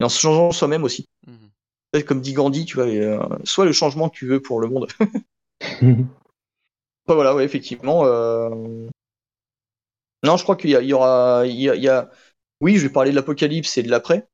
[0.00, 1.08] en se changeant soi-même aussi.
[1.26, 2.04] Mhm.
[2.04, 2.86] Comme dit Gandhi, tu vois,
[3.44, 4.88] soit le changement que tu veux pour le monde.
[7.06, 8.04] voilà, ouais, effectivement.
[10.24, 11.42] Non, je crois qu'il y, aura.
[11.46, 12.10] Il y, a,
[12.62, 14.26] Oui, je vais parler de l'apocalypse et de l'après.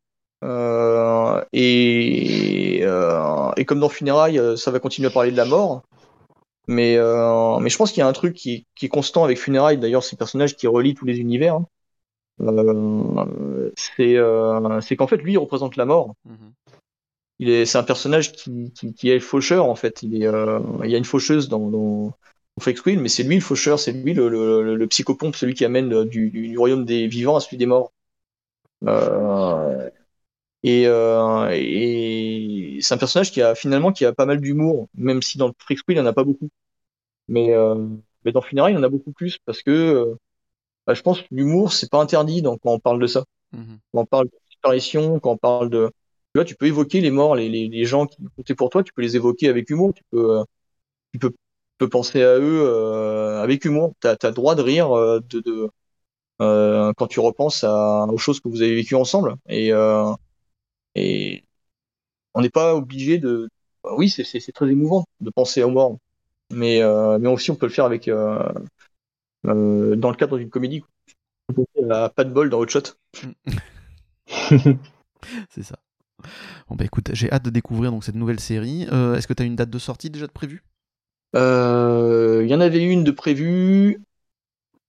[1.52, 5.82] Et, et comme dans Funérailles, ça va continuer à parler de la mort.
[6.69, 9.39] Mais, euh, mais je pense qu'il y a un truc qui, qui est constant avec
[9.39, 9.78] Funérailles.
[9.78, 11.55] D'ailleurs, c'est le personnage qui relie tous les univers.
[11.55, 11.66] Hein.
[12.43, 16.15] Euh, c'est euh, qu'en fait, lui, il représente la mort.
[16.27, 16.52] Mhm.
[17.40, 20.02] Il est, c'est un personnage qui, qui, qui, est le faucheur en fait.
[20.02, 22.12] Il, est, euh, il y a une faucheuse dans, dans
[22.60, 25.65] Freak Squid, mais c'est lui le faucheur, c'est lui le, le, le, psychopompe, celui qui
[25.65, 27.93] amène du, du, royaume des vivants à celui des morts.
[28.86, 29.57] Euh,
[30.64, 35.22] et, euh, et c'est un personnage qui a finalement qui a pas mal d'humour, même
[35.22, 36.48] si dans le Freak Squid il n'y en a pas beaucoup.
[37.28, 37.86] Mais, euh,
[38.24, 40.14] mais dans Funeral, il y en a beaucoup plus parce que euh,
[40.86, 43.24] bah, je pense que l'humour, c'est pas interdit donc, quand on parle de ça.
[43.52, 43.78] Mhm.
[43.93, 45.90] Quand on parle de disparition, quand on parle de.
[46.35, 48.82] Tu vois, tu peux évoquer les morts, les, les, les gens qui comptaient pour toi,
[48.82, 50.44] tu peux les évoquer avec humour, tu peux, euh,
[51.12, 51.32] tu peux,
[51.78, 53.94] peux penser à eux euh, avec humour.
[54.01, 55.70] Tu as, le droit de rire de, de
[56.39, 59.36] quand tu repenses à, aux choses que vous avez vécues ensemble.
[59.48, 59.72] Et,
[60.99, 61.45] et
[62.35, 63.49] on n'est pas obligé de.
[63.85, 65.99] Oui, c'est très émouvant de penser aux morts,
[66.53, 68.39] mais, euh, mais aussi on peut le faire avec euh,
[69.47, 70.83] euh, dans le cadre d'une comédie.
[71.55, 72.11] Quoi.
[72.11, 72.97] pas de bol dans Hot Shot.
[75.51, 75.79] c'est ça.
[76.69, 78.83] Bon bah écoute, j'ai hâte de découvrir donc cette nouvelle série.
[78.83, 80.62] Est-ce que tu as une date de sortie déjà de prévue?
[81.35, 84.03] Il y en avait une de prévue,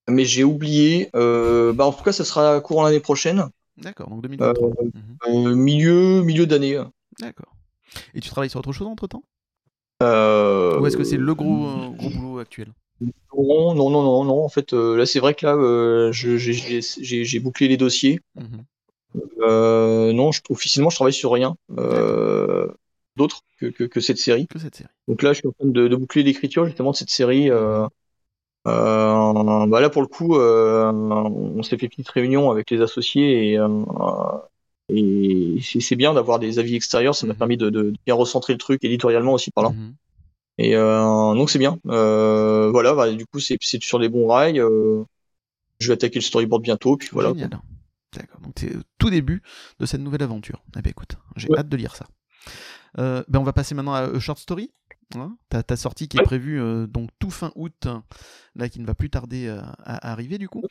[0.09, 1.09] mais j'ai oublié.
[1.13, 3.49] bah en tout cas, ça sera courant l'année prochaine.
[3.81, 4.71] D'accord, donc 2023.
[5.27, 5.55] Mhm.
[5.55, 6.81] milieu, milieu d'année.
[7.19, 7.55] D'accord.
[8.13, 9.23] Et tu travailles sur autre chose entre temps
[10.01, 10.79] euh...
[10.79, 12.71] Ou est-ce que c'est le gros, euh, gros boulot actuel?
[13.01, 14.43] Non, non, non, non, non.
[14.43, 18.19] En fait, euh, là, c'est vrai que là, euh, j'ai bouclé les dossiers.
[18.35, 18.63] Mhm.
[20.13, 21.55] non, je, officiellement, je travaille sur rien
[23.15, 24.47] d'autre que, que, que, cette série.
[24.47, 24.89] Que cette série.
[25.09, 27.49] Donc là, je suis en train de, de boucler l'écriture justement de cette série.
[28.67, 33.53] Euh, bah là, pour le coup, on s'est fait une petite réunion avec les associés
[33.53, 33.59] et,
[34.89, 37.39] et c'est bien d'avoir des avis extérieurs, ça m'a mhm.
[37.39, 39.69] permis de, de, bien recentrer le truc éditorialement aussi par là.
[39.69, 39.95] Mhm.
[40.57, 41.77] Et euh, donc c'est bien.
[41.87, 44.59] Euh, voilà, bah, du coup c'est sur des bons rails.
[44.59, 45.03] Euh,
[45.79, 47.33] je vais attaquer le storyboard bientôt, puis voilà.
[47.33, 48.41] D'accord.
[48.41, 49.41] Donc c'est tout début
[49.79, 50.63] de cette nouvelle aventure.
[50.77, 52.07] Eh ben écoute, j'ai hâte de lire ça.
[52.97, 54.71] ben on va passer maintenant à Short Story.
[55.15, 57.87] Hein ta, ta, sortie qui est prévue euh, donc tout fin août,
[58.55, 60.61] là qui ne va plus tarder euh, à, arriver du coup.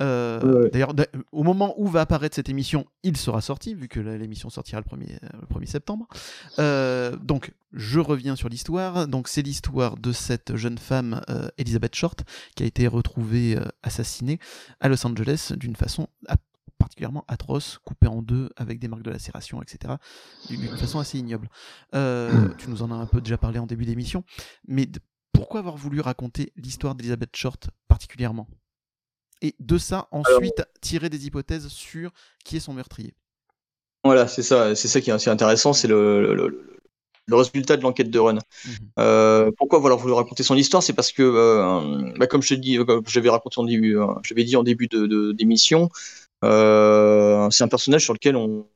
[0.00, 0.94] Euh, d'ailleurs,
[1.32, 4.96] au moment où va apparaître cette émission, il sera sorti, vu que l'émission sortira le
[4.96, 6.06] 1er, le 1er septembre.
[7.20, 9.08] donc, je reviens sur l'histoire.
[9.08, 11.20] Donc, c'est l'histoire de cette jeune femme,
[11.58, 14.38] Elizabeth Short, qui a été retrouvée assassinée
[14.78, 16.08] à Los Angeles d'une façon
[16.80, 19.94] particulièrement atroce, coupé en deux avec des marques de lacération, etc.
[20.48, 21.48] D'une façon assez ignoble.
[21.94, 22.56] Euh, hmm.
[22.56, 24.24] tu nous en as un peu déjà parlé en début d'émission,
[24.66, 24.88] mais
[25.32, 28.48] pourquoi avoir voulu raconter l'histoire d'Elizabeth Short particulièrement?
[29.42, 32.10] Et de ça, ensuite, tirer des hypothèses sur
[32.44, 33.14] qui est son meurtrier?
[34.02, 38.10] Voilà, c'est ça, c'est ça qui est assez intéressant, c'est le, le, résultat de l'enquête
[38.10, 38.34] de Run.
[38.34, 38.72] Mhm.
[38.98, 40.82] Euh, pourquoi avoir voulu raconter son histoire?
[40.82, 44.56] C'est parce que, euh, bah, comme je te dis, j'avais raconté en début, j'avais dit
[44.56, 44.88] en début
[45.34, 45.90] d'émission,
[46.42, 48.66] c'est un personnage sur lequel on,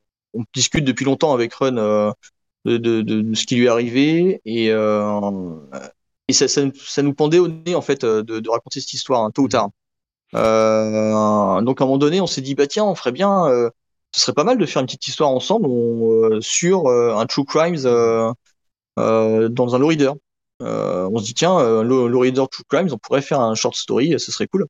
[0.55, 2.13] discute depuis longtemps avec Run euh,
[2.65, 5.21] de, ce qui lui est arrivé et, euh,
[6.31, 9.71] ça, nous pendait au nez en fait de, raconter cette histoire hein, tôt ou tard.
[10.35, 13.71] Euh, donc à un moment donné, on s'est dit bah tiens, on ferait bien, euh,
[14.13, 15.69] ce serait pas mal de faire une petite histoire ensemble
[16.43, 18.35] sur un true crimes dans
[18.97, 20.13] un low reader.
[20.61, 24.33] on se dit tiens, low, reader true crimes, on pourrait faire un short story, ce
[24.33, 24.67] serait cool.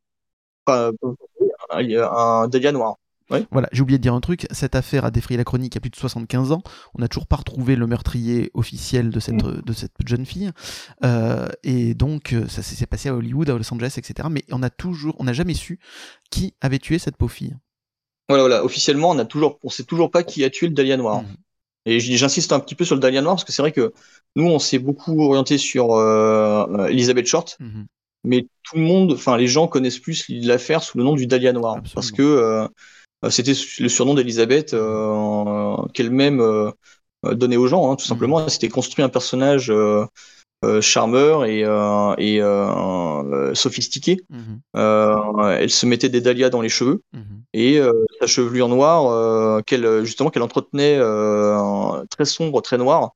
[1.76, 2.96] Un Dahlia noir.
[3.50, 5.78] Voilà, j'ai oublié de dire un truc, cette affaire a défrayé la chronique il y
[5.78, 6.62] a plus de 75 ans,
[6.94, 9.62] on n'a toujours pas retrouvé le meurtrier officiel de cette, mm.
[9.64, 10.50] de cette jeune fille,
[11.04, 14.28] euh, et donc euh, ça s'est passé à Hollywood, à Los Angeles, etc.
[14.30, 15.78] Mais on a toujours, on n'a jamais su
[16.30, 17.56] qui avait tué cette pauvre fille.
[18.28, 20.96] Voilà, voilà, officiellement on a toujours, on sait toujours pas qui a tué le Dahlia
[20.96, 21.22] noir.
[21.22, 21.36] Mm.
[21.86, 23.92] Et j'insiste un petit peu sur le Dahlia noir parce que c'est vrai que
[24.36, 27.58] nous on s'est beaucoup orienté sur euh, Elizabeth Short.
[27.60, 27.86] Mm-hmm
[28.24, 31.52] mais tout le monde, enfin les gens connaissent plus l'affaire sous le nom du Dahlia
[31.52, 32.68] Noir, parce que
[33.24, 36.70] euh, c'était le surnom d'Elisabeth euh, qu'elle-même euh,
[37.22, 38.40] donnait aux gens, hein, tout simplement.
[38.40, 39.72] Elle s'était construit un personnage
[40.80, 41.60] charmeur et,
[42.18, 44.18] et sophistiqué.
[44.30, 44.60] Mhm.
[45.58, 47.42] elle se mettait des dahlias dans les cheveux mhm.
[47.52, 47.80] et
[48.20, 50.98] sa chevelure noire, qu'elle justement qu'elle entretenait
[52.10, 53.12] très sombre, très noire,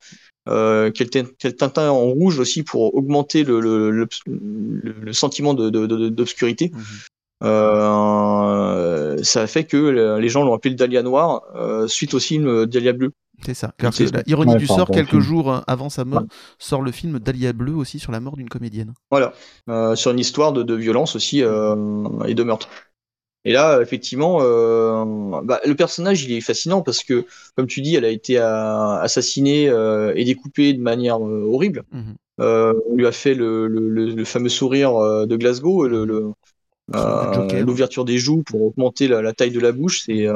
[0.49, 6.69] euh, quel, teint en rouge aussi pour augmenter le, le, le, sentiment d'obscurité.
[6.69, 6.81] De, de,
[7.45, 12.19] euh, ça a fait que les gens l'ont appelé le Dahlia noir, euh, suite au
[12.19, 13.13] film Dahlia bleu.
[13.45, 13.73] C'est ça.
[13.79, 13.93] Car
[14.27, 16.25] ironie du sort, quelques jours avant sa mort,
[16.59, 18.95] sort le film Dahlia bleu aussi sur la mort d'une comédienne.
[19.11, 19.33] Voilà,
[19.69, 22.69] euh, sur une histoire de, de violence aussi euh, et de meurtre.
[23.49, 27.25] Et là, effectivement, euh, bah, le personnage, il est fascinant parce que,
[27.57, 31.85] comme tu dis, elle a été euh, assassinée euh, et découpée de manière horrible.
[31.91, 32.17] Mhm.
[32.37, 34.93] on lui a fait le, le, le, fameux sourire
[35.27, 40.07] de Glasgow, l'ouverture des joues pour augmenter la, la taille de la bouche.
[40.11, 40.27] Et,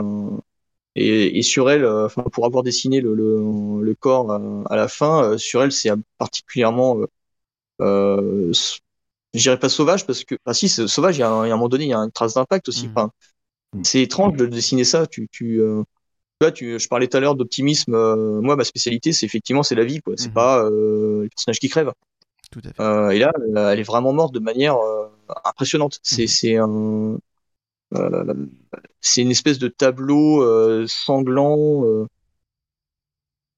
[0.97, 1.87] et, sur elle,
[2.33, 4.41] pour avoir dessiné le, corps
[4.71, 6.97] à la fin, sur elle, c'est particulièrement
[9.35, 11.51] je dirais pas sauvage parce que, ah si, sauvage, il y, a un, il y
[11.51, 12.89] a un moment donné, il y a une trace d'impact aussi.
[12.89, 12.93] Mmh.
[12.95, 13.11] Enfin,
[13.73, 13.81] mmh.
[13.85, 15.07] C'est étrange de dessiner ça.
[15.07, 15.83] Tu, tu, euh,
[16.55, 17.95] tu, je parlais tout à l'heure d'optimisme.
[17.95, 20.15] Euh, moi, ma spécialité, c'est effectivement, c'est la vie, quoi.
[20.17, 20.35] C'est mmh.
[20.35, 21.93] pas euh, le personnage qui crève.
[22.51, 22.83] Tout à fait.
[22.83, 23.33] Euh, et là,
[23.73, 24.77] elle est vraiment morte de manière
[25.45, 25.99] impressionnante.
[26.03, 27.17] C'est, c'est un,
[29.01, 32.07] c'est une espèce de tableau sanglant,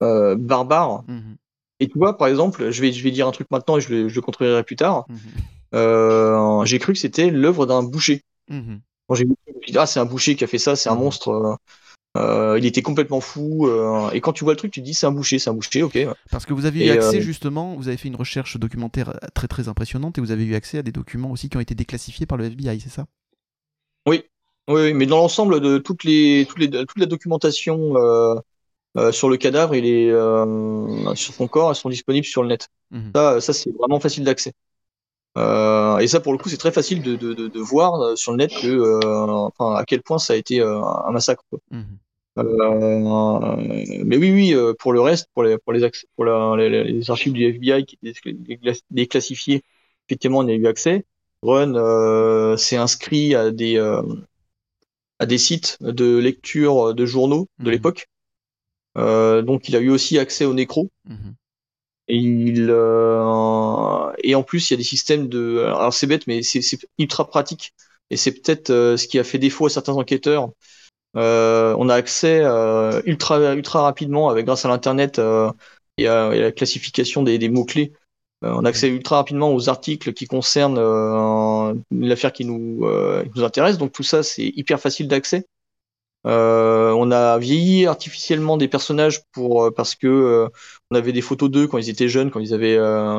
[0.00, 1.02] barbare.
[1.80, 3.92] Et tu vois, par exemple, je vais, je vais dire un truc maintenant et je
[3.92, 5.06] le, je le contrerai plus tard.
[5.74, 8.22] J'ai cru que c'était l'œuvre d'un boucher.
[8.48, 8.80] Mhm.
[9.08, 9.34] Quand j'ai vu,
[9.76, 11.00] ah, c'est un boucher qui a fait ça, c'est un mhm.
[11.00, 11.28] monstre.
[11.28, 11.54] Euh,
[12.16, 13.68] euh, il était complètement fou.
[14.12, 15.82] et quand tu vois le truc, tu te dis c'est un boucher, c'est un boucher,
[15.82, 15.98] ok.
[16.30, 19.68] Parce que vous avez eu accès justement, vous avez fait une recherche documentaire très très
[19.68, 22.38] impressionnante et vous avez eu accès à des documents aussi qui ont été déclassifiés par
[22.38, 23.06] le FBI, c'est ça?
[24.06, 24.22] Oui,
[24.68, 27.94] oui, mais dans l'ensemble de toutes les, toutes les, toute la documentation
[29.10, 30.10] sur le cadavre, il est
[31.16, 32.68] sur son corps, elles sont disponibles sur le net.
[32.92, 33.10] Mhm.
[33.12, 34.52] Ça, ça c'est vraiment facile d'accès.
[35.36, 38.16] Euh, et ça, pour le coup, c'est très facile de, de, de, de, voir euh,
[38.16, 41.44] sur le net que, euh, enfin, à quel point ça a été euh, un massacre.
[41.50, 41.58] Quoi.
[41.70, 41.82] Mmh.
[44.04, 47.32] mais oui, oui, pour le reste, pour les, pour les, pour la, les, les, archives
[47.32, 48.36] du FBI qui étaient
[48.90, 49.62] déclassifiées,
[50.08, 51.04] effectivement, on a eu accès.
[51.42, 53.78] Run s'est inscrit à des,
[55.18, 57.72] à des sites de lecture de journaux de mmh.
[57.72, 58.08] l'époque.
[58.96, 60.90] donc, il a eu aussi accès au nécro.
[61.06, 61.30] Mmh.
[62.08, 65.60] Et, il, euh, et en plus, il y a des systèmes de.
[65.60, 67.72] Alors c'est bête, mais c'est ultra pratique.
[68.10, 70.50] Et c'est peut-être euh, ce qui a fait défaut à certains enquêteurs.
[71.16, 75.20] Euh, on a accès euh, ultra, ultra rapidement, avec grâce à l'internet
[75.98, 77.92] et, à la classification des, des mots clés.
[78.42, 80.78] on a accès ultra rapidement aux articles qui concernent
[81.90, 82.84] l'affaire qui nous,
[83.34, 83.78] nous intéresse.
[83.78, 85.46] Donc tout ça, c'est hyper facile d'accès.
[86.24, 90.48] On a vieilli artificiellement des personnages pour parce que
[90.90, 92.78] on avait des photos d'eux quand ils étaient jeunes, quand ils avaient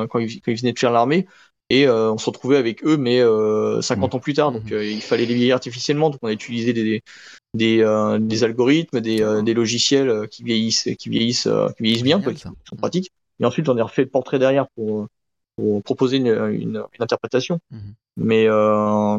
[0.10, 1.28] quand ils, venaient de faire l'armée
[1.70, 3.22] et on se retrouvait avec eux mais
[3.82, 4.16] 50 mmh.
[4.16, 4.82] ans plus tard donc mmh.
[4.82, 7.02] il fallait les vieillir artificiellement donc on a utilisé des
[7.54, 12.76] des, des algorithmes des, des logiciels qui vieillissent qui vieillissent qui vieillissent bien qui sont
[12.78, 15.08] pratiques et ensuite on a refait le portrait derrière pour
[15.56, 17.60] pour proposer une, une, interprétation.
[17.72, 17.94] Mhm.
[18.18, 19.18] Mais euh,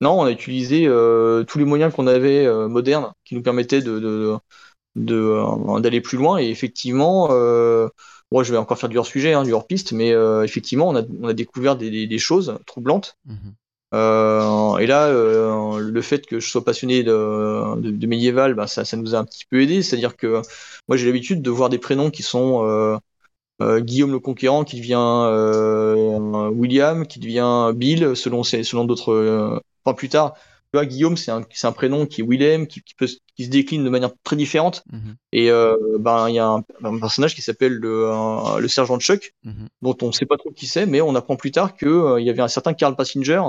[0.00, 3.82] non, on a utilisé euh, tous les moyens qu'on avait euh, modernes qui nous permettaient
[3.82, 4.36] de, de,
[4.96, 6.38] de d'aller plus loin.
[6.38, 7.28] Et effectivement,
[8.32, 10.10] moi je vais encore faire du hors sujet, hein, du hors piste, mais
[10.44, 13.18] effectivement, on a, on a découvert des, des, choses troublantes.
[13.26, 13.54] Mhm.
[13.92, 15.10] et là,
[15.78, 19.24] le fait que je sois passionné de, de, médiéval, ben, ça, ça, nous a un
[19.24, 19.82] petit peu aidé.
[19.82, 20.40] C'est-à-dire que
[20.88, 22.98] moi, j'ai l'habitude de voir des prénoms qui sont
[23.60, 29.62] euh, Guillaume le Conquérant qui devient euh, William, qui devient Bill, selon selon d'autres.
[29.80, 32.82] Euh, enfin plus tard, tu vois, Guillaume c'est un, un prénom qui est Willem, qui,
[32.82, 34.84] qui, peut, qui se décline de manière très différente.
[34.92, 35.16] Mhm.
[35.32, 35.50] Et
[35.98, 36.62] ben il y a un,
[37.00, 39.68] personnage qui s'appelle le, le sergent Chuck, mhm.
[39.82, 42.26] dont on ne sait pas trop qui c'est, mais on apprend plus tard que il
[42.26, 43.42] y avait un certain Carl Passenger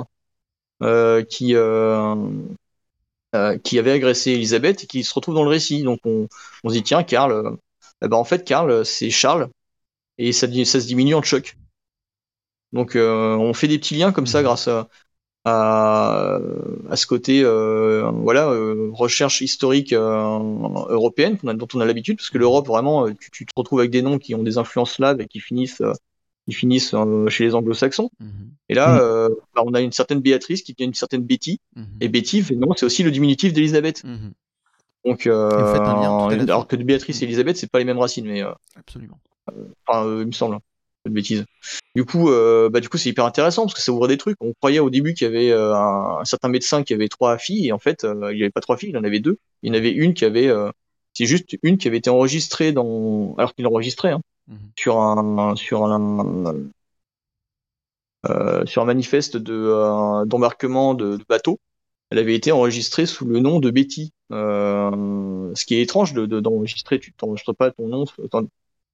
[1.28, 1.54] qui
[3.64, 5.82] qui avait agressé Elisabeth et qui se retrouve dans le récit.
[5.82, 6.28] Donc on,
[6.64, 7.56] on se dit tiens Carl,
[8.02, 9.48] eh ben en fait Carl c'est Charles
[10.18, 11.56] et ça, ça se diminue en choc.
[12.72, 14.44] Donc euh, on fait des petits liens comme ça mhm.
[14.44, 14.88] grâce à,
[15.44, 16.38] à,
[16.88, 22.38] à ce côté euh, voilà euh, recherche historique européenne dont on a l'habitude parce que
[22.38, 25.26] l'Europe vraiment tu, tu, te retrouves avec des noms qui ont des influences slaves et
[25.26, 25.82] qui finissent
[26.46, 26.94] qui finissent
[27.28, 28.10] chez les anglo-saxons.
[28.20, 28.50] Mhm.
[28.68, 29.34] et là mhm.
[29.54, 31.60] bah, on a une certaine Béatrice qui devient une certaine Betty.
[32.00, 34.04] Et Betty non c'est aussi le diminutif d'Elisabeth.
[35.04, 38.42] Donc alors que de Béatrice et Elisabeth c'est pas les mêmes racines mais
[38.76, 39.18] absolument.
[39.86, 40.58] Enfin, euh, il me semble.
[41.02, 41.44] Pas de bêtises.
[41.94, 44.36] Du coup, euh, bah, du coup, c'est hyper intéressant parce que ça ouvre des trucs.
[44.40, 47.68] On croyait au début qu'il y avait euh, un, certain médecin qui avait trois filles
[47.68, 49.38] et en fait, il n'y avait pas trois filles, il en avait deux.
[49.62, 50.50] Il y en avait une qui avait,
[51.12, 54.58] c'est juste une qui avait été enregistrée dans, alors qu'il l'enregistrait, hein, mhm.
[54.76, 56.54] sur un, sur un,
[58.64, 61.58] sur un manifeste de d'embarquement de, de bateau.
[62.10, 64.12] Elle avait été enregistrée sous le nom de Betty.
[64.30, 68.04] ce qui est étrange de d'enregistrer, tu t'enregistres pas ton nom,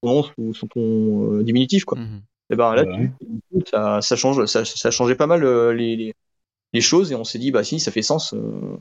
[0.02, 1.98] nom sous, ton euh, diminutif quoi.
[1.98, 2.22] Mhm.
[2.50, 2.84] Et ben là,
[3.66, 6.14] ça, ça, change, ça, ça changeait pas mal euh, les,
[6.72, 8.32] les, choses et on s'est dit bah si ça fait sens.
[8.32, 8.78] Euh.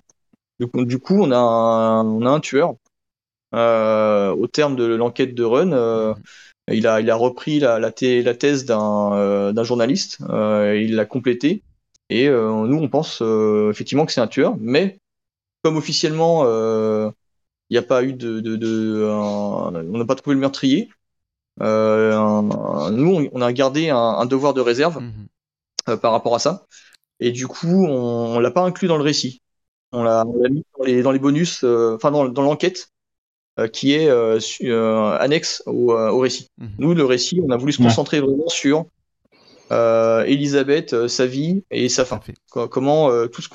[0.59, 2.75] Du, coup, on a un, on a un tueur.
[3.53, 6.15] au terme de l'enquête de Run, mhm.
[6.71, 11.63] il a il a repris la, la, la thèse d'un d'un journaliste, il l'a complété
[12.09, 13.21] et nous on pense
[13.69, 14.97] effectivement que c'est un tueur, mais
[15.61, 16.45] comme officiellement
[17.69, 20.89] il n'y a pas eu de, de, de on n'a pas trouvé le meurtrier.
[21.61, 25.27] Euh, nous, on a gardé un, devoir de réserve mhm.
[25.89, 26.65] euh, par rapport à ça.
[27.19, 29.41] Et du coup, on, on l'a pas inclus dans le récit.
[29.91, 32.89] On l'a mis dans les, dans les bonus, euh, enfin dans, dans l'enquête
[33.73, 36.51] qui est annexe au, au récit.
[36.59, 36.69] Mhm.
[36.77, 38.85] Nous, le récit, on a voulu se concentrer vraiment sur
[39.71, 42.19] euh, Elisabeth, sa vie et sa fin.
[42.51, 43.49] Comment tout ce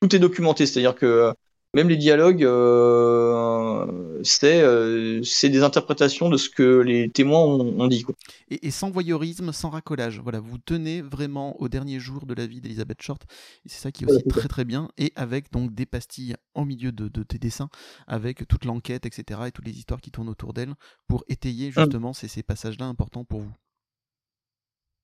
[0.00, 1.34] tout est documenté, c'est-à-dire que
[1.72, 8.02] même les dialogues, euh, euh, c'est des interprétations de ce que les témoins ont, dit.
[8.02, 8.16] Quoi.
[8.50, 10.20] Et, sans voyeurisme, sans racolage.
[10.20, 13.22] Voilà, vous tenez vraiment au dernier jour de la vie d'Elisabeth Short.
[13.64, 14.90] Et c'est ça qui est aussi très très bien.
[14.98, 17.68] Et avec donc des pastilles en milieu de, tes dessins,
[18.08, 19.40] avec toute l'enquête, etc.
[19.46, 20.74] et toutes les histoires qui tournent autour d'elle
[21.06, 21.84] pour étayer hum.
[21.84, 23.52] justement ces, ces passages-là importants pour vous.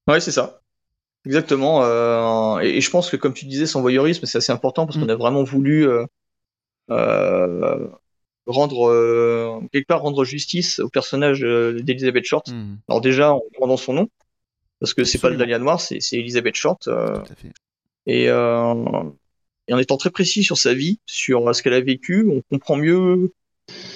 [0.08, 0.62] Ouais, c'est ça.
[1.24, 1.84] Exactement.
[1.84, 5.04] Euh, et, je pense que comme tu disais, sans voyeurisme, c'est assez important parce qu'on
[5.04, 5.10] hum.
[5.10, 5.86] a vraiment voulu
[8.46, 12.48] rendre euh, quelque part rendre justice au personnage euh, d'Elizabeth Short.
[12.48, 12.76] Hmm.
[12.88, 14.08] Alors déjà en prenant son nom,
[14.80, 16.88] parce que c'est pas le Dahlia Noir, c'est Elizabeth Short.
[18.08, 18.74] Et, euh,
[19.66, 22.76] et, en étant très précis sur sa vie, sur ce qu'elle a vécu, on comprend
[22.76, 23.32] mieux.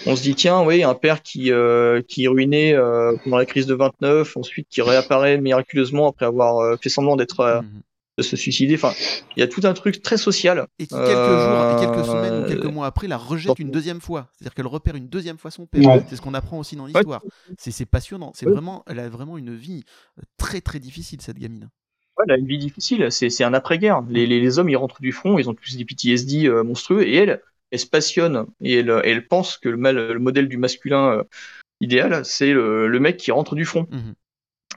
[0.05, 2.75] On se dit tiens, oui, un père qui euh, qui est ruiné
[3.23, 7.81] pendant la crise de 29, ensuite qui réapparaît miraculeusement après avoir fait semblant d'être hmm
[8.21, 8.75] de se suicider.
[8.75, 8.93] Enfin,
[9.37, 10.67] il y a tout un truc très social.
[10.79, 14.01] Et qui, quelques jours, et quelques semaines ou quelques mois après, la rejette une deuxième
[14.01, 14.29] fois.
[14.33, 16.03] C'est-à-dire qu'elle repère une deuxième fois son père.
[16.09, 17.23] C'est ce qu'on apprend aussi dans l'histoire.
[17.59, 18.33] C'est passionnant.
[18.35, 19.85] C'est vraiment, elle a vraiment une vie
[20.19, 21.69] euh, très très difficile cette gamine.
[22.27, 23.11] elle a une vie difficile.
[23.11, 24.03] C'est un après-guerre.
[24.09, 27.15] Les, les, hommes, ils rentrent du front, ils ont tous des PTSD euh, monstrueux, et
[27.17, 27.41] elle,
[27.71, 31.23] elle se passionne et elle, elle pense que le, mal, le modèle du masculin euh,
[31.81, 33.87] idéal, c'est le, le, mec qui rentre du front.
[33.91, 34.13] Mmh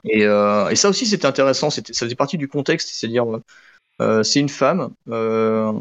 [0.02, 1.70] et, euh, et ça aussi, c'était intéressant.
[1.70, 3.24] C'était, ça faisait partie du contexte, c'est-à-dire,
[4.00, 4.90] euh, c'est une femme.
[5.08, 5.72] Euh,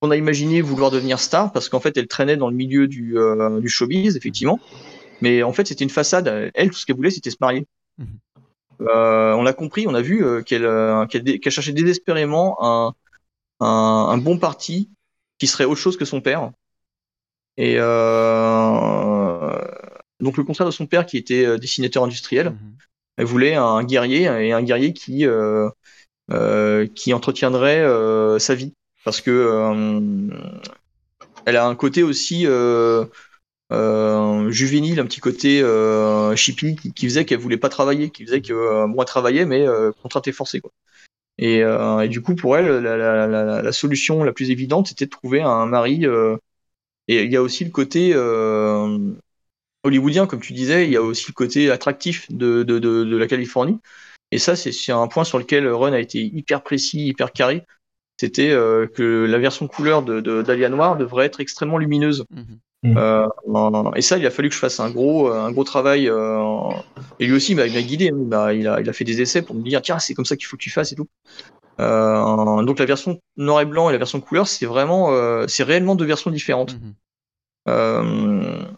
[0.00, 3.16] on a imaginé vouloir devenir star parce qu'en fait, elle traînait dans le milieu du,
[3.60, 4.60] du showbiz, effectivement.
[5.20, 6.50] Mais en fait, c'était une façade.
[6.54, 7.66] Elle, tout ce qu'elle voulait, c'était se marier.
[7.98, 8.18] Mhm.
[8.80, 10.68] On a compris, on a vu qu'elle,
[11.08, 12.94] qu'elle, qu'elle cherchait désespérément un,
[13.60, 14.90] un, un, bon parti
[15.38, 16.50] qui serait autre chose que son père.
[17.56, 19.13] Et euh,
[20.24, 22.76] donc le contraire de son père qui était euh, dessinateur industriel, Mhm.
[23.18, 25.68] elle voulait un guerrier et un guerrier qui euh,
[26.32, 27.84] euh, qui entretiendrait
[28.40, 28.72] sa vie
[29.04, 29.30] parce que
[31.46, 33.04] elle a un côté aussi euh,
[34.50, 38.52] juvénile, un petit côté euh, qui, qui faisait qu'elle voulait pas travailler, qui faisait que
[38.52, 39.66] euh, moi travailler mais
[40.02, 40.70] contrainte et forcée quoi.
[41.38, 45.06] Et, et du coup pour elle la, la, la, la solution la plus évidente c'était
[45.06, 46.06] de trouver un mari
[47.08, 48.14] et il y a aussi le côté
[49.84, 53.16] hollywoodien, comme tu disais, il y a aussi le côté attractif de, de, de, de
[53.16, 53.78] la Californie.
[54.32, 57.62] Et ça, c'est un point sur lequel Run a été hyper précis, hyper carré.
[58.18, 62.24] C'était euh, que la version couleur de, de, d'Alia Noir devrait être extrêmement lumineuse.
[62.30, 62.96] Mhm.
[62.96, 63.26] Euh,
[63.96, 66.08] et ça, il a fallu que je fasse un gros, un gros travail.
[66.08, 66.68] euh,
[67.18, 68.10] et lui aussi, il m'a il m'a guidé.
[68.10, 68.52] hein.
[68.52, 70.46] Il a, il a fait des essais pour me dire tiens, c'est comme ça qu'il
[70.46, 71.08] faut que tu fasses et tout.
[71.80, 75.64] Euh, donc la version noir et blanc et la version couleur, c'est vraiment, euh, c'est
[75.64, 76.76] réellement deux versions différentes.
[77.66, 78.76] Mhm.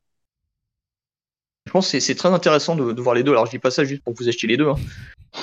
[1.67, 3.33] Je pense que c'est- très intéressant de, de voir les deux.
[3.33, 4.69] Alors je dis pas ça juste pour que vous achetiez les deux.
[4.69, 4.77] hein.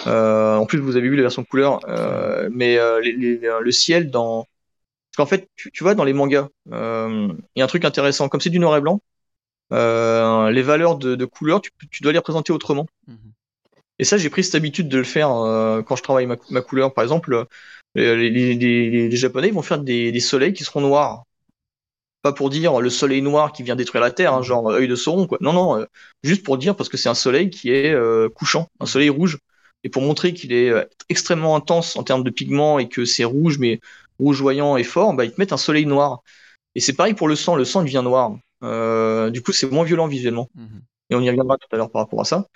[0.07, 3.71] Euh, en plus, vous avez vu la version couleur, euh, mais euh, les- les- le
[3.71, 4.47] ciel dans.
[5.11, 6.71] Parce qu'en fait, tu, tu vois, dans les mangas, il
[7.55, 8.29] y a un truc intéressant.
[8.29, 9.01] Comme c'est du noir et blanc,
[9.69, 12.87] les valeurs de, de couleur, tu, tu dois les représenter autrement.
[13.07, 13.17] Mhm.
[13.99, 15.27] Et ça, j'ai pris cette habitude de le faire
[15.85, 16.93] quand je travaille ma, ma couleur.
[16.93, 17.45] Par exemple,
[17.93, 21.25] les, Japonais ils vont faire des, des soleils qui seront noirs.
[22.23, 24.95] Pas pour dire le soleil noir qui vient détruire la Terre, hein, genre œil de
[24.95, 25.37] Sauron, quoi.
[25.41, 25.85] Non, non, euh,
[26.23, 29.37] juste pour dire parce que c'est un soleil qui est euh, couchant, un soleil rouge.
[29.83, 33.25] Et pour montrer qu'il est euh, extrêmement intense en termes de pigments et que c'est
[33.25, 33.81] rouge, mais
[34.19, 36.23] rougeoyant et fort, bah, ils te mettent un soleil noir.
[36.75, 38.37] Et c'est pareil pour le sang, le sang devient noir.
[38.63, 40.81] Euh, du coup, c'est moins violent visuellement Mhm.
[41.09, 42.47] et on y reviendra tout à l'heure par rapport à ça.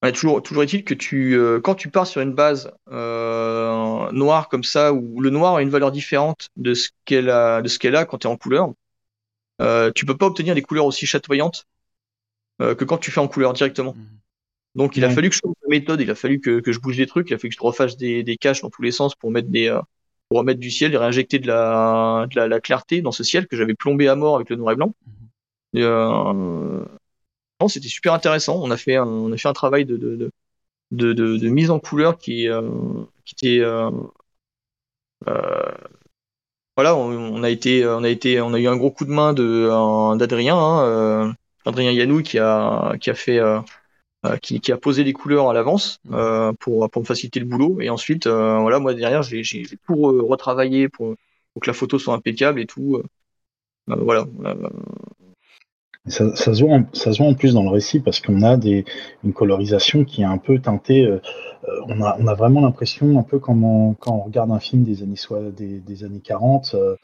[0.00, 4.62] Toujours, toujours est-il que tu, euh, quand tu pars sur une base euh, noire comme
[4.62, 7.96] ça, où le noir a une valeur différente de ce qu'elle a, de ce qu'elle
[7.96, 8.72] a quand tu es en couleur,
[9.60, 11.66] euh, tu peux pas obtenir des couleurs aussi chatoyantes
[12.62, 13.94] euh, que quand tu fais en couleur directement.
[13.94, 14.06] Mhm.
[14.76, 16.78] Donc il a fallu que je change de méthode, il a fallu que, que je
[16.78, 18.92] bouge des trucs, il a fallu que je refasse des, des caches dans tous les
[18.92, 19.76] sens pour mettre des
[20.28, 23.48] pour remettre du ciel et réinjecter de la, de la, la clarté dans ce ciel
[23.48, 24.94] que j'avais plombé à mort avec le noir et blanc.
[25.74, 25.80] Mhm.
[25.80, 26.97] Et,
[27.60, 28.60] non, c'était super intéressant.
[28.62, 30.30] On a fait un, on a fait un travail de de,
[30.92, 32.62] de, de, mise en couleur qui euh,
[33.24, 33.90] qui était euh,
[35.26, 35.88] euh,
[36.76, 39.10] voilà, on, on a été on a été on a eu un gros coup de
[39.10, 39.68] main de
[40.16, 43.40] d'Adrien hein, Adrien Yanou qui a qui a fait
[44.42, 47.80] qui, qui a posé les couleurs à l'avance euh, pour pour me faciliter le boulot.
[47.80, 49.42] Et ensuite voilà moi derrière j'ai
[49.86, 51.14] tout re- retravaillé pour
[51.54, 53.02] pour que la photo soit impeccable et tout.
[53.86, 54.26] Voilà
[56.08, 58.56] Ça, ça, se voit en, ça se en plus dans le récit parce qu'on a
[58.56, 61.02] une colorisation qui est un peu teintée.
[61.04, 61.20] euh,
[61.68, 65.16] euh, on, a, vraiment l'impression, un peu comme quand on regarde un film des années,
[65.16, 66.94] soi- des, des années 40 euh,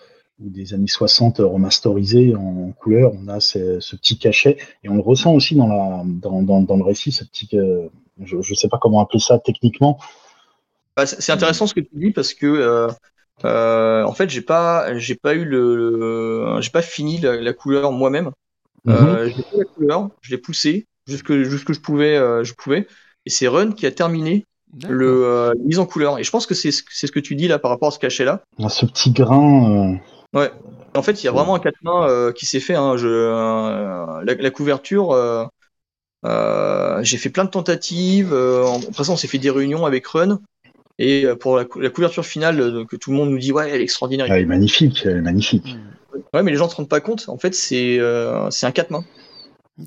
[0.40, 5.00] ou des années 60 remasterisé en, couleur, on a ce, petit cachet et on le
[5.00, 7.48] ressent aussi dans, le récit, ce petit.
[7.50, 9.98] je ne sais pas comment appeler ça techniquement.
[10.96, 12.88] Bah, c'est intéressant ce que tu dis parce que
[13.42, 14.86] en fait j'ai pas
[15.22, 15.50] pas eu
[16.60, 18.30] j'ai pas fini la couleur moi-même.
[18.88, 22.86] Euh, j'ai pris la couleur, je l'ai poussé jusque jusque je pouvais euh, je pouvais
[23.26, 24.44] et c'est Run qui a terminé
[24.88, 27.20] le euh, la mise en couleur et je pense que c'est ce- c'est ce que
[27.20, 28.42] tu dis là par rapport à ce cachet là.
[28.58, 29.94] On a ce petit grain.
[30.34, 30.50] euh, Ouais.
[30.96, 32.74] En fait, il y a vraiment un quatre mains euh, qui s'est fait.
[32.74, 32.96] Hein.
[32.96, 35.44] Je, euh, la, la couverture, euh,
[36.26, 38.32] euh, j'ai fait plein de tentatives.
[38.32, 40.40] Euh, en après ça, on s'est fait des réunions avec Run.
[40.98, 43.52] Et euh, pour la, cou- la couverture finale, euh, que tout le monde nous dit,
[43.52, 44.26] ouais, elle est extraordinaire.
[44.30, 45.76] elle est magnifique, elle est magnifique.
[46.32, 47.28] Ouais, mais les gens se rendent pas compte.
[47.28, 49.04] En fait, c'est euh, un quatre mains.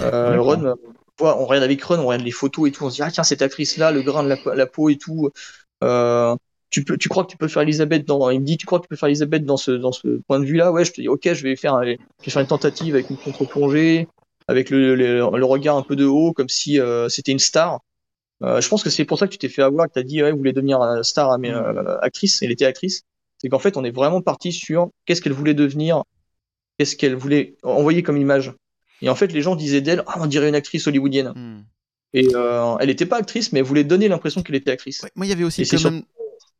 [0.02, 0.76] Euh, euh,
[1.20, 2.86] on regarde avec Run, on regarde les photos et tout.
[2.86, 5.30] On se dit, ah tiens, cette actrice-là, le grain de la, la peau et tout.
[5.84, 6.36] Euh,
[6.70, 8.80] tu peux, tu crois que tu peux faire Elisabeth dans, il me dit, tu crois
[8.80, 10.72] que tu peux faire Elisabeth dans ce, dans ce point de vue-là?
[10.72, 13.10] Ouais, je te dis, ok, je vais faire, un- je vais faire une tentative avec
[13.10, 14.08] une contre-plongée,
[14.48, 17.80] avec le, le, le regard un peu de haut, comme si euh, c'était une star.
[18.42, 20.32] Je pense que c'est pour ça que tu t'es fait avoir, que t'as dit, ouais,
[20.32, 23.02] vous voulez devenir star, mais euh, actrice, elle était actrice.
[23.40, 26.04] C'est qu'en fait, on est vraiment parti sur qu'est-ce qu'elle voulait devenir,
[26.78, 28.54] qu'est-ce qu'elle voulait envoyer comme image.
[29.02, 31.34] Et en fait, les gens disaient d'elle, ah, on dirait une actrice hollywoodienne.
[31.36, 31.66] Mhm.
[32.14, 35.04] Et euh, elle n'était pas actrice, mais elle voulait donner l'impression qu'elle était actrice.
[35.04, 36.04] Ouais, moi, il y avait aussi quand même.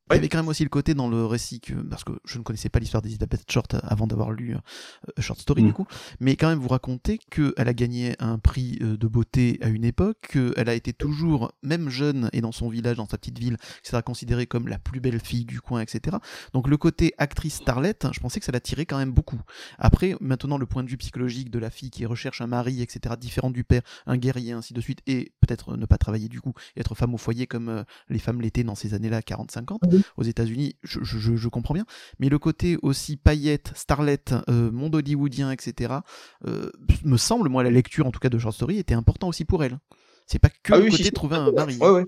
[0.10, 2.38] Il y avait quand même aussi le côté dans le récit que parce que je
[2.38, 5.68] ne connaissais pas l'histoire d'Elizabeth Short avant d'avoir lu euh, Short Story Mm.
[5.68, 5.88] du coup,
[6.20, 9.68] mais quand même vous racontez que elle a gagné un prix euh, de beauté à
[9.68, 13.40] une époque, qu'elle a été toujours même jeune et dans son village, dans sa petite
[13.40, 16.18] ville, sera considérée comme la plus belle fille du coin, etc.
[16.54, 19.40] Donc le côté actrice starlette, je pensais que ça l'attirait quand même beaucoup.
[19.78, 23.16] Après, maintenant le point de vue psychologique de la fille qui recherche un mari, etc.
[23.20, 26.54] différent du père, un guerrier ainsi de suite, et peut-être ne pas travailler du coup
[26.76, 29.97] et être femme au foyer comme euh, les femmes l'étaient dans ces années-là, 40-50.
[30.18, 31.86] Aux États-Unis, je, je, je, comprends bien.
[32.20, 36.04] Mais le côté aussi paillette, starlet, euh, monde hollywoodien, etc.,
[36.46, 36.70] euh,
[37.04, 39.64] me semble, moi, la lecture en tout cas de Short Story était important aussi pour
[39.64, 39.80] elle.
[40.26, 41.78] C'est pas que Ah le oui, côté si, trouver un mari.
[41.80, 42.06] Ouais, ouais.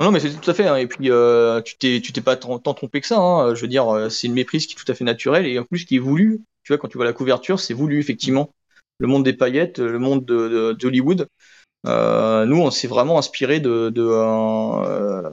[0.00, 0.66] Non, mais c'est tout à fait.
[0.66, 0.76] hein.
[0.76, 3.18] Et puis, euh, tu t'es, tu t'es pas tant, tant trompé que ça.
[3.18, 3.54] hein.
[3.54, 5.84] Je veux dire, c'est une méprise qui est tout à fait naturelle et en plus
[5.84, 6.42] qui est voulue.
[6.64, 8.50] Tu vois, quand tu vois la couverture, c'est voulu effectivement.
[8.98, 11.28] Le monde des paillettes, le monde de, de- d'Hollywood.
[11.86, 15.30] Euh, nous, on s'est vraiment inspiré de, de euh,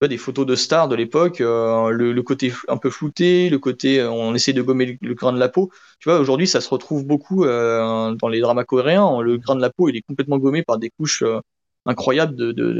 [0.00, 3.58] vois, des photos de stars de l'époque, euh, le, le côté un peu flouté, le
[3.58, 5.70] côté euh, on essaie de gommer le, le grain de la peau.
[6.00, 9.20] Tu vois, aujourd'hui, ça se retrouve beaucoup euh, dans les dramas coréens.
[9.20, 11.24] Le grain de la peau, il est complètement gommé par des couches
[11.86, 12.72] incroyables de, de,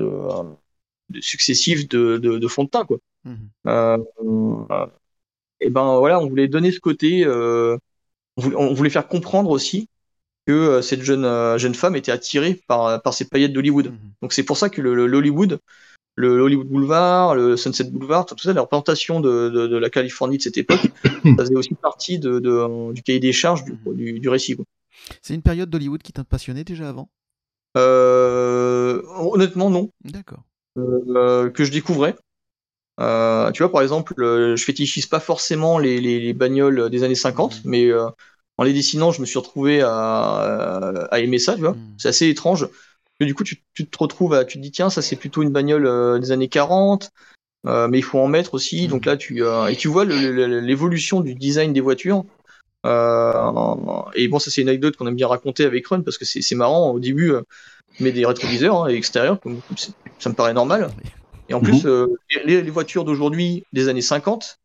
[2.19, 2.99] de, de fond de teint, quoi.
[3.25, 4.05] Mhm.
[5.61, 7.25] Et ben voilà, on voulait donner ce côté,
[8.37, 9.89] on, voulait, on voulait faire comprendre aussi
[10.47, 13.89] que cette jeune jeune femme était attirée par par ces paillettes d'Hollywood.
[13.89, 13.99] Mhm.
[14.23, 15.59] Donc c'est pour ça que le- l'Hollywood,
[16.17, 20.39] le Hollywood Boulevard, le Sunset Boulevard, tout ça, la représentation de, de, de la Californie
[20.39, 22.39] de cette époque, ça faisait aussi partie de,
[22.93, 24.57] du cahier des charges du, du, du récit.
[25.23, 27.09] C'est une période d'Hollywood qui t'a passionné déjà avant?
[27.77, 29.91] Euh, honnêtement, non.
[30.05, 30.45] D'accord.
[30.79, 32.15] euh, que je découvrais.
[33.01, 37.03] Euh, tu vois, par exemple, euh, je fétichise pas forcément les, les, les bagnoles des
[37.03, 37.71] années 50, Mhm.
[37.71, 38.07] mais euh,
[38.59, 41.73] en les dessinant, je me suis retrouvé à, à aimer ça, tu vois.
[41.75, 41.95] Mhm.
[41.99, 42.69] C'est assez étrange.
[43.21, 45.43] Et du coup, tu, tu te retrouves à, tu te dis, tiens, ça c'est plutôt
[45.43, 47.11] une bagnole euh, des années 40,
[47.67, 48.85] euh, mais il faut en mettre aussi.
[48.85, 48.91] Mhm.
[48.91, 52.25] Donc là, tu, euh, et tu vois l'évolution du design des voitures.
[52.85, 56.55] Et bon, ça c'est une anecdote qu'on aime bien raconter avec Run parce que c'est
[56.55, 56.91] marrant.
[56.91, 57.33] Au début,
[58.01, 59.61] mets des rétroviseurs hein, extérieurs, comme,
[60.19, 60.93] ça me paraît normal.
[61.49, 61.65] Et en Mhm.
[61.67, 62.07] plus, euh,
[62.45, 64.59] les, les voitures d'aujourd'hui, des années 50,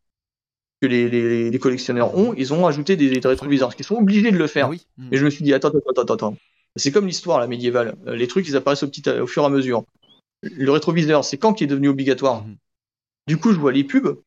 [0.82, 3.96] que les, les, les collectionneurs ont, ils ont ajouté des, des rétroviseurs, parce qu'ils sont
[3.96, 4.68] obligés de le faire.
[4.68, 4.86] Ah oui.
[4.98, 5.14] Mhm.
[5.14, 6.38] Et je me suis dit, attends, attends, attends, attends.
[6.76, 7.96] C'est comme l'histoire, la médiévale.
[8.08, 9.84] Euh, Les trucs, ils apparaissent au, petit, au fur et à mesure.
[10.44, 12.56] Le rétroviseur, c'est quand qu'il est devenu obligatoire Mhm.
[13.28, 14.20] Du coup, je vois les pubs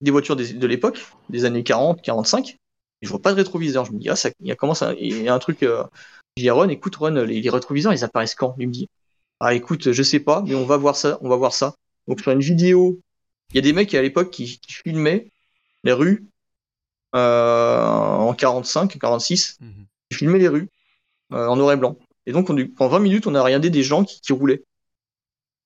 [0.00, 2.56] des voitures des- de l'époque, des années 40, 45, et
[3.06, 3.84] je vois pas de rétroviseur.
[3.84, 5.62] Je me dis, ah, ça, il y a, comment ça, il y a un truc.
[5.62, 5.84] Euh,
[6.36, 8.56] je dis à Ron, écoute, Ron, les, les rétroviseurs, ils apparaissent quand?
[8.58, 8.88] Il me dit,
[9.40, 11.74] ah, écoute, je sais pas, mais on va voir ça, on va voir ça.
[12.08, 13.00] Donc, sur une vidéo,
[13.52, 15.28] il y a des mecs à l'époque qui, qui filmaient
[15.84, 16.24] les rues
[17.14, 19.86] euh, en 45, 46, Mhm.
[20.10, 20.68] qui filmaient les rues
[21.32, 21.96] euh, en noir et blanc.
[22.26, 24.64] Et donc, on, pendant 20 minutes, on a regardé des gens qui, qui roulaient.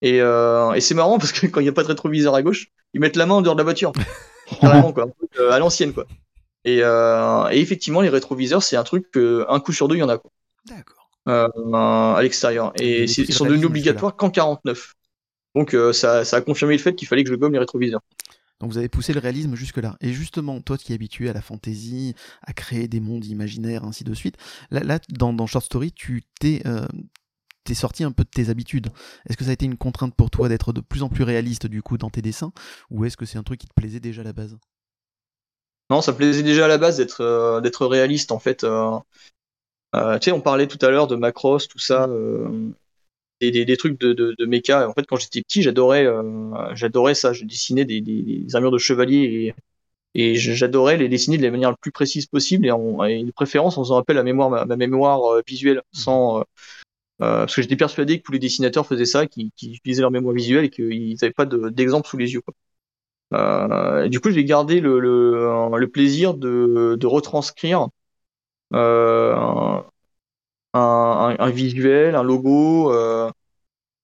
[0.02, 2.42] Et, euh, et c'est marrant parce que quand il n'y a pas de rétroviseur à
[2.42, 3.92] gauche, ils mettent la main en dehors de la voiture.
[4.60, 5.08] Carrément, quoi.
[5.38, 6.06] Euh, à l'ancienne, quoi.
[6.64, 10.02] Et, et effectivement, les rétroviseurs, c'est un truc que un coup sur deux, il y
[10.02, 10.32] en a, quoi.
[10.66, 11.08] D'accord.
[11.28, 12.72] Euh, à l'extérieur.
[12.80, 14.94] Et ils sont devenus obligatoires qu'en 49.
[15.54, 18.00] Donc, ça, ça a confirmé le fait qu'il fallait que je gomme les rétroviseurs.
[18.60, 19.96] Donc vous avez poussé le réalisme jusque-là.
[20.00, 24.04] Et justement, toi qui es habitué à la fantaisie, à créer des mondes imaginaires, ainsi
[24.04, 24.36] de suite,
[24.70, 26.86] là, dans, Short Story, tu t'es euh,
[27.64, 28.88] t'es sorti un peu de tes habitudes.
[29.28, 31.66] Est-ce que ça a été une contrainte pour toi d'être de plus en plus réaliste
[31.66, 32.52] du coup dans tes dessins?
[32.90, 34.56] Ou est-ce que c'est un truc qui te plaisait déjà à la base?
[35.90, 38.64] Non, ça plaisait déjà à la base d'être euh, d'être réaliste en fait.
[38.64, 38.98] Euh,
[39.92, 42.08] tu sais, on parlait tout à l'heure de Macross, tout ça,
[43.40, 44.88] des, des trucs de, de, de méca.
[44.88, 47.32] En fait, quand j'étais petit, j'adorais euh, j'adorais ça.
[47.32, 48.02] Je dessinais des,
[48.54, 49.54] armures de chevalier
[50.14, 53.24] et, et j'adorais les dessiner de la manière la plus précise possible et, en, et
[53.24, 56.44] de préférence en faisant appel à mémoire, ma, ma mémoire euh, visuelle, sans euh,
[57.20, 60.64] parce que j'étais persuadé que tous les dessinateurs faisaient ça, qu'ils utilisaient leur mémoire visuelle
[60.66, 62.40] et qu'ils n'avaient pas de- d'exemple sous les yeux.
[62.42, 62.54] Quoi.
[63.34, 67.88] Euh, et du coup, j'ai gardé le, le, le plaisir de, de retranscrire
[68.74, 69.80] euh,
[70.76, 73.30] un, un, un visuel, un logo, euh,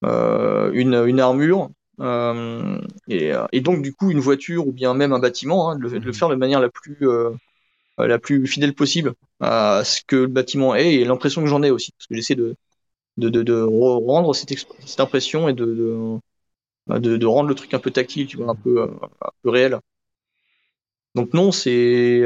[0.05, 1.71] euh, une, une armure,
[2.01, 5.83] euh, et, et donc du coup une voiture ou bien même un bâtiment, hein, de,
[5.83, 6.99] le, de le faire de manière la plus
[7.99, 11.71] la plus fidèle possible à ce que le bâtiment est et l'impression que j'en ai
[11.71, 12.57] aussi, parce que j'essaie de
[13.19, 14.55] de, de, de rendre cette,
[14.87, 16.19] cette impression et de,
[16.89, 19.79] de, de, rendre le truc un peu tactile, tu vois, un peu, un peu réel.
[21.15, 22.23] Donc non, c'est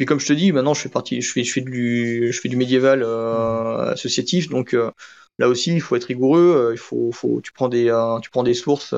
[0.00, 2.40] puis comme je te dis, maintenant je fais partie, je fais, je fais du, je
[2.40, 4.90] fais du médiéval euh, associatif, donc euh,
[5.38, 8.30] là aussi il faut être rigoureux, euh, il faut, faut, tu prends des, euh, tu
[8.30, 8.94] prends des sources,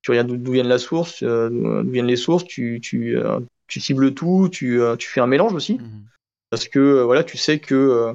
[0.00, 3.18] tu regardes d'où- viennent la source, d'où viennent les sources, tu, tu,
[3.66, 6.04] tu cibles tout, tu, tu fais un mélange aussi, Mhm.
[6.48, 8.14] parce que voilà, tu sais que,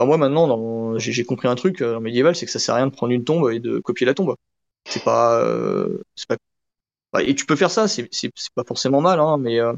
[0.00, 2.78] enfin, moi maintenant, dans- j'ai compris un truc en médiéval, c'est que ça sert à
[2.78, 4.34] rien de prendre une tombe et de copier la tombe.
[4.88, 5.44] C'est pas,
[6.16, 8.08] c'est pas, et tu peux faire ça, c'est
[8.56, 9.72] pas forcément mal, hein, mais euh,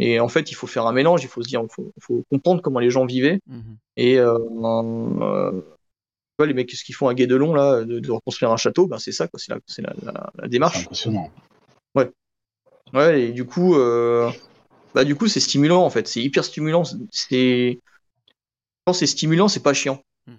[0.00, 2.24] et en fait, il faut faire un mélange, il faut se dire, il faut, faut
[2.30, 3.40] comprendre comment les gens vivaient.
[3.46, 3.76] Mhm.
[3.96, 8.10] Et euh, euh, tu vois, les mecs, ce qu'ils font à Guédelon, là, de, de
[8.10, 9.52] reconstruire un château, ben c'est ça, quoi, c'est
[9.82, 10.78] la, la, la, démarche.
[10.78, 11.30] impressionnant.
[12.92, 14.30] Ouais, et du coup, euh,
[14.94, 16.84] bah, du coup, c'est stimulant, en fait, c'est hyper stimulant.
[17.10, 17.80] C'est,
[18.86, 20.00] quand c'est stimulant, c'est pas chiant.
[20.26, 20.36] Mhm.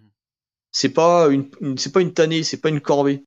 [0.72, 3.26] C'est pas une, une- c'est pas une tannée, c'est pas une corvée.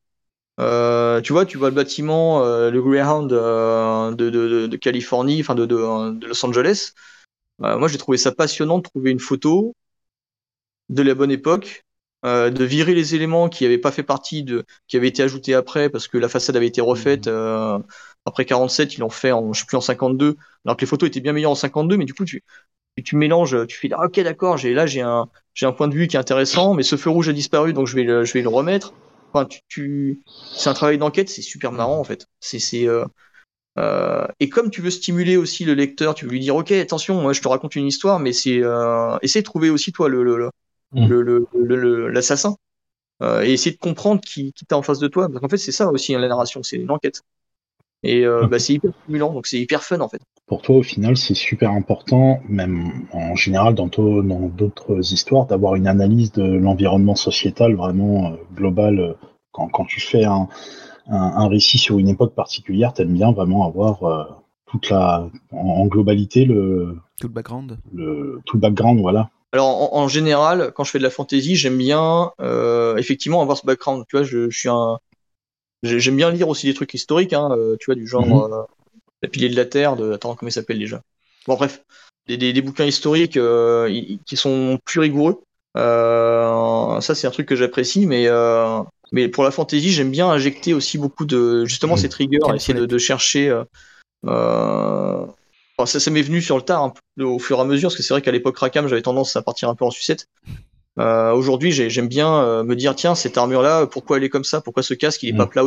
[0.58, 5.40] Euh, tu vois, tu vois le bâtiment, euh, le Greyhound euh, de, de, de, Californie,
[5.40, 6.92] enfin de, de, Los Angeles.
[7.58, 9.74] moi, j'ai trouvé ça passionnant de trouver une photo
[10.88, 11.84] de la bonne époque,
[12.24, 15.88] de virer les éléments qui n'avaient pas fait partie de, qui avaient été ajoutés après
[15.90, 17.28] parce que la façade avait été refaite.
[17.28, 17.82] Mmh.
[18.24, 20.36] après 47, ils l'ont fait en, je sais plus, en 52.
[20.64, 22.42] Alors que les photos étaient bien meilleures en 52, mais du coup, tu,
[23.04, 25.94] tu mélanges, tu fais, ah, ok, d'accord, j'ai là, j'ai un, j'ai un point de
[25.94, 28.32] vue qui est intéressant, mais ce feu rouge a disparu, donc je vais le, je
[28.32, 28.92] vais le remettre.
[29.32, 30.22] Enfin, tu, tu...
[30.56, 32.26] c'est un travail d'enquête, c'est super marrant en fait.
[32.40, 33.04] C'est, euh...
[33.78, 34.26] Euh...
[34.40, 37.32] et comme tu veux stimuler aussi le lecteur, tu veux lui dire ok attention, moi
[37.32, 39.18] je te raconte une histoire, mais c'est euh...
[39.22, 40.50] essaie de trouver aussi toi le, le, le,
[40.92, 41.08] mm.
[41.52, 42.56] le l'assassin
[43.22, 45.28] et essayer de comprendre qui, qui t'a en face de toi.
[45.28, 47.22] Parce qu'en fait c'est ça aussi hein, la narration, c'est une enquête.
[48.02, 50.20] Et euh, bah, c'est hyper stimulant, donc c'est hyper fun en fait.
[50.46, 55.86] Pour toi, au final, c'est super important, même en général dans d'autres histoires, d'avoir une
[55.86, 58.98] analyse de l'environnement sociétal vraiment euh, global.
[58.98, 59.12] Euh,
[59.52, 60.48] quand, quand, tu fais un,
[61.08, 64.24] un, un, récit sur une époque particulière, t'aimes bien vraiment avoir euh,
[64.66, 67.78] toute la, en, globalité le tout le background.
[67.92, 69.30] Le, tout le background, voilà.
[69.52, 73.56] Alors en, en, général, quand je fais de la fantasy, j'aime bien euh, effectivement avoir
[73.56, 74.04] ce background.
[74.08, 74.98] Tu vois, je, je suis un
[75.82, 78.52] J'aime bien lire aussi des trucs historiques, hein, euh, tu vois, du genre mhm.
[78.52, 78.62] euh,
[79.22, 80.12] La pilier de la Terre, de.
[80.12, 81.02] Attends, comment il s'appelle déjà?
[81.46, 81.82] Bon, bref,
[82.26, 83.88] des, des, des bouquins historiques euh,
[84.26, 85.40] qui sont plus rigoureux.
[85.76, 88.26] ça, c'est un truc que j'apprécie, mais,
[89.12, 91.64] mais pour la fantasy, j'aime bien injecter aussi beaucoup de.
[91.64, 92.00] Justement, mhm.
[92.00, 93.56] cette rigueur, essayer de, de, chercher.
[94.24, 95.28] ça,
[95.86, 96.92] ça m'est venu sur le tard, hein,
[97.22, 99.42] au fur et à mesure, parce que c'est vrai qu'à l'époque Rakam, j'avais tendance à
[99.42, 100.26] partir un peu en sucette.
[100.98, 104.60] Euh, Aujourd'hui, j'aime bien euh, me dire tiens, cette armure-là, pourquoi elle est comme ça?
[104.60, 105.50] Pourquoi ce casque il est pas mm.
[105.50, 105.64] plat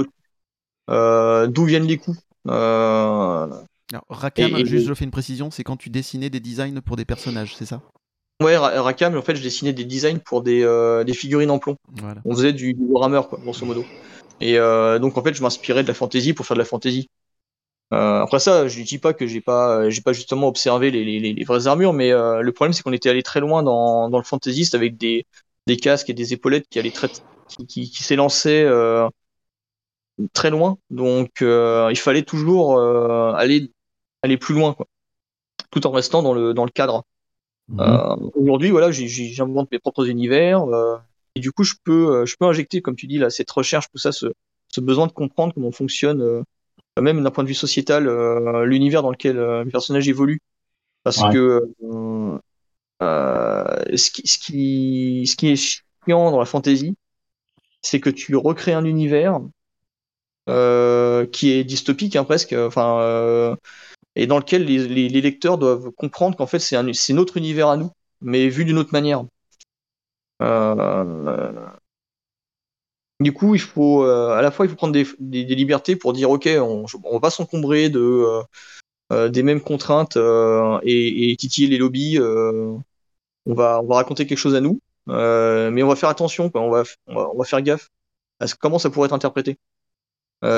[0.89, 2.19] euh, D'où viennent les coups?
[2.47, 3.65] Alors,
[4.09, 7.55] Rakam, juste je fais une précision, c'est quand tu dessinais des designs pour des personnages,
[7.55, 7.81] c'est ça?
[8.41, 10.61] Ouais, Rakam, en fait, je dessinais des designs pour des,
[11.05, 11.77] des figurines en plomb.
[12.01, 12.21] Voilà.
[12.25, 13.85] On faisait du, du Warhammer, quoi, grosso modo.
[14.41, 17.09] Et euh, donc, en fait, je m'inspirais de la fantasy pour faire de la fantasy.
[17.93, 21.33] Euh, après ça, je dis pas que j'ai pas, j'ai pas justement observé les, les,
[21.33, 24.17] les vraies armures, mais euh, le problème c'est qu'on était allé très loin dans, dans
[24.17, 25.25] le fantaisiste avec des,
[25.67, 27.09] des casques et des épaulettes qui allaient très,
[27.49, 29.09] qui, qui, qui s'élançaient euh,
[30.31, 30.77] très loin.
[30.89, 33.71] Donc euh, il fallait toujours euh, aller
[34.23, 34.87] aller plus loin, quoi,
[35.69, 37.03] tout en restant dans le dans le cadre.
[37.73, 38.31] Mm-hmm.
[38.35, 40.63] Aujourd'hui, voilà, j'invente mes propres univers
[41.35, 43.97] et du coup je peux je peux injecter, comme tu dis là, cette recherche, tout
[43.97, 44.27] ça, ce,
[44.69, 46.43] ce besoin de comprendre comment fonctionne
[46.99, 50.39] même d'un point de vue sociétal, euh, l'univers dans lequel euh, le personnage évolue.
[51.03, 51.73] Parce que
[53.01, 56.95] euh, ce, qui, ce, qui, ce qui est chiant dans la fantasy,
[57.81, 59.41] c'est que tu recrées un univers
[60.49, 63.55] euh, qui est dystopique hein, presque, enfin, euh,
[64.15, 67.77] et dans lequel les, les, les lecteurs doivent comprendre qu'en fait c'est notre univers à
[67.77, 67.91] nous,
[68.21, 69.23] mais vu d'une autre manière.
[70.41, 71.67] Euh,
[73.21, 75.05] du coup, il faut euh, à la fois il faut prendre des,
[75.55, 78.41] libertés pour dire ok, on, va s'encombrer de euh,
[79.11, 80.17] euh des mêmes contraintes
[80.83, 82.19] et, titiller les lobbies.
[82.19, 82.83] on
[83.53, 86.51] va on va raconter quelque chose à nous, mais on va faire attention.
[86.53, 87.89] On va on va, faire gaffe
[88.39, 89.57] à ce, comment ça pourrait être interprété.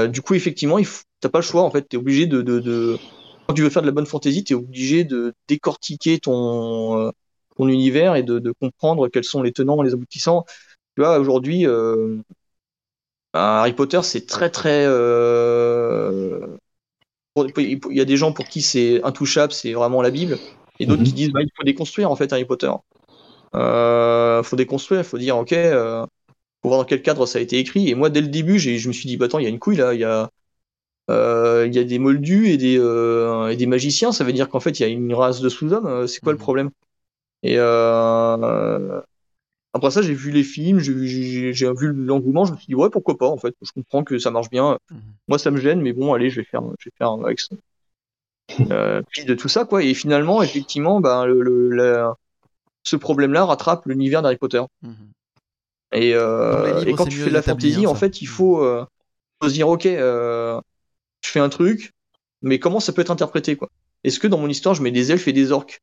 [0.10, 0.78] du coup, effectivement,
[1.20, 1.84] t'as pas le choix en fait.
[1.84, 2.98] T'es obligé de,
[3.48, 7.12] quand tu veux faire de la bonne fantaisie, t'es obligé de décortiquer ton
[7.56, 10.46] ton univers et de, comprendre quels sont les tenants, les aboutissants.
[10.96, 11.66] Tu vois, aujourd'hui,
[13.34, 14.86] Harry Potter, c'est très très.
[14.86, 16.48] Euh...
[17.36, 20.38] Il y a des gens pour qui c'est intouchable, c'est vraiment la Bible,
[20.80, 21.08] et d'autres mhm.
[21.08, 22.70] qui disent bah, il faut déconstruire en fait Harry Potter.
[23.56, 26.06] Euh, faut déconstruire, il faut dire ok, euh,
[26.62, 27.90] faut voir dans quel cadre ça a été écrit.
[27.90, 29.60] Et moi, dès le début, je me suis dit bah attends, il y a une
[29.60, 30.30] couille là, il y a
[31.10, 34.50] euh, il y a des moldus et des, euh, et des magiciens, ça veut dire
[34.50, 36.44] qu'en fait il y a une race de sous-hommes, euh, c'est quoi le mhm.
[36.44, 36.70] problème?
[37.44, 39.02] Et euh,
[39.74, 43.18] après ça, j'ai vu les films, j'ai vu l'engouement, je me suis dit ouais pourquoi
[43.18, 43.56] pas en fait.
[43.62, 44.78] Je comprends que ça marche bien.
[44.92, 45.00] Mhm.
[45.28, 47.56] Moi ça me gêne, mais bon allez, je vais faire, je vais faire avec ça.
[48.72, 49.84] Euh, puis de tout ça quoi.
[49.84, 52.06] Et finalement, effectivement, ben le, le
[52.84, 54.62] ce problème-là rattrape l'univers d'Harry Potter.
[54.82, 54.96] Mhm.
[55.94, 58.86] Et, euh, et quand tu fais de la fantasy, hein, en fait, il faut, euh,
[59.42, 60.60] faut se dire ok, euh,
[61.24, 61.94] je fais un truc,
[62.42, 63.70] mais comment ça peut être interprété quoi?
[64.04, 65.82] Est-ce que dans mon histoire, je mets des elfes et des orques?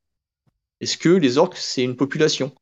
[0.81, 2.53] Est-ce que les orques c'est une population?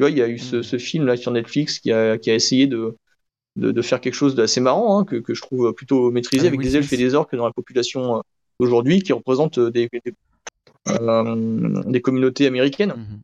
[0.00, 2.30] Tu vois, il y a eu ce, ce, film là sur Netflix qui a, qui
[2.30, 2.96] a essayé de,
[3.56, 6.48] de, de faire quelque chose d'assez marrant, hein, que, que, je trouve plutôt maîtrisé, ah,
[6.48, 8.20] avec oui, des elfes et des orques dans la population euh,
[8.58, 10.14] d'aujourd'hui, qui représentent euh, des, des,
[10.88, 12.94] euh, des communautés américaines.
[12.96, 13.20] Mm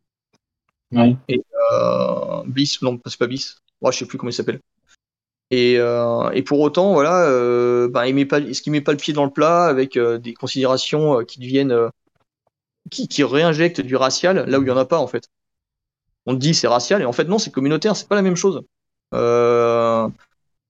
[0.93, 1.01] -hmm.
[1.01, 1.17] ouais.
[1.29, 1.43] Et
[1.73, 4.61] euh, Bliss, non, c'est pas Bliss, oh, je sais plus comment il s'appelle.
[5.51, 8.93] Et, euh, et, pour autant, voilà, euh, bah, il met pas, est-ce qu'il met pas
[8.93, 11.91] le pied dans le plat avec euh, des considérations qui deviennent,
[12.91, 15.25] qui, qui réinjectent du racial là où il y en a pas en fait
[16.27, 18.63] on dit c'est racial et en fait non c'est communautaire c'est pas la même chose
[19.15, 20.09] euh,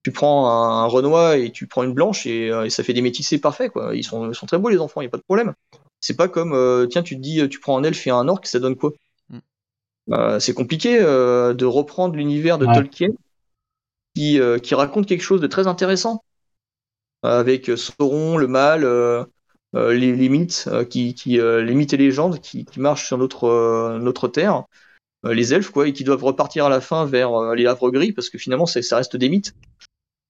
[0.03, 3.39] tu prends un, Renoir et tu prends une blanche et, et, ça fait des métissés
[3.39, 3.97] parfaits quoi.
[3.97, 5.55] Ils sont, sont très beaux les enfants, il y a pas de problème.
[6.01, 8.61] C'est pas comme tiens tu te dis tu prends un elfe et un orc, ça
[8.61, 8.93] donne quoi?
[9.31, 10.39] Mm.
[10.39, 13.09] C'est compliqué de reprendre l'univers de Tolkien
[14.15, 16.23] qui, qui raconte quelque chose de très intéressant
[17.23, 18.85] avec Sauron, le mal,
[19.77, 24.29] euh, les, mythes, euh, qui, euh, les mythes et légendes qui, marchent sur notre, notre
[24.29, 24.65] terre,
[25.33, 28.31] les elfes, quoi, et qui doivent repartir à la fin vers les havres gris, parce
[28.31, 29.55] que finalement, ça, reste des mythes.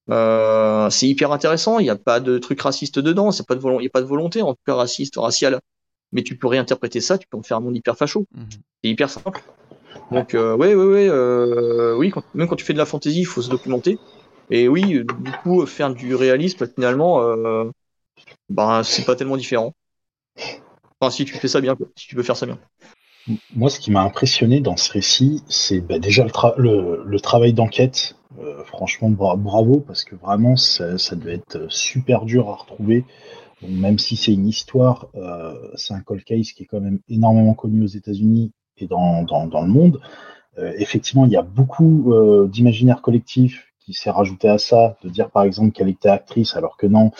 [0.09, 4.01] c'est hyper intéressant, il n'y a pas de truc raciste dedans, il n'y a pas
[4.01, 5.60] de volonté en tout cas raciste, raciale.
[6.12, 8.27] Mais tu peux réinterpréter ça, tu peux en faire un monde hyper facho.
[8.32, 8.47] Mhm.
[8.82, 9.43] C'est hyper simple.
[10.12, 11.10] Donc ouais, ouais, ouais,
[11.97, 13.98] oui, même quand tu fais de la fantaisie, il faut se documenter.
[14.51, 17.20] Et oui, du coup, faire du réalisme, finalement,
[18.48, 19.74] bah, c'est pas tellement différent.
[21.01, 22.59] Enfin, si tu fais ça bien, si tu peux faire ça bien.
[23.54, 26.24] Moi, ce qui m'a impressionné dans ce récit, c'est bah, déjà
[26.56, 28.16] le, travail d'enquête.
[28.38, 33.04] Euh, franchement, bravo, parce que vraiment, ça, devait être super dur à retrouver.
[33.66, 37.54] même si c'est une histoire, euh, c'est un cold case qui est quand même énormément
[37.54, 40.00] connu aux États-Unis et dans, le monde.
[40.58, 42.12] Euh, effectivement, il y a beaucoup
[42.48, 46.76] d'imaginaire collectif qui s'est rajouté à ça, de dire par exemple qu'elle était actrice alors
[46.76, 47.10] que non.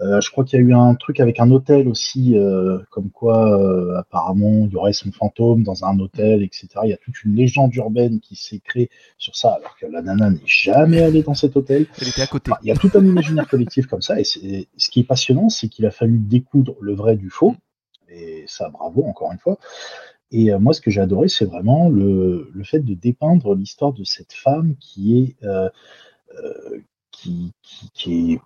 [0.00, 3.10] Euh, je crois qu'il y a eu un truc avec un hôtel aussi, euh, comme
[3.10, 6.68] quoi euh, apparemment il y aurait son fantôme dans un hôtel, etc.
[6.84, 10.02] Il y a toute une légende urbaine qui s'est créée sur ça, alors que la
[10.02, 11.86] nana n'est jamais allée dans cet hôtel.
[12.00, 12.50] Elle était à côté.
[12.62, 15.68] il y a tout un imaginaire collectif comme ça, et ce qui est passionnant, c'est
[15.68, 17.54] qu'il a fallu découdre le vrai du faux,
[18.10, 19.58] et ça, bravo encore une fois.
[20.30, 24.02] Et moi, ce que j'ai adoré, c'est vraiment le, le, fait de dépeindre l'histoire de
[24.02, 25.36] cette femme qui est
[26.44, 26.80] euh,
[27.22, 28.40] qui,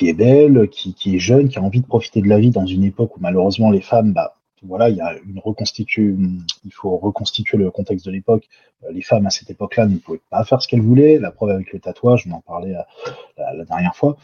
[0.00, 2.84] est, belle, qui, est jeune, qui a envie de profiter de la vie dans une
[2.84, 8.48] époque où malheureusement les femmes, bah, voilà, il faut reconstituer le contexte de l'époque.
[8.84, 11.18] Euh, les femmes à cette époque-là ne pouvaient pas faire ce qu'elles voulaient.
[11.18, 12.86] La preuve avec le tatouage, on en parlait la,
[13.54, 14.16] la, dernière fois.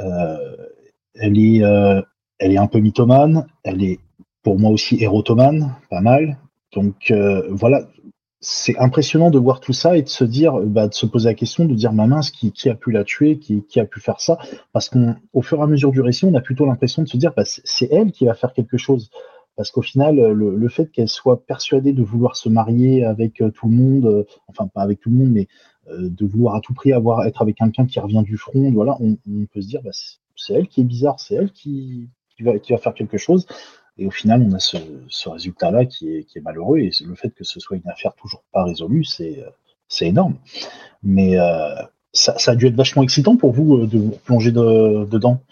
[0.00, 0.56] Euh,
[1.14, 2.02] elle est, euh,
[2.40, 3.46] un peu mythomane.
[3.64, 3.98] Elle est
[4.42, 6.38] pour moi aussi érotomane, pas mal.
[6.72, 7.82] Donc euh, voilà,
[8.40, 11.34] c'est impressionnant de voir tout ça et de se dire, bah, de se poser la
[11.34, 14.38] question, de dire, ma mince, qui, a pu la tuer, qui, a pu faire ça?
[14.72, 17.32] Parce qu'au fur et à mesure du récit, on a plutôt l'impression de se dire,
[17.36, 19.10] bah, c'est elle qui va faire quelque chose.
[19.56, 23.50] Parce qu'au final, le, le fait qu'elle soit persuadée de vouloir se marier avec euh,
[23.50, 25.48] tout le monde, euh, enfin pas avec tout le monde, mais
[25.88, 28.96] euh, de vouloir à tout prix avoir être avec quelqu'un qui revient du front, voilà,
[29.00, 29.16] on,
[29.52, 29.90] peut se dire, bah,
[30.36, 32.08] c'est elle qui est bizarre, c'est elle qui
[32.38, 33.48] va faire quelque chose.
[33.98, 36.78] Et au final, on a ce, résultat-là qui est, malheureux.
[36.78, 40.36] Et le fait que ce soit une affaire toujours pas résolue, c'est énorme.
[41.02, 41.74] Mais euh,
[42.12, 45.42] ça, a dû être vachement excitant pour vous euh, de vous plonger dedans.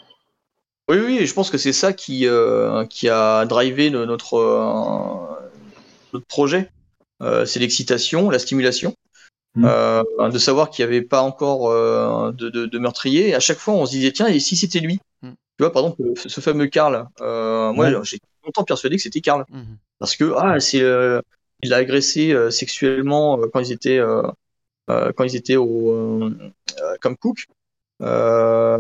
[0.89, 5.37] Oui, oui, je pense que c'est ça qui, euh, qui a drivé notre,
[6.13, 6.71] notre projet.
[7.21, 8.95] c'est l'excitation, la stimulation.
[9.59, 10.31] Mmh.
[10.33, 13.31] de savoir qu'il n'y avait pas encore de, de, meurtrier.
[13.31, 15.01] Et à chaque fois, on se disait, tiens, et si c'était lui?
[15.23, 15.31] Mmh.
[15.31, 19.45] Tu vois, par exemple, ce fameux Karl, moi, j'ai longtemps persuadé que c'était Karl.
[19.51, 19.77] Mhm.
[19.99, 21.21] Parce que, ah, c'est, euh,
[21.63, 24.01] il a agressé euh, sexuellement euh, quand ils étaient,
[24.89, 26.31] quand ils étaient au,
[27.01, 27.47] comme cook.
[28.01, 28.79] bah,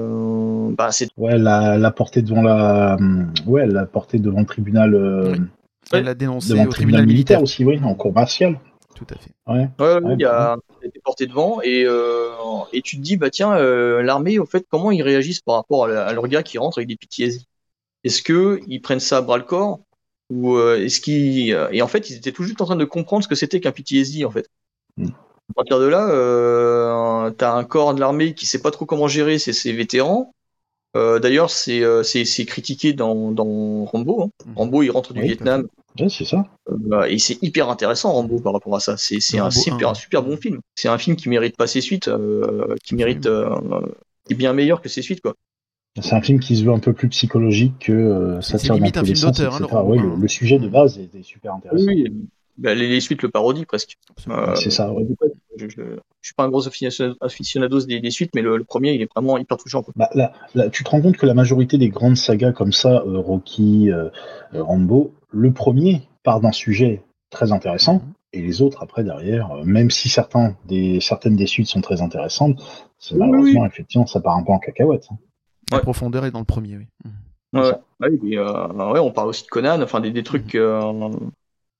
[0.90, 1.08] c'est...
[1.16, 2.96] Ouais, la, la portée devant la,
[3.46, 5.50] ouais, la portée devant le tribunal.
[5.92, 7.42] Elle l'a dénoncé au tribunal, militaire.
[7.42, 8.58] aussi, oui, en cour martiale.
[8.94, 9.32] Tout à fait.
[9.46, 9.68] Ouais.
[9.78, 11.86] ouais, il a été porté devant et,
[12.72, 13.58] et tu te dis bah tiens
[14.02, 16.96] l'armée au fait comment ils réagissent par rapport à, leur gars qui rentre avec des
[16.96, 17.44] PTSD
[18.06, 19.80] est-ce qu'ils prennent ça à bras le corps
[20.30, 22.84] ou euh, est-ce qu'ils euh, et en fait ils étaient tout juste en train de
[22.84, 24.48] comprendre ce que c'était qu'un PTSD en fait.
[24.96, 25.08] Mm.
[25.08, 29.06] À partir de là, euh, t'as un corps de l'armée qui sait pas trop comment
[29.06, 30.34] gérer ses, vétérans.
[30.96, 34.22] Euh, d'ailleurs, c'est critiqué dans, dans Rambo.
[34.22, 34.30] Hein.
[34.44, 34.56] Mm.
[34.56, 35.68] Rambo, il rentre du Vietnam.
[36.08, 36.44] C'est ça.
[37.08, 38.96] et c'est hyper intéressant Rambo par rapport à ça.
[38.96, 40.60] C'est un super, un super bon film.
[40.74, 42.10] C'est un film qui mérite pas ses suites,
[42.84, 43.28] qui mérite,
[44.26, 45.34] qui est bien meilleur que ses suites quoi.
[46.00, 48.90] C'est un film qui se veut un peu plus psychologique que euh, ça tire dans
[48.90, 51.86] tous les sens, hein, le, le, sujet de base est, super intéressant.
[51.86, 52.06] Oui,
[52.58, 53.98] bah, les, suites le parodie presque.
[54.28, 54.90] Euh, c'est ça.
[55.56, 55.82] Je, je,
[56.22, 59.58] suis pas un gros aficionados des, des suites, mais le, premier il est vraiment hyper
[59.58, 59.84] touchant.
[59.94, 63.02] Bah, là, là, tu te rends compte que la majorité des grandes sagas comme ça,
[63.06, 64.08] euh, Rocky, euh,
[64.54, 68.02] Rambo, le premier part d'un sujet très intéressant.
[68.32, 72.60] Et les autres après derrière, même si certains des, certaines des suites sont très intéressantes,
[73.14, 75.08] malheureusement effectivement ça part un peu en cacahuète.
[75.72, 76.86] La profondeur est dans le premier, oui.
[77.04, 77.58] Mmh.
[77.58, 80.58] Ouais, ouais, euh, ouais, on parle aussi de Conan, enfin des, des trucs mmh.
[80.58, 81.10] euh,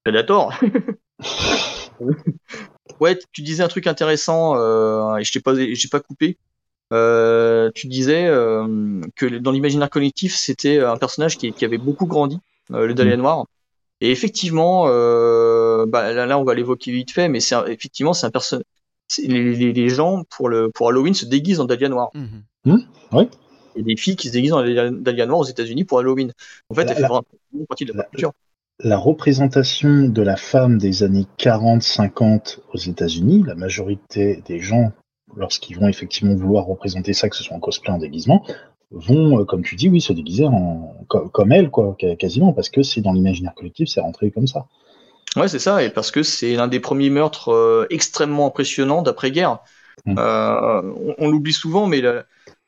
[0.04, 0.54] Predator.
[3.00, 6.38] ouais, tu disais un truc intéressant euh, et je t'ai pas, j'ai pas coupé.
[6.92, 12.06] Euh, tu disais euh, que dans l'imaginaire collectif, c'était un personnage qui, qui, avait beaucoup
[12.06, 12.38] grandi,
[12.70, 13.20] le Dahlia mmh.
[13.20, 13.46] Noir.
[14.00, 18.30] Et effectivement, bah, là, là, on va l'évoquer vite fait, mais c'est effectivement c'est un
[18.30, 18.64] personnage
[19.18, 22.10] les, gens pour, le, pour Halloween se déguisent en Dahlia Noir.
[22.14, 22.76] Mmh.
[23.12, 23.28] Oui.
[23.76, 26.32] Il y a des filles qui se déguisent en Dahlia Noir aux États-Unis pour Halloween.
[26.70, 27.24] En fait, elle fait vraiment
[27.68, 28.32] partie de la, culture.
[28.82, 34.92] La représentation de la femme des années 40-50 aux États-Unis, la majorité des gens,
[35.36, 38.44] lorsqu'ils vont effectivement vouloir représenter ça, que ce soit en cosplay, en déguisement,
[38.90, 42.82] vont, euh, comme tu dis, oui, se déguiser en, comme, elle, quoi, quasiment, parce que
[42.82, 44.66] c'est dans l'imaginaire collectif, c'est rentré comme ça.
[45.36, 49.58] Ouais, c'est ça, et parce que c'est l'un des premiers meurtres euh, extrêmement impressionnants d'après-guerre.
[50.06, 50.14] Mmh.
[50.18, 50.82] Euh,
[51.18, 52.02] on, l'oublie souvent, mais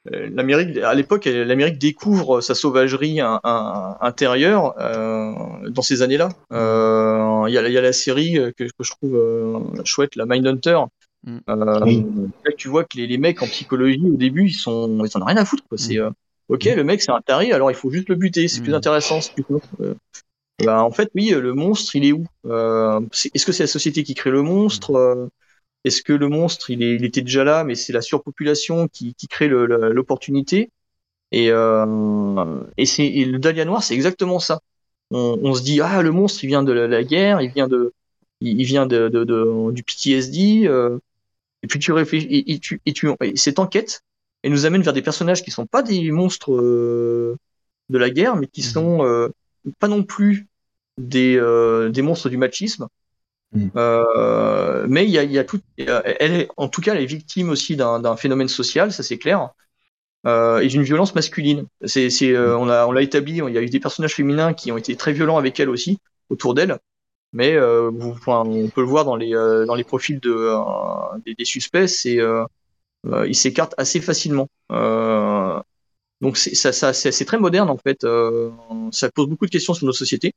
[0.07, 6.31] l'Amérique, à l'époque, l'Amérique découvre sa sauvagerie intérieure dans ces années-là.
[6.51, 10.79] Il y, a la série que, je trouve chouette, la Mindhunter,
[11.25, 11.39] Mm.
[11.49, 11.81] Euh,
[12.45, 15.23] là, tu vois que les, les, mecs en psychologie, au début, ils sont, ils en
[15.23, 15.65] ont rien à foutre.
[15.69, 15.79] Quoi.
[15.79, 16.03] C'est, mm.
[16.03, 16.11] euh,
[16.49, 18.49] ok, le mec, c'est un taré, alors il faut juste le buter.
[18.49, 18.77] C'est plus mm.
[18.77, 19.19] intéressant.
[19.35, 19.45] Plus...
[19.81, 19.95] Euh,
[20.65, 22.25] bah, en fait, oui, le monstre, il est où?
[22.47, 23.01] Euh,
[23.35, 25.29] Est-ce que c'est la société qui crée le monstre?
[25.85, 29.15] Est-ce que le monstre, il, est, il, était déjà là, mais c'est la surpopulation qui,
[29.15, 30.71] qui crée l'opportunité
[31.33, 34.61] Et, euh, et, c'est, le Dahlia Noir, c'est exactement ça.
[35.11, 37.95] On, on, se dit, ah, le monstre, il vient de la, guerre, il vient de,
[38.41, 40.67] il, vient de, de, de, du PTSD.
[40.67, 40.99] Euh,
[41.63, 44.03] et puis tu réfléchis, et, tu, et tu, cette enquête,
[44.43, 47.37] elle nous amène vers des personnages qui sont pas des monstres euh,
[47.89, 48.67] de la guerre, mais qui mhm.
[48.67, 49.33] sont
[49.79, 50.49] pas non plus
[50.99, 51.37] des,
[51.91, 52.89] des monstres du machisme.
[53.53, 53.71] Mhm.
[54.89, 57.49] mais il y a, y a tout, elle est, en tout cas, elle est victime
[57.49, 59.51] aussi d'un phénomène social, ça c'est clair,
[60.27, 61.67] et d'une violence masculine.
[61.85, 62.57] C'est, mhm.
[62.59, 63.39] on l'a, on l'a établi.
[63.39, 65.99] Il y a eu des personnages féminins qui ont été très violents avec elle aussi,
[66.29, 66.79] autour d'elle
[67.33, 71.45] mais euh, on peut le voir dans les euh, dans les profils de euh, des,
[71.45, 72.19] suspects, c'est
[73.27, 74.49] ils s'écartent assez facilement.
[76.21, 78.07] donc c'est ça, ça c'est très moderne en fait.
[78.93, 80.35] ça pose beaucoup de questions sur nos sociétés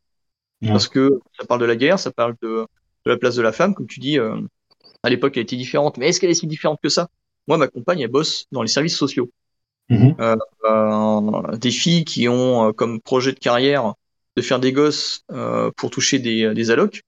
[0.66, 2.66] parce que ça parle de la guerre, ça parle de,
[3.06, 4.18] de la place de la femme, comme tu dis.
[4.20, 7.10] à l'époque, elle était différente, mais est-ce qu'elle est si différente que ça?
[7.48, 9.30] Moi, ma compagne, elle bosse dans les services sociaux.
[9.90, 10.14] Mmh.
[11.58, 13.96] des filles qui ont comme projet de carrière
[14.36, 17.04] de faire des gosses euh, pour toucher des, des allocs,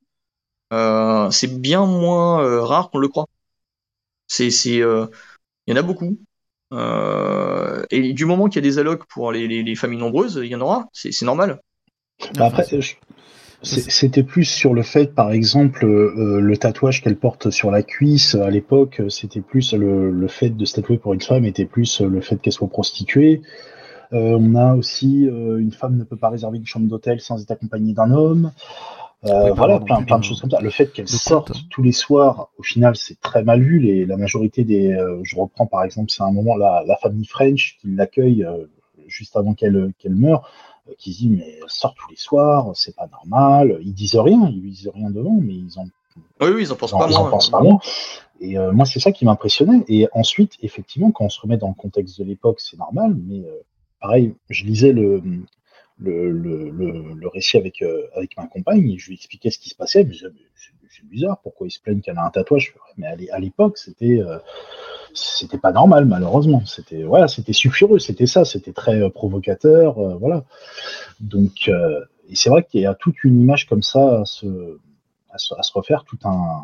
[0.74, 3.28] euh, c'est bien moins euh, rare qu'on le croit.
[4.28, 5.08] C'est, c'est, il
[5.68, 6.18] y en a beaucoup.
[7.92, 10.56] et du moment qu'il y a des allocs pour les, les, familles nombreuses, il y
[10.56, 10.88] en aura.
[10.92, 11.62] C'est, normal.
[12.36, 12.66] Bah, après,
[13.64, 18.50] c'était plus sur le fait, par exemple, le tatouage qu'elle porte sur la cuisse à
[18.50, 22.22] l'époque, c'était plus le, le, fait de se tatouer pour une femme était plus le
[22.22, 23.42] fait qu'elle soit prostituée.
[24.14, 27.42] Euh, on a aussi euh, une femme ne peut pas réserver une chambre d'hôtel sans
[27.42, 28.52] être accompagnée d'un homme.
[29.26, 30.60] Euh, voilà, plein, de choses comme ça.
[30.60, 31.60] Le fait qu'elle sorte hein.
[31.70, 33.80] tous les soirs, au final, c'est très mal vu.
[33.80, 37.78] Les, la majorité des, je reprends par exemple, c'est un moment la, la famille French
[37.80, 38.46] qui l'accueille
[39.08, 40.52] juste avant qu'elle qu'elle meure,
[40.98, 43.80] qui dit mais elle sort tous les soirs, c'est pas normal.
[43.84, 45.86] Ils disent rien, ils disent rien devant, mais ils en
[46.42, 47.80] oui, oui, ils en pensent pas, moins, pensent pas moins.
[48.40, 49.84] Et moi, c'est ça qui m'impressionnait.
[49.88, 53.44] Et ensuite, effectivement, quand on se remet dans le contexte de l'époque, c'est normal, mais
[54.00, 55.24] pareil, je lisais le,
[55.98, 59.70] le, le, le, récit avec, euh, avec ma compagne et je lui expliquais ce qui
[59.70, 60.04] se passait.
[60.04, 62.76] Mais c'est bizarre, pourquoi il se plaignent qu'elle a un tatouage?
[62.98, 64.38] Mais à l'époque, c'était euh,
[65.14, 66.66] c'était pas normal, malheureusement.
[66.66, 70.44] C'était voilà, c'était sulfureux, c'était ça, c'était très euh, provocateur, voilà.
[71.20, 71.70] Donc,
[72.30, 74.48] et c'est vrai qu'il y a toute une image comme ça à se,
[75.30, 76.64] à se, à se, refaire, tout un,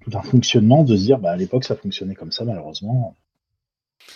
[0.00, 3.16] tout un fonctionnement de se dire, bah, à l'époque, ça fonctionnait comme ça, malheureusement.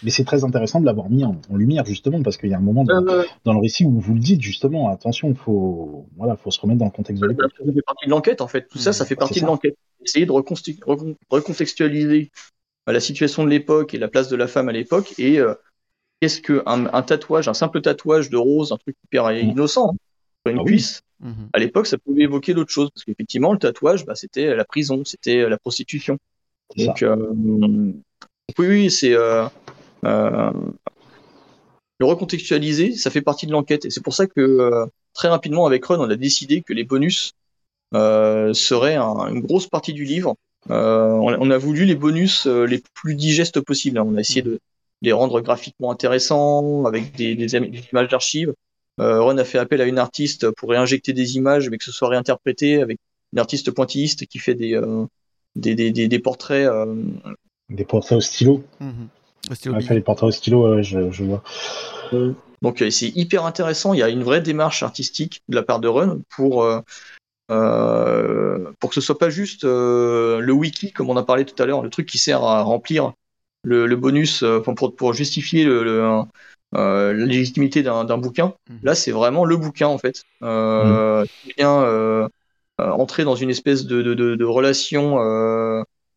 [0.03, 2.63] Mais c'est très intéressant de l'avoir mis en, lumière, justement, parce qu'il y a un
[2.63, 6.51] moment dans, euh, le récit où vous le dites, justement, attention, il faut, voilà, faut
[6.51, 7.53] se remettre dans le contexte de l'époque.
[7.59, 8.69] Ça fait partie de l'enquête, en fait.
[8.69, 9.77] Tout ça, ça fait partie de l'enquête.
[10.05, 12.33] Essayer de recontextualiser
[12.91, 15.55] la situation de l'époque et la place de la femme à l'époque, et euh,
[16.21, 19.51] qu'est-ce qu'un un tatouage, un simple tatouage de rose, un truc hyper mm.
[19.51, 19.97] innocent, hein,
[20.45, 21.49] sur une ah cuisse, mm-hmm.
[21.53, 25.05] à l'époque, ça pouvait évoquer d'autres choses, parce qu'effectivement, le tatouage, bah, c'était la prison,
[25.05, 26.19] c'était la prostitution.
[26.77, 27.17] Donc, euh,
[28.59, 29.47] oui, oui, c'est euh,
[30.03, 30.53] le
[32.07, 33.85] recontextualiser, ça fait partie de l'enquête.
[33.85, 37.35] Et c'est pour ça que très rapidement avec Run, on a décidé que les bonus
[37.93, 40.35] seraient une grosse partie du livre.
[40.69, 43.99] On, a voulu les bonus les plus digestes possibles.
[43.99, 44.61] On a essayé de
[45.03, 47.35] les rendre graphiquement intéressants, avec des,
[47.93, 48.55] images d'archives.
[48.99, 52.09] Run a fait appel à une artiste pour réinjecter des images, mais que ce soit
[52.09, 52.99] réinterprété avec
[53.33, 54.81] une artiste pointilliste qui fait des,
[55.57, 56.71] des, des, portraits.
[57.69, 58.63] Des portraits au stylo.
[58.81, 59.09] Mhm.
[59.75, 61.43] Après les portraits au stylo, je, je, vois.
[62.63, 63.93] Donc euh, c'est hyper intéressant.
[63.93, 66.81] Il y a une vraie démarche artistique de la part de Run pour euh, euh,
[67.49, 71.67] pour que ce soit pas juste euh, le wiki comme on a parlé tout à
[71.67, 73.13] l'heure, le truc qui sert à remplir
[73.65, 76.23] le, le bonus pour, pour justifier le, le
[76.73, 78.55] la légitimité d'un bouquin.
[78.71, 78.79] Mhm.
[78.83, 80.23] Là, c'est vraiment le bouquin en fait.
[80.43, 81.27] Euh, mmh.
[81.59, 82.29] vient
[82.79, 85.19] entrer dans une espèce de, de, de, de relation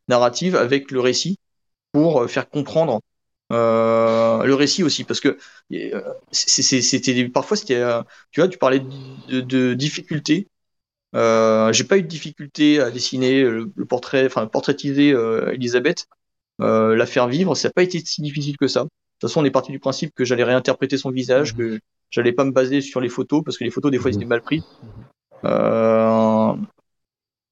[0.07, 1.37] narrative avec le récit
[1.91, 3.01] pour faire comprendre
[3.49, 5.37] le récit aussi parce que
[6.31, 8.81] c'était parfois tu vois tu parlais
[9.29, 10.47] de difficultés
[11.15, 16.07] euh, j'ai pas eu de difficulté à dessiner le, portrait, enfin portraitiser euh, Elisabeth,
[16.61, 17.55] euh, la faire vivre.
[17.55, 18.83] Ça n'a pas été si difficile que ça.
[18.83, 18.89] De
[19.19, 21.57] toute façon, on est parti du principe que j'allais réinterpréter son visage, mhm.
[21.57, 21.79] que
[22.09, 24.17] j'allais pas me baser sur les photos parce que les photos des fois mhm.
[24.17, 24.63] étaient mal prises.
[25.45, 26.53] Euh,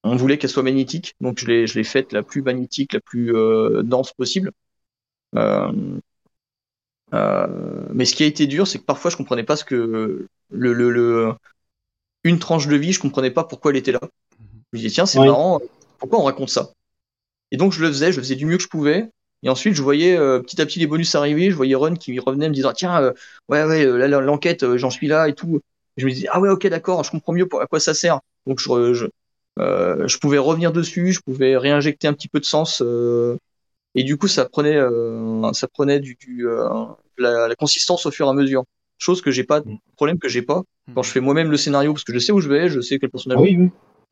[0.03, 2.99] on voulait qu'elle soit magnétique, donc je l'ai, je l'ai faite la plus magnétique, la
[2.99, 3.31] plus
[3.83, 4.51] dense possible.
[5.33, 5.41] Mais
[8.05, 10.89] ce qui a été dur, c'est que parfois je comprenais pas ce que le, le,
[10.89, 11.33] le,
[12.23, 13.99] une tranche de vie, je comprenais pas pourquoi elle était là.
[14.39, 15.61] Je me disais, tiens, c'est marrant,
[15.99, 16.71] pourquoi on raconte ça?
[17.51, 19.09] Et donc, je le faisais, je faisais du mieux que je pouvais.
[19.43, 21.51] Et ensuite, je voyais euh, petit à petit les bonus arriver.
[21.51, 23.11] Je voyais Ron qui revenait me disant, tiens, euh,
[23.49, 25.61] ouais, ouais, euh, là, l'enquête, j'en suis là et tout.
[25.97, 28.21] je me disais, ah ouais, ok, d'accord, je comprends mieux à quoi ça sert.
[28.47, 29.05] Donc, je, je,
[29.57, 32.81] je pouvais revenir dessus, je pouvais réinjecter un petit peu de sens.
[33.95, 34.79] et du coup, ça prenait,
[35.53, 36.47] ça prenait du, du
[37.17, 38.63] la, la, consistance au fur et à mesure.
[38.97, 39.77] Chose que j'ai pas, mm.
[40.03, 40.63] Problème que j'ai pas
[40.93, 41.03] quand mm.
[41.03, 43.09] je fais moi-même le scénario, parce que je sais où je vais, je sais quel
[43.09, 43.69] personnage oui, oui.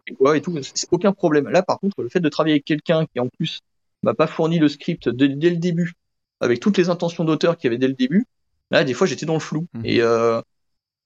[0.07, 1.49] et quoi et tout, c'est aucun problème.
[1.49, 3.59] Là, par contre, le fait de travailler avec quelqu'un qui en plus
[4.03, 5.93] m'a pas fourni le script dès, le début,
[6.39, 8.25] avec toutes les intentions d'auteur qu'il y avait dès le début,
[8.71, 9.67] là, des fois, j'étais dans le flou.
[9.73, 9.81] Mm.
[9.85, 10.41] Et euh,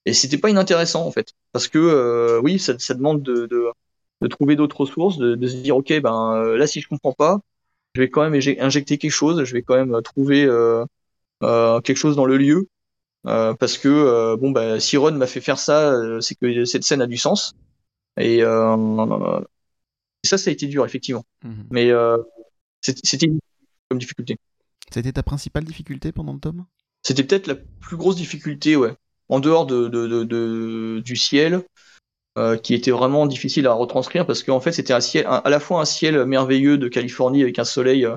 [0.06, 3.72] et c'était pas inintéressant en fait, parce que euh, oui, ça, ça demande de, de,
[4.22, 7.14] de trouver d'autres sources, de, de, se dire ok, ben euh, là, si je comprends
[7.14, 7.40] pas,
[7.96, 10.86] je vais quand même injecter quelque chose, je vais quand même trouver euh,
[11.44, 12.68] euh, quelque chose dans le lieu
[13.26, 16.84] parce que euh, bon bah si Ron m'a fait faire ça, euh, c'est que cette
[16.84, 17.54] scène a du sens.
[18.18, 18.42] Et,
[20.24, 21.26] ça, ça a été dur effectivement.
[21.44, 21.68] Mhm.
[21.70, 21.92] Mais
[22.82, 23.28] c'était
[23.90, 24.38] comme difficulté.
[24.92, 26.66] C'était ta principale difficulté pendant le tome?
[27.04, 28.96] C'était peut-être la plus grosse difficulté, ouais.
[29.30, 31.64] En dehors de, de, de, du ciel,
[32.38, 35.60] euh, qui était vraiment difficile à retranscrire parce qu'en fait c'était un ciel, à la
[35.60, 38.08] fois un ciel merveilleux de Californie avec un soleil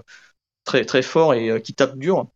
[0.65, 2.29] très très fort et qui tape dur,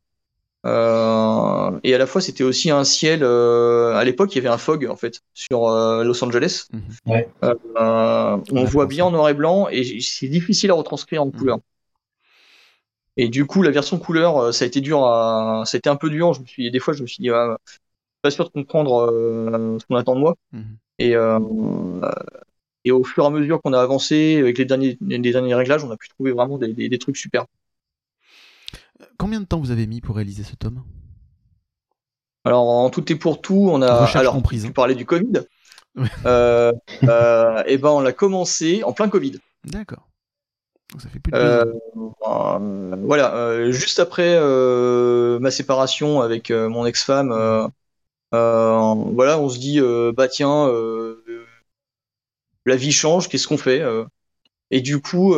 [0.64, 3.20] euh, et à la fois, c'était aussi un ciel.
[3.22, 6.68] Euh, à l'époque, il y avait un fog en fait sur euh, Los Angeles.
[6.72, 7.12] Mhm.
[7.12, 7.28] Ouais.
[7.42, 11.32] on voit bien en noir et blanc et c'est difficile à retranscrire en mhm.
[11.32, 11.58] couleur.
[13.16, 15.96] Et du coup, la version couleur, ça a été dur à, ça a été un
[15.96, 16.32] peu dur.
[16.32, 17.58] Je me suis, des fois, je me suis dit, ah,
[18.22, 19.08] pas sûr de comprendre
[19.78, 20.36] ce qu'on attend de moi.
[20.52, 20.76] Mhm.
[20.98, 21.14] Et
[22.84, 25.84] et au fur et à mesure qu'on a avancé avec les derniers, les derniers réglages,
[25.84, 27.46] on a pu trouver vraiment des, des, des trucs super.
[29.18, 30.82] Combien de temps vous avez mis pour réaliser ce tome?
[32.44, 34.04] Alors, en tout et pour tout, on a.
[34.14, 34.72] alors, comprise, tu hein.
[34.72, 35.42] parlais du Covid.
[36.26, 36.72] euh,
[37.04, 39.38] euh, et ben, on l'a commencé en plein Covid.
[39.64, 40.08] D'accord.
[40.98, 41.64] Ça fait plus de euh,
[42.26, 44.38] euh, Voilà, juste après
[45.38, 47.70] ma séparation avec mon ex-femme,
[48.32, 49.80] voilà, on se dit,
[50.14, 50.70] bah tiens,
[52.66, 53.82] la vie change, qu'est-ce qu'on fait
[54.70, 55.34] Et du coup,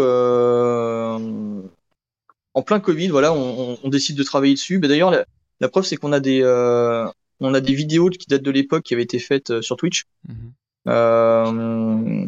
[2.55, 4.79] en plein Covid, voilà, on, on, décide de travailler dessus.
[4.79, 5.11] Mais d'ailleurs,
[5.61, 7.07] la, preuve, c'est qu'on a des, euh,
[7.41, 10.05] on a des vidéos qui datent de l'époque qui avaient été faites euh, sur Twitch.
[10.29, 10.53] Mhm.
[10.87, 12.27] Euh,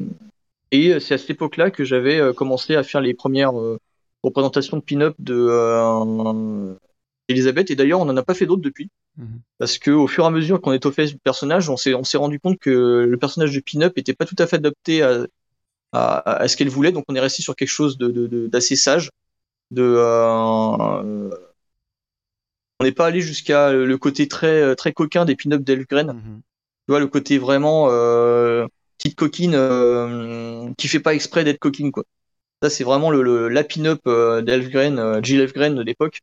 [0.72, 3.52] et c'est à cette époque-là que j'avais commencé à faire les premières
[4.24, 6.76] représentations de pin-up de
[7.28, 7.70] Elisabeth.
[7.70, 8.90] Et d'ailleurs, on n'en a pas fait d'autres depuis.
[9.16, 9.40] Mhm.
[9.58, 11.94] Parce que au fur et à mesure qu'on est au fait du personnage, on s'est,
[11.94, 15.02] on s'est rendu compte que le personnage de pin-up était pas tout à fait adapté
[15.02, 15.24] à,
[15.92, 16.90] à, à ce qu'elle voulait.
[16.90, 19.10] Donc on est resté sur quelque chose de, de, d'assez sage
[19.70, 21.30] de euh,
[22.78, 26.12] on n'est pas allé jusqu'à le côté très très coquin des pin-up d'Elfgren.
[26.12, 26.40] Mhm.
[26.86, 28.66] Tu vois le côté vraiment euh,
[28.98, 32.04] petite coquine euh, qui fait pas exprès d'être coquine quoi.
[32.62, 36.20] Ça c'est vraiment le, la pin-up euh, d'Elfgren, euh, Jill Elfgren de l'époque.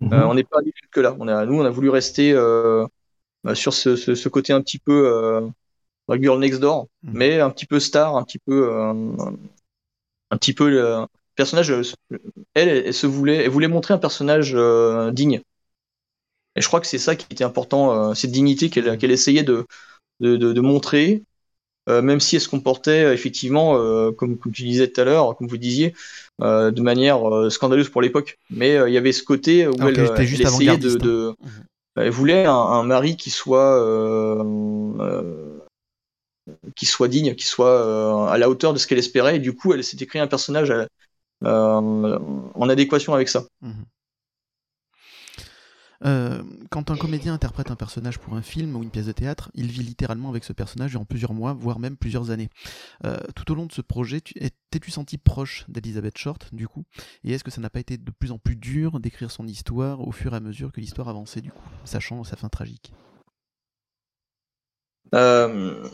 [0.00, 0.12] Mhm.
[0.14, 1.16] on n'est pas allé jusque là.
[1.18, 2.34] On a nous on a voulu rester
[3.44, 5.48] bah, sur ce, ce, ce, côté un petit peu
[6.10, 7.12] girl next door, mhm.
[7.14, 11.82] mais un petit peu star, un petit peu un petit peu personnage, euh,
[12.54, 15.40] elle, elle, se voulait, elle voulait montrer un personnage euh, digne.
[16.56, 19.42] Et je crois que c'est ça qui était important, euh, cette dignité qu'elle qu'elle essayait
[19.42, 19.64] de,
[20.20, 21.22] de, de, de montrer,
[21.88, 23.74] même si elle se comportait effectivement,
[24.12, 25.94] comme, comme, tu disais tout à l'heure, comme vous disiez,
[26.40, 28.38] de manière scandaleuse pour l'époque.
[28.50, 31.48] Mais il y avait ce côté où elle, elle, essayait de, de mmh.
[31.96, 33.80] elle voulait un, un, mari qui soit
[36.76, 39.36] qui soit digne, qui soit à la hauteur de ce qu'elle espérait.
[39.36, 40.86] Et du coup, elle s'était créé un personnage à,
[41.44, 43.44] en adéquation avec ça.
[43.60, 43.84] Mhm.
[46.04, 49.50] Euh, quand un comédien interprète un personnage pour un film ou une pièce de théâtre,
[49.54, 52.48] il vit littéralement avec ce personnage durant plusieurs mois, voire même plusieurs années.
[53.06, 56.84] Euh, tout au long de ce projet, t'es-tu senti proche d'Elizabeth Short, du coup?
[57.24, 60.06] Et est-ce que ça n'a pas été de plus en plus dur d'écrire son histoire
[60.06, 62.92] au fur et à mesure que l'histoire avançait, du coup, sachant sa fin tragique?
[65.14, 65.88] Euh,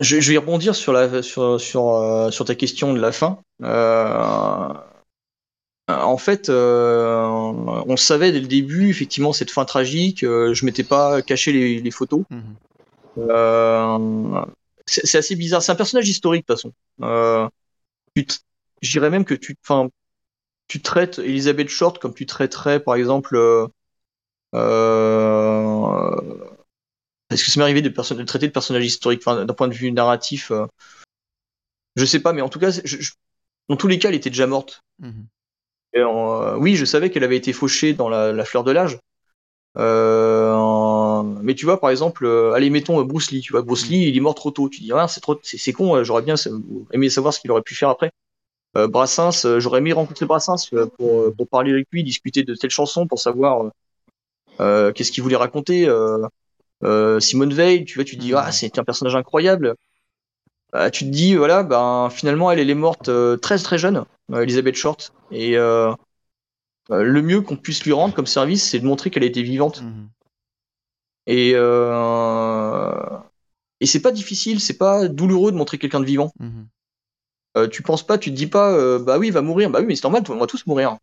[0.00, 3.38] je, je, vais rebondir sur, la, sur, sur, euh, sur ta question de la fin.
[3.62, 4.68] Euh,
[5.88, 10.20] en fait, on savait dès le début, effectivement, cette fin tragique.
[10.20, 12.22] je m'étais pas caché les, photos.
[12.30, 12.56] Mhm.
[14.86, 15.62] c'est assez bizarre.
[15.62, 17.50] C'est un personnage historique de toute façon.
[18.80, 19.56] je dirais même que tu,
[20.68, 23.36] tu traites Elizabeth Short comme tu traiterais, par exemple,
[24.54, 26.51] euh,
[27.32, 29.90] est-ce que ça m'est arrivé de, de, traiter de personnages historiques, d'un point de vue
[29.92, 30.66] narratif euh,
[31.96, 32.70] Je sais pas, mais en tout cas,
[33.68, 34.82] dans tous les cas, elle était déjà morte.
[34.98, 35.26] Mhm.
[35.96, 38.98] Euh, oui, je savais qu'elle avait été fauchée dans la, fleur de l'âge.
[39.76, 43.40] mais tu vois, par exemple, allez, mettons Bruce Lee.
[43.40, 44.68] Tu vois, Bruce Lee, il est mort trop tôt.
[44.68, 46.02] Tu dis, ah, c'est trop, c'est con.
[46.02, 46.36] J'aurais bien
[46.92, 48.10] aimé savoir ce qu'il aurait pu faire après.
[48.74, 53.18] Brassens, j'aurais aimé rencontrer Brassens pour, pour parler avec lui, discuter de telle chanson, pour
[53.18, 53.70] savoir
[54.60, 56.28] euh, qu'est-ce qu'il voulait raconter euh, euh,
[57.20, 59.74] Simone Veil, tu vois, tu te dis ah c'est un personnage incroyable.
[60.92, 63.10] tu te dis voilà, ben finalement elle, elle est morte
[63.40, 68.80] très très jeune, Elisabeth Short, et le mieux qu'on puisse lui rendre comme service, c'est
[68.80, 69.82] de montrer qu'elle été vivante.
[69.82, 70.08] Mhm.
[71.26, 71.52] Et
[73.80, 76.32] et c'est pas difficile, c'est pas douloureux de montrer quelqu'un de vivant.
[76.38, 76.68] Mhm.
[77.70, 79.94] tu penses pas, tu te dis pas, bah oui, il va mourir, bah oui, mais
[79.94, 80.96] c'est normal, on va tous mourir.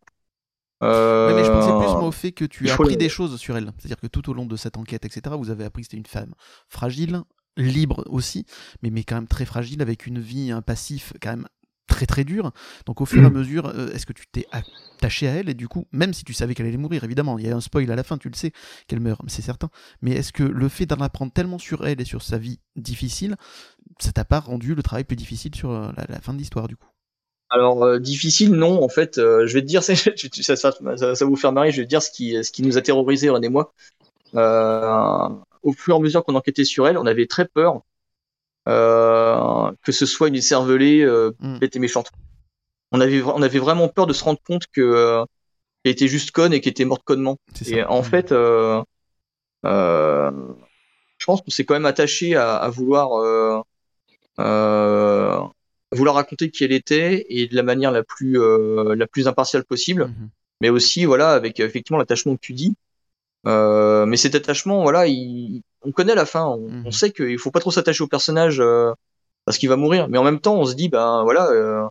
[0.82, 1.34] Euh...
[1.34, 3.72] mais je pensais plus moi, au fait que tu as appris des choses sur elle.
[3.78, 6.06] C'est-à-dire que tout au long de cette enquête, etc., vous avez appris que c'était une
[6.06, 6.34] femme
[6.68, 7.22] fragile,
[7.56, 8.46] libre aussi,
[8.82, 11.46] mais, mais quand même très fragile, avec une vie, un passif quand même
[11.90, 12.52] très très dur.
[12.86, 13.34] Donc au fur et à mm.
[13.34, 15.48] mesure, euh, est-ce que tu t'es attaché à elle?
[15.48, 17.60] Et du coup, même si tu savais qu'elle allait mourir, évidemment, il y a un
[17.60, 18.52] spoil à la fin, tu le sais
[18.86, 19.68] qu'elle meurt, c'est certain.
[20.00, 23.36] Mais est-ce que le fait d'en apprendre tellement sur elle et sur sa vie difficile,
[23.98, 26.76] ça t'a pas rendu le travail plus difficile sur euh, la fin de l'histoire du
[26.76, 26.89] coup?
[27.50, 28.82] Alors euh, difficile, non.
[28.82, 31.72] En fait, euh, je vais te dire, ça, ça, ça, ça, vous faire marrer.
[31.72, 33.72] Je vais te dire ce qui, ce qui nous a terrorisé, René et moi.
[34.34, 35.28] Euh,
[35.62, 37.82] au fur et à mesure qu'on enquêtait sur elle, on avait très peur
[38.68, 41.58] euh, que ce soit une cervelée euh, mm.
[41.58, 42.10] bête et méchante.
[42.92, 45.24] On avait, on avait vraiment peur de se rendre compte que euh,
[45.82, 47.38] qu'elle était juste conne et qu'elle était morte connement.
[47.66, 48.04] Et en mm.
[48.04, 48.84] fait, je
[51.26, 53.64] pense qu'on s'est quand même attaché à, à vouloir
[55.92, 59.64] vouloir raconter qui elle était et de la manière la plus euh, la plus impartiale
[59.64, 60.30] possible, mhm.
[60.60, 62.74] mais aussi voilà avec effectivement l'attachement que tu dis.
[63.46, 66.92] Euh, mais cet attachement, voilà, il, on connaît la fin, on, mhm.
[66.92, 68.92] sait qu'il faut pas trop s'attacher au personnage euh,
[69.44, 71.86] parce qu'il va mourir, mais en même temps, on se dit ben voilà, euh,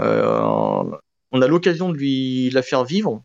[0.00, 0.84] euh,
[1.32, 3.22] on a l'occasion de lui la faire vivre,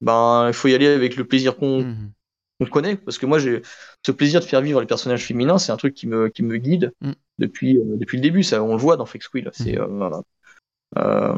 [0.00, 2.12] ben il faut y aller avec le plaisir qu'on mhm
[2.60, 3.62] on connaît, parce que moi j'ai
[4.04, 6.56] ce plaisir de faire vivre les personnages féminins, c'est un truc qui me, qui me
[6.56, 7.12] guide mm.
[7.38, 9.50] depuis, euh, depuis le début, ça on le voit dans Fake Squill.
[9.52, 10.02] C'est, mm.
[10.02, 10.20] euh,
[10.98, 11.34] euh,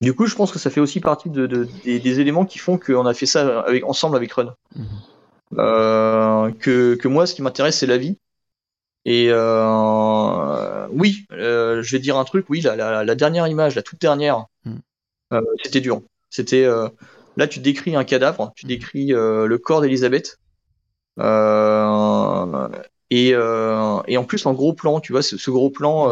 [0.00, 3.06] Du coup, je pense que ça fait aussi partie de, des, éléments qui font qu'on
[3.06, 4.54] a fait ça avec, ensemble avec Run.
[4.74, 6.52] Mm.
[6.58, 8.18] que, que moi, ce qui m'intéresse, c'est la vie.
[9.04, 9.30] Et
[10.90, 14.46] oui, je vais dire un truc, oui, la, la, dernière image, la toute dernière,
[15.62, 16.00] c'était dur.
[16.30, 16.66] C'était
[17.36, 20.38] Là, tu décris un cadavre, tu décris euh, le corps d'Elisabeth.
[21.18, 22.68] Euh,
[23.10, 26.08] et, euh, et, en plus, en gros plan, tu vois, ce, gros plan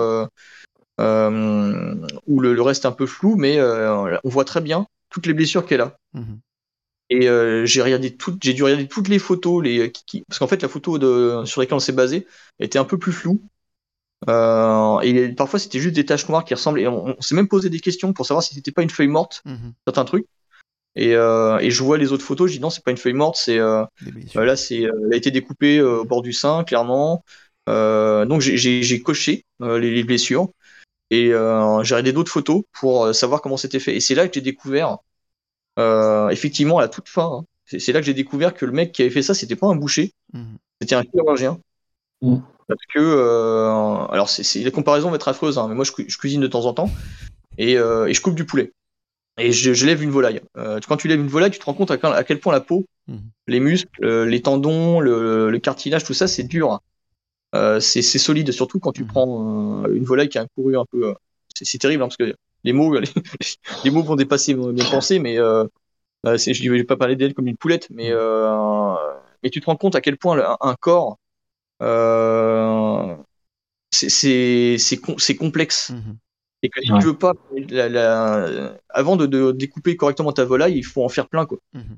[0.98, 5.66] où le, reste est un peu flou, mais on voit très bien toutes les blessures
[5.66, 5.96] qu'elle a.
[6.14, 6.40] Mhm.
[7.12, 7.26] Et
[7.66, 10.68] j'ai regardé toutes, j'ai dû regarder toutes les photos, les, qui, parce qu'en fait la
[10.68, 12.26] photo de, sur laquelle on s'est basé
[12.60, 13.40] était un peu plus floue.
[14.28, 16.86] Euh, et parfois c'était juste des taches noires qui ressemblaient.
[16.86, 19.72] on, s'est même posé des questions pour savoir si c'était pas une feuille morte, mhm.
[19.86, 20.26] certains trucs.
[20.96, 23.12] Et, euh, et, je vois les autres photos, je dis non, c'est pas une feuille
[23.12, 23.84] morte, c'est euh,
[24.36, 27.24] euh là, c'est, euh, elle a été découpée euh, au bord du sein, clairement.
[27.66, 30.50] donc j'ai coché les, les, blessures
[31.10, 31.34] et j'ai
[31.94, 33.94] regardé d'autres photos pour savoir comment c'était fait.
[33.94, 34.98] Et c'est là que j'ai découvert,
[35.78, 37.44] effectivement, à la toute fin, hein,
[37.78, 39.76] c'est là que j'ai découvert que le mec qui avait fait ça, c'était pas un
[39.76, 40.54] boucher, mmh.
[40.80, 41.60] c'était un chirurgien.
[42.22, 42.38] Mmh.
[42.66, 46.40] Parce que, alors, c'est, la comparaison va être affreuse, hein, mais moi je, je, cuisine
[46.40, 46.90] de temps en temps
[47.58, 48.72] et, et je coupe du poulet
[49.40, 50.40] et je, lève une volaille.
[50.56, 52.86] Euh, quand tu lèves une volaille, tu te rends compte à quel, point la peau,
[53.08, 53.20] mhm.
[53.46, 56.80] les muscles, euh, les tendons, le, cartilage, tout ça, c'est dur.
[57.54, 59.08] Euh, c'est solide, surtout quand tu mhm.
[59.08, 61.14] prends une volaille qui a un couru un peu.
[61.54, 62.34] c'est terrible hein, parce que
[62.64, 62.96] les mots,
[63.84, 65.64] les, mots vont dépasser mes pensées, mais je
[66.24, 68.96] ne vais pas parler d'elle comme une poulette, mais, mhm.
[69.42, 71.18] mais tu te rends compte à quel point un, corps
[73.90, 75.92] c'est complexe.
[76.62, 77.32] Et que si tu veux pas,
[78.90, 81.58] avant de, découper correctement ta volaille, il faut en faire plein, quoi.
[81.72, 81.96] Mhm.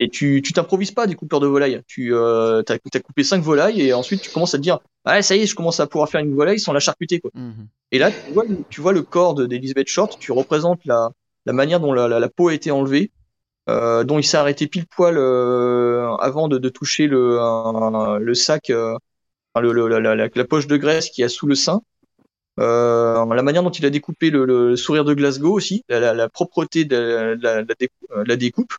[0.00, 1.80] Et tu t'improvises pas des coupeurs de volaille.
[1.86, 5.36] Tu euh, as, coupé cinq volailles et ensuite tu commences à te dire ah ça
[5.36, 7.30] y est, je commence à pouvoir faire une volaille sans la charcuter, quoi.
[7.34, 7.68] Mhm.
[7.92, 8.10] Et là,
[8.70, 11.12] tu vois, le corps d'Elizabeth Short, tu représentes la,
[11.46, 13.12] manière dont la, peau a été enlevée,
[13.68, 17.38] euh, dont il s'est arrêté pile poil euh, avant de, toucher le,
[18.18, 18.98] le sac, le,
[19.54, 21.82] la, poche de graisse qui a sous le sein.
[22.60, 26.14] Euh, la manière dont il a découpé le, le sourire de Glasgow aussi, la, la,
[26.14, 28.74] la propreté de la, découpe.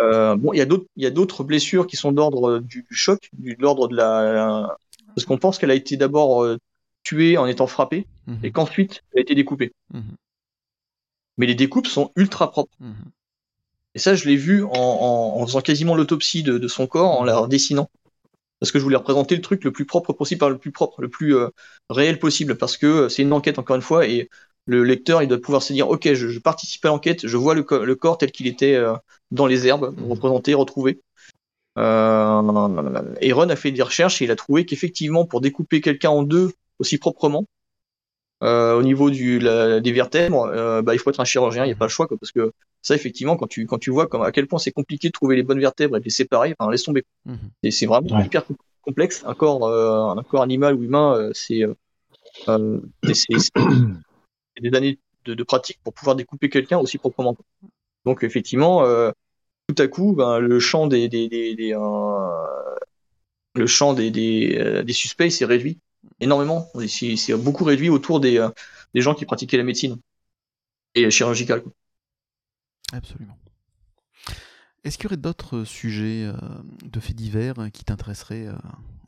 [0.00, 3.88] Euh, bon, il y a d'autres, blessures qui sont d'ordre du choc, du, de l'ordre
[3.88, 4.76] de la,
[5.14, 6.58] parce qu'on pense qu'elle a été d'abord euh,
[7.02, 8.38] tuée en étant frappée Mhm.
[8.44, 9.72] et qu'ensuite elle a été découpée.
[9.92, 10.14] Mhm.
[11.38, 12.74] Mais les découpes sont ultra propres.
[12.80, 12.94] Mhm.
[13.94, 17.20] Et ça, je l'ai vu en, en, en faisant quasiment l'autopsie de, de son corps,
[17.20, 17.90] en la redessinant.
[18.62, 21.02] Parce que je voulais représenter le truc le plus propre possible, par le plus propre,
[21.02, 21.48] le plus euh,
[21.90, 24.30] réel possible, parce que euh, c'est une enquête encore une fois, et
[24.66, 27.54] le lecteur, il doit pouvoir se dire, ok, je, je participe à l'enquête, je vois
[27.56, 28.94] le, co- le corps tel qu'il était euh,
[29.32, 31.00] dans les herbes, représenté, retrouvé.
[31.78, 36.10] Euh, et Ron a fait des recherches et il a trouvé qu'effectivement, pour découper quelqu'un
[36.10, 37.46] en deux aussi proprement,
[38.42, 41.68] euh, au niveau du, la- des vertèbres, euh, bah, il faut être un chirurgien, il
[41.68, 42.52] n'y a pas le choix, quoi, parce que
[42.82, 45.36] ça, effectivement, quand tu, quand tu vois comme, à quel point c'est compliqué de trouver
[45.36, 47.04] les bonnes vertèbres et de les séparer, enfin, laisse tomber.
[47.26, 47.38] Mhm.
[47.62, 48.26] Et c'est vraiment Ouais.
[48.26, 48.44] hyper
[48.82, 49.22] complexe.
[49.24, 51.64] Un corps, euh, un corps animal ou humain, euh, c'est
[54.60, 57.36] des années de, de pratique pour pouvoir découper quelqu'un aussi proprement.
[58.04, 59.10] Donc effectivement, euh,
[59.68, 62.78] tout à coup, ben, le champ des, des, des, des, euh,
[63.54, 65.78] le champ des, des, euh, des suspects s'est réduit
[66.20, 66.70] énormément.
[66.88, 68.48] C'est beaucoup réduit autour des, euh,
[68.94, 69.98] des gens qui pratiquaient la médecine
[70.94, 71.62] et chirurgicale.
[71.62, 71.72] quoi.
[72.92, 73.38] Absolument.
[74.84, 76.34] Est-ce qu'il y aurait d'autres sujets euh,
[76.84, 78.48] de faits divers euh, qui t'intéresseraient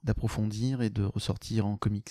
[0.04, 2.10] d'approfondir et de ressortir en comics?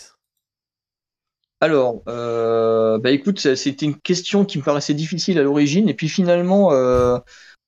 [1.62, 6.10] Alors, euh, bah écoute, c'était une question qui me paraissait difficile à l'origine, et puis
[6.10, 7.18] finalement, euh,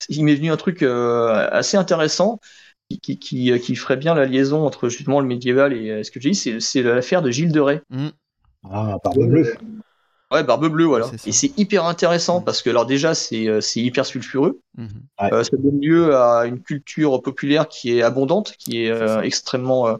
[0.09, 2.41] il m'est venu un truc euh, assez intéressant
[3.01, 6.29] qui, qui, ferait bien la liaison entre justement le médiéval et euh, ce que j'ai
[6.31, 7.81] dit, c'est, c'est l'affaire de Gilles de Rais.
[7.89, 8.11] Mhm.
[8.71, 9.55] Ah, Barbe Bleue.
[10.31, 11.07] Ouais, Barbe Bleue, voilà.
[11.25, 12.45] Et c'est hyper intéressant Mm.
[12.45, 14.59] parce que alors déjà, c'est, euh, c'est hyper sulfureux.
[14.77, 14.87] Mhm.
[15.31, 19.87] Euh, ça donne lieu à une culture populaire qui est abondante, qui est euh, extrêmement.
[19.87, 19.95] euh,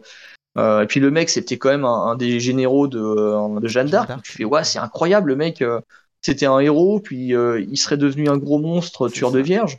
[0.58, 3.68] euh, et puis le mec, c'était quand même un, un des généraux de, euh, de
[3.68, 4.08] Jeanne d'Arc.
[4.08, 4.22] d'Arc.
[4.24, 5.62] Tu fais ouais, c'est incroyable, le mec.
[5.62, 5.80] euh,
[6.22, 9.36] c'était un héros, puis euh, il serait devenu un gros monstre C'est tueur ça.
[9.36, 9.78] de vierges.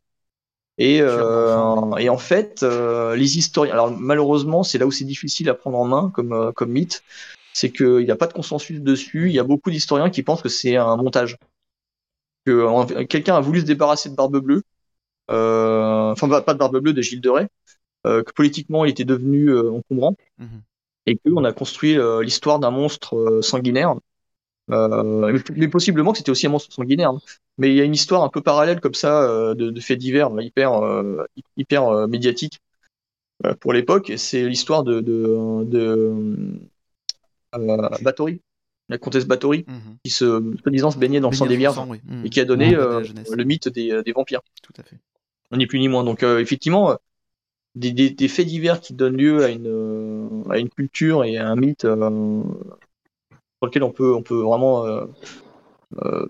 [0.77, 3.73] Et, euh, et en fait, euh, les historiens.
[3.73, 7.03] Alors malheureusement, c'est là où c'est difficile à prendre en main comme, euh, comme mythe,
[7.53, 9.29] c'est qu'il n'y a pas de consensus dessus.
[9.29, 11.37] Il y a beaucoup d'historiens qui pensent que c'est un montage.
[12.45, 14.63] Que quelqu'un a voulu se débarrasser de Barbe Bleue.
[15.31, 17.49] Euh, enfin, pas de Barbe Bleue, de Gilles de Rais.
[18.05, 20.61] euh, que politiquement il était devenu euh, encombrant Mhm.
[21.07, 23.95] et qu'on a construit l'histoire d'un monstre sanguinaire.
[24.69, 27.11] Euh, mais- possiblement que c'était aussi un monstre sanguinaire.
[27.11, 27.21] hein.
[27.57, 29.97] Mais il y a une histoire un peu parallèle comme ça euh, de, de faits
[29.97, 31.23] divers euh, hyper euh,
[31.55, 32.59] hyper médiatique
[33.45, 34.11] euh, pour l'époque.
[34.17, 36.13] C'est l'histoire de de, de
[38.03, 38.41] Bathory,
[38.89, 39.97] la comtesse Bathory, Mhm.
[40.03, 40.25] qui se
[40.61, 41.99] soi-disant se baignait dans le sang des vierges le sang, oui.
[42.05, 42.25] Mhm.
[42.25, 44.41] et qui a donné le mythe des, des vampires.
[44.61, 44.97] Tout à fait.
[45.55, 46.03] ni plus ni moins.
[46.03, 46.97] Donc effectivement,
[47.75, 51.47] des, des, des faits divers qui donnent lieu à une, à une culture et à
[51.49, 51.85] un mythe
[53.59, 55.05] sur lequel on peut, on peut vraiment euh,
[56.03, 56.27] euh,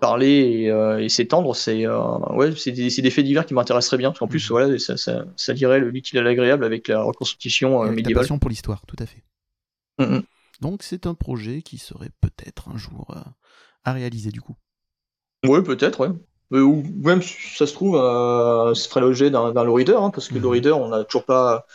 [0.00, 4.10] parler et, euh, et s'étendre, c'est ouais, c'est des, des faits divers qui m'intéresseraient bien,
[4.10, 4.56] parce qu'en plus, Mhm.
[4.56, 8.22] voilà, ça, ça, ça lirait le l'utile à l'agréable avec la reconstitution médiévale.
[8.22, 9.22] passion pour l'histoire, tout à fait.
[9.98, 10.22] Mm, mm.
[10.60, 13.14] Donc c'est un projet qui serait peut-être un jour
[13.84, 14.56] à réaliser du coup.
[15.46, 16.14] Ouais, peut-être, ouais.
[16.58, 20.38] Ou même, ça se trouve, euh, ce ferait l'objet d'un low reader, hein, parce que
[20.38, 21.66] le reader, on n'a toujours pas.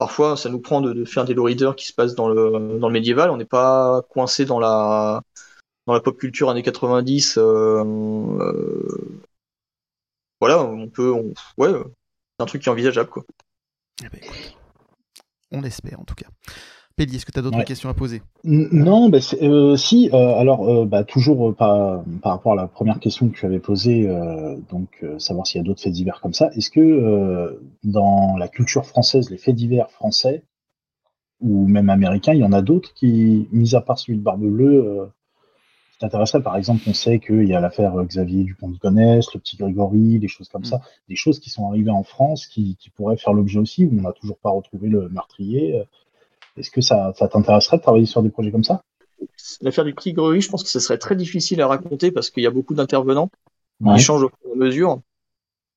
[0.00, 2.88] Parfois, ça nous prend de, faire des low readers qui se passent dans le, dans
[2.88, 3.28] le médiéval.
[3.28, 5.20] On n'est pas coincé dans la,
[5.86, 7.36] dans la pop culture années 90.
[7.36, 7.84] euh,
[8.40, 9.20] euh,
[10.40, 11.12] voilà, on peut.
[11.58, 13.24] ouais, c'est un truc qui est envisageable, quoi.
[14.02, 14.20] Eh ben,
[15.50, 16.28] on l'espère en tout cas.
[16.96, 17.64] Péli, est-ce que tu as d'autres Ouais.
[17.64, 18.20] questions à poser?
[18.44, 20.10] N- Non, bah, euh, si.
[20.12, 23.46] euh, alors, euh, bah, toujours euh, par, par rapport à la première question que tu
[23.46, 26.50] avais posée, euh, donc euh, savoir s'il y a d'autres faits divers comme ça.
[26.54, 30.42] Est-ce que euh, dans la culture française, les faits divers français
[31.40, 34.44] ou même américains, il y en a d'autres qui, mis à part celui de Barbe
[34.44, 35.06] Bleue, euh,
[35.92, 36.42] qui t'intéresseraient?
[36.42, 40.18] Par exemple, on sait qu'il y a l'affaire Xavier Dupont de Gonesse, le petit Grégory,
[40.18, 40.66] des choses comme Mm.
[40.66, 43.90] ça, des choses qui sont arrivées en France qui, qui pourraient faire l'objet aussi, où
[43.98, 45.82] on n'a toujours pas retrouvé le meurtrier.
[46.56, 48.82] Est-ce que ça, ça t'intéresserait de travailler sur des projets comme ça?
[49.60, 52.42] L'affaire du petit Gregory, je pense que ce serait très difficile à raconter parce qu'il
[52.42, 53.30] y a beaucoup d'intervenants.
[53.80, 53.96] Ouais.
[53.96, 55.00] qui changent au fur et à mesure.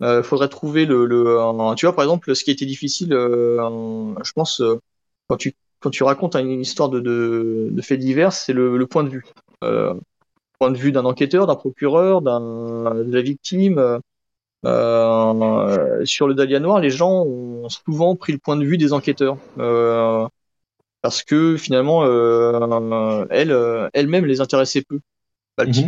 [0.01, 3.61] Euh, faudrait trouver le, le un- tu vois par exemple ce qui été difficile, euh,
[3.61, 4.79] un- je pense euh,
[5.27, 8.87] quand tu quand tu racontes une histoire de de, de faits divers, c'est le, le
[8.87, 9.23] point de vue,
[10.59, 13.99] point de vue d'un enquêteur, d'un procureur, d'un de la victime.
[16.05, 19.37] sur le Dahlia Noir, les gens ont souvent pris le point de vue des enquêteurs.
[21.03, 25.01] Parce que finalement, euh, elle, euh, elle-même les intéressait peu.
[25.57, 25.85] Bah, le petit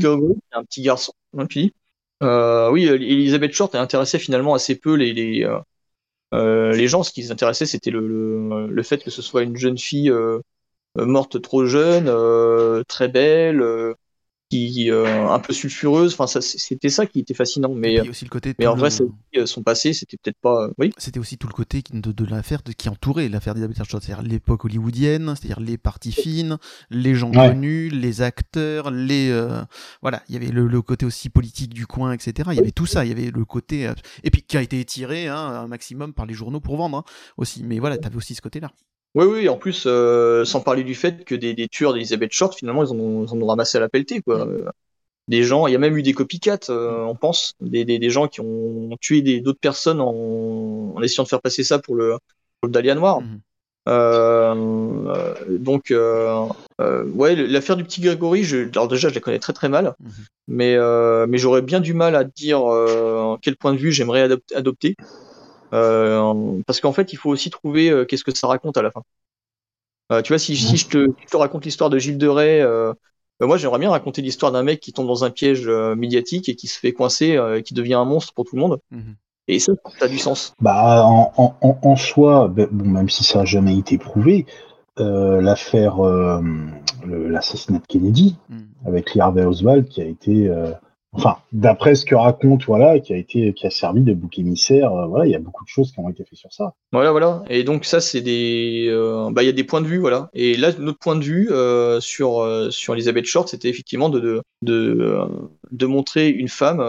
[0.51, 1.13] c'est un petit garçon.
[1.37, 1.73] hein, puis,
[2.23, 5.59] euh, oui, Elizabeth Short elle intéressait finalement assez peu les, les, euh,
[6.33, 7.03] euh, les gens.
[7.03, 10.09] Ce qui les intéressait, c'était le, le, le fait que ce soit une jeune fille
[10.11, 10.39] euh,
[10.97, 12.09] morte trop jeune,
[12.87, 13.63] très belle
[14.49, 16.13] qui euh, un peu sulfureuse.
[16.13, 17.73] Enfin, ça, c'était ça qui était fascinant.
[17.73, 18.89] Mais, aussi le côté mais en vrai,
[19.35, 20.69] euh, son passé, c'était peut-être pas.
[20.77, 20.91] Oui.
[20.97, 24.65] C'était aussi tout le côté de, de l'affaire qui entourait l'affaire d'Elizabeth Short, c'est-à-dire l'époque
[24.65, 26.57] hollywoodienne, c'est-à-dire les parties fines,
[26.89, 29.61] les gens connus, les acteurs, les euh,
[30.01, 32.49] voilà, il y avait le, côté aussi politique du coin, etc.
[32.51, 33.05] Il y avait tout ça.
[33.05, 33.91] Il y avait le côté
[34.23, 37.03] et puis qui a été étiré hein, un maximum par les journaux pour vendre hein,
[37.37, 37.63] aussi.
[37.63, 38.71] Mais voilà, tu avais aussi ce côté-là.
[39.15, 42.53] Oui, oui, en plus, euh, sans parler du fait que des, des tueurs d'Elizabeth Short,
[42.53, 44.45] finalement, ils en ont, ils ont ramassé à la pelletée, quoi.
[44.45, 44.71] Mm.
[45.29, 48.09] Des gens, il y a même eu des copycats, euh, on pense, des, des, des,
[48.09, 52.17] gens qui ont tué d'autres personnes en, en, essayant de faire passer ça pour le,
[52.59, 53.21] pour le Dahlia Noir.
[53.21, 53.39] Mm.
[53.87, 56.45] Euh, donc, euh,
[56.79, 60.09] ouais, l'affaire du petit Grégory, je, alors déjà, je la connais très très mal, mm.
[60.49, 60.77] mais,
[61.27, 62.61] mais j'aurais bien du mal à dire
[63.41, 64.97] quel point de vue j'aimerais adopter.
[65.73, 68.91] Euh, parce qu'en fait, il faut aussi trouver euh, qu'est-ce que ça raconte à la
[68.91, 69.01] fin.
[70.11, 72.63] Euh, tu vois, si, si je, te, je, te, raconte l'histoire de Gilles de Rais,
[73.41, 76.67] moi j'aimerais bien raconter l'histoire d'un mec qui tombe dans un piège médiatique et qui
[76.67, 78.79] se fait coincer, qui devient un monstre pour tout le monde.
[78.91, 79.15] Mhm.
[79.47, 80.53] Et ça, ça a du sens.
[80.59, 84.45] Bah, en, en, en soi, ben, bon, même si ça n'a jamais été prouvé,
[84.97, 86.41] euh, l'affaire, euh,
[87.05, 88.67] l'assassinat de Kennedy, mhm.
[88.85, 90.71] avec Lee Harvey Oswald, qui a été euh,
[91.15, 94.93] enfin, d'après ce que raconte, voilà, qui a été, qui a servi de bouc émissaire,
[94.93, 96.73] euh, voilà, il y a beaucoup de choses qui ont été faites sur ça.
[96.91, 97.43] Voilà, voilà.
[97.49, 100.29] Et donc ça, c'est des, euh, bah, il y a des points de vue, voilà.
[100.33, 104.41] Et là, notre point de vue euh, sur sur Elizabeth Short, c'était effectivement de de,
[104.61, 105.17] de,
[105.71, 106.83] de montrer une femme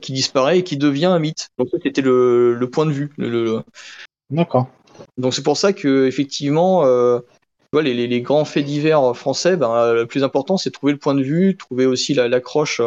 [0.00, 1.48] qui disparaît et qui devient un mythe.
[1.58, 3.12] Donc ça, c'était le, le point de vue.
[3.16, 3.62] Le,
[4.30, 4.68] D'accord.
[5.16, 6.84] Donc c'est pour ça que effectivement.
[7.74, 11.14] Les, les, les, grands faits divers français, ben, le plus important, c'est trouver le point
[11.14, 12.82] de vue, trouver aussi l'accroche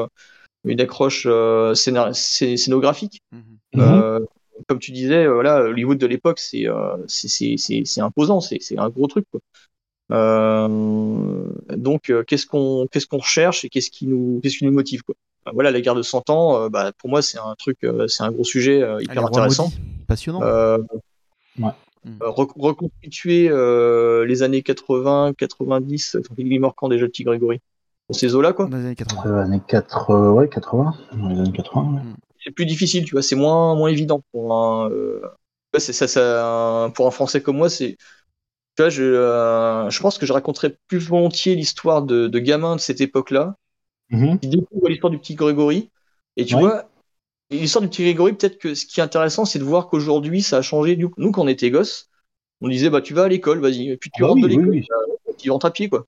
[0.66, 3.22] une accroche euh, scénographique.
[3.32, 3.42] Mhm.
[3.78, 4.20] Euh,
[4.68, 6.66] comme tu disais, euh, voilà, Hollywood de l'époque, c'est
[7.08, 9.26] c'est imposant, c'est un gros truc.
[9.32, 9.42] Quoi.
[11.78, 15.16] donc, qu'est-ce qu'on qu'est-ce qu'on recherche et qu'est-ce qui nous qu'est-ce qui nous motive quoi?
[15.54, 17.78] Voilà, la guerre de 100 ans, bah, pour moi, c'est un truc,
[18.08, 19.72] c'est un gros sujet hyper intéressant,
[20.08, 20.42] passionnant.
[21.60, 21.70] Ouais.
[22.20, 23.50] reconstituer
[24.26, 27.60] les années 80, 90, il est mort quand déjà le petit Grégory?
[28.10, 28.66] Dans ces eaux-là, quoi.
[28.68, 29.24] Dans les années 80.
[29.26, 30.94] Euh, années 80, ouais, 80.
[31.14, 32.02] Dans les années 80, ouais.
[32.02, 32.16] Mm.
[32.44, 35.20] C'est plus difficile, tu vois, c'est moins, moins évident pour un, euh,
[35.80, 37.98] c'est ça, ça, pour un Français comme moi, c'est,
[38.76, 42.76] tu vois, je, euh, je pense que je raconterais plus volontiers l'histoire de, de gamins
[42.76, 43.56] de cette époque-là,
[44.12, 44.40] mm-hmm.
[44.40, 45.90] qui découvrent l'histoire du petit Grégory.
[46.38, 46.90] Et tu vois,
[47.50, 50.58] l'histoire du petit Grégory, peut-être que ce qui est intéressant, c'est de voir qu'aujourd'hui, ça
[50.58, 50.98] a changé.
[50.98, 52.10] Nous, quand on était gosses,
[52.62, 53.90] on disait, bah, tu vas à l'école, vas-y.
[53.90, 54.86] Et puis tu ah rentres de l'école, oui,
[55.38, 56.06] tu rentres à pied, quoi.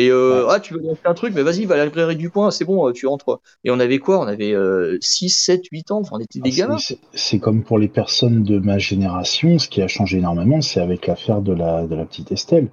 [0.00, 2.30] Et euh, ah, tu veux faire un truc, mais vas-y, va à la librairie du
[2.30, 3.40] coin, c'est bon, euh, tu rentres.
[3.64, 4.20] Et on avait quoi?
[4.20, 4.54] On avait
[5.00, 6.78] 6, 7, 8 ans, enfin, on était des ah, gamins.
[7.12, 11.08] C'est comme pour les personnes de ma génération, ce qui a changé énormément, c'est avec
[11.08, 12.68] l'affaire de la, de la petite Estelle.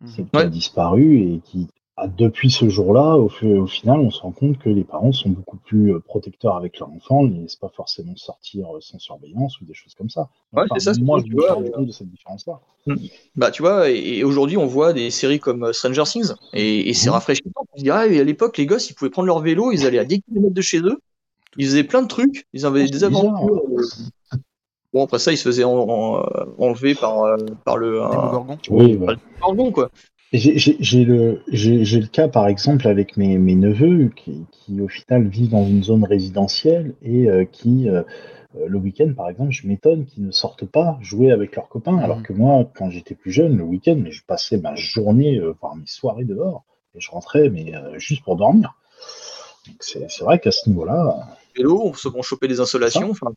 [0.00, 0.06] Mmh.
[0.06, 1.68] qui a disparu et qui,
[2.18, 5.58] depuis ce jour-là, au, au, final, on se rend compte que les parents sont beaucoup
[5.58, 9.60] plus euh, protecteurs avec leur enfant, ils ne laissent pas forcément sortir euh, sans surveillance
[9.60, 10.28] ou des choses comme ça.
[10.52, 12.60] Ouais, c'est ça, moi, je me rends compte de cette différence-là.
[12.86, 12.96] Hmm.
[13.36, 16.94] Bah, tu vois, et, aujourd'hui, on voit des séries comme euh, Stranger Things, et, et
[16.94, 17.12] c'est mmh.
[17.12, 17.50] rafraîchissant.
[17.72, 20.00] On se dit, ah, à l'époque, les gosses, ils pouvaient prendre leur vélo, ils allaient
[20.00, 21.00] à 10 km de chez eux,
[21.56, 23.60] ils faisaient plein de trucs, ils avaient des aventures.
[24.92, 28.00] Bon, après ça, ils se faisaient enlever par, par le.
[28.70, 29.90] oui, par le gorgon, quoi.
[30.32, 35.50] J'ai le, le cas, par exemple, avec mes, mes neveux qui, qui, au final, vivent
[35.50, 38.02] dans une zone résidentielle et euh, qui, euh,
[38.56, 41.98] euh, le week-end, par exemple, je m'étonne qu'ils ne sortent pas jouer avec leurs copains,
[41.98, 42.22] alors mmh.
[42.22, 46.24] que moi, quand j'étais plus jeune, le week-end, je passais ma journée, voire mes soirées
[46.24, 46.64] dehors,
[46.96, 48.74] et je rentrais, mais juste pour dormir.
[49.80, 51.36] C'est vrai qu'à ce niveau-là.
[51.56, 53.10] Vélo, on se choper des insolations.
[53.10, 53.32] Enfin,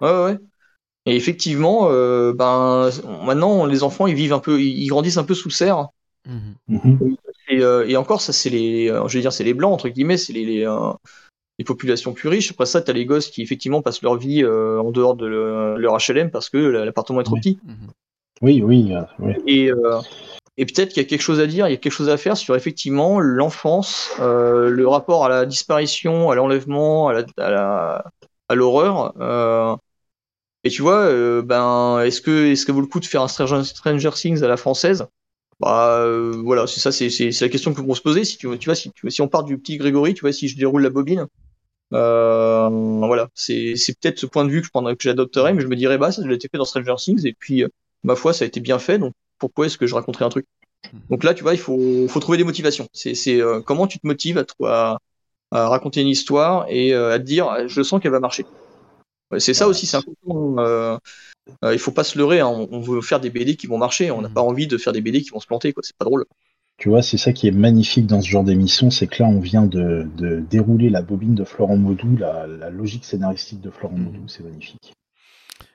[0.00, 0.38] ouais, ouais.
[1.06, 2.90] Et effectivement, euh, ben
[3.24, 5.88] maintenant les enfants ils vivent un peu, ils grandissent un peu sous serre.
[6.26, 6.54] Mhm.
[6.68, 7.16] Mhm.
[7.48, 9.88] Et, euh, et, encore ça c'est les, euh, je veux dire c'est les blancs entre
[9.88, 10.66] guillemets, c'est les, les,
[11.58, 12.52] les, populations plus riches.
[12.52, 16.30] Après ça t'as les gosses qui effectivement passent leur vie en dehors de leur HLM
[16.30, 17.58] parce que l'appartement est trop petit.
[17.64, 17.90] Mhm.
[18.40, 18.94] Oui oui.
[19.18, 19.34] oui.
[19.46, 19.70] Et
[20.58, 22.18] et peut-être qu'il y a quelque chose à dire, il y a quelque chose à
[22.18, 28.04] faire sur effectivement l'enfance, le rapport à la disparition, à l'enlèvement, à la,
[28.52, 29.14] à l'horreur.
[29.20, 29.76] Euh,
[30.64, 33.28] et tu vois, euh, ben, est-ce que, est-ce que vaut le coup de faire un
[33.28, 35.06] Stranger, Things à la française?
[35.58, 38.24] Bah, euh, voilà, c'est ça, c'est, c'est, la question que vont se poser.
[38.24, 40.48] Si tu, tu vois, si, tu, si on part du petit Grégory, tu vois, si
[40.48, 41.26] je déroule la bobine,
[41.92, 45.62] euh, voilà, c'est, c'est peut-être ce point de vue que je prendrais, que j'adopterais, mais
[45.62, 47.64] je me dirais, bah, ça, a été fait dans Stranger Things, et puis,
[48.04, 50.46] ma foi, ça a été bien fait, donc pourquoi est-ce que je raconterais un truc?
[51.10, 52.88] Donc là, tu vois, il faut, faut trouver des motivations.
[52.92, 54.98] C'est, c'est comment tu te motives à, à,
[55.50, 58.44] à raconter une histoire et à te dire, je sens qu'elle va marcher.
[59.38, 60.56] C'est ça aussi, c'est important.
[60.58, 60.98] Euh,
[61.72, 62.40] il faut pas se leurrer.
[62.40, 62.48] Hein.
[62.70, 64.10] On, veut faire des BD qui vont marcher.
[64.10, 64.34] On n'a Mhm.
[64.34, 65.72] pas envie de faire des BD qui vont se planter.
[65.72, 65.82] Quoi.
[65.84, 66.24] C'est pas drôle.
[66.78, 69.40] Tu vois, c'est ça qui est magnifique dans ce genre d'émission, c'est que là, on
[69.40, 73.96] vient de, de dérouler la bobine de Florent Maudou, la, la logique scénaristique de Florent.
[73.96, 74.92] Maudou, c'est magnifique.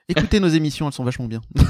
[0.08, 1.40] Écoutez nos émissions, elles sont vachement bien.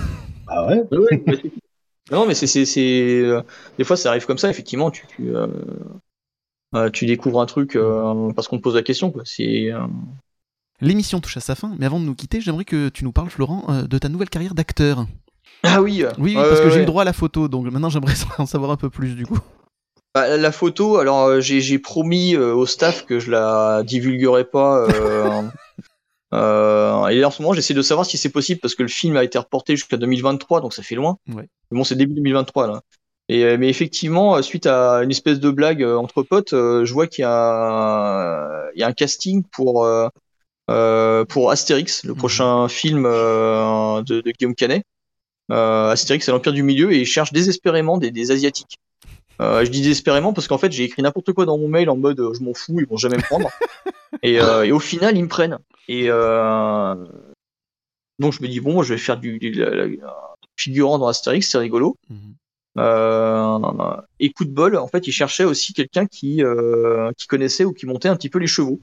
[0.50, 0.82] Ah ouais?
[0.90, 1.42] Mais
[2.10, 3.42] non, mais c'est, euh,
[3.76, 4.48] des fois ça arrive comme ça.
[4.48, 5.46] Effectivement, tu, tu, euh,
[6.74, 9.10] euh, tu découvres un truc euh, parce qu'on te pose la question.
[9.10, 9.22] Quoi.
[9.26, 9.80] C'est, euh,
[10.80, 13.30] L'émission touche à sa fin, mais avant de nous quitter, j'aimerais que tu nous parles,
[13.30, 15.06] Florent, euh, de ta nouvelle carrière d'acteur.
[15.64, 16.04] Ah oui.
[16.18, 18.70] Oui, parce que ouais, j'ai eu droit à la photo, donc maintenant j'aimerais en savoir
[18.70, 19.38] un peu plus du coup.
[20.14, 24.86] Bah, la photo, alors euh, j'ai, promis euh, au staff que je la divulguerai pas.
[26.34, 29.16] euh, et en ce moment, j'essaie de savoir si c'est possible parce que le film
[29.16, 31.18] a été reporté jusqu'à 2023, donc ça fait loin.
[31.28, 31.48] Ouais.
[31.70, 32.82] Mais bon, c'est début 2023 là.
[33.28, 37.26] Et, mais effectivement, suite à une espèce de blague entre potes, je vois qu'il y
[37.26, 39.86] a, il y a un casting pour
[40.70, 42.18] euh, pour Astérix, le Mhm.
[42.18, 44.82] prochain film euh, de, de Guillaume Canet.
[45.50, 48.76] Euh, Astérix à l'Empire du Milieu et il cherche désespérément des, des asiatiques.
[49.40, 51.96] Euh, je dis désespérément parce qu'en fait j'ai écrit n'importe quoi dans mon mail en
[51.96, 53.48] mode je m'en fous, ils vont jamais me prendre.
[54.22, 55.58] et, et au final ils me prennent.
[55.88, 56.08] Et
[58.18, 61.48] donc je me dis bon, je vais faire du, du- la- la- figurant dans Astérix,
[61.48, 61.96] c'est rigolo.
[62.10, 62.34] Mhm.
[64.20, 66.42] Et coup de bol, en fait, il cherchait aussi quelqu'un qui,
[67.16, 68.80] qui connaissait ou qui montait un petit peu les chevaux.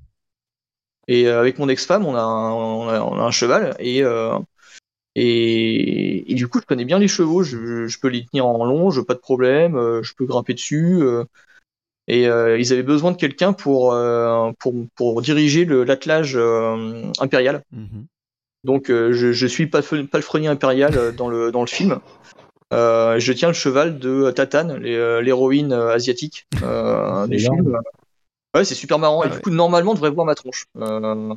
[1.08, 4.04] Et euh, avec mon ex-femme, on a, un, on, a, on a un cheval et,
[4.04, 4.38] euh,
[5.16, 7.44] et, et du coup, je connais bien les chevaux.
[7.44, 9.76] Je, je peux les tenir en longe, pas de problème.
[9.76, 11.04] euh, je peux grimper dessus.
[12.08, 13.96] et ils avaient besoin de quelqu'un pour,
[14.60, 16.38] pour, pour diriger l'attelage
[17.20, 17.64] impérial.
[17.72, 18.06] Mhm.
[18.64, 22.00] Donc je, je suis palefrenier impérial dans le, dans le film.
[22.74, 27.78] Euh, je tiens le cheval de Tatane, l'hé- l'héroïne asiatique euh, du C'est film.
[28.56, 29.22] Ouais, c'est super marrant.
[29.22, 29.36] Ah et ouais.
[29.36, 30.66] du coup, normalement, on devrait voir ma tronche.
[30.78, 31.34] Euh,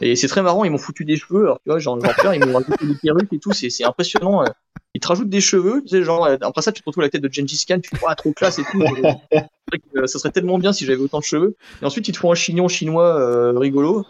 [0.00, 0.64] et c'est très marrant.
[0.64, 1.44] Ils m'ont foutu des cheveux.
[1.44, 2.34] Alors, tu vois, perds.
[2.34, 3.52] Ils m'ont rajouté des perruques et tout.
[3.52, 4.42] C'est c'est impressionnant.
[4.42, 4.46] euh.
[4.94, 5.82] Ils te rajoutent des cheveux.
[5.82, 7.80] Tu sais, genre, euh, après ça, tu te retrouves la tête de Gengis Khan.
[7.80, 8.82] Tu fais, ah, trop classe et tout.
[9.96, 11.56] Euh, ça serait tellement bien si j'avais autant de cheveux.
[11.82, 14.04] Et ensuite, ils te font un chignon chinois euh, rigolo.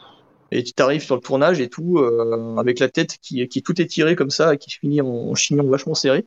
[0.51, 3.63] Et tu t'arrives sur le tournage et tout, euh, avec la tête qui, qui est
[3.63, 6.27] tout étirée comme ça, et qui finit en, en chignon vachement serré.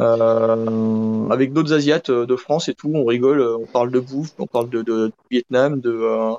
[0.00, 3.98] Euh, avec d'autres Asiates euh, de France et tout, on rigole, euh, on parle de
[4.00, 6.34] bouffe, on parle de, de Vietnam, de,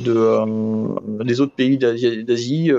[0.00, 2.70] de des autres pays d'Asie.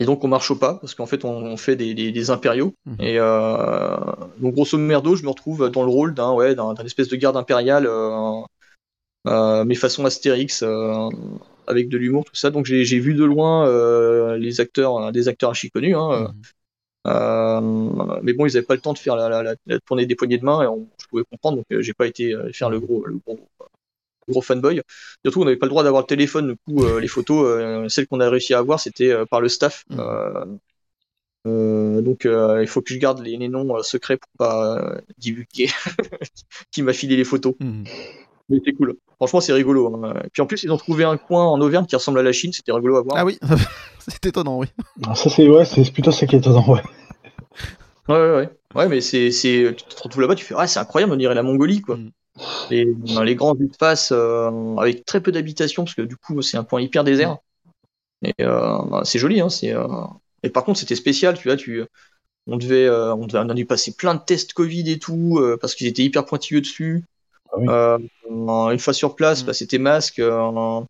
[0.00, 2.30] et donc on marche au pas parce qu'en fait on, on fait des, des, des
[2.30, 2.74] impériaux.
[2.86, 2.96] Mhm.
[3.00, 7.16] Et donc grosso merdo, je me retrouve dans le rôle d'un ouais d'un espèce de
[7.16, 7.86] garde impérial,
[9.26, 10.62] euh, mais façon Astérix,
[11.66, 12.50] avec de l'humour tout ça.
[12.50, 15.94] Donc j'ai vu de loin euh, les acteurs, des acteurs archi connus.
[15.96, 16.42] Hein, Mhm.
[17.04, 20.14] Mais bon, ils avaient pas le temps de faire la, la, la, la tournée des
[20.14, 22.70] poignées de main et on, je pouvais comprendre, donc euh, j'ai pas été euh, faire
[22.70, 23.38] le gros, le gros,
[24.26, 24.80] le gros fanboy.
[25.24, 27.88] Surtout, on n'avait pas le droit d'avoir le téléphone, du coup, euh, les photos, euh,
[27.88, 29.84] celles qu'on a réussi à avoir, c'était euh, par le staff.
[29.92, 30.44] Euh,
[31.46, 34.78] euh, donc, euh, il faut que je garde les, les noms euh, secrets pour pas
[34.78, 35.68] euh, divulguer
[36.70, 37.54] qui m'a filé les photos.
[37.60, 37.84] Mhm.
[38.48, 38.96] Mais c'est cool.
[39.16, 40.04] Franchement, c'est rigolo.
[40.04, 40.14] hein.
[40.32, 42.52] Puis en plus, ils ont trouvé un coin en Auvergne qui ressemble à la Chine.
[42.52, 43.16] C'était rigolo à voir.
[43.18, 43.38] Ah oui,
[43.98, 44.66] c'est étonnant, oui.
[45.06, 46.82] Ah, Ça, c'est ouais, c'est plutôt ça qui est étonnant, ouais.
[48.08, 48.48] Ouais, ouais, ouais.
[48.74, 51.34] Ouais, mais c'est, c'est, tu te retrouves là-bas, tu fais, ah, c'est incroyable, on dirait
[51.34, 51.96] la Mongolie, quoi.
[51.96, 52.10] Mm.
[52.70, 56.56] Les, dans les grands espaces, euh, avec très peu d'habitation, parce que du coup, c'est
[56.56, 57.38] un point hyper désert.
[58.24, 59.48] Et euh, c'est joli, hein.
[59.48, 59.86] C'est, euh...
[60.42, 61.82] Et par contre, c'était spécial, tu vois, tu,
[62.46, 65.38] on devait, euh, on devait, on a dû passer plein de tests Covid et tout,
[65.38, 67.04] euh, parce qu'ils étaient hyper pointilleux dessus.
[67.56, 67.68] Ah oui.
[67.68, 67.98] Euh,
[68.72, 69.46] une fois sur place, Mm.
[69.46, 70.80] bah, c'était masque, euh,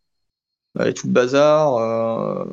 [0.85, 1.75] et tout le bazar.
[1.77, 2.45] euh,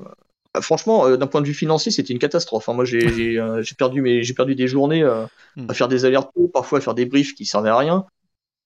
[0.55, 2.69] bah, Franchement, euh, d'un point de vue financier, c'était une catastrophe.
[2.69, 2.75] hein.
[2.75, 5.27] Moi, j'ai j'ai, euh, j'ai perdu mes, j'ai perdu des journées euh,
[5.57, 5.67] Mm.
[5.69, 8.07] à faire des allers-retours, parfois à faire des briefs qui servaient à rien.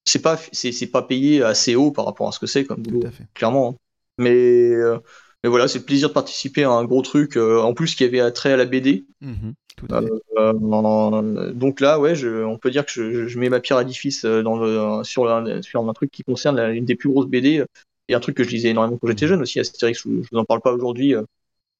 [0.05, 2.83] C'est pas, c'est c'est pas payé assez haut par rapport à ce que c'est comme
[2.83, 3.26] boulot, Tout à fait.
[3.34, 3.70] clairement.
[3.70, 3.76] hein.
[4.18, 4.31] Mais,
[4.73, 4.99] euh,
[5.47, 7.36] mais voilà, c'est le plaisir de participer à un gros truc.
[7.36, 9.07] euh, en plus, qui avait attrait à la BD.
[9.20, 9.55] Mhm.
[9.76, 10.08] Tout à fait.
[10.39, 13.78] Euh, euh, donc là, ouais, je, on peut dire que je, je mets ma pierre
[13.78, 17.10] à l'édifice dans le, sur, un, sur un truc qui concerne la- une des plus
[17.10, 17.62] grosses BD
[18.08, 20.02] et un truc que je lisais énormément quand j'étais jeune aussi, Astérix.
[20.05, 21.23] Je, je vous en parle pas aujourd'hui euh,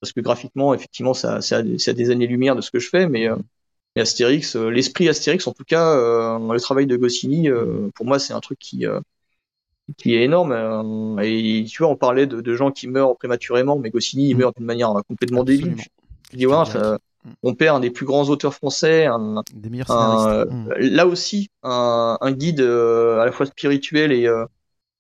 [0.01, 2.89] parce que graphiquement, effectivement, ça, ça, a, ça a des années-lumière de ce que je
[2.89, 3.35] fais, mais, euh,
[3.97, 5.95] mais Astérix, euh, l'esprit Astérix, en tout cas,
[6.39, 7.49] le travail de Goscinny,
[7.97, 8.87] pour moi, c'est un truc qui,
[9.97, 10.53] qui est énorme.
[10.53, 14.35] euh, et tu vois, on parlait de, de gens qui meurent prématurément, mais Goscinny, il
[14.35, 14.39] Mm.
[14.39, 15.73] meurt d'une manière euh, complètement débile.
[15.73, 15.85] Absolument.
[16.31, 16.99] Tu dis, ouais, ça-
[17.43, 20.53] on perd un des plus grands auteurs français, un, Des meilleurs un, scénaristes.
[20.53, 20.69] Mhm.
[20.71, 24.45] euh, là aussi un, un guide euh, à la fois spirituel et euh,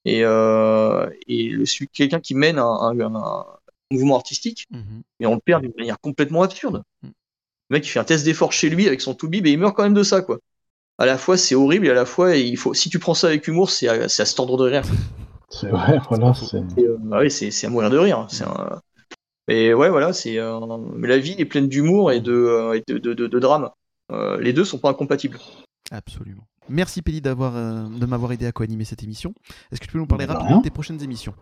[0.04, 1.52] et, euh, et
[1.92, 2.92] quelqu'un qui mène un,
[3.92, 5.02] mouvement artistique, Mhm.
[5.20, 6.82] mais on le perd d'une manière complètement absurde.
[7.02, 7.08] Mm.
[7.70, 9.76] Le mec il fait un test d'effort chez lui avec son toubib et il meurt
[9.76, 10.38] quand même de ça quoi.
[10.98, 13.26] À la fois c'est horrible et à la fois il faut si tu prends ça
[13.28, 14.82] avec humour c'est à, c'est à cet ordre de rire.
[15.50, 16.34] C'est vrai, voilà.
[16.34, 18.26] c'est- euh, ah oui c'est c'est à mourir de rire.
[18.28, 18.80] C'est un-
[19.48, 23.70] Mais ouais, voilà, c'est la vie est pleine d'humour et de, de, de, de, drame.
[24.40, 25.38] les deux sont pas incompatibles.
[25.92, 26.42] Absolument.
[26.68, 29.34] Merci Péli d'avoir de m'avoir aidé à co-animer cette émission.
[29.70, 31.34] Est-ce que tu peux nous parler rapidement de tes prochaines émissions?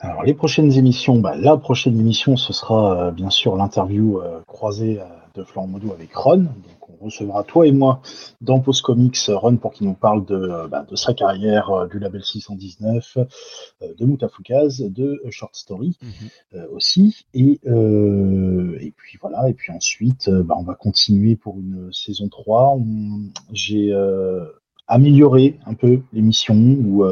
[0.00, 4.98] Alors les prochaines émissions, bah, la prochaine émission ce sera bien sûr l'interview croisée
[5.34, 6.46] de Florent Modou avec Ron
[6.88, 8.00] on recevra toi et moi
[8.40, 11.86] dans Post Comics Run pour qu'il nous parle de, euh, bah, de sa carrière, euh,
[11.86, 16.66] du label 619, euh, de Moutafoukaz, de Short Story mhm.
[16.72, 17.26] aussi.
[17.34, 22.78] Et, et puis voilà, et puis ensuite, bah, on va continuer pour une saison 3.
[23.52, 23.94] J'ai
[24.86, 27.04] amélioré un peu l'émission où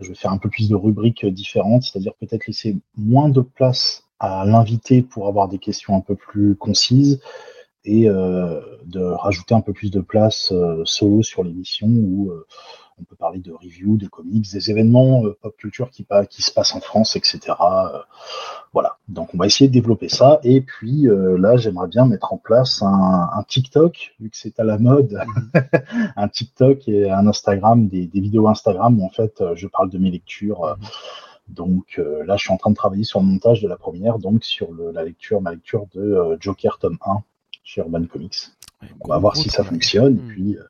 [0.00, 4.04] je vais faire un peu plus de rubriques différentes, c'est-à-dire peut-être laisser moins de place
[4.18, 7.20] à l'invité pour avoir des questions un peu plus concises
[7.84, 12.46] et euh, de rajouter un peu plus de place euh, solo sur l'émission où euh,
[12.98, 16.74] on peut parler de reviews, de comics, des événements pop culture qui, qui, se passent
[16.74, 17.54] en France, etc.
[18.74, 18.98] voilà.
[19.08, 20.38] Donc on va essayer de développer ça.
[20.42, 24.64] Et puis là, j'aimerais bien mettre en place un, un TikTok, vu que c'est à
[24.64, 25.18] la mode,
[25.54, 26.12] mm-hmm.
[26.16, 29.96] un TikTok et un Instagram, des, des, vidéos Instagram où en fait je parle de
[29.96, 30.60] mes lectures.
[30.60, 31.54] Mm-hmm.
[31.54, 34.44] Donc là, je suis en train de travailler sur le montage de la première, donc
[34.44, 37.22] sur le, la lecture, ma lecture de Joker tome 1
[37.62, 38.50] chez Urban Comics.
[39.00, 40.16] on va voir si ça fonctionne.
[40.16, 40.64] Et, puis, euh,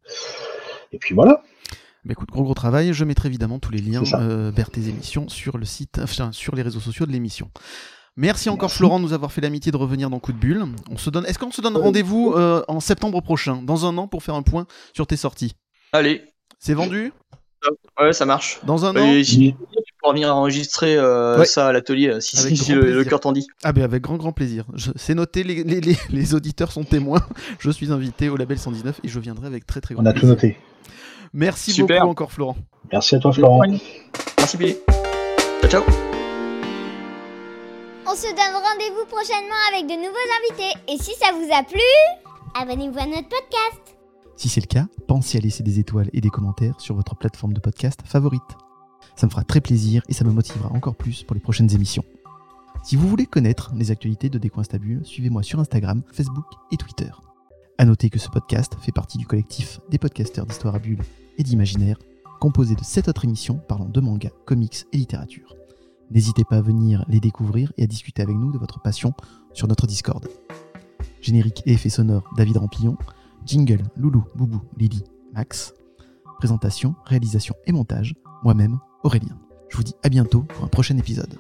[0.93, 1.43] et puis voilà.
[2.05, 2.93] Bah écoute, gros gros travail.
[2.95, 6.55] Je mettrai évidemment tous les liens euh, vers tes émissions sur le site, enfin, sur
[6.55, 7.51] les réseaux sociaux de l'émission.
[8.17, 10.65] Merci encore Florent de nous avoir fait l'amitié de revenir dans Coup de Bulle.
[10.91, 11.27] On se donne.
[11.27, 14.43] Est-ce qu'on se donne rendez-vous euh, en septembre prochain, dans un an, pour faire un
[14.43, 15.55] point sur tes sorties?
[15.93, 16.25] Allez.
[16.59, 17.13] C'est vendu?
[18.01, 18.61] Ouais, ça marche.
[18.65, 19.23] Dans un an?
[20.01, 23.47] Pour venir enregistrer euh, ça à l'atelier euh, si, le, cœur t'en dit.
[23.63, 24.65] Ah ben avec grand grand plaisir.
[24.97, 27.21] C'est noté, les, les, les, auditeurs sont témoins.
[27.59, 30.17] Je suis invité au label 119 et je viendrai avec très très grand plaisir.
[30.17, 30.57] On a tout noté.
[31.33, 32.57] Merci beaucoup encore Florent.
[32.93, 33.63] Merci à toi Florent.
[34.39, 34.77] Merci Billy.
[35.61, 35.83] Ciao ciao.
[38.07, 40.79] On se donne rendez-vous prochainement avec de nouveaux invités.
[40.89, 41.81] Et si ça vous a plu,
[42.61, 43.97] abonnez-vous à notre podcast.
[44.37, 47.53] Si c'est le cas, pensez à laisser des étoiles et des commentaires sur votre plateforme
[47.53, 48.41] de podcast favorite.
[49.21, 52.07] Ça me fera très plaisir et ça me motivera encore plus pour les prochaines émissions.
[52.83, 57.11] Si vous voulez connaître les actualités de Décoinstabule, suivez-moi sur Instagram, Facebook et Twitter.
[57.77, 61.03] A noter que ce podcast fait partie du collectif des podcasteurs d'histoire à bulles
[61.37, 61.99] et d'imaginaire,
[62.41, 65.55] composé de 7 autres émissions parlant de manga, comics et littérature.
[66.11, 69.13] N'hésitez pas à venir les découvrir et à discuter avec nous de votre passion
[69.53, 70.27] sur notre Discord.
[71.21, 72.97] Générique et effet sonore David Rampillon,
[73.45, 75.75] jingle Loulou, Boubou, Lily, Max.
[76.39, 79.37] Présentation, réalisation et montage, moi-même, Aurélien.
[79.69, 81.39] Je vous dis à bientôt pour un prochain épisode.